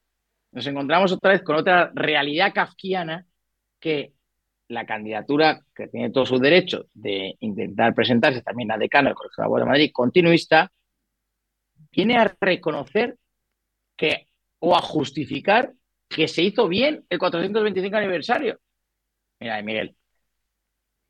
nos 0.57 0.65
encontramos 0.65 1.11
otra 1.11 1.33
vez 1.33 1.43
con 1.43 1.55
otra 1.55 1.91
realidad 1.93 2.51
kafkiana 2.51 3.27
que 3.79 4.13
la 4.69 4.87
candidatura, 4.87 5.63
que 5.75 5.87
tiene 5.87 6.09
todos 6.09 6.29
sus 6.29 6.41
derechos 6.41 6.87
de 6.95 7.35
intentar 7.41 7.93
presentarse 7.93 8.41
también 8.41 8.71
a 8.71 8.77
decano 8.79 9.09
del 9.09 9.15
Colegio 9.15 9.35
de 9.37 9.45
Abogados 9.45 9.67
de 9.67 9.69
Madrid, 9.69 9.91
continuista, 9.93 10.71
viene 11.91 12.17
a 12.17 12.35
reconocer 12.41 13.17
que 13.95 14.29
o 14.57 14.75
a 14.75 14.81
justificar 14.81 15.73
que 16.09 16.27
se 16.27 16.41
hizo 16.41 16.67
bien 16.67 17.05
el 17.07 17.19
425 17.19 17.95
aniversario. 17.95 18.59
Mira, 19.39 19.61
Miguel, 19.61 19.95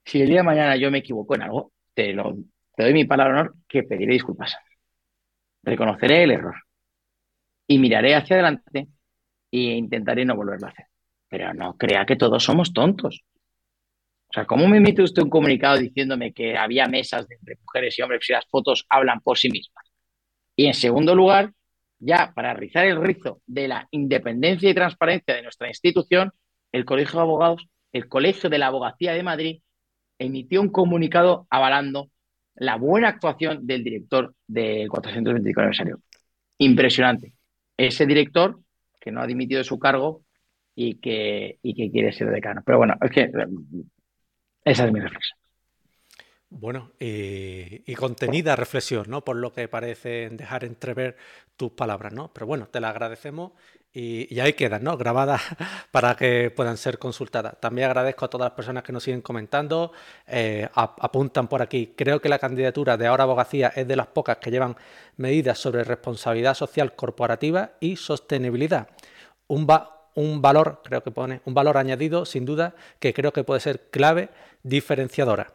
si 0.04 0.24
el 0.24 0.28
día 0.28 0.40
de 0.40 0.44
mañana 0.44 0.76
yo 0.76 0.92
me 0.92 0.98
equivoco 0.98 1.36
en 1.36 1.44
algo, 1.44 1.72
te 1.94 2.14
doy 2.14 2.94
mi 2.94 3.06
palabra 3.06 3.34
de 3.34 3.40
honor 3.40 3.56
que 3.66 3.84
pediré 3.84 4.12
disculpas. 4.12 4.58
Reconoceré 5.64 6.24
el 6.24 6.32
error 6.32 6.56
y 7.66 7.80
miraré 7.80 8.14
hacia 8.14 8.36
adelante 8.36 8.90
e 9.52 9.78
intentaré 9.78 10.26
no 10.26 10.36
volverlo 10.36 10.68
a 10.68 10.70
hacer. 10.70 10.86
Pero 11.30 11.54
no 11.54 11.78
crea 11.78 12.06
que 12.06 12.16
todos 12.16 12.44
somos 12.44 12.74
tontos. 12.74 13.24
O 14.30 14.34
sea, 14.34 14.46
¿cómo 14.46 14.68
me 14.68 14.78
emite 14.78 15.02
usted 15.02 15.24
un 15.24 15.30
comunicado 15.30 15.78
diciéndome 15.78 16.34
que 16.34 16.58
había 16.58 16.88
mesas 16.88 17.26
entre 17.30 17.58
mujeres 17.64 17.98
y 17.98 18.02
hombres 18.02 18.26
si 18.26 18.34
las 18.34 18.46
fotos 18.48 18.86
hablan 18.90 19.22
por 19.22 19.38
sí 19.38 19.50
mismas? 19.50 19.86
Y 20.56 20.66
en 20.66 20.74
segundo 20.74 21.16
lugar, 21.16 21.54
ya 22.00 22.34
para 22.36 22.54
rizar 22.54 22.86
el 22.86 23.02
rizo 23.02 23.42
de 23.46 23.68
la 23.68 23.88
independencia 23.92 24.70
y 24.70 24.74
transparencia 24.74 25.36
de 25.36 25.44
nuestra 25.44 25.68
institución, 25.70 26.32
el 26.72 26.86
Colegio 26.86 27.20
de 27.20 27.24
Abogados, 27.24 27.68
el 27.94 28.08
Colegio 28.10 28.50
de 28.50 28.58
la 28.58 28.68
Abogacía 28.68 29.14
de 29.14 29.24
Madrid, 29.24 29.62
emitió 30.20 30.62
un 30.62 30.70
comunicado 30.70 31.48
avalando 31.50 32.10
la 32.56 32.76
buena 32.76 33.10
actuación 33.10 33.66
del 33.66 33.84
director 33.84 34.36
del 34.48 34.90
425 34.90 35.60
aniversario. 35.60 36.02
Impresionante. 36.58 37.34
Ese 37.78 38.06
director 38.06 38.60
que 39.00 39.12
no 39.12 39.22
ha 39.22 39.28
dimitido 39.28 39.60
de 39.60 39.64
su 39.64 39.80
cargo 39.80 40.24
y 40.76 40.96
que, 40.96 41.60
y 41.62 41.74
que 41.74 41.92
quiere 41.92 42.14
ser 42.14 42.30
decano. 42.30 42.62
Pero 42.66 42.78
bueno, 42.78 42.96
es 43.02 43.12
que 43.12 43.32
esa 44.64 44.86
es 44.86 44.92
mi 44.92 45.00
reflexión. 45.00 45.38
Bueno, 46.50 46.92
y, 46.98 47.94
contenida 47.96 48.56
reflexión, 48.56 49.10
¿no? 49.10 49.26
Por 49.26 49.36
lo 49.36 49.52
que 49.52 49.68
parece 49.68 50.30
dejar 50.30 50.64
entrever 50.64 51.18
tus 51.58 51.72
palabras, 51.72 52.14
¿no? 52.14 52.32
Pero 52.34 52.48
bueno, 52.48 52.68
te 52.68 52.80
la 52.80 52.90
agradecemos 52.90 53.52
y, 54.00 54.40
ahí 54.40 54.54
quedan, 54.54 54.84
¿no? 54.84 54.96
Grabadas 54.96 55.42
para 55.92 56.16
que 56.16 56.52
puedan 56.56 56.78
ser 56.78 57.00
consultadas. 57.00 57.60
También 57.60 57.88
agradezco 57.88 58.26
a 58.26 58.30
todas 58.30 58.46
las 58.46 58.56
personas 58.56 58.84
que 58.84 58.94
nos 58.94 59.04
siguen 59.04 59.22
comentando, 59.22 59.92
eh, 60.28 60.70
apuntan 60.74 61.48
por 61.48 61.64
aquí. 61.64 61.94
Creo 61.98 62.22
que 62.22 62.30
la 62.30 62.38
candidatura 62.38 62.96
de 62.96 63.08
Ahora 63.08 63.24
Abogacía 63.24 63.74
es 63.76 63.88
de 63.88 63.96
las 63.96 64.08
pocas 64.08 64.38
que 64.38 64.52
llevan 64.52 64.76
medidas 65.16 65.58
sobre 65.58 65.84
responsabilidad 65.84 66.54
social 66.54 66.96
corporativa 66.96 67.72
y 67.80 67.96
sostenibilidad. 67.96 68.88
Un, 69.48 69.68
un 70.14 70.42
valor, 70.44 70.82
creo 70.84 71.02
que 71.02 71.10
pone, 71.10 71.42
un 71.46 71.56
valor 71.56 71.78
añadido, 71.78 72.26
sin 72.26 72.46
duda, 72.46 72.76
que 73.00 73.14
creo 73.14 73.34
que 73.34 73.44
puede 73.44 73.62
ser 73.62 73.90
clave 73.90 74.30
diferenciadora. 74.62 75.54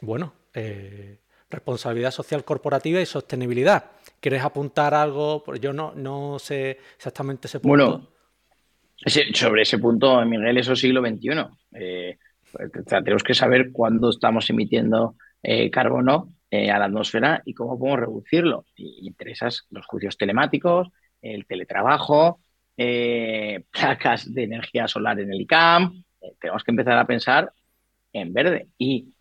Bueno, 0.00 0.34
eh, 0.52 1.18
responsabilidad 1.48 2.10
social 2.10 2.44
corporativa 2.44 3.00
y 3.00 3.06
sostenibilidad. 3.06 3.84
¿Quieres 4.22 4.44
apuntar 4.44 4.94
algo? 4.94 5.42
Pues 5.42 5.60
yo 5.60 5.72
no, 5.72 5.94
no 5.96 6.38
sé 6.38 6.78
exactamente 6.94 7.48
ese 7.48 7.58
punto. 7.58 7.68
Bueno, 7.68 8.08
sobre 9.34 9.62
ese 9.62 9.78
punto, 9.78 10.24
Miguel, 10.24 10.58
eso 10.58 10.74
es 10.74 10.78
siglo 10.78 11.00
XXI. 11.00 11.28
Eh, 11.72 12.18
tenemos 12.86 13.24
que 13.24 13.34
saber 13.34 13.72
cuándo 13.72 14.10
estamos 14.10 14.48
emitiendo 14.48 15.16
eh, 15.42 15.68
carbono 15.72 16.28
eh, 16.48 16.70
a 16.70 16.78
la 16.78 16.84
atmósfera 16.84 17.42
y 17.44 17.52
cómo 17.52 17.76
podemos 17.76 17.98
reducirlo. 17.98 18.64
Y, 18.76 19.08
entre 19.08 19.32
esas, 19.32 19.66
los 19.70 19.86
juicios 19.86 20.16
telemáticos, 20.16 20.86
el 21.20 21.44
teletrabajo, 21.44 22.38
placas 23.72 24.32
de 24.32 24.44
energía 24.44 24.86
solar 24.86 25.18
en 25.18 25.32
el 25.32 25.40
ICAM. 25.40 26.04
tenemos 26.40 26.62
que 26.62 26.70
empezar 26.70 26.96
a 26.96 27.08
pensar 27.08 27.52
en 28.12 28.32
verde. 28.32 28.68
Y 28.78 29.11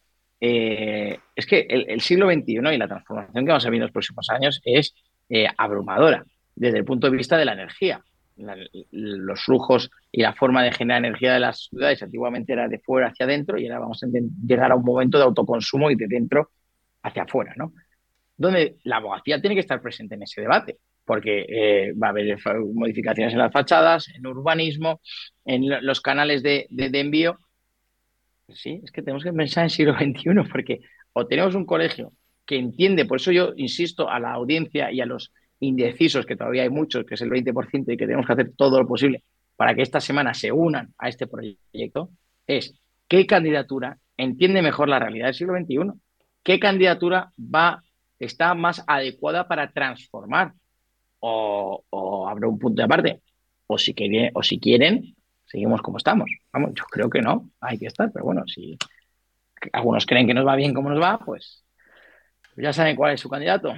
eh, 0.43 1.19
es 1.35 1.45
que 1.45 1.67
el, 1.69 2.01
siglo 2.01 2.27
XXI 2.27 2.53
y 2.73 2.77
la 2.77 2.87
transformación 2.87 3.45
que 3.45 3.51
vamos 3.51 3.65
a 3.65 3.69
ver 3.69 3.75
en 3.75 3.83
los 3.83 3.91
próximos 3.91 4.27
años 4.31 4.59
es 4.65 4.95
eh, 5.29 5.45
abrumadora 5.55 6.25
desde 6.55 6.79
el 6.79 6.85
punto 6.85 7.09
de 7.09 7.15
vista 7.15 7.37
de 7.37 7.45
la 7.45 7.53
energía. 7.53 8.03
los 8.91 9.43
flujos 9.43 9.91
y 10.11 10.23
la 10.23 10.33
forma 10.33 10.63
de 10.63 10.71
generar 10.71 11.05
energía 11.05 11.33
de 11.33 11.39
las 11.41 11.67
ciudades 11.69 12.01
antiguamente 12.01 12.53
era 12.53 12.67
de 12.67 12.79
fuera 12.79 13.09
hacia 13.09 13.25
adentro 13.25 13.59
y 13.59 13.67
ahora 13.67 13.81
vamos 13.81 14.03
a 14.03 14.07
llegar 14.07 14.71
a 14.71 14.75
un 14.75 14.83
momento 14.83 15.19
de 15.19 15.25
autoconsumo 15.25 15.91
y 15.91 15.95
de 15.95 16.07
dentro 16.07 16.49
hacia 17.03 17.23
afuera, 17.23 17.53
¿no? 17.55 17.73
Donde 18.35 18.77
la 18.83 18.97
abogacía 18.97 19.39
tiene 19.39 19.55
que 19.55 19.61
estar 19.61 19.79
presente 19.79 20.15
en 20.15 20.23
ese 20.23 20.41
debate, 20.41 20.77
porque 21.05 21.45
eh, 21.47 21.93
va 21.93 22.07
a 22.07 22.09
haber 22.09 22.35
modificaciones 22.73 23.33
en 23.33 23.39
las 23.39 23.53
fachadas, 23.53 24.09
en 24.09 24.25
urbanismo, 24.25 25.01
en 25.45 25.85
los 25.85 26.01
canales 26.01 26.41
de 26.41 26.67
envío 26.71 27.37
Sí, 28.53 28.81
es 28.83 28.91
que 28.91 29.01
tenemos 29.01 29.23
que 29.23 29.33
pensar 29.33 29.63
en 29.63 29.69
siglo 29.69 29.93
XXI, 29.93 30.49
porque 30.51 30.81
o 31.13 31.25
tenemos 31.27 31.55
un 31.55 31.65
colegio 31.65 32.13
que 32.45 32.57
entiende, 32.57 33.05
por 33.05 33.19
eso 33.19 33.31
yo 33.31 33.53
insisto 33.55 34.09
a 34.09 34.19
la 34.19 34.33
audiencia 34.33 34.91
y 34.91 35.01
a 35.01 35.05
los 35.05 35.31
indecisos, 35.59 36.25
que 36.25 36.35
todavía 36.35 36.63
hay 36.63 36.69
muchos, 36.69 37.05
que 37.05 37.15
es 37.15 37.21
el 37.21 37.29
20%, 37.29 37.93
y 37.93 37.97
que 37.97 38.05
tenemos 38.05 38.25
que 38.25 38.33
hacer 38.33 38.51
todo 38.55 38.79
lo 38.79 38.87
posible 38.87 39.23
para 39.55 39.75
que 39.75 39.83
esta 39.83 39.99
semana 39.99 40.33
se 40.33 40.51
unan 40.51 40.93
a 40.97 41.07
este 41.07 41.27
proyecto, 41.27 42.09
es 42.47 42.73
qué 43.07 43.25
candidatura 43.27 43.97
entiende 44.17 44.61
mejor 44.61 44.89
la 44.89 44.99
realidad 44.99 45.27
del 45.27 45.35
siglo 45.35 45.53
XXI, 45.55 45.99
qué 46.43 46.59
candidatura 46.59 47.31
va, 47.37 47.83
está 48.19 48.55
más 48.55 48.83
adecuada 48.87 49.47
para 49.47 49.71
transformar, 49.71 50.53
o, 51.19 51.83
o 51.89 52.27
habrá 52.27 52.47
un 52.47 52.57
punto 52.57 52.81
de 52.81 52.85
aparte, 52.85 53.21
o 53.67 53.77
si 53.77 53.93
quieren, 53.93 55.15
seguimos 55.51 55.81
como 55.81 55.97
estamos. 55.97 56.29
Vamos, 56.53 56.71
yo 56.75 56.85
creo 56.85 57.09
que 57.09 57.21
no, 57.21 57.49
hay 57.59 57.77
que 57.77 57.87
estar, 57.87 58.09
pero 58.11 58.25
bueno, 58.25 58.43
si 58.47 58.77
algunos 59.73 60.05
creen 60.05 60.25
que 60.25 60.33
nos 60.33 60.47
va 60.47 60.55
bien 60.55 60.73
como 60.73 60.89
nos 60.89 61.01
va, 61.01 61.19
pues 61.19 61.63
ya 62.55 62.71
saben 62.71 62.95
cuál 62.95 63.13
es 63.13 63.21
su 63.21 63.29
candidato. 63.29 63.73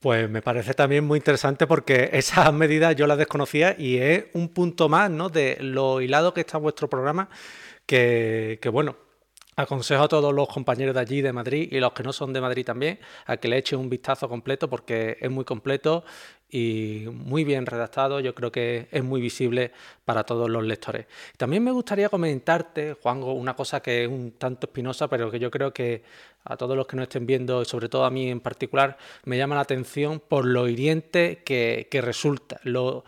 Pues 0.00 0.28
me 0.28 0.42
parece 0.42 0.74
también 0.74 1.04
muy 1.04 1.18
interesante 1.18 1.66
porque 1.66 2.10
esas 2.12 2.52
medidas 2.52 2.96
yo 2.96 3.06
las 3.06 3.18
desconocía 3.18 3.76
y 3.78 3.98
es 3.98 4.26
un 4.34 4.48
punto 4.48 4.88
más 4.88 5.10
¿no? 5.10 5.28
de 5.28 5.58
lo 5.60 6.00
hilado 6.00 6.34
que 6.34 6.40
está 6.40 6.58
vuestro 6.58 6.88
programa, 6.88 7.28
que, 7.86 8.58
que 8.60 8.68
bueno, 8.68 8.96
Aconsejo 9.58 10.02
a 10.02 10.08
todos 10.08 10.34
los 10.34 10.48
compañeros 10.48 10.94
de 10.94 11.00
allí, 11.00 11.22
de 11.22 11.32
Madrid, 11.32 11.68
y 11.72 11.80
los 11.80 11.94
que 11.94 12.02
no 12.02 12.12
son 12.12 12.30
de 12.34 12.42
Madrid 12.42 12.62
también, 12.62 12.98
a 13.24 13.38
que 13.38 13.48
le 13.48 13.56
echen 13.56 13.78
un 13.78 13.88
vistazo 13.88 14.28
completo 14.28 14.68
porque 14.68 15.16
es 15.18 15.30
muy 15.30 15.46
completo 15.46 16.04
y 16.50 17.04
muy 17.12 17.44
bien 17.44 17.66
redactado. 17.66 18.20
Yo 18.20 18.34
creo 18.34 18.52
que 18.52 18.88
es 18.90 19.04
muy 19.04 19.20
visible 19.20 19.72
para 20.04 20.24
todos 20.24 20.48
los 20.48 20.64
lectores. 20.64 21.06
También 21.36 21.64
me 21.64 21.70
gustaría 21.70 22.08
comentarte, 22.08 22.94
Juanjo, 22.94 23.32
una 23.32 23.54
cosa 23.54 23.80
que 23.80 24.04
es 24.04 24.08
un 24.08 24.32
tanto 24.32 24.66
espinosa, 24.66 25.08
pero 25.08 25.30
que 25.30 25.38
yo 25.38 25.50
creo 25.50 25.72
que 25.72 26.02
a 26.44 26.56
todos 26.56 26.76
los 26.76 26.86
que 26.86 26.96
nos 26.96 27.04
estén 27.04 27.26
viendo, 27.26 27.62
y 27.62 27.64
sobre 27.64 27.88
todo 27.88 28.04
a 28.04 28.10
mí 28.10 28.30
en 28.30 28.40
particular, 28.40 28.96
me 29.24 29.36
llama 29.36 29.56
la 29.56 29.62
atención 29.62 30.20
por 30.20 30.44
lo 30.44 30.68
hiriente 30.68 31.42
que, 31.44 31.88
que 31.90 32.00
resulta. 32.00 32.60
Lo, 32.62 33.04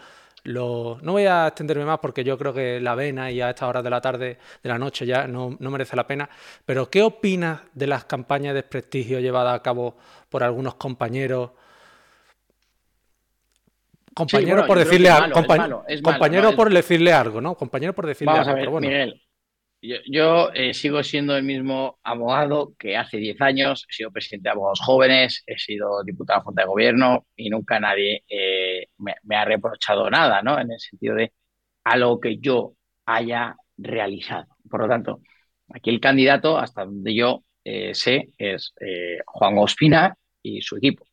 no 0.49 1.12
voy 1.12 1.26
a 1.26 1.49
extenderme 1.49 1.84
más 1.84 1.99
porque 1.99 2.24
yo 2.24 2.39
creo 2.39 2.55
que 2.55 2.80
la 2.80 2.95
vena 2.95 3.30
y 3.30 3.41
a 3.41 3.51
estas 3.51 3.68
horas 3.68 3.84
de 3.84 3.91
la 3.91 4.01
tarde, 4.01 4.39
de 4.62 4.68
la 4.68 4.78
noche 4.78 5.05
ya 5.05 5.26
no, 5.26 5.57
merece 5.61 5.97
la 5.97 6.07
pena, 6.07 6.28
pero 6.64 6.89
¿qué 6.89 7.03
opinas 7.03 7.61
de 7.74 7.86
las 7.86 8.05
campañas 8.05 8.55
de 8.55 8.62
desprestigio 8.62 9.20
llevadas 9.20 9.55
a 9.55 9.62
cabo 9.62 9.97
por 10.28 10.43
algunos 10.43 10.74
compañeros? 10.74 11.51
Compañero 14.19 14.66
por 14.66 14.79
decirle 14.79 15.09
algo, 15.09 15.35
compañero 16.03 16.57
por 16.57 16.73
decirle 16.73 17.12
algo, 17.12 17.41
¿no? 17.41 17.55
Compañero 17.55 17.95
por 17.95 18.05
decirle 18.05 18.33
algo. 18.33 18.79
A 18.79 18.81
ver, 18.81 19.14
yo, 19.81 20.53
eh, 20.55 20.75
sigo 20.75 21.05
siendo 21.05 21.37
el 21.37 21.45
mismo 21.45 22.01
abogado 22.03 22.75
que 22.77 22.97
hace 22.97 23.19
10 23.19 23.41
años, 23.43 23.87
he 23.89 23.93
sido 23.93 24.11
presidente 24.11 24.49
de 24.49 24.51
abogados 24.51 24.81
jóvenes, 24.81 25.45
he 25.47 25.57
sido 25.57 26.03
diputado 26.03 26.41
de 26.41 26.45
Junta 26.47 26.62
de 26.62 26.69
Gobierno 26.69 27.27
y 27.37 27.49
nunca 27.49 27.79
nadie 27.79 28.25
eh, 28.29 28.89
me, 28.99 29.37
ha 29.37 29.45
reprochado 29.45 30.11
nada, 30.11 30.43
¿no? 30.43 30.59
En 30.59 30.73
el 30.73 30.81
sentido 30.81 31.14
de 31.14 31.33
algo 31.85 32.19
que 32.19 32.39
yo 32.39 32.73
haya 33.07 33.55
realizado. 33.77 34.49
Por 34.69 34.81
lo 34.81 34.89
tanto, 34.89 35.21
aquí 35.73 35.91
el 35.91 36.01
candidato, 36.01 36.59
hasta 36.59 36.85
donde 36.85 37.14
yo 37.14 37.45
eh, 37.62 37.95
sé, 37.95 38.31
es 38.37 38.75
Juan 39.27 39.59
Ospina 39.59 40.16
y 40.43 40.61
su 40.61 40.77
equipo. 40.77 41.05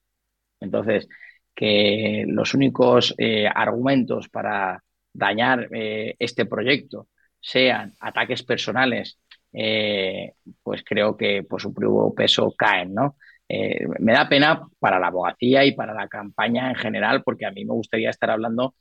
Entonces, 0.60 1.08
que 1.56 2.26
los 2.28 2.53
únicos 2.53 3.16
argumentos 3.53 4.30
para 4.30 4.84
dañar 5.14 5.70
este 5.72 6.45
proyecto 6.45 7.08
sean 7.45 7.93
ataques 7.99 8.43
personales, 8.43 9.20
eh, 9.53 10.34
pues 10.64 10.84
creo 10.84 11.16
que 11.16 11.43
por 11.43 11.62
su 11.62 11.74
propio 11.74 12.14
peso 12.14 12.53
caen, 12.58 12.93
¿no? 12.93 13.16
Eh, 13.47 13.86
me 13.99 14.14
da 14.14 14.28
pena 14.28 14.68
para 14.80 14.99
la 14.99 15.08
abogacía 15.08 15.64
y 15.64 15.74
para 15.74 15.93
la 15.93 16.08
campaña 16.08 16.70
en 16.70 16.76
general, 16.76 17.24
porque 17.24 17.45
a 17.45 17.51
mí 17.51 17.64
me 17.64 17.74
gustaría 17.74 18.10
estar 18.10 18.32
hablando 18.32 18.74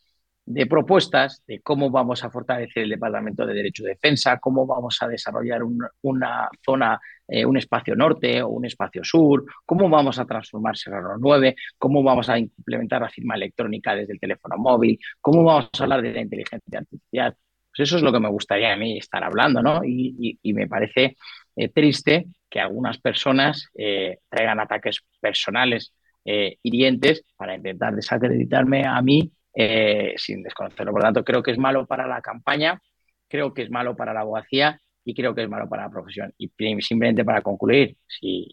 de 0.47 0.67
propuestas 0.67 1.43
de 1.47 1.61
cómo 1.61 1.91
vamos 1.91 2.25
a 2.25 2.31
fortalecer 2.31 2.85
el 2.85 2.91
Departamento 2.91 3.47
de 3.47 3.55
Derecho 3.55 3.85
de 3.85 3.91
Defensa, 3.91 4.39
cómo 4.39 4.67
vamos 4.67 4.97
a 5.01 5.09
desarrollar 5.09 5.63
una 6.03 6.49
zona, 6.65 7.01
eh, 7.27 7.45
un 7.45 7.57
espacio 7.57 7.97
norte 7.97 8.43
o 8.43 8.49
un 8.49 8.67
espacio 8.67 9.03
sur, 9.03 9.45
cómo 9.65 9.89
vamos 9.89 10.19
a 10.19 10.27
transformar 10.27 10.77
Serrano 10.77 11.17
9, 11.19 11.57
cómo 11.79 12.03
vamos 12.03 12.29
a 12.29 12.39
implementar 12.39 13.01
la 13.01 13.09
firma 13.09 13.35
electrónica 13.35 13.95
desde 13.95 14.13
el 14.13 14.21
teléfono 14.21 14.57
móvil, 14.59 14.99
cómo 15.21 15.43
vamos 15.43 15.71
a 15.79 15.83
hablar 15.83 16.03
de 16.03 16.13
la 16.13 16.21
inteligencia 16.21 16.79
artificial. 16.81 17.35
Pues 17.75 17.89
eso 17.89 17.97
es 17.97 18.03
lo 18.03 18.13
que 18.13 18.21
me 18.21 18.29
gustaría 18.29 18.73
a 18.73 18.77
mí 18.77 18.99
estar 18.99 19.25
hablando, 19.25 19.63
¿no? 19.63 19.81
Y, 19.85 20.39
me 20.53 20.69
parece 20.69 21.17
eh, 21.57 21.69
triste 21.71 22.27
que 22.49 22.61
algunas 22.61 22.99
personas 22.99 23.69
eh, 23.75 24.19
traigan 24.29 24.61
ataques 24.61 25.01
personales 25.21 25.93
hirientes 26.27 27.23
para 27.37 27.55
intentar 27.55 27.95
desacreditarme 27.95 28.87
a 28.87 29.03
mí 29.03 29.31
sin 30.17 30.43
desconocerlo. 30.43 30.93
Por 30.93 31.03
lo 31.03 31.05
tanto, 31.05 31.23
creo 31.23 31.43
que 31.43 31.51
es 31.51 31.59
malo 31.59 31.85
para 31.87 32.07
la 32.07 32.23
campaña, 32.23 32.81
creo 33.29 33.53
que 33.53 33.61
es 33.61 33.71
malo 33.71 33.95
para 33.95 34.15
la 34.15 34.21
abogacía 34.21 34.81
y 35.05 35.15
creo 35.15 35.35
que 35.35 35.43
es 35.43 35.49
malo 35.49 35.69
para 35.69 35.85
la 35.85 35.91
profesión. 35.91 36.33
Y 36.39 36.51
simplemente 36.81 37.25
para 37.25 37.43
concluir, 37.43 37.97
si 38.07 38.49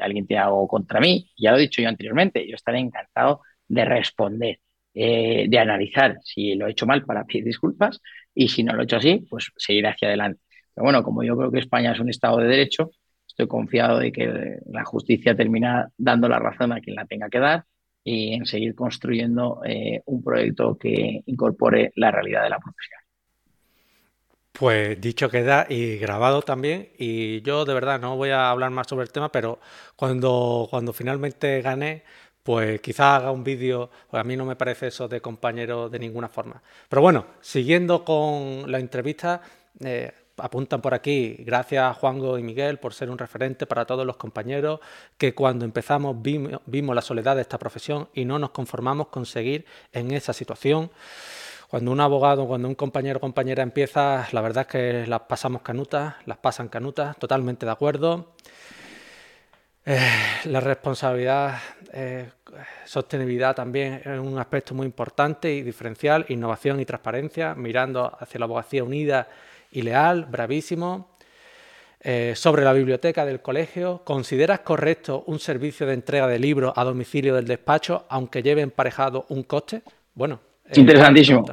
alguien 0.00 0.26
tiene 0.26 0.42
algo 0.42 0.66
contra 0.66 1.00
mí, 1.00 1.30
ya 1.36 1.52
lo 1.52 1.58
he 1.58 1.62
dicho 1.62 1.82
yo 1.82 1.88
anteriormente, 1.88 2.46
yo 2.48 2.54
estaré 2.54 2.78
encantado 2.78 3.42
de 3.68 3.84
responder. 3.84 4.60
Eh, 4.92 5.46
de 5.48 5.58
analizar 5.60 6.18
si 6.24 6.56
lo 6.56 6.66
he 6.66 6.72
hecho 6.72 6.84
mal 6.84 7.04
para 7.04 7.24
pedir 7.24 7.44
disculpas 7.44 8.00
y 8.34 8.48
si 8.48 8.64
no 8.64 8.72
lo 8.72 8.80
he 8.80 8.84
hecho 8.84 8.96
así, 8.96 9.24
pues 9.30 9.52
seguir 9.56 9.86
hacia 9.86 10.08
adelante. 10.08 10.40
Pero 10.74 10.84
bueno, 10.84 11.04
como 11.04 11.22
yo 11.22 11.36
creo 11.36 11.52
que 11.52 11.60
España 11.60 11.92
es 11.92 12.00
un 12.00 12.08
Estado 12.10 12.38
de 12.38 12.48
Derecho, 12.48 12.90
estoy 13.26 13.46
confiado 13.46 13.98
de 14.00 14.10
que 14.10 14.58
la 14.66 14.84
justicia 14.84 15.36
termina 15.36 15.88
dando 15.96 16.28
la 16.28 16.40
razón 16.40 16.72
a 16.72 16.80
quien 16.80 16.96
la 16.96 17.06
tenga 17.06 17.28
que 17.28 17.38
dar 17.38 17.64
y 18.02 18.34
en 18.34 18.46
seguir 18.46 18.74
construyendo 18.74 19.60
eh, 19.64 20.02
un 20.06 20.22
proyecto 20.24 20.76
que 20.76 21.22
incorpore 21.26 21.92
la 21.96 22.10
realidad 22.10 22.42
de 22.42 22.50
la 22.50 22.58
profesión. 22.58 23.00
Pues 24.60 25.00
dicho 25.00 25.30
queda 25.30 25.64
y 25.70 25.96
grabado 25.96 26.42
también. 26.42 26.90
Y 26.98 27.40
yo 27.40 27.64
de 27.64 27.72
verdad 27.72 27.98
no 27.98 28.18
voy 28.18 28.28
a 28.28 28.50
hablar 28.50 28.70
más 28.70 28.88
sobre 28.88 29.04
el 29.04 29.10
tema, 29.10 29.32
pero 29.32 29.58
cuando, 29.96 30.66
cuando 30.68 30.92
finalmente 30.92 31.62
gané, 31.62 32.04
pues 32.42 32.78
quizás 32.82 33.22
haga 33.22 33.30
un 33.30 33.42
vídeo, 33.42 33.88
pues 34.10 34.20
a 34.20 34.24
mí 34.24 34.36
no 34.36 34.44
me 34.44 34.56
parece 34.56 34.88
eso 34.88 35.08
de 35.08 35.22
compañero 35.22 35.88
de 35.88 35.98
ninguna 35.98 36.28
forma. 36.28 36.62
Pero 36.90 37.00
bueno, 37.00 37.24
siguiendo 37.40 38.04
con 38.04 38.70
la 38.70 38.78
entrevista, 38.78 39.40
eh, 39.82 40.12
apuntan 40.36 40.82
por 40.82 40.92
aquí, 40.92 41.36
gracias 41.38 41.96
Juango 41.96 42.38
y 42.38 42.42
Miguel 42.42 42.78
por 42.78 42.92
ser 42.92 43.08
un 43.08 43.16
referente 43.16 43.64
para 43.66 43.86
todos 43.86 44.04
los 44.04 44.18
compañeros, 44.18 44.80
que 45.16 45.34
cuando 45.34 45.64
empezamos 45.64 46.20
vimos, 46.20 46.60
vimos 46.66 46.94
la 46.94 47.00
soledad 47.00 47.34
de 47.36 47.42
esta 47.42 47.56
profesión 47.56 48.10
y 48.12 48.26
no 48.26 48.38
nos 48.38 48.50
conformamos 48.50 49.06
con 49.06 49.24
seguir 49.24 49.64
en 49.90 50.10
esa 50.10 50.34
situación. 50.34 50.90
Cuando 51.70 51.92
un 51.92 52.00
abogado, 52.00 52.48
cuando 52.48 52.66
un 52.66 52.74
compañero 52.74 53.18
o 53.18 53.20
compañera 53.20 53.62
empieza, 53.62 54.26
la 54.32 54.40
verdad 54.40 54.66
es 54.66 54.72
que 54.72 55.06
las 55.06 55.20
pasamos 55.20 55.62
canutas, 55.62 56.16
las 56.26 56.38
pasan 56.38 56.68
canutas, 56.68 57.16
totalmente 57.16 57.64
de 57.64 57.70
acuerdo. 57.70 58.34
la 60.44 60.60
responsabilidad, 60.60 61.60
sostenibilidad 62.84 63.54
también 63.54 64.02
es 64.04 64.18
un 64.18 64.36
aspecto 64.40 64.74
muy 64.74 64.84
importante 64.84 65.54
y 65.54 65.62
diferencial, 65.62 66.26
innovación 66.28 66.80
y 66.80 66.84
transparencia, 66.84 67.54
mirando 67.54 68.16
hacia 68.18 68.40
la 68.40 68.46
abogacía 68.46 68.82
unida 68.82 69.28
y 69.70 69.82
leal, 69.82 70.24
bravísimo. 70.24 71.10
Eh, 72.02 72.32
sobre 72.34 72.64
la 72.64 72.72
biblioteca 72.72 73.24
del 73.24 73.42
colegio, 73.42 74.02
¿consideras 74.04 74.60
correcto 74.60 75.22
un 75.26 75.38
servicio 75.38 75.86
de 75.86 75.92
entrega 75.92 76.26
de 76.26 76.40
libros 76.40 76.72
a 76.74 76.82
domicilio 76.82 77.34
del 77.34 77.46
despacho, 77.46 78.06
aunque 78.08 78.42
lleve 78.42 78.62
emparejado 78.62 79.26
un 79.28 79.44
coste? 79.44 79.82
Bueno, 80.14 80.40
interesantísimo. 80.74 81.44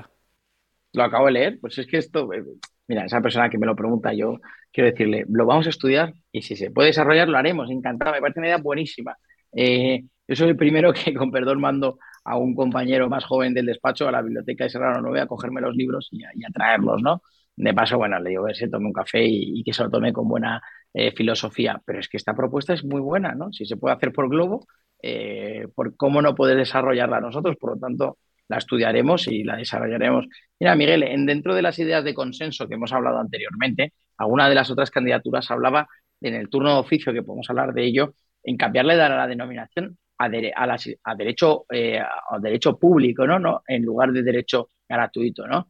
Lo 0.93 1.03
acabo 1.03 1.27
de 1.27 1.31
leer, 1.33 1.59
pues 1.59 1.77
es 1.77 1.87
que 1.87 1.97
esto, 1.97 2.31
eh, 2.33 2.43
mira, 2.87 3.05
esa 3.05 3.21
persona 3.21 3.49
que 3.49 3.57
me 3.57 3.65
lo 3.65 3.75
pregunta 3.75 4.13
yo, 4.13 4.39
quiero 4.71 4.89
decirle, 4.89 5.25
lo 5.29 5.45
vamos 5.45 5.67
a 5.67 5.69
estudiar 5.69 6.13
y 6.31 6.41
si 6.41 6.55
se 6.55 6.71
puede 6.71 6.87
desarrollar, 6.87 7.27
lo 7.27 7.37
haremos, 7.37 7.69
encantado, 7.69 8.13
me 8.13 8.21
parece 8.21 8.39
una 8.39 8.47
idea 8.47 8.57
buenísima. 8.57 9.17
Eh, 9.53 10.03
yo 10.27 10.35
soy 10.35 10.49
el 10.49 10.57
primero 10.57 10.91
que, 10.93 11.13
con 11.13 11.31
perdón, 11.31 11.59
mando 11.59 11.99
a 12.23 12.37
un 12.37 12.55
compañero 12.55 13.09
más 13.09 13.25
joven 13.25 13.53
del 13.53 13.65
despacho 13.65 14.07
a 14.07 14.11
la 14.11 14.21
biblioteca 14.21 14.65
de 14.65 14.69
Serrano 14.69 15.01
9 15.01 15.21
a 15.21 15.27
cogerme 15.27 15.61
los 15.61 15.75
libros 15.75 16.09
y 16.11 16.23
a 16.23 16.49
traerlos, 16.53 17.01
¿no? 17.01 17.21
De 17.55 17.73
paso, 17.73 17.97
bueno, 17.97 18.19
le 18.19 18.29
digo 18.29 18.45
que 18.45 18.53
se 18.53 18.69
tome 18.69 18.85
un 18.85 18.93
café 18.93 19.25
y, 19.25 19.63
que 19.63 19.73
se 19.73 19.83
lo 19.83 19.89
tome 19.89 20.13
con 20.13 20.27
buena 20.27 20.61
eh, 20.93 21.11
filosofía. 21.11 21.81
Pero 21.83 21.99
es 21.99 22.07
que 22.07 22.17
esta 22.17 22.35
propuesta 22.35 22.73
es 22.73 22.83
muy 22.83 23.01
buena, 23.01 23.33
¿no? 23.33 23.51
Si 23.51 23.65
se 23.65 23.77
puede 23.77 23.95
hacer 23.95 24.11
por 24.11 24.29
Globo, 24.29 24.67
eh, 25.01 25.67
por 25.73 25.95
cómo 25.97 26.21
no 26.21 26.35
poder 26.35 26.57
desarrollarla 26.57 27.19
nosotros. 27.19 27.55
Por 27.59 27.71
lo 27.73 27.79
tanto, 27.79 28.19
la 28.47 28.57
estudiaremos 28.57 29.27
y 29.27 29.43
la 29.43 29.57
desarrollaremos. 29.57 30.27
Mira, 30.59 30.75
Miguel, 30.75 31.03
en, 31.03 31.25
dentro 31.25 31.53
de 31.55 31.61
las 31.61 31.77
ideas 31.79 32.03
de 32.03 32.13
consenso 32.13 32.67
que 32.67 32.75
hemos 32.75 32.93
hablado 32.93 33.19
anteriormente, 33.19 33.93
alguna 34.17 34.49
de 34.49 34.55
las 34.55 34.69
otras 34.71 34.91
candidaturas 34.91 35.49
hablaba 35.51 35.87
en 36.21 36.33
el 36.33 36.49
turno 36.49 36.73
de 36.73 36.79
oficio, 36.79 37.13
que 37.13 37.23
podemos 37.23 37.49
hablar 37.49 37.73
de 37.73 37.85
ello, 37.85 38.13
en 38.43 38.57
cambiarle 38.57 38.93
a 38.93 39.09
la 39.09 39.27
denominación 39.27 39.97
a, 40.17 40.29
derecho, 40.29 41.65
eh, 41.71 41.99
a 41.99 42.39
derecho 42.39 42.77
público, 42.79 43.27
¿no? 43.27 43.37
¿no? 43.37 43.61
En 43.67 43.83
lugar 43.83 44.11
de 44.11 44.23
derecho 44.23 44.71
gratuito, 44.87 45.47
¿no? 45.47 45.67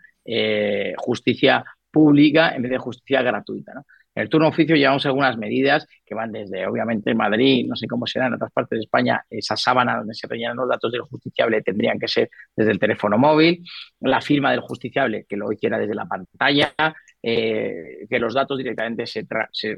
justicia 0.98 1.64
pública 1.90 2.54
en 2.54 2.62
vez 2.62 2.72
de 2.72 2.78
justicia 2.78 3.22
gratuita. 3.22 3.74
¿no? 3.74 3.86
En 4.18 4.24
el 4.24 4.30
turno 4.30 4.48
oficio 4.48 4.76
llevamos 4.76 5.06
algunas 5.06 5.38
medidas 5.38 5.86
que 6.04 6.16
van 6.16 6.32
desde, 6.32 6.66
obviamente, 6.66 7.14
Madrid, 7.14 7.68
no 7.70 7.76
sé 7.76 7.86
cómo 7.86 8.08
será 8.08 8.26
en 8.26 8.34
otras 8.34 8.52
partes 8.52 8.80
de 8.80 8.84
España, 8.86 9.24
esa 9.30 9.56
sábana 9.56 9.98
donde 9.98 10.16
se 10.16 10.26
rellenan 10.26 10.58
los 10.58 10.68
datos 10.68 10.92
del 10.92 11.02
justiciable 11.02 11.62
tendrían 11.62 12.00
que 12.00 12.08
ser 12.08 12.28
desde 12.56 12.72
el 12.72 12.80
teléfono 12.80 13.20
móvil, 13.20 13.64
la 14.00 14.20
firma 14.20 14.50
del 14.50 14.62
justiciable 14.62 15.28
que 15.30 15.38
lo 15.38 15.52
hiciera 15.52 15.78
desde 15.78 15.94
la 15.94 16.08
pantalla, 16.08 16.74
eh, 17.22 18.08
que 18.10 18.18
los 18.18 18.34
datos 18.34 18.58
directamente 18.58 19.06
se, 19.06 19.24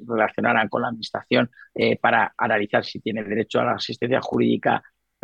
relacionaran 0.07 0.69
con 0.69 0.83
la 0.83 0.87
administración 0.87 1.51
eh, 1.75 1.97
para 1.97 2.33
analizar 2.37 2.85
si 2.85 3.01
tiene 3.01 3.25
derecho 3.25 3.59
a 3.59 3.65
la 3.65 3.73
asistencia 3.73 4.21
jurídica, 4.21 4.81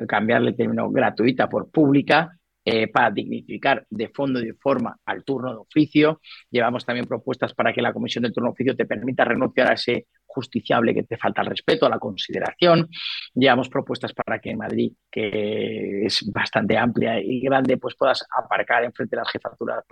cambiarle 0.10 0.50
el 0.50 0.58
término 0.58 0.92
gratuita 0.92 1.48
por 1.48 1.72
pública, 1.72 2.38
eh, 2.68 2.88
para 2.88 3.12
dignificar 3.12 3.86
de 3.92 4.10
fondo 4.10 4.40
y 4.40 4.48
de 4.48 4.54
forma 4.56 4.98
al 5.06 5.24
turno 5.24 5.52
de 5.52 5.58
oficio. 5.58 6.20
Llevamos 6.50 6.84
también 6.84 7.06
propuestas 7.06 7.54
para 7.54 7.72
que 7.72 7.80
la 7.80 7.94
comisión 7.94 8.24
del 8.24 8.34
turno 8.34 8.50
de 8.50 8.54
oficio 8.54 8.76
te 8.76 8.88
permita 8.88 9.24
renunciar 9.24 9.70
a 9.70 9.74
ese 9.76 10.08
justiciable 10.26 10.96
que 10.96 11.04
te 11.04 11.16
falta 11.16 11.42
el 11.42 11.48
respeto, 11.48 11.86
a 11.86 11.90
la 11.90 12.00
consideración. 12.00 12.90
Llevamos 13.36 13.70
propuestas 13.70 14.14
para 14.14 14.40
que 14.40 14.50
en 14.50 14.58
Madrid, 14.58 14.92
que 15.12 16.06
es 16.08 16.28
bastante 16.34 16.76
amplia 16.76 17.20
y 17.22 17.40
grande, 17.40 17.78
pues 17.78 17.96
puedas 17.96 18.26
aparcar 18.36 18.84
enfrente 18.84 19.16
de 19.16 19.22
las 19.22 19.32
jefaturas 19.32 19.84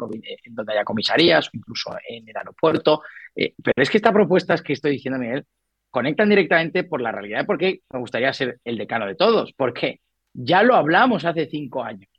en 0.43 0.55
donde 0.55 0.73
haya 0.73 0.83
comisarías 0.83 1.49
incluso 1.53 1.91
en 2.09 2.27
el 2.27 2.35
aeropuerto. 2.35 3.01
Eh, 3.35 3.53
pero 3.63 3.83
es 3.83 3.89
que 3.89 3.97
estas 3.97 4.13
propuestas 4.13 4.63
que 4.63 4.73
estoy 4.73 4.93
diciendo, 4.93 5.19
Miguel, 5.19 5.45
conectan 5.91 6.27
directamente 6.27 6.83
por 6.83 7.01
la 7.01 7.11
realidad 7.11 7.41
de 7.41 7.45
por 7.45 7.59
qué 7.59 7.81
me 7.91 7.99
gustaría 7.99 8.33
ser 8.33 8.59
el 8.63 8.79
decano 8.79 9.05
de 9.05 9.13
todos. 9.15 9.53
Porque 9.53 10.01
ya 10.33 10.63
lo 10.63 10.75
hablamos 10.75 11.23
hace 11.23 11.45
cinco 11.45 11.83
años. 11.83 12.09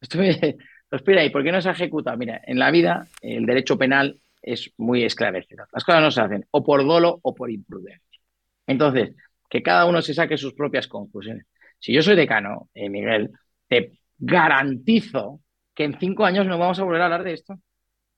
Espera, 0.00 1.24
¿y 1.24 1.30
por 1.30 1.42
qué 1.42 1.52
no 1.52 1.60
se 1.60 1.70
ejecuta? 1.70 2.16
Mira, 2.16 2.40
en 2.44 2.58
la 2.58 2.70
vida 2.70 3.06
el 3.22 3.46
derecho 3.46 3.78
penal 3.78 4.18
es 4.42 4.72
muy 4.76 5.04
esclarecido. 5.04 5.66
Las 5.72 5.84
cosas 5.84 6.02
no 6.02 6.10
se 6.10 6.20
hacen 6.20 6.46
o 6.50 6.64
por 6.64 6.86
dolo 6.86 7.18
o 7.22 7.34
por 7.34 7.50
imprudencia. 7.50 8.20
Entonces, 8.66 9.14
que 9.48 9.62
cada 9.62 9.86
uno 9.86 10.02
se 10.02 10.14
saque 10.14 10.36
sus 10.36 10.54
propias 10.54 10.88
conclusiones. 10.88 11.46
Si 11.78 11.92
yo 11.92 12.02
soy 12.02 12.16
decano, 12.16 12.68
eh, 12.74 12.88
Miguel, 12.88 13.30
te 13.68 13.98
garantizo 14.18 15.40
que 15.74 15.84
en 15.84 15.98
cinco 15.98 16.24
años 16.24 16.46
no 16.46 16.58
vamos 16.58 16.78
a 16.78 16.84
volver 16.84 17.02
a 17.02 17.04
hablar 17.06 17.24
de 17.24 17.34
esto. 17.34 17.58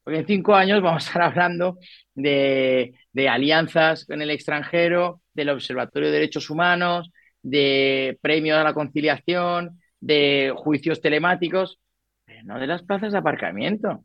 Porque 0.05 0.21
en 0.21 0.27
cinco 0.27 0.55
años 0.55 0.81
vamos 0.81 1.05
a 1.05 1.07
estar 1.09 1.23
hablando 1.23 1.79
de, 2.15 2.95
de 3.13 3.29
alianzas 3.29 4.07
con 4.07 4.23
el 4.23 4.31
extranjero, 4.31 5.21
del 5.35 5.51
Observatorio 5.51 6.09
de 6.09 6.15
Derechos 6.15 6.49
Humanos, 6.51 7.11
de 7.43 8.19
premios 8.23 8.57
a 8.59 8.65
la 8.65 8.75
conciliación, 8.75 9.81
de 10.01 10.53
juicios 10.57 11.01
telemáticos, 11.01 11.81
pero 12.25 12.43
no 12.45 12.59
de 12.59 12.67
las 12.67 12.83
plazas 12.83 13.13
de 13.13 13.19
aparcamiento. 13.19 14.05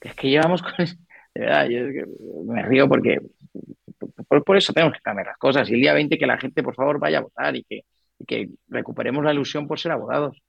Es 0.00 0.14
que 0.14 0.30
llevamos 0.30 0.62
con... 0.62 0.72
De 1.34 1.40
verdad, 1.40 1.66
yo 1.66 1.80
me 2.44 2.62
río 2.62 2.86
porque 2.86 3.18
por, 4.44 4.56
eso 4.56 4.72
tenemos 4.72 4.94
que 4.94 5.00
cambiar 5.00 5.28
las 5.28 5.38
cosas. 5.38 5.68
Y 5.70 5.74
el 5.74 5.80
día 5.80 5.94
20 5.94 6.18
que 6.18 6.26
la 6.26 6.38
gente, 6.38 6.62
por 6.62 6.74
favor, 6.74 6.98
vaya 6.98 7.18
a 7.18 7.22
votar 7.22 7.56
y 7.56 7.64
que, 7.64 7.84
y 8.18 8.24
que 8.24 8.48
recuperemos 8.68 9.24
la 9.24 9.32
ilusión 9.32 9.66
por 9.66 9.78
ser 9.78 9.92
abogados. 9.92 10.42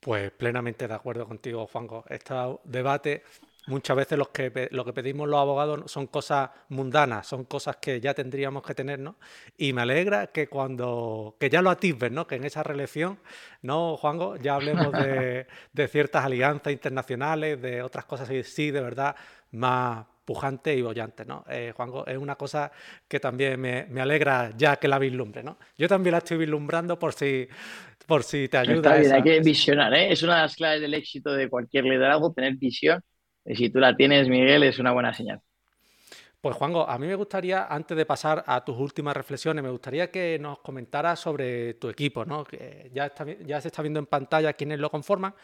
Pues 0.00 0.30
plenamente 0.30 0.88
de 0.88 0.94
acuerdo 0.94 1.26
contigo, 1.26 1.66
Juanjo. 1.66 2.04
Este 2.08 2.34
debate 2.64 3.22
muchas 3.70 3.96
veces 3.96 4.18
los 4.18 4.28
que, 4.28 4.68
lo 4.72 4.84
que 4.84 4.92
pedimos 4.92 5.28
los 5.28 5.40
abogados 5.40 5.90
son 5.90 6.06
cosas 6.08 6.50
mundanas, 6.68 7.26
son 7.26 7.44
cosas 7.44 7.76
que 7.76 8.00
ya 8.00 8.12
tendríamos 8.12 8.62
que 8.62 8.74
tener, 8.74 8.98
¿no? 8.98 9.16
Y 9.56 9.72
me 9.72 9.82
alegra 9.82 10.26
que 10.26 10.48
cuando, 10.48 11.36
que 11.38 11.48
ya 11.48 11.62
lo 11.62 11.70
atisben, 11.70 12.14
¿no? 12.14 12.26
Que 12.26 12.34
en 12.34 12.44
esa 12.44 12.62
reelección, 12.62 13.18
¿no, 13.62 13.96
Juanjo? 13.96 14.36
Ya 14.36 14.56
hablemos 14.56 14.92
de, 14.92 15.46
ciertas 15.88 16.24
alianzas 16.24 16.72
internacionales, 16.72 17.62
de 17.62 17.82
otras 17.82 18.04
cosas 18.04 18.30
y 18.30 18.42
sí, 18.42 18.70
de 18.70 18.80
verdad, 18.80 19.16
más 19.52 20.04
pujantes 20.24 20.76
y 20.76 20.82
bollantes, 20.82 21.26
¿no? 21.26 21.44
Eh, 21.48 21.72
Juanjo, 21.74 22.06
es 22.06 22.18
una 22.18 22.36
cosa 22.36 22.70
que 23.08 23.18
también 23.18 23.60
me, 23.60 24.00
alegra 24.00 24.52
ya 24.56 24.76
que 24.76 24.88
la 24.88 24.98
vislumbre, 24.98 25.42
¿no? 25.42 25.58
Yo 25.78 25.88
también 25.88 26.12
la 26.12 26.18
estoy 26.18 26.36
vislumbrando 26.36 26.98
por 26.98 27.12
si, 27.12 27.48
por 28.06 28.22
si 28.22 28.48
te 28.48 28.58
ayuda. 28.58 28.92
hay 28.92 29.22
que 29.22 29.40
visionar, 29.40 29.94
¿eh? 29.94 30.12
Es 30.12 30.22
una 30.22 30.36
de 30.36 30.42
las 30.42 30.56
claves 30.56 30.80
del 30.80 30.94
éxito 30.94 31.32
de 31.32 31.48
cualquier 31.48 31.84
liderazgo, 31.84 32.32
tener 32.32 32.54
visión 32.56 33.02
y 33.44 33.54
si 33.56 33.70
tú 33.70 33.78
la 33.78 33.96
tienes, 33.96 34.28
Miguel, 34.28 34.62
es 34.62 34.78
una 34.78 34.92
buena 34.92 35.12
señal. 35.14 35.40
Pues 36.40 36.56
Juanjo, 36.56 36.88
a 36.88 36.96
mí 36.98 37.06
me 37.06 37.16
gustaría, 37.16 37.66
antes 37.66 37.94
de 37.94 38.06
pasar 38.06 38.42
a 38.46 38.64
tus 38.64 38.78
últimas 38.78 39.14
reflexiones, 39.14 39.62
me 39.62 39.68
gustaría 39.68 40.10
que 40.10 40.38
nos 40.40 40.60
comentaras 40.60 41.20
sobre 41.20 41.74
tu 41.74 41.90
equipo, 41.90 42.24
¿no? 42.24 42.44
Que 42.44 42.90
ya, 42.94 43.12
se 43.60 43.68
está 43.68 43.82
viendo 43.82 44.00
en 44.00 44.06
pantalla 44.06 44.54
quiénes 44.54 44.78
lo 44.78 44.90
conforman, 44.90 45.34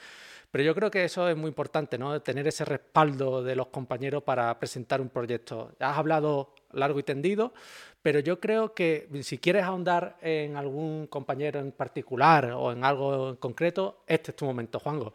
pero 0.50 0.64
yo 0.64 0.74
creo 0.74 0.90
que 0.90 1.04
eso 1.04 1.28
es 1.28 1.36
muy 1.36 1.48
importante, 1.48 1.98
¿no? 1.98 2.22
Tener 2.22 2.48
ese 2.48 2.64
respaldo 2.64 3.42
de 3.42 3.54
los 3.54 3.66
compañeros 3.66 4.22
para 4.22 4.58
presentar 4.58 5.02
un 5.02 5.10
proyecto. 5.10 5.72
Has 5.80 5.98
hablado 5.98 6.54
largo 6.72 6.98
y 6.98 7.02
tendido, 7.02 7.52
pero 8.00 8.20
yo 8.20 8.40
creo 8.40 8.72
que 8.72 9.06
si 9.22 9.36
quieres 9.36 9.64
ahondar 9.64 10.16
en 10.22 10.56
algún 10.56 11.08
compañero 11.08 11.60
en 11.60 11.72
particular 11.72 12.52
o 12.52 12.72
en 12.72 12.84
algo 12.84 13.30
en 13.30 13.36
concreto, 13.36 14.02
este 14.06 14.30
es 14.30 14.36
tu 14.36 14.46
momento, 14.46 14.78
Juanjo. 14.78 15.12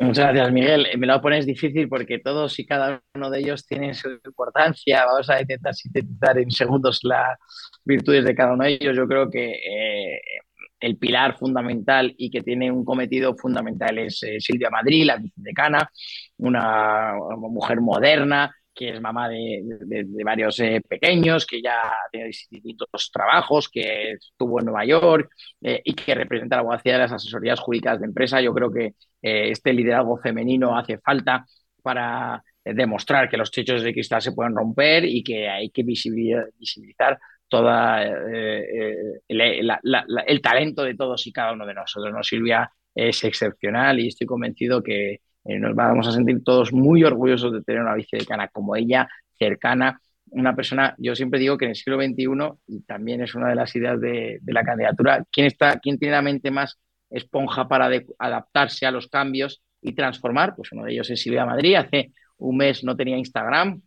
Muchas 0.00 0.32
gracias, 0.32 0.52
Miguel. 0.52 0.86
Me 0.96 1.08
lo 1.08 1.20
pones 1.20 1.44
difícil 1.44 1.88
porque 1.88 2.20
todos 2.20 2.56
y 2.60 2.66
cada 2.66 3.02
uno 3.14 3.30
de 3.30 3.40
ellos 3.40 3.66
tienen 3.66 3.94
su 3.94 4.08
importancia. 4.24 5.04
Vamos 5.04 5.28
a 5.28 5.40
intentar 5.40 5.74
sintetizar 5.74 6.38
en 6.38 6.50
segundos 6.52 7.00
las 7.02 7.36
virtudes 7.84 8.24
de 8.24 8.34
cada 8.34 8.52
uno 8.52 8.64
de 8.64 8.74
ellos. 8.74 8.96
Yo 8.96 9.08
creo 9.08 9.28
que 9.28 9.50
eh, 9.50 10.20
el 10.78 10.98
pilar 10.98 11.36
fundamental 11.36 12.14
y 12.16 12.30
que 12.30 12.42
tiene 12.42 12.70
un 12.70 12.84
cometido 12.84 13.34
fundamental 13.36 13.98
es 13.98 14.22
eh, 14.22 14.38
Silvia 14.38 14.70
Madrid, 14.70 15.04
la 15.04 15.16
vicedecana, 15.16 15.90
una 16.36 17.14
mujer 17.36 17.80
moderna, 17.80 18.54
que 18.78 18.90
es 18.90 19.00
mamá 19.00 19.28
de, 19.28 19.60
varios 20.24 20.60
eh, 20.60 20.80
pequeños, 20.88 21.44
que 21.44 21.60
ya 21.60 21.82
tiene 22.12 22.28
distintos 22.28 23.10
trabajos, 23.12 23.68
que 23.68 24.12
estuvo 24.12 24.60
en 24.60 24.66
Nueva 24.66 24.84
York 24.84 25.32
eh, 25.60 25.82
y 25.84 25.94
que 25.94 26.14
representa 26.14 26.54
la 26.54 26.60
abogacía 26.60 26.92
de 26.92 26.98
las 27.00 27.10
asesorías 27.12 27.58
jurídicas 27.58 27.98
de 27.98 28.06
empresa. 28.06 28.40
Yo 28.40 28.54
creo 28.54 28.70
que 28.72 28.94
eh, 29.20 29.50
este 29.50 29.72
liderazgo 29.72 30.16
femenino 30.18 30.78
hace 30.78 30.98
falta 30.98 31.44
para 31.82 32.40
demostrar 32.64 33.28
que 33.28 33.36
los 33.36 33.50
techos 33.50 33.82
de 33.82 33.92
cristal 33.92 34.22
se 34.22 34.30
pueden 34.30 34.54
romper 34.54 35.04
y 35.04 35.24
que 35.24 35.48
hay 35.48 35.70
que 35.70 35.82
visibilizar 35.82 37.18
todo 37.48 37.68
el, 39.28 40.40
talento 40.40 40.84
de 40.84 40.94
todos 40.94 41.26
y 41.26 41.32
cada 41.32 41.52
uno 41.52 41.66
de 41.66 41.74
nosotros. 41.74 42.14
¿no? 42.14 42.22
Silvia 42.22 42.70
es 42.94 43.24
excepcional 43.24 43.98
y 43.98 44.08
estoy 44.08 44.26
convencido 44.26 44.82
que 44.82 45.20
eh, 45.48 45.58
nos 45.58 45.74
vamos 45.74 46.06
a 46.06 46.12
sentir 46.12 46.44
todos 46.44 46.74
muy 46.74 47.02
orgullosos 47.04 47.54
de 47.54 47.62
tener 47.62 47.80
una 47.80 47.94
vicedecana 47.94 48.48
como 48.48 48.76
ella, 48.76 49.08
cercana, 49.38 49.98
una 50.30 50.54
persona, 50.54 50.94
yo 50.98 51.16
siempre 51.16 51.40
digo 51.40 51.56
que 51.56 51.64
en 51.64 51.70
el 51.70 51.74
siglo 51.74 51.96
XXI, 51.96 52.26
y 52.66 52.82
también 52.82 53.22
es 53.22 53.34
una 53.34 53.48
de 53.48 53.54
las 53.54 53.74
ideas 53.74 53.98
de, 53.98 54.40
la 54.44 54.62
candidatura, 54.62 55.24
¿quién, 55.32 55.46
está, 55.46 55.78
¿quién 55.78 55.98
tiene 55.98 56.12
la 56.12 56.20
mente 56.20 56.50
más 56.50 56.78
esponja 57.08 57.66
para 57.66 57.90
adaptarse 58.18 58.84
a 58.84 58.90
los 58.90 59.08
cambios 59.08 59.62
y 59.80 59.94
transformar? 59.94 60.54
Pues 60.54 60.70
uno 60.72 60.84
de 60.84 60.92
ellos 60.92 61.08
es 61.08 61.22
Silvia 61.22 61.46
Madrid, 61.46 61.76
hace 61.76 62.12
un 62.36 62.58
mes 62.58 62.84
no 62.84 62.94
tenía 62.94 63.16
Instagram, 63.16 63.80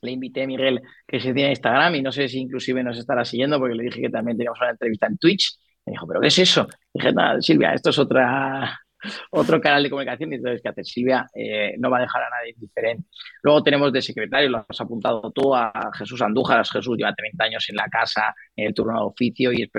le 0.00 0.10
invité 0.12 0.44
a 0.44 0.46
Miguel 0.46 0.80
que 1.08 1.18
se 1.18 1.34
tiene 1.34 1.50
Instagram 1.50 1.96
y 1.96 2.02
no 2.02 2.12
sé 2.12 2.28
si 2.28 2.38
inclusive 2.38 2.84
nos 2.84 2.98
estará 2.98 3.24
siguiendo 3.24 3.58
porque 3.58 3.74
le 3.74 3.82
dije 3.82 4.00
que 4.00 4.10
también 4.10 4.36
teníamos 4.36 4.60
una 4.60 4.70
entrevista 4.70 5.08
en 5.08 5.18
Twitch. 5.18 5.58
Me 5.86 5.90
dijo, 5.92 6.06
¿pero 6.06 6.20
qué 6.20 6.28
es 6.28 6.38
eso? 6.38 6.68
dije, 6.92 7.12
nada, 7.12 7.40
Silvia, 7.40 7.72
esto 7.74 7.90
es 7.90 7.98
otra, 7.98 8.78
otro 9.30 9.60
canal 9.60 9.82
de 9.82 9.90
comunicación 9.90 10.32
y 10.32 10.36
entonces, 10.36 10.62
¿qué 10.62 10.68
hacer? 10.68 10.84
Silvia 10.84 11.26
eh, 11.34 11.74
no 11.78 11.90
va 11.90 11.98
a 11.98 12.02
dejar 12.02 12.22
a 12.22 12.30
nadie 12.30 12.52
indiferente. 12.52 13.08
Luego 13.42 13.62
tenemos 13.62 13.92
de 13.92 14.02
secretario, 14.02 14.48
lo 14.50 14.64
has 14.68 14.80
apuntado 14.80 15.30
tú, 15.32 15.54
a 15.54 15.72
Jesús 15.96 16.20
Andújar. 16.22 16.64
Jesús 16.66 16.96
lleva 16.96 17.14
30 17.14 17.44
años 17.44 17.66
en 17.68 17.76
la 17.76 17.88
casa, 17.88 18.34
en 18.56 18.68
el 18.68 18.74
turno 18.74 18.98
de 18.98 19.06
oficio 19.06 19.52
y 19.52 19.62
es 19.62 19.70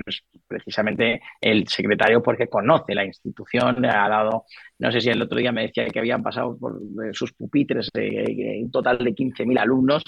precisamente 0.48 1.22
el 1.42 1.68
secretario 1.68 2.22
porque 2.22 2.48
conoce 2.48 2.94
la 2.94 3.06
institución, 3.06 3.86
ha 3.86 4.08
dado, 4.10 4.46
no 4.80 4.92
sé 4.92 5.02
si 5.02 5.10
el 5.10 5.22
otro 5.22 5.38
día 5.38 5.52
me 5.52 5.64
decía 5.64 5.86
que 5.88 6.00
habían 6.00 6.24
pasado 6.24 6.58
por 6.58 6.80
sus 7.14 7.34
pupitres 7.34 7.90
eh, 7.94 8.62
un 8.64 8.72
total 8.72 8.98
de 9.00 9.14
15.000 9.14 9.60
alumnos. 9.60 10.04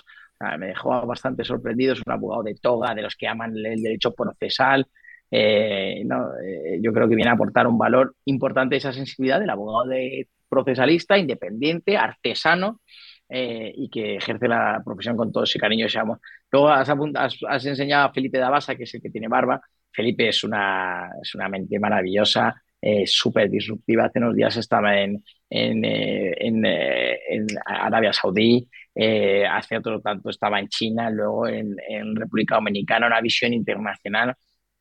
me 0.57 0.68
dejó 0.68 1.06
bastante 1.06 1.44
sorprendido, 1.44 1.94
es 1.94 2.02
un 2.06 2.14
abogado 2.14 2.44
de 2.44 2.56
toga, 2.56 2.94
de 2.94 3.02
los 3.02 3.15
que 3.15 3.27
aman 3.27 3.53
el 3.57 3.81
derecho 3.81 4.14
procesal, 4.14 4.85
eh, 5.30 6.04
no, 6.06 6.30
eh, 6.41 6.80
yo 6.82 6.94
creo 6.94 7.08
que 7.08 7.16
viene 7.16 7.30
a 7.30 7.34
aportar 7.34 7.68
un 7.68 7.78
valor 7.78 8.16
importante 8.26 8.78
esa 8.78 8.94
sensibilidad 8.94 9.40
del 9.40 9.49
abogado 9.49 9.90
de 9.90 10.28
procesalista, 10.49 11.18
independiente, 11.18 11.98
artesano 11.98 12.82
eh, 13.30 13.74
y 13.76 13.90
que 13.90 14.16
ejerce 14.16 14.48
la 14.48 14.82
profesión 14.86 15.18
con 15.18 15.32
todo 15.32 15.44
ese 15.44 15.60
cariño 15.60 15.84
y 15.84 15.88
ese 15.88 15.99
amor. 15.99 16.20
Luego 16.52 16.70
has, 16.70 17.66
enseñado 17.66 18.08
a 18.08 18.14
Felipe 18.14 18.38
Davasa, 18.38 18.76
que 18.76 18.84
es 18.84 18.94
el 18.95 19.02
que 19.02 19.10
tiene 19.10 19.28
barba. 19.28 19.62
Felipe 19.91 20.30
es 20.30 20.44
una, 20.44 21.10
es 21.22 21.36
una 21.36 21.49
mente 21.49 21.80
maravillosa, 21.80 22.56
súper 23.06 23.49
disruptiva. 23.49 24.06
Hace 24.06 24.20
unos 24.20 24.36
días 24.36 24.56
estaba 24.56 24.98
en, 25.02 25.24
en, 25.49 25.84
en, 25.84 26.66
en 26.66 27.48
Arabia 27.66 28.14
Saudí, 28.14 28.70
hace 29.49 29.78
otro 29.78 29.99
tanto 29.99 30.30
estaba 30.30 30.60
en 30.60 30.68
China, 30.70 31.10
luego 31.10 31.48
en 31.48 32.16
República 32.16 32.56
Dominicana, 32.56 33.08
una 33.08 33.22
visión 33.22 33.54
internacional 33.54 34.36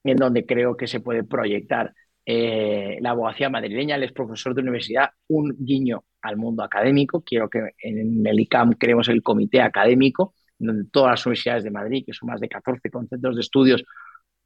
en 0.09 0.17
donde 0.17 0.47
creo 0.47 0.77
que 0.77 0.87
se 0.87 1.01
puede 1.01 1.25
proyectar 1.25 1.93
eh, 2.25 2.99
la 3.01 3.11
abogacía 3.11 3.49
madrileña. 3.49 3.97
Él 3.97 4.03
es 4.05 4.13
profesor 4.13 4.55
de 4.55 4.63
universidad, 4.63 5.11
un 5.29 5.55
guiño 5.59 6.05
al 6.23 6.37
mundo 6.37 6.63
académico. 6.63 7.23
Quiero 7.23 7.49
que 7.49 7.71
en 7.79 8.27
el 8.27 8.41
ICAM 8.41 8.73
creemos 8.73 9.09
el 9.09 9.23
comité 9.23 9.61
académico, 9.61 10.35
donde 10.59 10.89
todas 10.91 11.13
las 11.13 11.27
universidades 11.27 11.65
de 11.65 11.71
Madrid, 11.71 12.05
que 12.05 12.13
son 12.13 12.29
más 12.29 12.41
de 12.41 12.49
14 12.49 12.89
centros 13.09 13.37
de 13.37 13.41
estudios, 13.41 13.85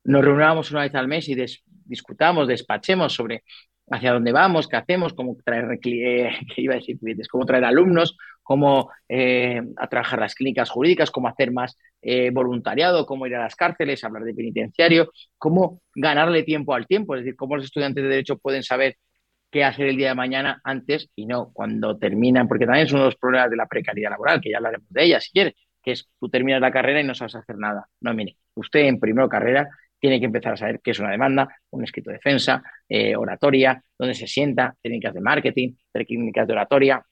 nos 0.04 0.24
reunamos 0.24 0.70
una 0.70 0.82
vez 0.82 0.94
al 0.94 1.08
mes 1.08 1.28
y 1.28 1.36
discutamos, 1.84 2.48
despachemos 2.48 3.12
sobre 3.12 3.44
hacia 3.90 4.12
dónde 4.12 4.32
vamos, 4.32 4.68
qué 4.68 4.76
hacemos, 4.76 5.12
cómo 5.12 5.36
traer, 5.44 5.78
eh, 5.84 6.30
iba 6.56 6.74
a 6.74 6.76
decir 6.76 6.98
cómo 7.28 7.44
traer 7.44 7.64
alumnos, 7.64 8.16
cómo 8.42 8.90
eh, 9.08 9.62
trabajar 9.90 10.20
las 10.20 10.34
clínicas 10.34 10.70
jurídicas, 10.70 11.10
cómo 11.10 11.28
hacer 11.28 11.52
más 11.52 11.76
eh, 12.00 12.30
voluntariado, 12.30 13.04
cómo 13.04 13.26
ir 13.26 13.34
a 13.34 13.40
las 13.40 13.56
cárceles, 13.56 14.02
hablar 14.04 14.24
de 14.24 14.34
penitenciario, 14.34 15.10
cómo 15.38 15.82
ganarle 15.94 16.44
tiempo 16.44 16.74
al 16.74 16.86
tiempo, 16.86 17.14
es 17.14 17.22
decir, 17.22 17.36
cómo 17.36 17.56
los 17.56 17.66
estudiantes 17.66 18.02
de 18.02 18.08
derecho 18.08 18.38
pueden 18.38 18.62
saber 18.62 18.96
qué 19.50 19.64
hacer 19.64 19.88
el 19.88 19.96
día 19.96 20.10
de 20.10 20.14
mañana 20.14 20.60
antes 20.62 21.10
y 21.16 21.26
no 21.26 21.50
cuando 21.52 21.98
terminan, 21.98 22.46
porque 22.46 22.66
también 22.66 22.86
es 22.86 22.92
uno 22.92 23.02
de 23.02 23.08
los 23.08 23.16
problemas 23.16 23.50
de 23.50 23.56
la 23.56 23.66
precariedad 23.66 24.10
laboral, 24.10 24.40
que 24.40 24.50
ya 24.50 24.58
hablaremos 24.58 24.88
de 24.88 25.04
ella 25.04 25.20
si 25.20 25.32
quiere, 25.32 25.56
que 25.82 25.92
es 25.92 26.08
tú 26.20 26.28
terminas 26.28 26.60
la 26.60 26.70
carrera 26.70 27.00
y 27.00 27.04
no 27.04 27.14
sabes 27.14 27.34
hacer 27.34 27.56
nada. 27.58 27.88
No, 28.00 28.14
mire, 28.14 28.36
usted 28.54 28.80
en 28.80 29.00
primera 29.00 29.28
carrera 29.28 29.68
tiene 30.00 30.18
que 30.18 30.26
empezar 30.26 30.54
a 30.54 30.56
saber 30.56 30.80
qué 30.82 30.90
es 30.90 30.98
una 30.98 31.10
demanda, 31.10 31.48
un 31.70 31.84
escrito 31.84 32.10
de 32.10 32.16
defensa, 32.16 32.62
eh, 32.88 33.14
oratoria, 33.14 33.82
dónde 33.98 34.14
se 34.14 34.26
sienta, 34.26 34.74
técnicas 34.82 35.14
de 35.14 35.20
marketing, 35.20 35.74
técnicas 35.92 36.46
de 36.46 36.52
oratoria, 36.52 37.04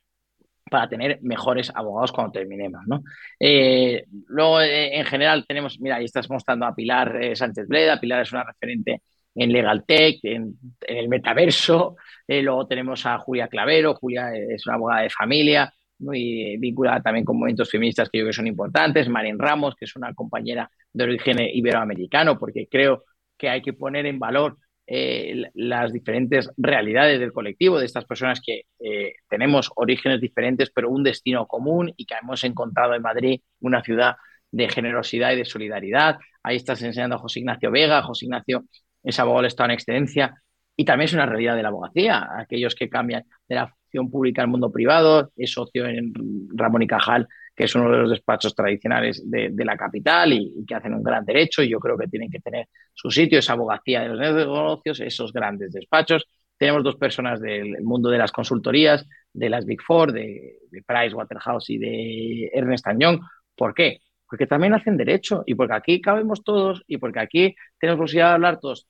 para 0.70 0.89
tener 0.89 1.19
mejores 1.23 1.70
abogados 1.74 2.12
cuando 2.12 2.32
terminemos. 2.32 2.82
¿no? 2.86 3.02
Eh, 3.39 4.05
luego, 4.27 4.60
eh, 4.60 4.98
en 4.98 5.05
general, 5.05 5.44
tenemos, 5.47 5.81
mira, 5.81 5.97
ahí 5.97 6.05
estás 6.05 6.28
mostrando 6.28 6.66
a 6.66 6.74
Pilar 6.74 7.36
Sánchez 7.36 7.69
Bleda. 7.69 8.01
Pilar 8.01 8.23
es 8.23 8.32
una 8.32 8.44
referente 8.44 9.02
en 9.35 9.52
Legal 9.52 9.85
Tech, 9.86 10.19
en, 10.24 10.55
el 10.86 11.09
metaverso. 11.09 11.97
luego 12.27 12.66
tenemos 12.66 13.06
a 13.06 13.19
Julia 13.19 13.48
Clavero. 13.48 13.94
Julia 13.94 14.31
es 14.35 14.66
una 14.66 14.77
abogada 14.77 15.02
de 15.02 15.10
familia 15.10 15.73
muy 15.98 16.56
vinculada 16.58 17.02
también 17.02 17.24
con 17.24 17.38
movimientos 17.38 17.70
feministas 17.70 18.08
que 18.08 18.18
yo 18.18 18.22
creo 18.22 18.30
que 18.30 18.36
son 18.36 18.46
importantes, 18.46 19.08
Marín 19.08 19.38
Ramos, 19.38 19.74
que 19.74 19.84
es 19.84 19.96
una 19.96 20.14
compañera 20.14 20.70
de 20.92 21.04
origen 21.04 21.38
iberoamericano, 21.40 22.38
porque 22.38 22.68
creo 22.70 23.04
que 23.36 23.48
hay 23.48 23.62
que 23.62 23.72
poner 23.72 24.06
en 24.06 24.18
valor 24.18 24.58
eh, 24.86 25.50
las 25.54 25.92
diferentes 25.92 26.50
realidades 26.56 27.20
del 27.20 27.32
colectivo, 27.32 27.78
de 27.78 27.84
estas 27.84 28.06
personas 28.06 28.40
que 28.40 28.62
eh, 28.80 29.12
tenemos 29.28 29.70
orígenes 29.76 30.20
diferentes, 30.20 30.70
pero 30.70 30.88
un 30.88 31.02
destino 31.02 31.46
común 31.46 31.92
y 31.96 32.06
que 32.06 32.14
hemos 32.20 32.42
encontrado 32.44 32.94
en 32.94 33.02
Madrid 33.02 33.40
una 33.60 33.82
ciudad 33.82 34.16
de 34.50 34.68
generosidad 34.68 35.32
y 35.32 35.36
de 35.36 35.44
solidaridad. 35.44 36.18
Ahí 36.42 36.56
estás 36.56 36.80
enseñando 36.82 37.16
a 37.16 37.18
José 37.18 37.40
Ignacio 37.40 37.70
Vega, 37.70 38.02
José 38.02 38.24
Ignacio 38.24 38.64
es 39.02 39.18
abogado 39.18 39.42
del 39.42 39.48
Estado 39.48 39.68
en 39.68 39.74
excedencia, 39.74 40.42
y 40.80 40.84
también 40.84 41.06
es 41.06 41.12
una 41.12 41.26
realidad 41.26 41.56
de 41.56 41.62
la 41.62 41.70
abogacía, 41.70 42.28
aquellos 42.38 42.76
que 42.76 42.88
cambian 42.88 43.24
de 43.48 43.55
la 43.56 43.74
pública 44.12 44.42
al 44.42 44.48
mundo 44.48 44.70
privado, 44.70 45.32
es 45.34 45.50
socio 45.50 45.86
en 45.86 46.12
Ramón 46.55 46.82
y 46.82 46.86
Cajal, 46.86 47.26
que 47.56 47.64
es 47.64 47.74
uno 47.74 47.90
de 47.90 47.98
los 47.98 48.10
despachos 48.10 48.55
tradicionales 48.55 49.28
de, 49.28 49.50
la 49.64 49.76
capital 49.76 50.32
y, 50.32 50.64
que 50.64 50.76
hacen 50.76 50.94
un 50.94 51.02
gran 51.02 51.24
derecho 51.24 51.64
y 51.64 51.68
yo 51.68 51.80
creo 51.80 51.98
que 51.98 52.06
tienen 52.06 52.30
que 52.30 52.38
tener 52.38 52.68
su 52.94 53.10
sitio, 53.10 53.40
esa 53.40 53.55
abogacía 53.55 54.02
de 54.02 54.09
los 54.10 54.20
negocios, 54.20 55.00
esos 55.00 55.32
grandes 55.32 55.72
despachos. 55.72 56.28
Tenemos 56.56 56.84
dos 56.84 56.94
personas 56.94 57.40
del 57.40 57.82
mundo 57.82 58.09
de 58.09 58.18
las 58.18 58.30
consultorías, 58.30 59.05
de 59.32 59.48
las 59.48 59.66
Big 59.66 59.82
Four, 59.82 60.12
de, 60.12 60.59
de 60.70 60.82
Price 60.82 61.12
Waterhouse 61.12 61.70
y 61.70 61.78
de 61.78 62.50
Ernest 62.52 62.86
Young. 62.96 63.20
¿Por 63.56 63.74
qué? 63.74 63.98
Porque 64.28 64.46
también 64.46 64.74
hacen 64.74 64.96
derecho 64.96 65.42
y 65.46 65.55
porque 65.55 65.74
aquí 65.74 66.00
cabemos 66.00 66.44
todos 66.44 66.82
y 66.86 66.98
porque 66.98 67.20
aquí 67.20 67.55
tenemos 67.78 68.00
posibilidad 68.00 68.28
de 68.28 68.34
hablar 68.34 68.60
todos. 68.60 68.86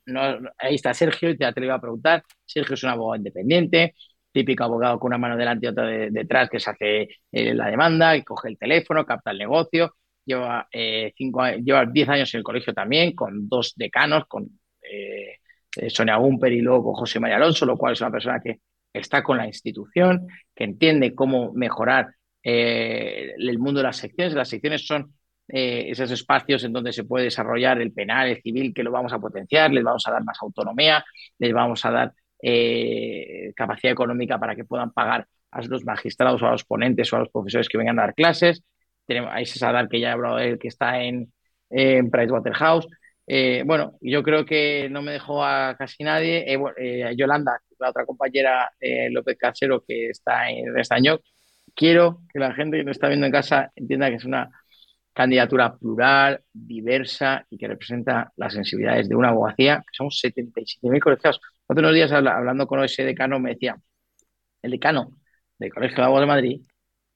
Ahí 0.58 0.74
está 0.74 0.92
Sergio, 0.94 1.30
ya 1.30 1.52
te 1.52 1.60
lo 1.60 1.66
iba 1.66 1.76
a 1.76 1.80
preguntar. 1.80 2.24
Sergio 2.44 2.74
es 2.74 2.82
un 2.82 2.90
abogado 2.90 3.16
independiente, 3.16 3.94
típico 4.32 4.64
abogado 4.64 4.98
con 4.98 5.08
una 5.08 5.18
mano 5.18 5.36
delante 5.36 5.66
y 5.66 5.68
otra 5.70 5.86
detrás 5.86 6.48
que 6.50 6.60
se 6.60 6.70
hace 6.70 7.08
eh, 7.32 7.54
la 7.54 7.68
demanda, 7.68 8.16
y 8.16 8.22
coge 8.22 8.48
el 8.48 8.58
teléfono, 8.58 9.04
capta 9.04 9.30
el 9.30 9.38
negocio. 9.38 9.94
Lleva, 10.24 10.68
eh, 10.72 11.12
cinco, 11.16 11.46
lleva 11.48 11.86
10 11.86 12.08
años 12.08 12.34
en 12.34 12.38
el 12.38 12.44
colegio 12.44 12.74
también, 12.74 13.14
con 13.14 13.48
dos 13.48 13.72
decanos, 13.76 14.26
con 14.26 14.46
eh, 14.82 15.38
Sonia 15.88 16.16
Gumper 16.16 16.52
y 16.52 16.60
luego 16.60 16.84
con 16.84 16.94
José 16.94 17.20
María 17.20 17.36
Alonso, 17.36 17.64
lo 17.64 17.78
cual 17.78 17.94
es 17.94 18.00
una 18.00 18.10
persona 18.10 18.40
que 18.40 18.60
está 18.92 19.22
con 19.22 19.38
la 19.38 19.46
institución, 19.46 20.26
que 20.54 20.64
entiende 20.64 21.14
cómo 21.14 21.52
mejorar 21.54 22.08
el 22.42 23.58
mundo 23.58 23.80
de 23.80 23.84
las 23.84 23.96
secciones. 23.98 24.34
Las 24.34 24.48
secciones 24.48 24.86
son 24.86 25.12
esos 25.48 26.10
espacios 26.10 26.62
en 26.64 26.72
donde 26.72 26.92
se 26.92 27.04
puede 27.04 27.24
desarrollar 27.24 27.80
el 27.80 27.92
penal, 27.92 28.28
el 28.28 28.42
civil, 28.42 28.74
que 28.74 28.82
lo 28.82 28.90
vamos 28.90 29.12
a 29.12 29.18
potenciar, 29.18 29.72
les 29.72 29.82
vamos 29.82 30.06
a 30.06 30.12
dar 30.12 30.24
más 30.24 30.38
autonomía, 30.42 31.04
les 31.38 31.52
vamos 31.52 31.84
a 31.84 31.90
dar 31.90 32.12
eh, 32.40 33.52
capacidad 33.56 33.92
económica 33.92 34.38
para 34.38 34.54
que 34.54 34.64
puedan 34.64 34.92
pagar 34.92 35.26
a 35.50 35.62
los 35.62 35.84
magistrados 35.84 36.42
o 36.42 36.46
a 36.46 36.52
los 36.52 36.64
ponentes 36.64 37.12
o 37.12 37.16
a 37.16 37.20
los 37.20 37.30
profesores 37.30 37.68
que 37.68 37.78
vengan 37.78 37.98
a 37.98 38.02
dar 38.02 38.14
clases. 38.14 38.62
Tenemos 39.06 39.30
a 39.32 39.40
ese 39.40 39.58
Sadar 39.58 39.88
que 39.88 40.00
ya 40.00 40.10
he 40.10 40.12
hablado 40.12 40.36
de 40.36 40.50
él, 40.50 40.58
que 40.58 40.68
está 40.68 41.02
en, 41.02 41.32
en 41.70 42.10
Pricewaterhouse. 42.10 42.86
Eh, 43.26 43.62
bueno, 43.66 43.94
yo 44.00 44.22
creo 44.22 44.44
que 44.44 44.88
no 44.90 45.02
me 45.02 45.12
dejó 45.12 45.44
a 45.44 45.74
casi 45.76 46.04
nadie. 46.04 46.44
Eh, 46.46 47.14
Yolanda, 47.16 47.60
la 47.78 47.90
otra 47.90 48.04
compañera 48.04 48.70
López 49.10 49.36
Casero, 49.38 49.84
que 49.86 50.10
está 50.10 50.50
en 50.50 50.74
Restaño. 50.74 51.18
Quiero 51.74 52.20
que 52.32 52.38
la 52.38 52.52
gente 52.54 52.78
que 52.78 52.84
nos 52.84 52.96
está 52.96 53.08
viendo 53.08 53.26
en 53.26 53.32
casa 53.32 53.72
entienda 53.74 54.10
que 54.10 54.16
es 54.16 54.24
una 54.24 54.50
candidatura 55.12 55.76
plural, 55.76 56.40
diversa 56.52 57.44
y 57.50 57.58
que 57.58 57.68
representa 57.68 58.32
las 58.36 58.54
sensibilidades 58.54 59.08
de 59.08 59.16
una 59.16 59.30
abogacía, 59.30 59.78
que 59.78 59.96
somos 59.96 60.20
77.000 60.22 61.00
colegiados. 61.00 61.40
Unos 61.66 61.94
días 61.94 62.12
hablando 62.12 62.66
con 62.66 62.82
ese 62.84 63.04
decano 63.04 63.38
me 63.40 63.50
decía, 63.50 63.76
el 64.62 64.70
decano 64.70 65.12
del 65.58 65.72
Colegio 65.72 65.96
de 65.96 66.02
Abogados 66.02 66.22
de 66.22 66.34
Madrid 66.34 66.60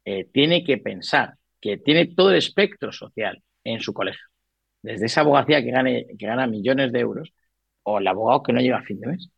eh, 0.05 0.25
tiene 0.33 0.65
que 0.65 0.79
pensar 0.79 1.35
que 1.61 1.79
tiene 1.79 2.07
todo 2.07 2.31
el 2.31 2.37
espectro 2.37 2.93
social 2.93 3.43
en 3.65 3.81
su 3.81 3.93
colegio, 3.95 4.27
desde 4.83 5.07
esa 5.07 5.21
abogacía 5.21 5.63
que, 5.63 5.71
gane, 5.71 6.07
que 6.19 6.27
gana 6.27 6.47
millones 6.47 6.93
de 6.93 7.01
euros 7.01 7.33
o 7.85 7.99
el 7.99 8.07
abogado 8.07 8.43
que 8.43 8.53
no 8.53 8.61
llega 8.61 8.79
a 8.79 8.83
fin 8.83 9.01
de 9.01 9.09
mes. 9.09 9.31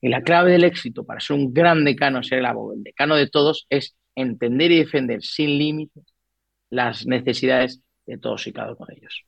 Y 0.00 0.08
la 0.08 0.22
clave 0.22 0.52
del 0.52 0.64
éxito 0.64 1.04
para 1.04 1.20
ser 1.20 1.36
un 1.36 1.52
gran 1.52 1.84
decano, 1.84 2.22
ser 2.22 2.38
el, 2.40 2.46
abogado, 2.46 2.74
el 2.74 2.82
decano 2.82 3.16
de 3.16 3.28
todos, 3.28 3.66
es 3.70 3.96
entender 4.14 4.72
y 4.72 4.78
defender 4.78 5.22
sin 5.22 5.58
límites 5.58 6.04
las 6.70 7.06
necesidades 7.06 7.82
de 8.10 8.18
todos 8.18 8.46
y 8.46 8.52
cada 8.52 8.72
uno 8.72 8.86
de 8.86 8.94
ellos. 8.94 9.24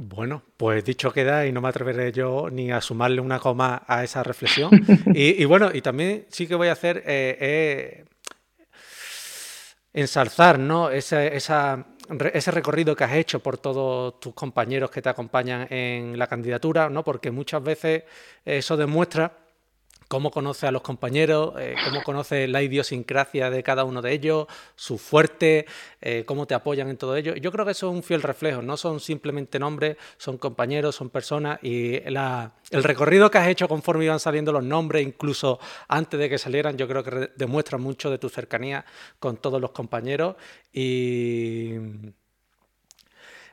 Bueno, 0.00 0.44
pues 0.56 0.84
dicho 0.84 1.12
queda 1.12 1.44
y 1.44 1.50
no 1.50 1.60
me 1.60 1.68
atreveré 1.68 2.12
yo 2.12 2.48
ni 2.50 2.70
a 2.70 2.80
sumarle 2.80 3.20
una 3.20 3.40
coma 3.40 3.82
a 3.84 4.04
esa 4.04 4.22
reflexión. 4.22 4.70
y, 5.14 5.44
bueno, 5.44 5.70
y 5.74 5.82
también 5.82 6.26
sí 6.30 6.46
que 6.46 6.54
voy 6.54 6.68
a 6.68 6.72
hacer 6.72 6.98
eh, 6.98 7.36
eh, 7.40 8.04
ensalzar 9.92 10.56
¿no? 10.60 10.88
ese, 10.90 11.36
ese 11.36 12.50
recorrido 12.52 12.94
que 12.94 13.02
has 13.02 13.14
hecho 13.14 13.40
por 13.40 13.58
todos 13.58 14.20
tus 14.20 14.34
compañeros 14.34 14.88
que 14.88 15.02
te 15.02 15.08
acompañan 15.08 15.66
en 15.68 16.16
la 16.16 16.28
candidatura, 16.28 16.88
¿no? 16.88 17.02
porque 17.02 17.32
muchas 17.32 17.60
veces 17.60 18.04
eso 18.44 18.76
demuestra 18.76 19.47
cómo 20.08 20.30
conoce 20.30 20.66
a 20.66 20.72
los 20.72 20.82
compañeros, 20.82 21.52
eh, 21.58 21.74
cómo 21.84 22.02
conoce 22.02 22.48
la 22.48 22.62
idiosincrasia 22.62 23.50
de 23.50 23.62
cada 23.62 23.84
uno 23.84 24.02
de 24.02 24.12
ellos, 24.12 24.46
su 24.74 24.98
fuerte, 24.98 25.66
eh, 26.00 26.24
cómo 26.26 26.46
te 26.46 26.54
apoyan 26.54 26.88
en 26.88 26.96
todo 26.96 27.14
ello. 27.14 27.34
Yo 27.36 27.52
creo 27.52 27.64
que 27.66 27.72
eso 27.72 27.90
es 27.90 27.94
un 27.94 28.02
fiel 28.02 28.22
reflejo, 28.22 28.62
no 28.62 28.76
son 28.76 29.00
simplemente 29.00 29.58
nombres, 29.58 29.98
son 30.16 30.38
compañeros, 30.38 30.96
son 30.96 31.10
personas 31.10 31.58
y 31.62 31.96
el 31.96 32.82
recorrido 32.82 33.30
que 33.30 33.38
has 33.38 33.48
hecho 33.48 33.68
conforme 33.68 34.06
iban 34.06 34.18
saliendo 34.18 34.50
los 34.50 34.64
nombres, 34.64 35.06
incluso 35.06 35.60
antes 35.88 36.18
de 36.18 36.28
que 36.28 36.38
salieran, 36.38 36.76
yo 36.76 36.88
creo 36.88 37.04
que 37.04 37.30
demuestra 37.36 37.76
mucho 37.76 38.10
de 38.10 38.18
tu 38.18 38.28
cercanía 38.28 38.84
con 39.18 39.36
todos 39.36 39.60
los 39.60 39.70
compañeros 39.70 40.36
y... 40.72 41.74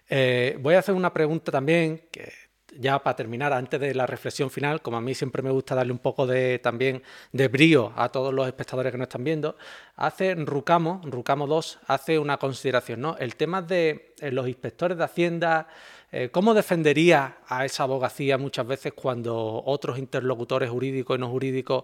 Eh, 0.07 0.57
voy 0.59 0.75
a 0.75 0.79
hacer 0.79 0.93
una 0.93 1.11
pregunta 1.11 1.51
también 1.51 2.03
que 2.11 2.31
ya 2.79 3.01
para 3.01 3.15
terminar, 3.15 3.53
antes 3.53 3.79
de 3.79 3.93
la 3.93 4.05
reflexión 4.05 4.49
final, 4.49 4.81
como 4.81 4.97
a 4.97 5.01
mí 5.01 5.13
siempre 5.13 5.41
me 5.41 5.51
gusta 5.51 5.75
darle 5.75 5.91
un 5.91 5.99
poco 5.99 6.27
de 6.27 6.59
también 6.59 7.03
de 7.31 7.47
brío 7.47 7.93
a 7.95 8.09
todos 8.09 8.33
los 8.33 8.47
espectadores 8.47 8.91
que 8.91 8.97
nos 8.97 9.05
están 9.05 9.23
viendo, 9.23 9.57
hace 9.95 10.35
Rucamo, 10.35 11.01
Rucamo 11.03 11.47
2, 11.47 11.79
hace 11.87 12.19
una 12.19 12.37
consideración, 12.37 13.01
¿no? 13.01 13.17
El 13.17 13.35
tema 13.35 13.61
de 13.61 14.13
eh, 14.19 14.31
los 14.31 14.47
inspectores 14.47 14.97
de 14.97 15.03
Hacienda, 15.03 15.67
eh, 16.11 16.29
¿cómo 16.31 16.53
defendería 16.53 17.39
a 17.47 17.65
esa 17.65 17.83
abogacía 17.83 18.37
muchas 18.37 18.65
veces 18.65 18.93
cuando 18.93 19.63
otros 19.65 19.97
interlocutores 19.97 20.69
jurídicos 20.69 21.17
y 21.17 21.19
no 21.19 21.29
jurídicos 21.29 21.83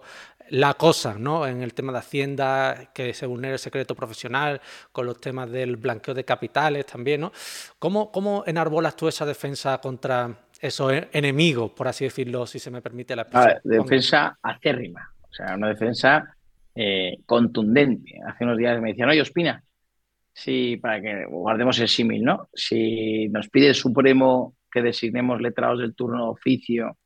la 0.50 0.70
acosan, 0.70 1.24
¿no? 1.24 1.48
En 1.48 1.62
el 1.62 1.74
tema 1.74 1.92
de 1.92 2.00
Hacienda, 2.00 2.92
que 2.94 3.14
se 3.14 3.26
vulnera 3.26 3.54
el 3.54 3.60
secreto 3.60 3.96
profesional, 3.96 4.62
con 4.92 5.06
los 5.06 5.20
temas 5.20 5.50
del 5.50 5.78
blanqueo 5.78 6.14
de 6.14 6.26
capitales 6.26 6.86
también, 6.86 7.22
¿no? 7.22 7.32
¿Cómo, 7.80 8.12
cómo 8.12 8.44
enarbolas 8.46 8.96
tú 8.96 9.08
esa 9.08 9.26
defensa 9.26 9.80
contra 9.80 10.36
esos 10.62 10.94
enemigos, 11.12 11.72
por 11.72 11.88
así 11.88 12.06
decirlo, 12.06 12.46
si 12.46 12.60
se 12.60 12.70
me 12.70 12.82
permite 12.82 13.16
la 13.16 13.24
expresión. 13.24 13.62
defensa 13.64 14.38
acérrima, 14.42 15.12
o 15.24 15.34
sea, 15.34 15.56
una 15.56 15.70
defensa 15.70 16.38
eh, 16.76 17.18
contundente. 17.26 18.20
Hace 18.26 18.44
unos 18.44 18.58
días 18.58 18.80
me 18.80 18.90
decían, 18.90 19.10
oye, 19.10 19.22
Ospina, 19.22 19.64
si, 20.32 20.78
para 20.78 21.02
que 21.02 21.26
guardemos 21.26 21.80
el 21.80 21.88
símil, 21.88 22.24
¿no? 22.24 22.48
Si 22.54 23.28
nos 23.30 23.50
pide 23.50 23.70
el 23.70 23.76
Supremo 23.76 24.56
que 24.72 24.84
designemos 24.84 25.42
letrados 25.42 25.80
del 25.80 25.96
turno 25.96 26.26
de 26.26 26.30
oficio 26.30 26.98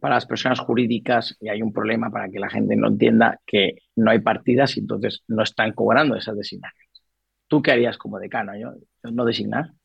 para 0.00 0.14
las 0.14 0.26
personas 0.26 0.60
jurídicas 0.60 1.36
y 1.40 1.48
hay 1.48 1.60
un 1.60 1.72
problema 1.72 2.08
para 2.08 2.30
que 2.30 2.38
la 2.38 2.48
gente 2.48 2.76
no 2.76 2.88
entienda 2.88 3.40
que 3.44 3.78
no 3.96 4.12
hay 4.12 4.20
partidas 4.20 4.76
y 4.76 4.80
entonces 4.80 5.24
no 5.26 5.42
están 5.42 5.72
cobrando 5.72 6.16
esas 6.16 6.36
designaciones. 6.36 7.02
¿Tú 7.48 7.60
qué 7.60 7.72
harías 7.72 7.98
como 7.98 8.18
decano? 8.18 8.56
¿Yo, 8.56 8.72
no 9.10 9.24
designar? 9.24 9.72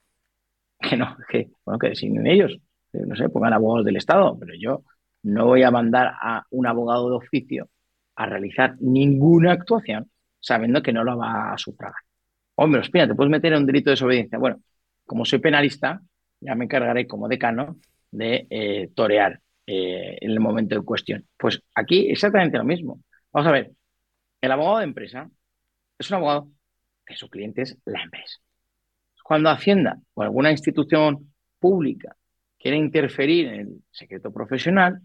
Que 0.80 0.95
no, 0.95 1.18
que, 1.27 1.49
bueno, 1.65 1.80
que 1.80 1.89
designen 1.89 2.27
ellos 2.27 2.60
no 2.93 3.15
sé, 3.15 3.30
pongan 3.30 3.53
abogados 3.53 3.85
del 3.85 3.97
Estado, 3.97 4.38
pero 4.39 4.53
yo 4.59 4.84
no 5.23 5.45
voy 5.45 5.64
a 5.64 5.72
mandar 5.72 6.14
a 6.19 6.45
un 6.51 6.68
abogado 6.68 7.09
de 7.09 7.15
oficio 7.18 7.69
a 8.15 8.26
realizar 8.26 8.76
ninguna 8.80 9.53
actuación 9.53 10.09
sabiendo 10.39 10.81
que 10.81 10.93
no 10.93 11.03
lo 11.03 11.18
va 11.18 11.53
a 11.53 11.57
sufragar. 11.57 12.01
Hombre, 12.55 12.81
espera, 12.81 13.07
te 13.07 13.15
puedes 13.15 13.31
meter 13.31 13.53
en 13.53 13.59
un 13.59 13.65
delito 13.65 13.89
de 13.89 13.93
desobediencia. 13.93 14.39
Bueno, 14.39 14.61
como 15.05 15.26
soy 15.26 15.39
penalista, 15.39 16.01
ya 16.39 16.55
me 16.55 16.65
encargaré 16.65 17.07
como 17.07 17.27
decano 17.27 17.77
de 18.11 18.47
eh, 18.49 18.89
torear 18.95 19.41
eh, 19.65 20.18
en 20.22 20.31
el 20.31 20.39
momento 20.39 20.76
en 20.76 20.84
cuestión. 20.84 21.27
Pues 21.38 21.61
aquí 21.76 22.09
exactamente 22.09 22.57
lo 22.57 22.64
mismo. 22.64 23.01
Vamos 23.31 23.47
a 23.47 23.51
ver, 23.51 23.72
el 24.41 24.51
abogado 24.51 24.80
de 24.80 24.85
empresa 24.85 25.30
es 25.99 26.09
un 26.09 26.18
abogado 26.18 26.49
que 27.05 27.15
su 27.15 27.30
cliente 27.30 27.64
es 27.64 27.77
la 27.85 28.01
empresa. 28.03 28.39
Cuando 29.23 29.49
Hacienda 29.49 29.99
o 30.14 30.22
alguna 30.22 30.51
institución 30.51 31.34
pública 31.59 32.15
quiere 32.57 32.77
interferir 32.77 33.47
en 33.47 33.59
el 33.59 33.81
secreto 33.91 34.31
profesional, 34.31 34.99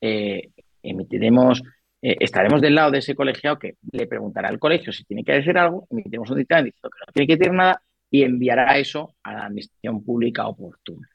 eh, 0.00 0.50
emitiremos, 0.82 1.62
eh, 2.00 2.16
estaremos 2.20 2.60
del 2.60 2.74
lado 2.74 2.90
de 2.90 2.98
ese 2.98 3.14
colegiado 3.14 3.58
que 3.58 3.76
le 3.92 4.06
preguntará 4.06 4.48
al 4.48 4.58
colegio 4.58 4.92
si 4.92 5.04
tiene 5.04 5.24
que 5.24 5.32
decir 5.32 5.56
algo, 5.56 5.86
emitiremos 5.90 6.30
un 6.30 6.38
dictamen 6.38 6.66
diciendo 6.66 6.90
que 6.90 7.04
no 7.06 7.12
tiene 7.12 7.26
que 7.26 7.36
decir 7.36 7.52
nada 7.52 7.82
y 8.10 8.22
enviará 8.22 8.78
eso 8.78 9.14
a 9.22 9.32
la 9.32 9.46
administración 9.46 10.04
pública 10.04 10.46
oportuna. 10.46 11.08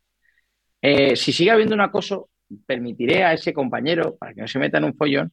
Eh, 0.81 1.15
si 1.15 1.31
sigue 1.31 1.51
habiendo 1.51 1.75
un 1.75 1.81
acoso, 1.81 2.29
permitiré 2.65 3.23
a 3.23 3.33
ese 3.33 3.53
compañero, 3.53 4.15
para 4.17 4.33
que 4.33 4.41
no 4.41 4.47
se 4.47 4.59
meta 4.59 4.77
en 4.77 4.85
un 4.85 4.95
follón, 4.95 5.31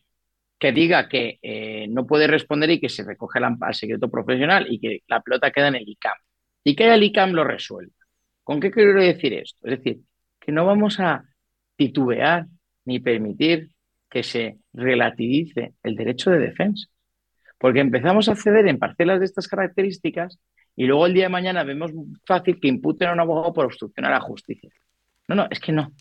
que 0.59 0.73
diga 0.73 1.09
que 1.09 1.87
no 1.91 2.07
puede 2.07 2.27
responder 2.27 2.71
y 2.71 2.81
que 2.81 2.89
se 2.89 3.05
recoge 3.05 3.39
al 3.39 3.75
secreto 3.75 4.11
profesional 4.11 4.67
y 4.71 4.81
que 4.81 5.01
la 5.09 5.21
pelota 5.21 5.51
queda 5.51 5.69
en 5.69 5.77
el 5.77 5.89
ICAM. 5.89 6.17
Y 6.65 6.75
que 6.75 6.93
el 6.93 7.03
ICAM 7.03 7.33
lo 7.33 7.45
resuelva. 7.45 7.93
¿Con 8.43 8.61
qué 8.61 8.71
quiero 8.71 9.01
decir 9.01 9.35
esto? 9.35 9.59
Es 9.67 9.79
decir, 9.79 10.01
que 10.45 10.53
no 10.53 10.67
vamos 10.67 11.01
a 11.01 11.25
titubear 11.77 12.47
ni 12.85 13.01
permitir 13.01 13.71
que 14.11 14.23
se 14.23 14.59
relativice 14.75 15.73
el 15.83 15.97
derecho 15.97 16.31
de 16.31 16.39
defensa. 16.39 16.87
Porque 17.59 17.81
empezamos 17.81 18.29
a 18.29 18.37
ceder 18.37 18.69
en 18.69 18.79
parcelas 18.79 19.21
de 19.21 19.25
estas 19.25 19.49
características 19.49 20.39
y 20.77 20.85
luego 20.85 21.07
el 21.07 21.15
día 21.15 21.25
de 21.25 21.31
mañana 21.31 21.65
vemos 21.65 21.93
fácil 22.27 22.61
que 22.61 22.69
imputen 22.69 23.09
a 23.09 23.13
un 23.15 23.21
abogado 23.21 23.55
por 23.55 23.65
obstrucción 23.65 24.05
a 24.05 24.11
la 24.11 24.21
justicia. 24.21 24.71
No, 25.29 25.35
no, 25.35 25.47
es 25.51 25.61
que 25.61 25.73
no. 25.73 25.93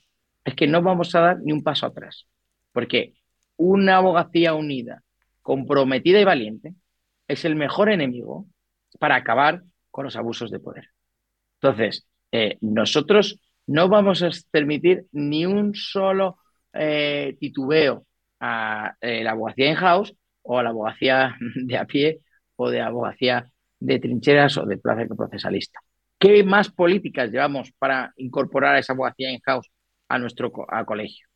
Es 0.43 0.55
que 0.55 0.67
no 0.67 0.81
vamos 0.81 1.15
a 1.15 1.21
dar 1.21 1.39
ni 1.39 1.53
un 1.53 1.63
paso 1.63 1.85
atrás. 1.85 2.27
Porque 2.73 3.13
una 3.55 3.97
abogacía 3.97 4.55
unida, 4.55 5.03
comprometida 5.41 6.19
y 6.19 6.25
valiente 6.25 6.73
es 7.29 7.45
el 7.45 7.55
mejor 7.55 7.89
enemigo 7.89 8.45
para 8.99 9.15
acabar 9.15 9.63
con 9.89 10.03
los 10.03 10.17
abusos 10.17 10.51
de 10.51 10.59
poder. 10.59 10.89
Entonces, 11.61 12.05
eh, 12.33 12.57
nosotros 12.59 13.39
no 13.67 13.89
vamos 13.89 14.23
a 14.23 14.29
permitir 14.51 15.05
ni 15.11 15.45
un 15.45 15.73
solo 15.73 16.37
eh, 16.73 17.35
titubeo 17.39 18.05
a 18.39 18.95
eh, 18.99 19.23
la 19.23 19.31
abogacía 19.31 19.69
in-house 19.69 20.15
o 20.41 20.59
a 20.59 20.63
la 20.63 20.69
abogacía 20.69 21.35
de 21.55 21.77
a 21.77 21.85
pie 21.85 22.21
o 22.55 22.69
de 22.69 22.81
abogacía 22.81 23.49
de 23.79 23.99
trincheras 23.99 24.57
o 24.57 24.65
de 24.65 24.77
plaza 24.77 25.05
procesalista. 25.15 25.79
¿Qué 26.19 26.43
más 26.43 26.71
políticas 26.71 27.31
llevamos 27.31 27.71
para 27.77 28.13
incorporar 28.17 28.75
a 28.75 28.79
esa 28.79 28.93
abogacía 28.93 29.31
in-house 29.31 29.69
a 30.07 30.19
nuestro 30.19 30.51
colegio? 30.51 31.27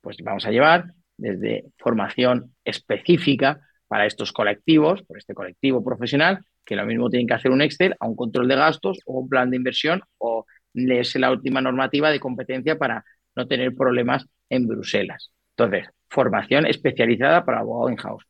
Pues 0.00 0.18
vamos 0.22 0.46
a 0.46 0.50
llevar 0.50 0.92
desde 1.16 1.64
formación 1.78 2.54
específica 2.64 3.60
para 3.88 4.06
estos 4.06 4.32
colectivos, 4.32 5.02
por 5.02 5.18
este 5.18 5.34
colectivo 5.34 5.82
profesional, 5.82 6.44
que 6.64 6.76
lo 6.76 6.84
mismo 6.84 7.08
tienen 7.08 7.26
que 7.26 7.34
hacer 7.34 7.50
un 7.50 7.62
Excel 7.62 7.94
a 7.98 8.06
un 8.06 8.16
control 8.16 8.48
de 8.48 8.56
gastos 8.56 8.98
o 9.06 9.20
un 9.20 9.28
plan 9.28 9.50
de 9.50 9.56
inversión 9.56 10.02
o 10.18 10.35
es 10.76 11.14
la 11.16 11.30
última 11.30 11.60
normativa 11.60 12.10
de 12.10 12.20
competencia 12.20 12.78
para 12.78 13.04
no 13.34 13.46
tener 13.46 13.74
problemas 13.74 14.26
en 14.48 14.66
Bruselas. 14.66 15.32
Entonces, 15.56 15.88
formación 16.08 16.66
especializada 16.66 17.44
para 17.44 17.60
abogado 17.60 17.90
in-house. 17.90 18.24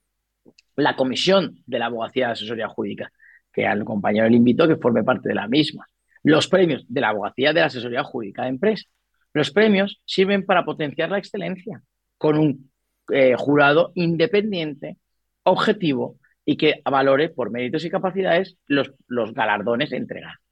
La 0.76 0.96
comisión 0.96 1.62
de 1.66 1.78
la 1.78 1.86
abogacía 1.86 2.26
de 2.26 2.32
asesoría 2.32 2.68
jurídica, 2.68 3.10
que 3.52 3.66
al 3.66 3.84
compañero 3.84 4.28
le 4.28 4.36
invito 4.36 4.64
a 4.64 4.68
que 4.68 4.76
forme 4.76 5.04
parte 5.04 5.28
de 5.28 5.34
la 5.34 5.48
misma. 5.48 5.86
Los 6.22 6.48
premios 6.48 6.84
de 6.88 7.00
la 7.00 7.08
abogacía 7.08 7.52
de 7.52 7.60
la 7.60 7.66
asesoría 7.66 8.02
jurídica 8.02 8.42
de 8.42 8.48
empresa. 8.48 8.84
Los 9.32 9.50
premios 9.50 10.00
sirven 10.04 10.44
para 10.44 10.64
potenciar 10.64 11.10
la 11.10 11.18
excelencia 11.18 11.82
con 12.18 12.38
un 12.38 12.70
eh, 13.12 13.34
jurado 13.36 13.92
independiente, 13.94 14.98
objetivo 15.42 16.18
y 16.44 16.56
que 16.56 16.80
valore 16.84 17.28
por 17.28 17.50
méritos 17.50 17.84
y 17.84 17.90
capacidades 17.90 18.56
los, 18.66 18.92
los 19.08 19.34
galardones 19.34 19.92
entregados. 19.92 20.45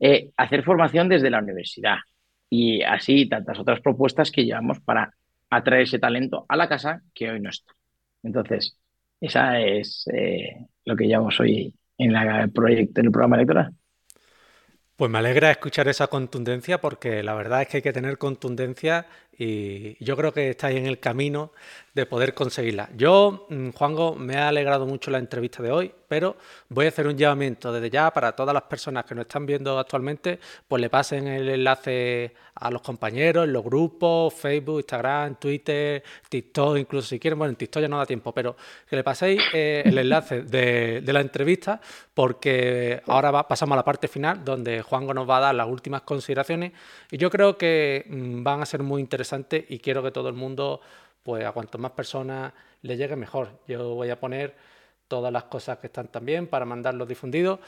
Eh, 0.00 0.30
hacer 0.36 0.62
formación 0.62 1.08
desde 1.08 1.30
la 1.30 1.40
universidad 1.40 1.98
y 2.48 2.82
así 2.82 3.28
tantas 3.28 3.58
otras 3.58 3.80
propuestas 3.80 4.30
que 4.30 4.44
llevamos 4.44 4.80
para 4.80 5.12
atraer 5.50 5.82
ese 5.82 5.98
talento 5.98 6.46
a 6.48 6.56
la 6.56 6.68
casa 6.68 7.02
que 7.14 7.30
hoy 7.30 7.40
no 7.40 7.50
está. 7.50 7.72
Entonces, 8.22 8.78
esa 9.20 9.60
es 9.60 10.08
eh, 10.12 10.66
lo 10.84 10.96
que 10.96 11.06
llevamos 11.06 11.38
hoy 11.40 11.74
en, 11.98 12.14
el 12.14 12.52
proyecto, 12.52 13.00
en 13.00 13.06
el 13.06 13.12
programa 13.12 13.36
electoral. 13.36 13.72
Pues 14.96 15.10
me 15.10 15.18
alegra 15.18 15.50
escuchar 15.50 15.86
esa 15.88 16.08
contundencia 16.08 16.80
porque 16.80 17.22
la 17.22 17.34
verdad 17.34 17.62
es 17.62 17.68
que 17.68 17.76
hay 17.78 17.82
que 17.82 17.92
tener 17.92 18.18
contundencia 18.18 19.06
y 19.38 20.04
yo 20.04 20.16
creo 20.16 20.32
que 20.32 20.50
estáis 20.50 20.76
en 20.76 20.86
el 20.86 20.98
camino 20.98 21.52
de 21.94 22.06
poder 22.06 22.34
conseguirla. 22.34 22.90
Yo, 22.96 23.46
mm, 23.48 23.70
Juango, 23.70 24.16
me 24.16 24.36
ha 24.36 24.48
alegrado 24.48 24.84
mucho 24.84 25.10
la 25.12 25.18
entrevista 25.18 25.62
de 25.62 25.70
hoy, 25.70 25.92
pero 26.08 26.36
voy 26.68 26.86
a 26.86 26.88
hacer 26.88 27.06
un 27.06 27.16
llamamiento 27.16 27.72
desde 27.72 27.90
ya 27.90 28.10
para 28.12 28.32
todas 28.32 28.52
las 28.52 28.64
personas 28.64 29.04
que 29.04 29.14
nos 29.14 29.26
están 29.26 29.46
viendo 29.46 29.78
actualmente, 29.78 30.40
pues 30.66 30.80
le 30.80 30.90
pasen 30.90 31.28
el 31.28 31.48
enlace 31.48 32.34
a 32.54 32.70
los 32.70 32.82
compañeros 32.82 33.44
en 33.44 33.52
los 33.52 33.62
grupos, 33.62 34.34
Facebook, 34.34 34.78
Instagram, 34.78 35.36
Twitter, 35.36 36.02
TikTok, 36.28 36.76
incluso 36.76 37.08
si 37.08 37.20
quieren, 37.20 37.38
bueno, 37.38 37.50
en 37.50 37.56
TikTok 37.56 37.82
ya 37.82 37.88
no 37.88 37.98
da 37.98 38.06
tiempo, 38.06 38.32
pero 38.32 38.56
que 38.88 38.96
le 38.96 39.04
paséis 39.04 39.40
eh, 39.52 39.82
el 39.84 39.98
enlace 39.98 40.42
de, 40.42 41.02
la 41.04 41.20
entrevista 41.20 41.80
porque 42.12 43.02
ahora 43.06 43.46
pasamos 43.46 43.74
a 43.74 43.76
la 43.76 43.84
parte 43.84 44.08
final 44.08 44.44
donde 44.44 44.82
Juango 44.82 45.14
nos 45.14 45.28
va 45.28 45.38
a 45.38 45.40
dar 45.40 45.54
las 45.54 45.68
últimas 45.68 46.02
consideraciones 46.02 46.72
y 47.10 47.16
yo 47.16 47.30
creo 47.30 47.56
que 47.56 48.04
mm, 48.08 48.42
van 48.42 48.62
a 48.62 48.66
ser 48.66 48.82
muy 48.82 49.00
interesantes 49.00 49.27
y 49.68 49.78
quiero 49.78 50.02
que 50.02 50.10
todo 50.10 50.28
el 50.28 50.34
mundo 50.34 50.80
pues 51.22 51.44
a 51.44 51.52
cuanto 51.52 51.78
más 51.78 51.92
personas 51.92 52.52
le 52.82 52.96
llegue 52.96 53.16
mejor. 53.16 53.50
Yo 53.66 53.94
voy 53.94 54.10
a 54.10 54.18
poner 54.18 54.54
todas 55.08 55.32
las 55.32 55.44
cosas 55.44 55.78
que 55.78 55.88
están 55.88 56.08
también 56.08 56.46
para 56.46 56.64
mandarlos 56.64 57.08
difundidos. 57.08 57.58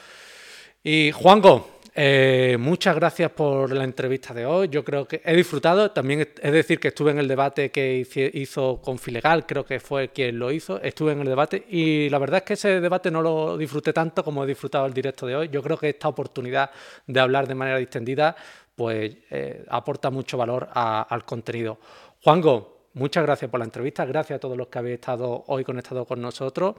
Y 0.83 1.11
Juango, 1.11 1.81
eh, 1.93 2.55
muchas 2.59 2.95
gracias 2.95 3.31
por 3.31 3.71
la 3.71 3.83
entrevista 3.83 4.33
de 4.33 4.45
hoy. 4.45 4.69
Yo 4.69 4.83
creo 4.83 5.05
que 5.05 5.21
he 5.23 5.35
disfrutado. 5.35 5.91
También 5.91 6.21
es 6.41 6.51
decir 6.51 6.79
que 6.79 6.87
estuve 6.87 7.11
en 7.11 7.19
el 7.19 7.27
debate 7.27 7.69
que 7.69 8.07
hizo 8.33 8.81
con 8.81 8.97
Filegal, 8.97 9.45
creo 9.45 9.65
que 9.65 9.79
fue 9.79 10.09
quien 10.09 10.39
lo 10.39 10.51
hizo. 10.51 10.81
Estuve 10.81 11.11
en 11.11 11.21
el 11.21 11.27
debate 11.27 11.65
y 11.69 12.09
la 12.09 12.17
verdad 12.17 12.37
es 12.37 12.43
que 12.43 12.53
ese 12.53 12.79
debate 12.79 13.11
no 13.11 13.21
lo 13.21 13.57
disfruté 13.57 13.93
tanto 13.93 14.23
como 14.23 14.43
he 14.43 14.47
disfrutado 14.47 14.85
el 14.85 14.93
directo 14.93 15.27
de 15.27 15.35
hoy. 15.35 15.49
Yo 15.49 15.61
creo 15.61 15.77
que 15.77 15.89
esta 15.89 16.07
oportunidad 16.07 16.71
de 17.05 17.19
hablar 17.19 17.47
de 17.47 17.55
manera 17.55 17.77
distendida 17.77 18.35
pues 18.81 19.15
eh, 19.29 19.63
aporta 19.69 20.09
mucho 20.09 20.39
valor 20.39 20.67
al 20.73 21.23
contenido. 21.23 21.77
Juango, 22.23 22.87
muchas 22.95 23.23
gracias 23.23 23.51
por 23.51 23.59
la 23.59 23.65
entrevista, 23.65 24.05
gracias 24.05 24.37
a 24.37 24.39
todos 24.39 24.57
los 24.57 24.69
que 24.69 24.79
habéis 24.79 24.95
estado 24.95 25.43
hoy 25.45 25.63
conectados 25.63 26.07
con 26.07 26.19
nosotros. 26.19 26.77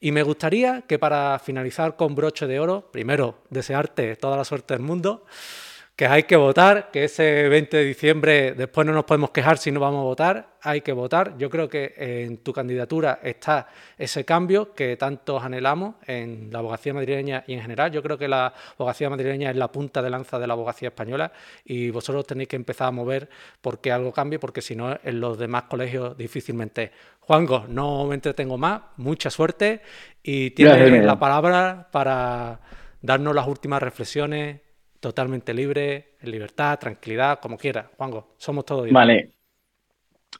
Y 0.00 0.10
me 0.10 0.22
gustaría 0.22 0.84
que 0.88 0.98
para 0.98 1.38
finalizar 1.38 1.96
con 1.96 2.14
broche 2.14 2.46
de 2.46 2.60
oro, 2.60 2.90
primero 2.90 3.40
desearte 3.50 4.16
toda 4.16 4.38
la 4.38 4.44
suerte 4.46 4.72
del 4.72 4.82
mundo 4.82 5.26
que 5.96 6.06
hay 6.06 6.24
que 6.24 6.34
votar, 6.34 6.90
que 6.90 7.04
ese 7.04 7.48
20 7.48 7.76
de 7.76 7.84
diciembre 7.84 8.52
después 8.54 8.84
no 8.84 8.92
nos 8.92 9.04
podemos 9.04 9.30
quejar 9.30 9.58
si 9.58 9.70
no 9.70 9.78
vamos 9.78 10.00
a 10.00 10.04
votar, 10.04 10.48
hay 10.60 10.80
que 10.80 10.92
votar. 10.92 11.38
Yo 11.38 11.48
creo 11.48 11.68
que 11.68 11.94
en 11.96 12.38
tu 12.38 12.52
candidatura 12.52 13.20
está 13.22 13.68
ese 13.96 14.24
cambio 14.24 14.74
que 14.74 14.96
tantos 14.96 15.40
anhelamos 15.44 15.94
en 16.06 16.48
la 16.50 16.58
abogacía 16.58 16.94
madrileña 16.94 17.44
y 17.46 17.54
en 17.54 17.60
general. 17.60 17.92
Yo 17.92 18.02
creo 18.02 18.18
que 18.18 18.26
la 18.26 18.52
abogacía 18.76 19.08
madrileña 19.08 19.50
es 19.50 19.56
la 19.56 19.70
punta 19.70 20.02
de 20.02 20.10
lanza 20.10 20.40
de 20.40 20.48
la 20.48 20.54
abogacía 20.54 20.88
española 20.88 21.30
y 21.64 21.90
vosotros 21.90 22.26
tenéis 22.26 22.48
que 22.48 22.56
empezar 22.56 22.88
a 22.88 22.90
mover 22.90 23.28
porque 23.60 23.92
algo 23.92 24.12
cambie, 24.12 24.40
porque 24.40 24.62
si 24.62 24.74
no 24.74 24.98
en 25.00 25.20
los 25.20 25.38
demás 25.38 25.64
colegios 25.64 26.16
difícilmente. 26.16 26.90
Juango, 27.20 27.66
no 27.68 28.04
me 28.06 28.16
entretengo 28.16 28.58
más, 28.58 28.82
mucha 28.96 29.30
suerte 29.30 29.80
y 30.24 30.50
tienes 30.50 31.04
la 31.04 31.20
palabra 31.20 31.88
para 31.92 32.58
darnos 33.00 33.32
las 33.32 33.46
últimas 33.46 33.80
reflexiones 33.80 34.64
totalmente 35.04 35.52
libre, 35.52 36.16
en 36.18 36.30
libertad, 36.30 36.78
tranquilidad, 36.78 37.38
como 37.38 37.58
quiera. 37.58 37.90
Juanjo, 37.98 38.36
somos 38.38 38.64
todos. 38.64 38.90
Vale. 38.90 39.34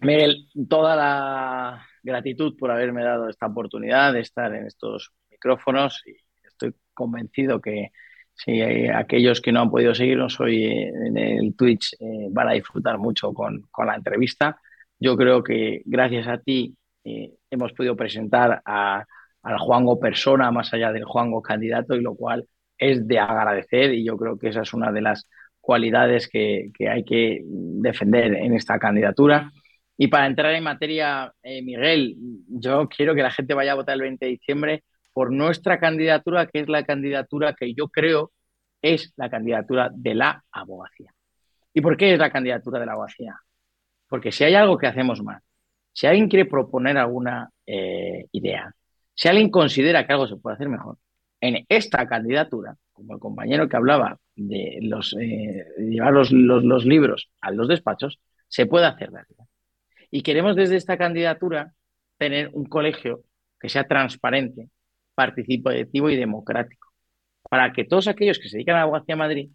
Miguel, 0.00 0.48
toda 0.70 0.96
la 0.96 1.86
gratitud 2.02 2.56
por 2.56 2.70
haberme 2.70 3.04
dado 3.04 3.28
esta 3.28 3.44
oportunidad 3.44 4.14
de 4.14 4.20
estar 4.20 4.54
en 4.54 4.66
estos 4.66 5.12
micrófonos 5.30 6.02
y 6.06 6.16
estoy 6.46 6.72
convencido 6.94 7.60
que 7.60 7.90
si 8.32 8.62
aquellos 8.62 9.42
que 9.42 9.52
no 9.52 9.60
han 9.60 9.70
podido 9.70 9.94
seguirnos 9.94 10.40
hoy 10.40 10.64
en 10.64 11.18
el 11.18 11.54
Twitch 11.54 11.94
eh, 12.00 12.28
van 12.30 12.48
a 12.48 12.52
disfrutar 12.52 12.96
mucho 12.96 13.34
con, 13.34 13.68
la 13.86 13.94
entrevista. 13.94 14.58
Yo 14.98 15.14
creo 15.14 15.44
que 15.44 15.82
gracias 15.84 16.26
a 16.26 16.38
ti 16.38 16.74
eh, 17.04 17.34
hemos 17.50 17.74
podido 17.74 17.94
presentar 17.96 18.62
a, 18.64 19.04
al 19.42 19.58
Juango 19.58 20.00
persona 20.00 20.50
más 20.50 20.72
allá 20.72 20.90
del 20.90 21.04
Juango 21.04 21.42
candidato 21.42 21.94
y 21.94 22.00
lo 22.00 22.14
cual 22.14 22.48
es 22.78 23.06
de 23.06 23.18
agradecer 23.18 23.94
y 23.94 24.04
yo 24.04 24.16
creo 24.16 24.38
que 24.38 24.48
esa 24.48 24.62
es 24.62 24.74
una 24.74 24.92
de 24.92 25.00
las 25.02 25.28
cualidades 25.60 26.28
que, 26.28 26.70
hay 26.88 27.04
que 27.04 27.42
defender 27.44 28.34
en 28.34 28.54
esta 28.54 28.78
candidatura. 28.78 29.50
Y 29.96 30.08
para 30.08 30.26
entrar 30.26 30.54
en 30.54 30.64
materia, 30.64 31.32
eh, 31.42 31.62
Miguel, 31.62 32.16
yo 32.48 32.88
quiero 32.88 33.14
que 33.14 33.22
la 33.22 33.30
gente 33.30 33.54
vaya 33.54 33.72
a 33.72 33.76
votar 33.76 33.94
el 33.94 34.02
20 34.02 34.24
de 34.24 34.30
diciembre 34.32 34.84
por 35.12 35.32
nuestra 35.32 35.78
candidatura, 35.78 36.46
que 36.46 36.60
es 36.60 36.68
la 36.68 36.84
candidatura 36.84 37.54
que 37.54 37.72
yo 37.74 37.88
creo 37.88 38.32
es 38.82 39.14
la 39.16 39.30
candidatura 39.30 39.90
de 39.94 40.14
la 40.14 40.44
abogacía. 40.52 41.10
¿Y 41.72 41.80
por 41.80 41.96
qué 41.96 42.12
es 42.12 42.18
la 42.18 42.30
candidatura 42.30 42.78
de 42.78 42.86
la 42.86 42.92
abogacía? 42.92 43.34
Porque 44.08 44.30
si 44.30 44.44
hay 44.44 44.54
algo 44.54 44.76
que 44.76 44.86
hacemos 44.86 45.22
mal, 45.22 45.40
si 45.92 46.06
alguien 46.06 46.28
quiere 46.28 46.44
proponer 46.44 46.98
alguna 46.98 47.48
eh, 47.66 48.26
idea, 48.32 48.74
si 49.14 49.28
alguien 49.28 49.50
considera 49.50 50.06
que 50.06 50.12
algo 50.12 50.26
se 50.26 50.36
puede 50.36 50.56
hacer 50.56 50.68
mejor, 50.68 50.98
en 51.44 51.66
esta 51.68 52.06
candidatura, 52.06 52.74
como 52.94 53.12
el 53.12 53.20
compañero 53.20 53.68
que 53.68 53.76
hablaba 53.76 54.18
de 54.34 54.78
los, 54.80 55.14
eh, 55.20 55.66
llevar 55.78 56.14
los, 56.14 56.32
libros 56.86 57.30
a 57.42 57.50
los 57.50 57.68
despachos, 57.68 58.18
se 58.48 58.64
puede 58.64 58.86
hacer 58.86 59.10
realidad. 59.10 59.44
Y 60.10 60.22
queremos 60.22 60.56
desde 60.56 60.76
esta 60.76 60.96
candidatura 60.96 61.74
tener 62.16 62.48
un 62.54 62.64
colegio 62.64 63.24
que 63.60 63.68
sea 63.68 63.84
transparente, 63.86 64.70
participativo 65.14 66.08
y 66.08 66.16
democrático, 66.16 66.88
para 67.50 67.74
que 67.74 67.84
todos 67.84 68.08
aquellos 68.08 68.38
que 68.38 68.48
se 68.48 68.56
dedican 68.56 68.76
a 68.76 68.78
la 68.78 68.84
abogacía 68.84 69.14
Madrid 69.14 69.50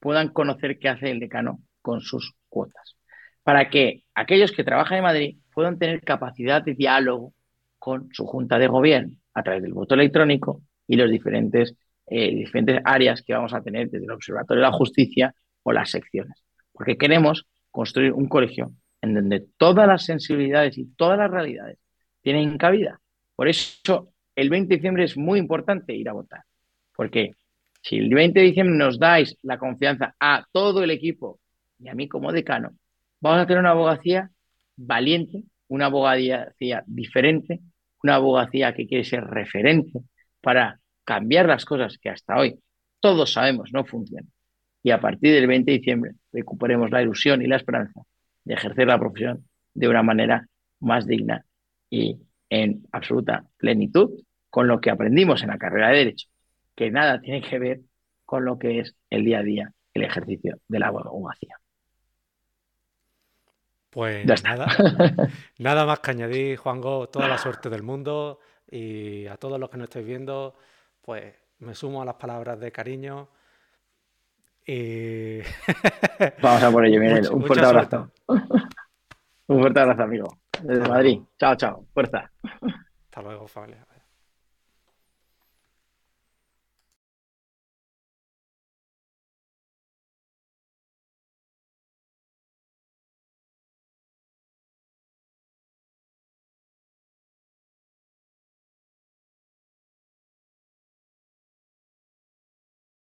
puedan 0.00 0.28
conocer 0.28 0.78
qué 0.78 0.88
hace 0.88 1.10
el 1.10 1.20
decano 1.20 1.60
con 1.82 2.00
sus 2.00 2.32
cuotas, 2.48 2.96
para 3.42 3.68
que 3.68 4.04
aquellos 4.14 4.52
que 4.52 4.64
trabajan 4.64 4.98
en 4.98 5.04
Madrid 5.04 5.38
puedan 5.52 5.78
tener 5.78 6.00
capacidad 6.00 6.62
de 6.62 6.72
diálogo 6.72 7.34
con 7.78 8.08
su 8.12 8.24
junta 8.24 8.58
de 8.58 8.68
gobierno 8.68 9.14
a 9.34 9.42
través 9.42 9.62
del 9.62 9.74
voto 9.74 9.94
electrónico 9.94 10.62
y 10.88 10.96
los 10.96 11.10
diferentes, 11.10 11.76
eh, 12.06 12.34
diferentes 12.34 12.80
áreas 12.84 13.22
que 13.22 13.34
vamos 13.34 13.54
a 13.54 13.62
tener 13.62 13.88
desde 13.90 14.06
el 14.06 14.10
Observatorio 14.10 14.62
de 14.62 14.70
la 14.70 14.76
Justicia 14.76 15.34
o 15.62 15.72
las 15.72 15.90
secciones. 15.90 16.42
Porque 16.72 16.96
queremos 16.96 17.46
construir 17.70 18.12
un 18.12 18.26
colegio 18.28 18.72
en 19.00 19.14
donde 19.14 19.46
todas 19.56 19.86
las 19.86 20.04
sensibilidades 20.04 20.76
y 20.78 20.86
todas 20.96 21.18
las 21.18 21.30
realidades 21.30 21.78
tienen 22.22 22.58
cabida. 22.58 23.00
Por 23.36 23.48
eso 23.48 24.08
el 24.34 24.50
20 24.50 24.68
de 24.68 24.76
diciembre 24.76 25.04
es 25.04 25.16
muy 25.16 25.38
importante 25.38 25.94
ir 25.94 26.08
a 26.08 26.14
votar. 26.14 26.42
Porque 26.96 27.32
si 27.82 27.98
el 27.98 28.12
20 28.12 28.40
de 28.40 28.46
diciembre 28.46 28.76
nos 28.76 28.98
dais 28.98 29.36
la 29.42 29.58
confianza 29.58 30.14
a 30.18 30.44
todo 30.50 30.82
el 30.82 30.90
equipo 30.90 31.38
y 31.78 31.88
a 31.88 31.94
mí 31.94 32.08
como 32.08 32.32
decano, 32.32 32.72
vamos 33.20 33.40
a 33.40 33.46
tener 33.46 33.60
una 33.60 33.70
abogacía 33.70 34.30
valiente, 34.76 35.44
una 35.68 35.86
abogacía 35.86 36.52
diferente, 36.86 37.60
una 38.02 38.16
abogacía 38.16 38.74
que 38.74 38.86
quiere 38.86 39.04
ser 39.04 39.24
referente, 39.24 40.00
para 40.40 40.80
cambiar 41.04 41.46
las 41.46 41.64
cosas 41.64 41.98
que 41.98 42.10
hasta 42.10 42.36
hoy 42.36 42.58
todos 43.00 43.32
sabemos 43.32 43.72
no 43.72 43.84
funcionan. 43.84 44.30
Y 44.82 44.90
a 44.90 45.00
partir 45.00 45.34
del 45.34 45.46
20 45.46 45.70
de 45.70 45.78
diciembre 45.78 46.12
recuperemos 46.32 46.90
la 46.90 47.02
ilusión 47.02 47.42
y 47.42 47.46
la 47.46 47.56
esperanza 47.56 48.02
de 48.44 48.54
ejercer 48.54 48.86
la 48.86 48.98
profesión 48.98 49.44
de 49.74 49.88
una 49.88 50.02
manera 50.02 50.46
más 50.80 51.06
digna 51.06 51.44
y 51.90 52.16
en 52.50 52.86
absoluta 52.92 53.44
plenitud 53.56 54.22
con 54.50 54.68
lo 54.68 54.80
que 54.80 54.90
aprendimos 54.90 55.42
en 55.42 55.48
la 55.48 55.58
carrera 55.58 55.88
de 55.88 55.98
Derecho, 55.98 56.28
que 56.74 56.90
nada 56.90 57.20
tiene 57.20 57.42
que 57.42 57.58
ver 57.58 57.80
con 58.24 58.44
lo 58.44 58.58
que 58.58 58.80
es 58.80 58.94
el 59.10 59.24
día 59.24 59.40
a 59.40 59.42
día 59.42 59.72
el 59.94 60.04
ejercicio 60.04 60.58
de 60.68 60.78
la 60.78 60.88
abogacía. 60.88 61.56
Pues 63.90 64.44
nada, 64.44 64.66
nada 65.58 65.86
más 65.86 66.00
que 66.00 66.10
añadir, 66.10 66.56
Juango, 66.56 67.08
toda 67.08 67.26
la 67.26 67.38
suerte 67.38 67.70
del 67.70 67.82
mundo. 67.82 68.38
Y 68.70 69.26
a 69.26 69.36
todos 69.36 69.58
los 69.58 69.70
que 69.70 69.76
nos 69.78 69.84
estáis 69.84 70.06
viendo, 70.06 70.54
pues 71.00 71.34
me 71.60 71.74
sumo 71.74 72.02
a 72.02 72.04
las 72.04 72.14
palabras 72.14 72.60
de 72.60 72.70
cariño. 72.70 73.28
Y... 74.66 75.38
Vamos 76.42 76.62
a 76.62 76.70
por 76.70 76.84
ello, 76.84 77.00
Miguel. 77.00 77.28
un 77.32 77.44
fuerte 77.44 77.64
abrazo. 77.64 78.10
un 79.46 79.60
fuerte 79.60 79.80
abrazo, 79.80 80.02
amigo. 80.02 80.38
Desde 80.62 80.88
Madrid. 80.88 81.20
Chao, 81.38 81.54
chao. 81.56 81.86
Fuerza. 81.94 82.30
Hasta 82.42 83.22
luego, 83.22 83.48
familia. 83.48 83.86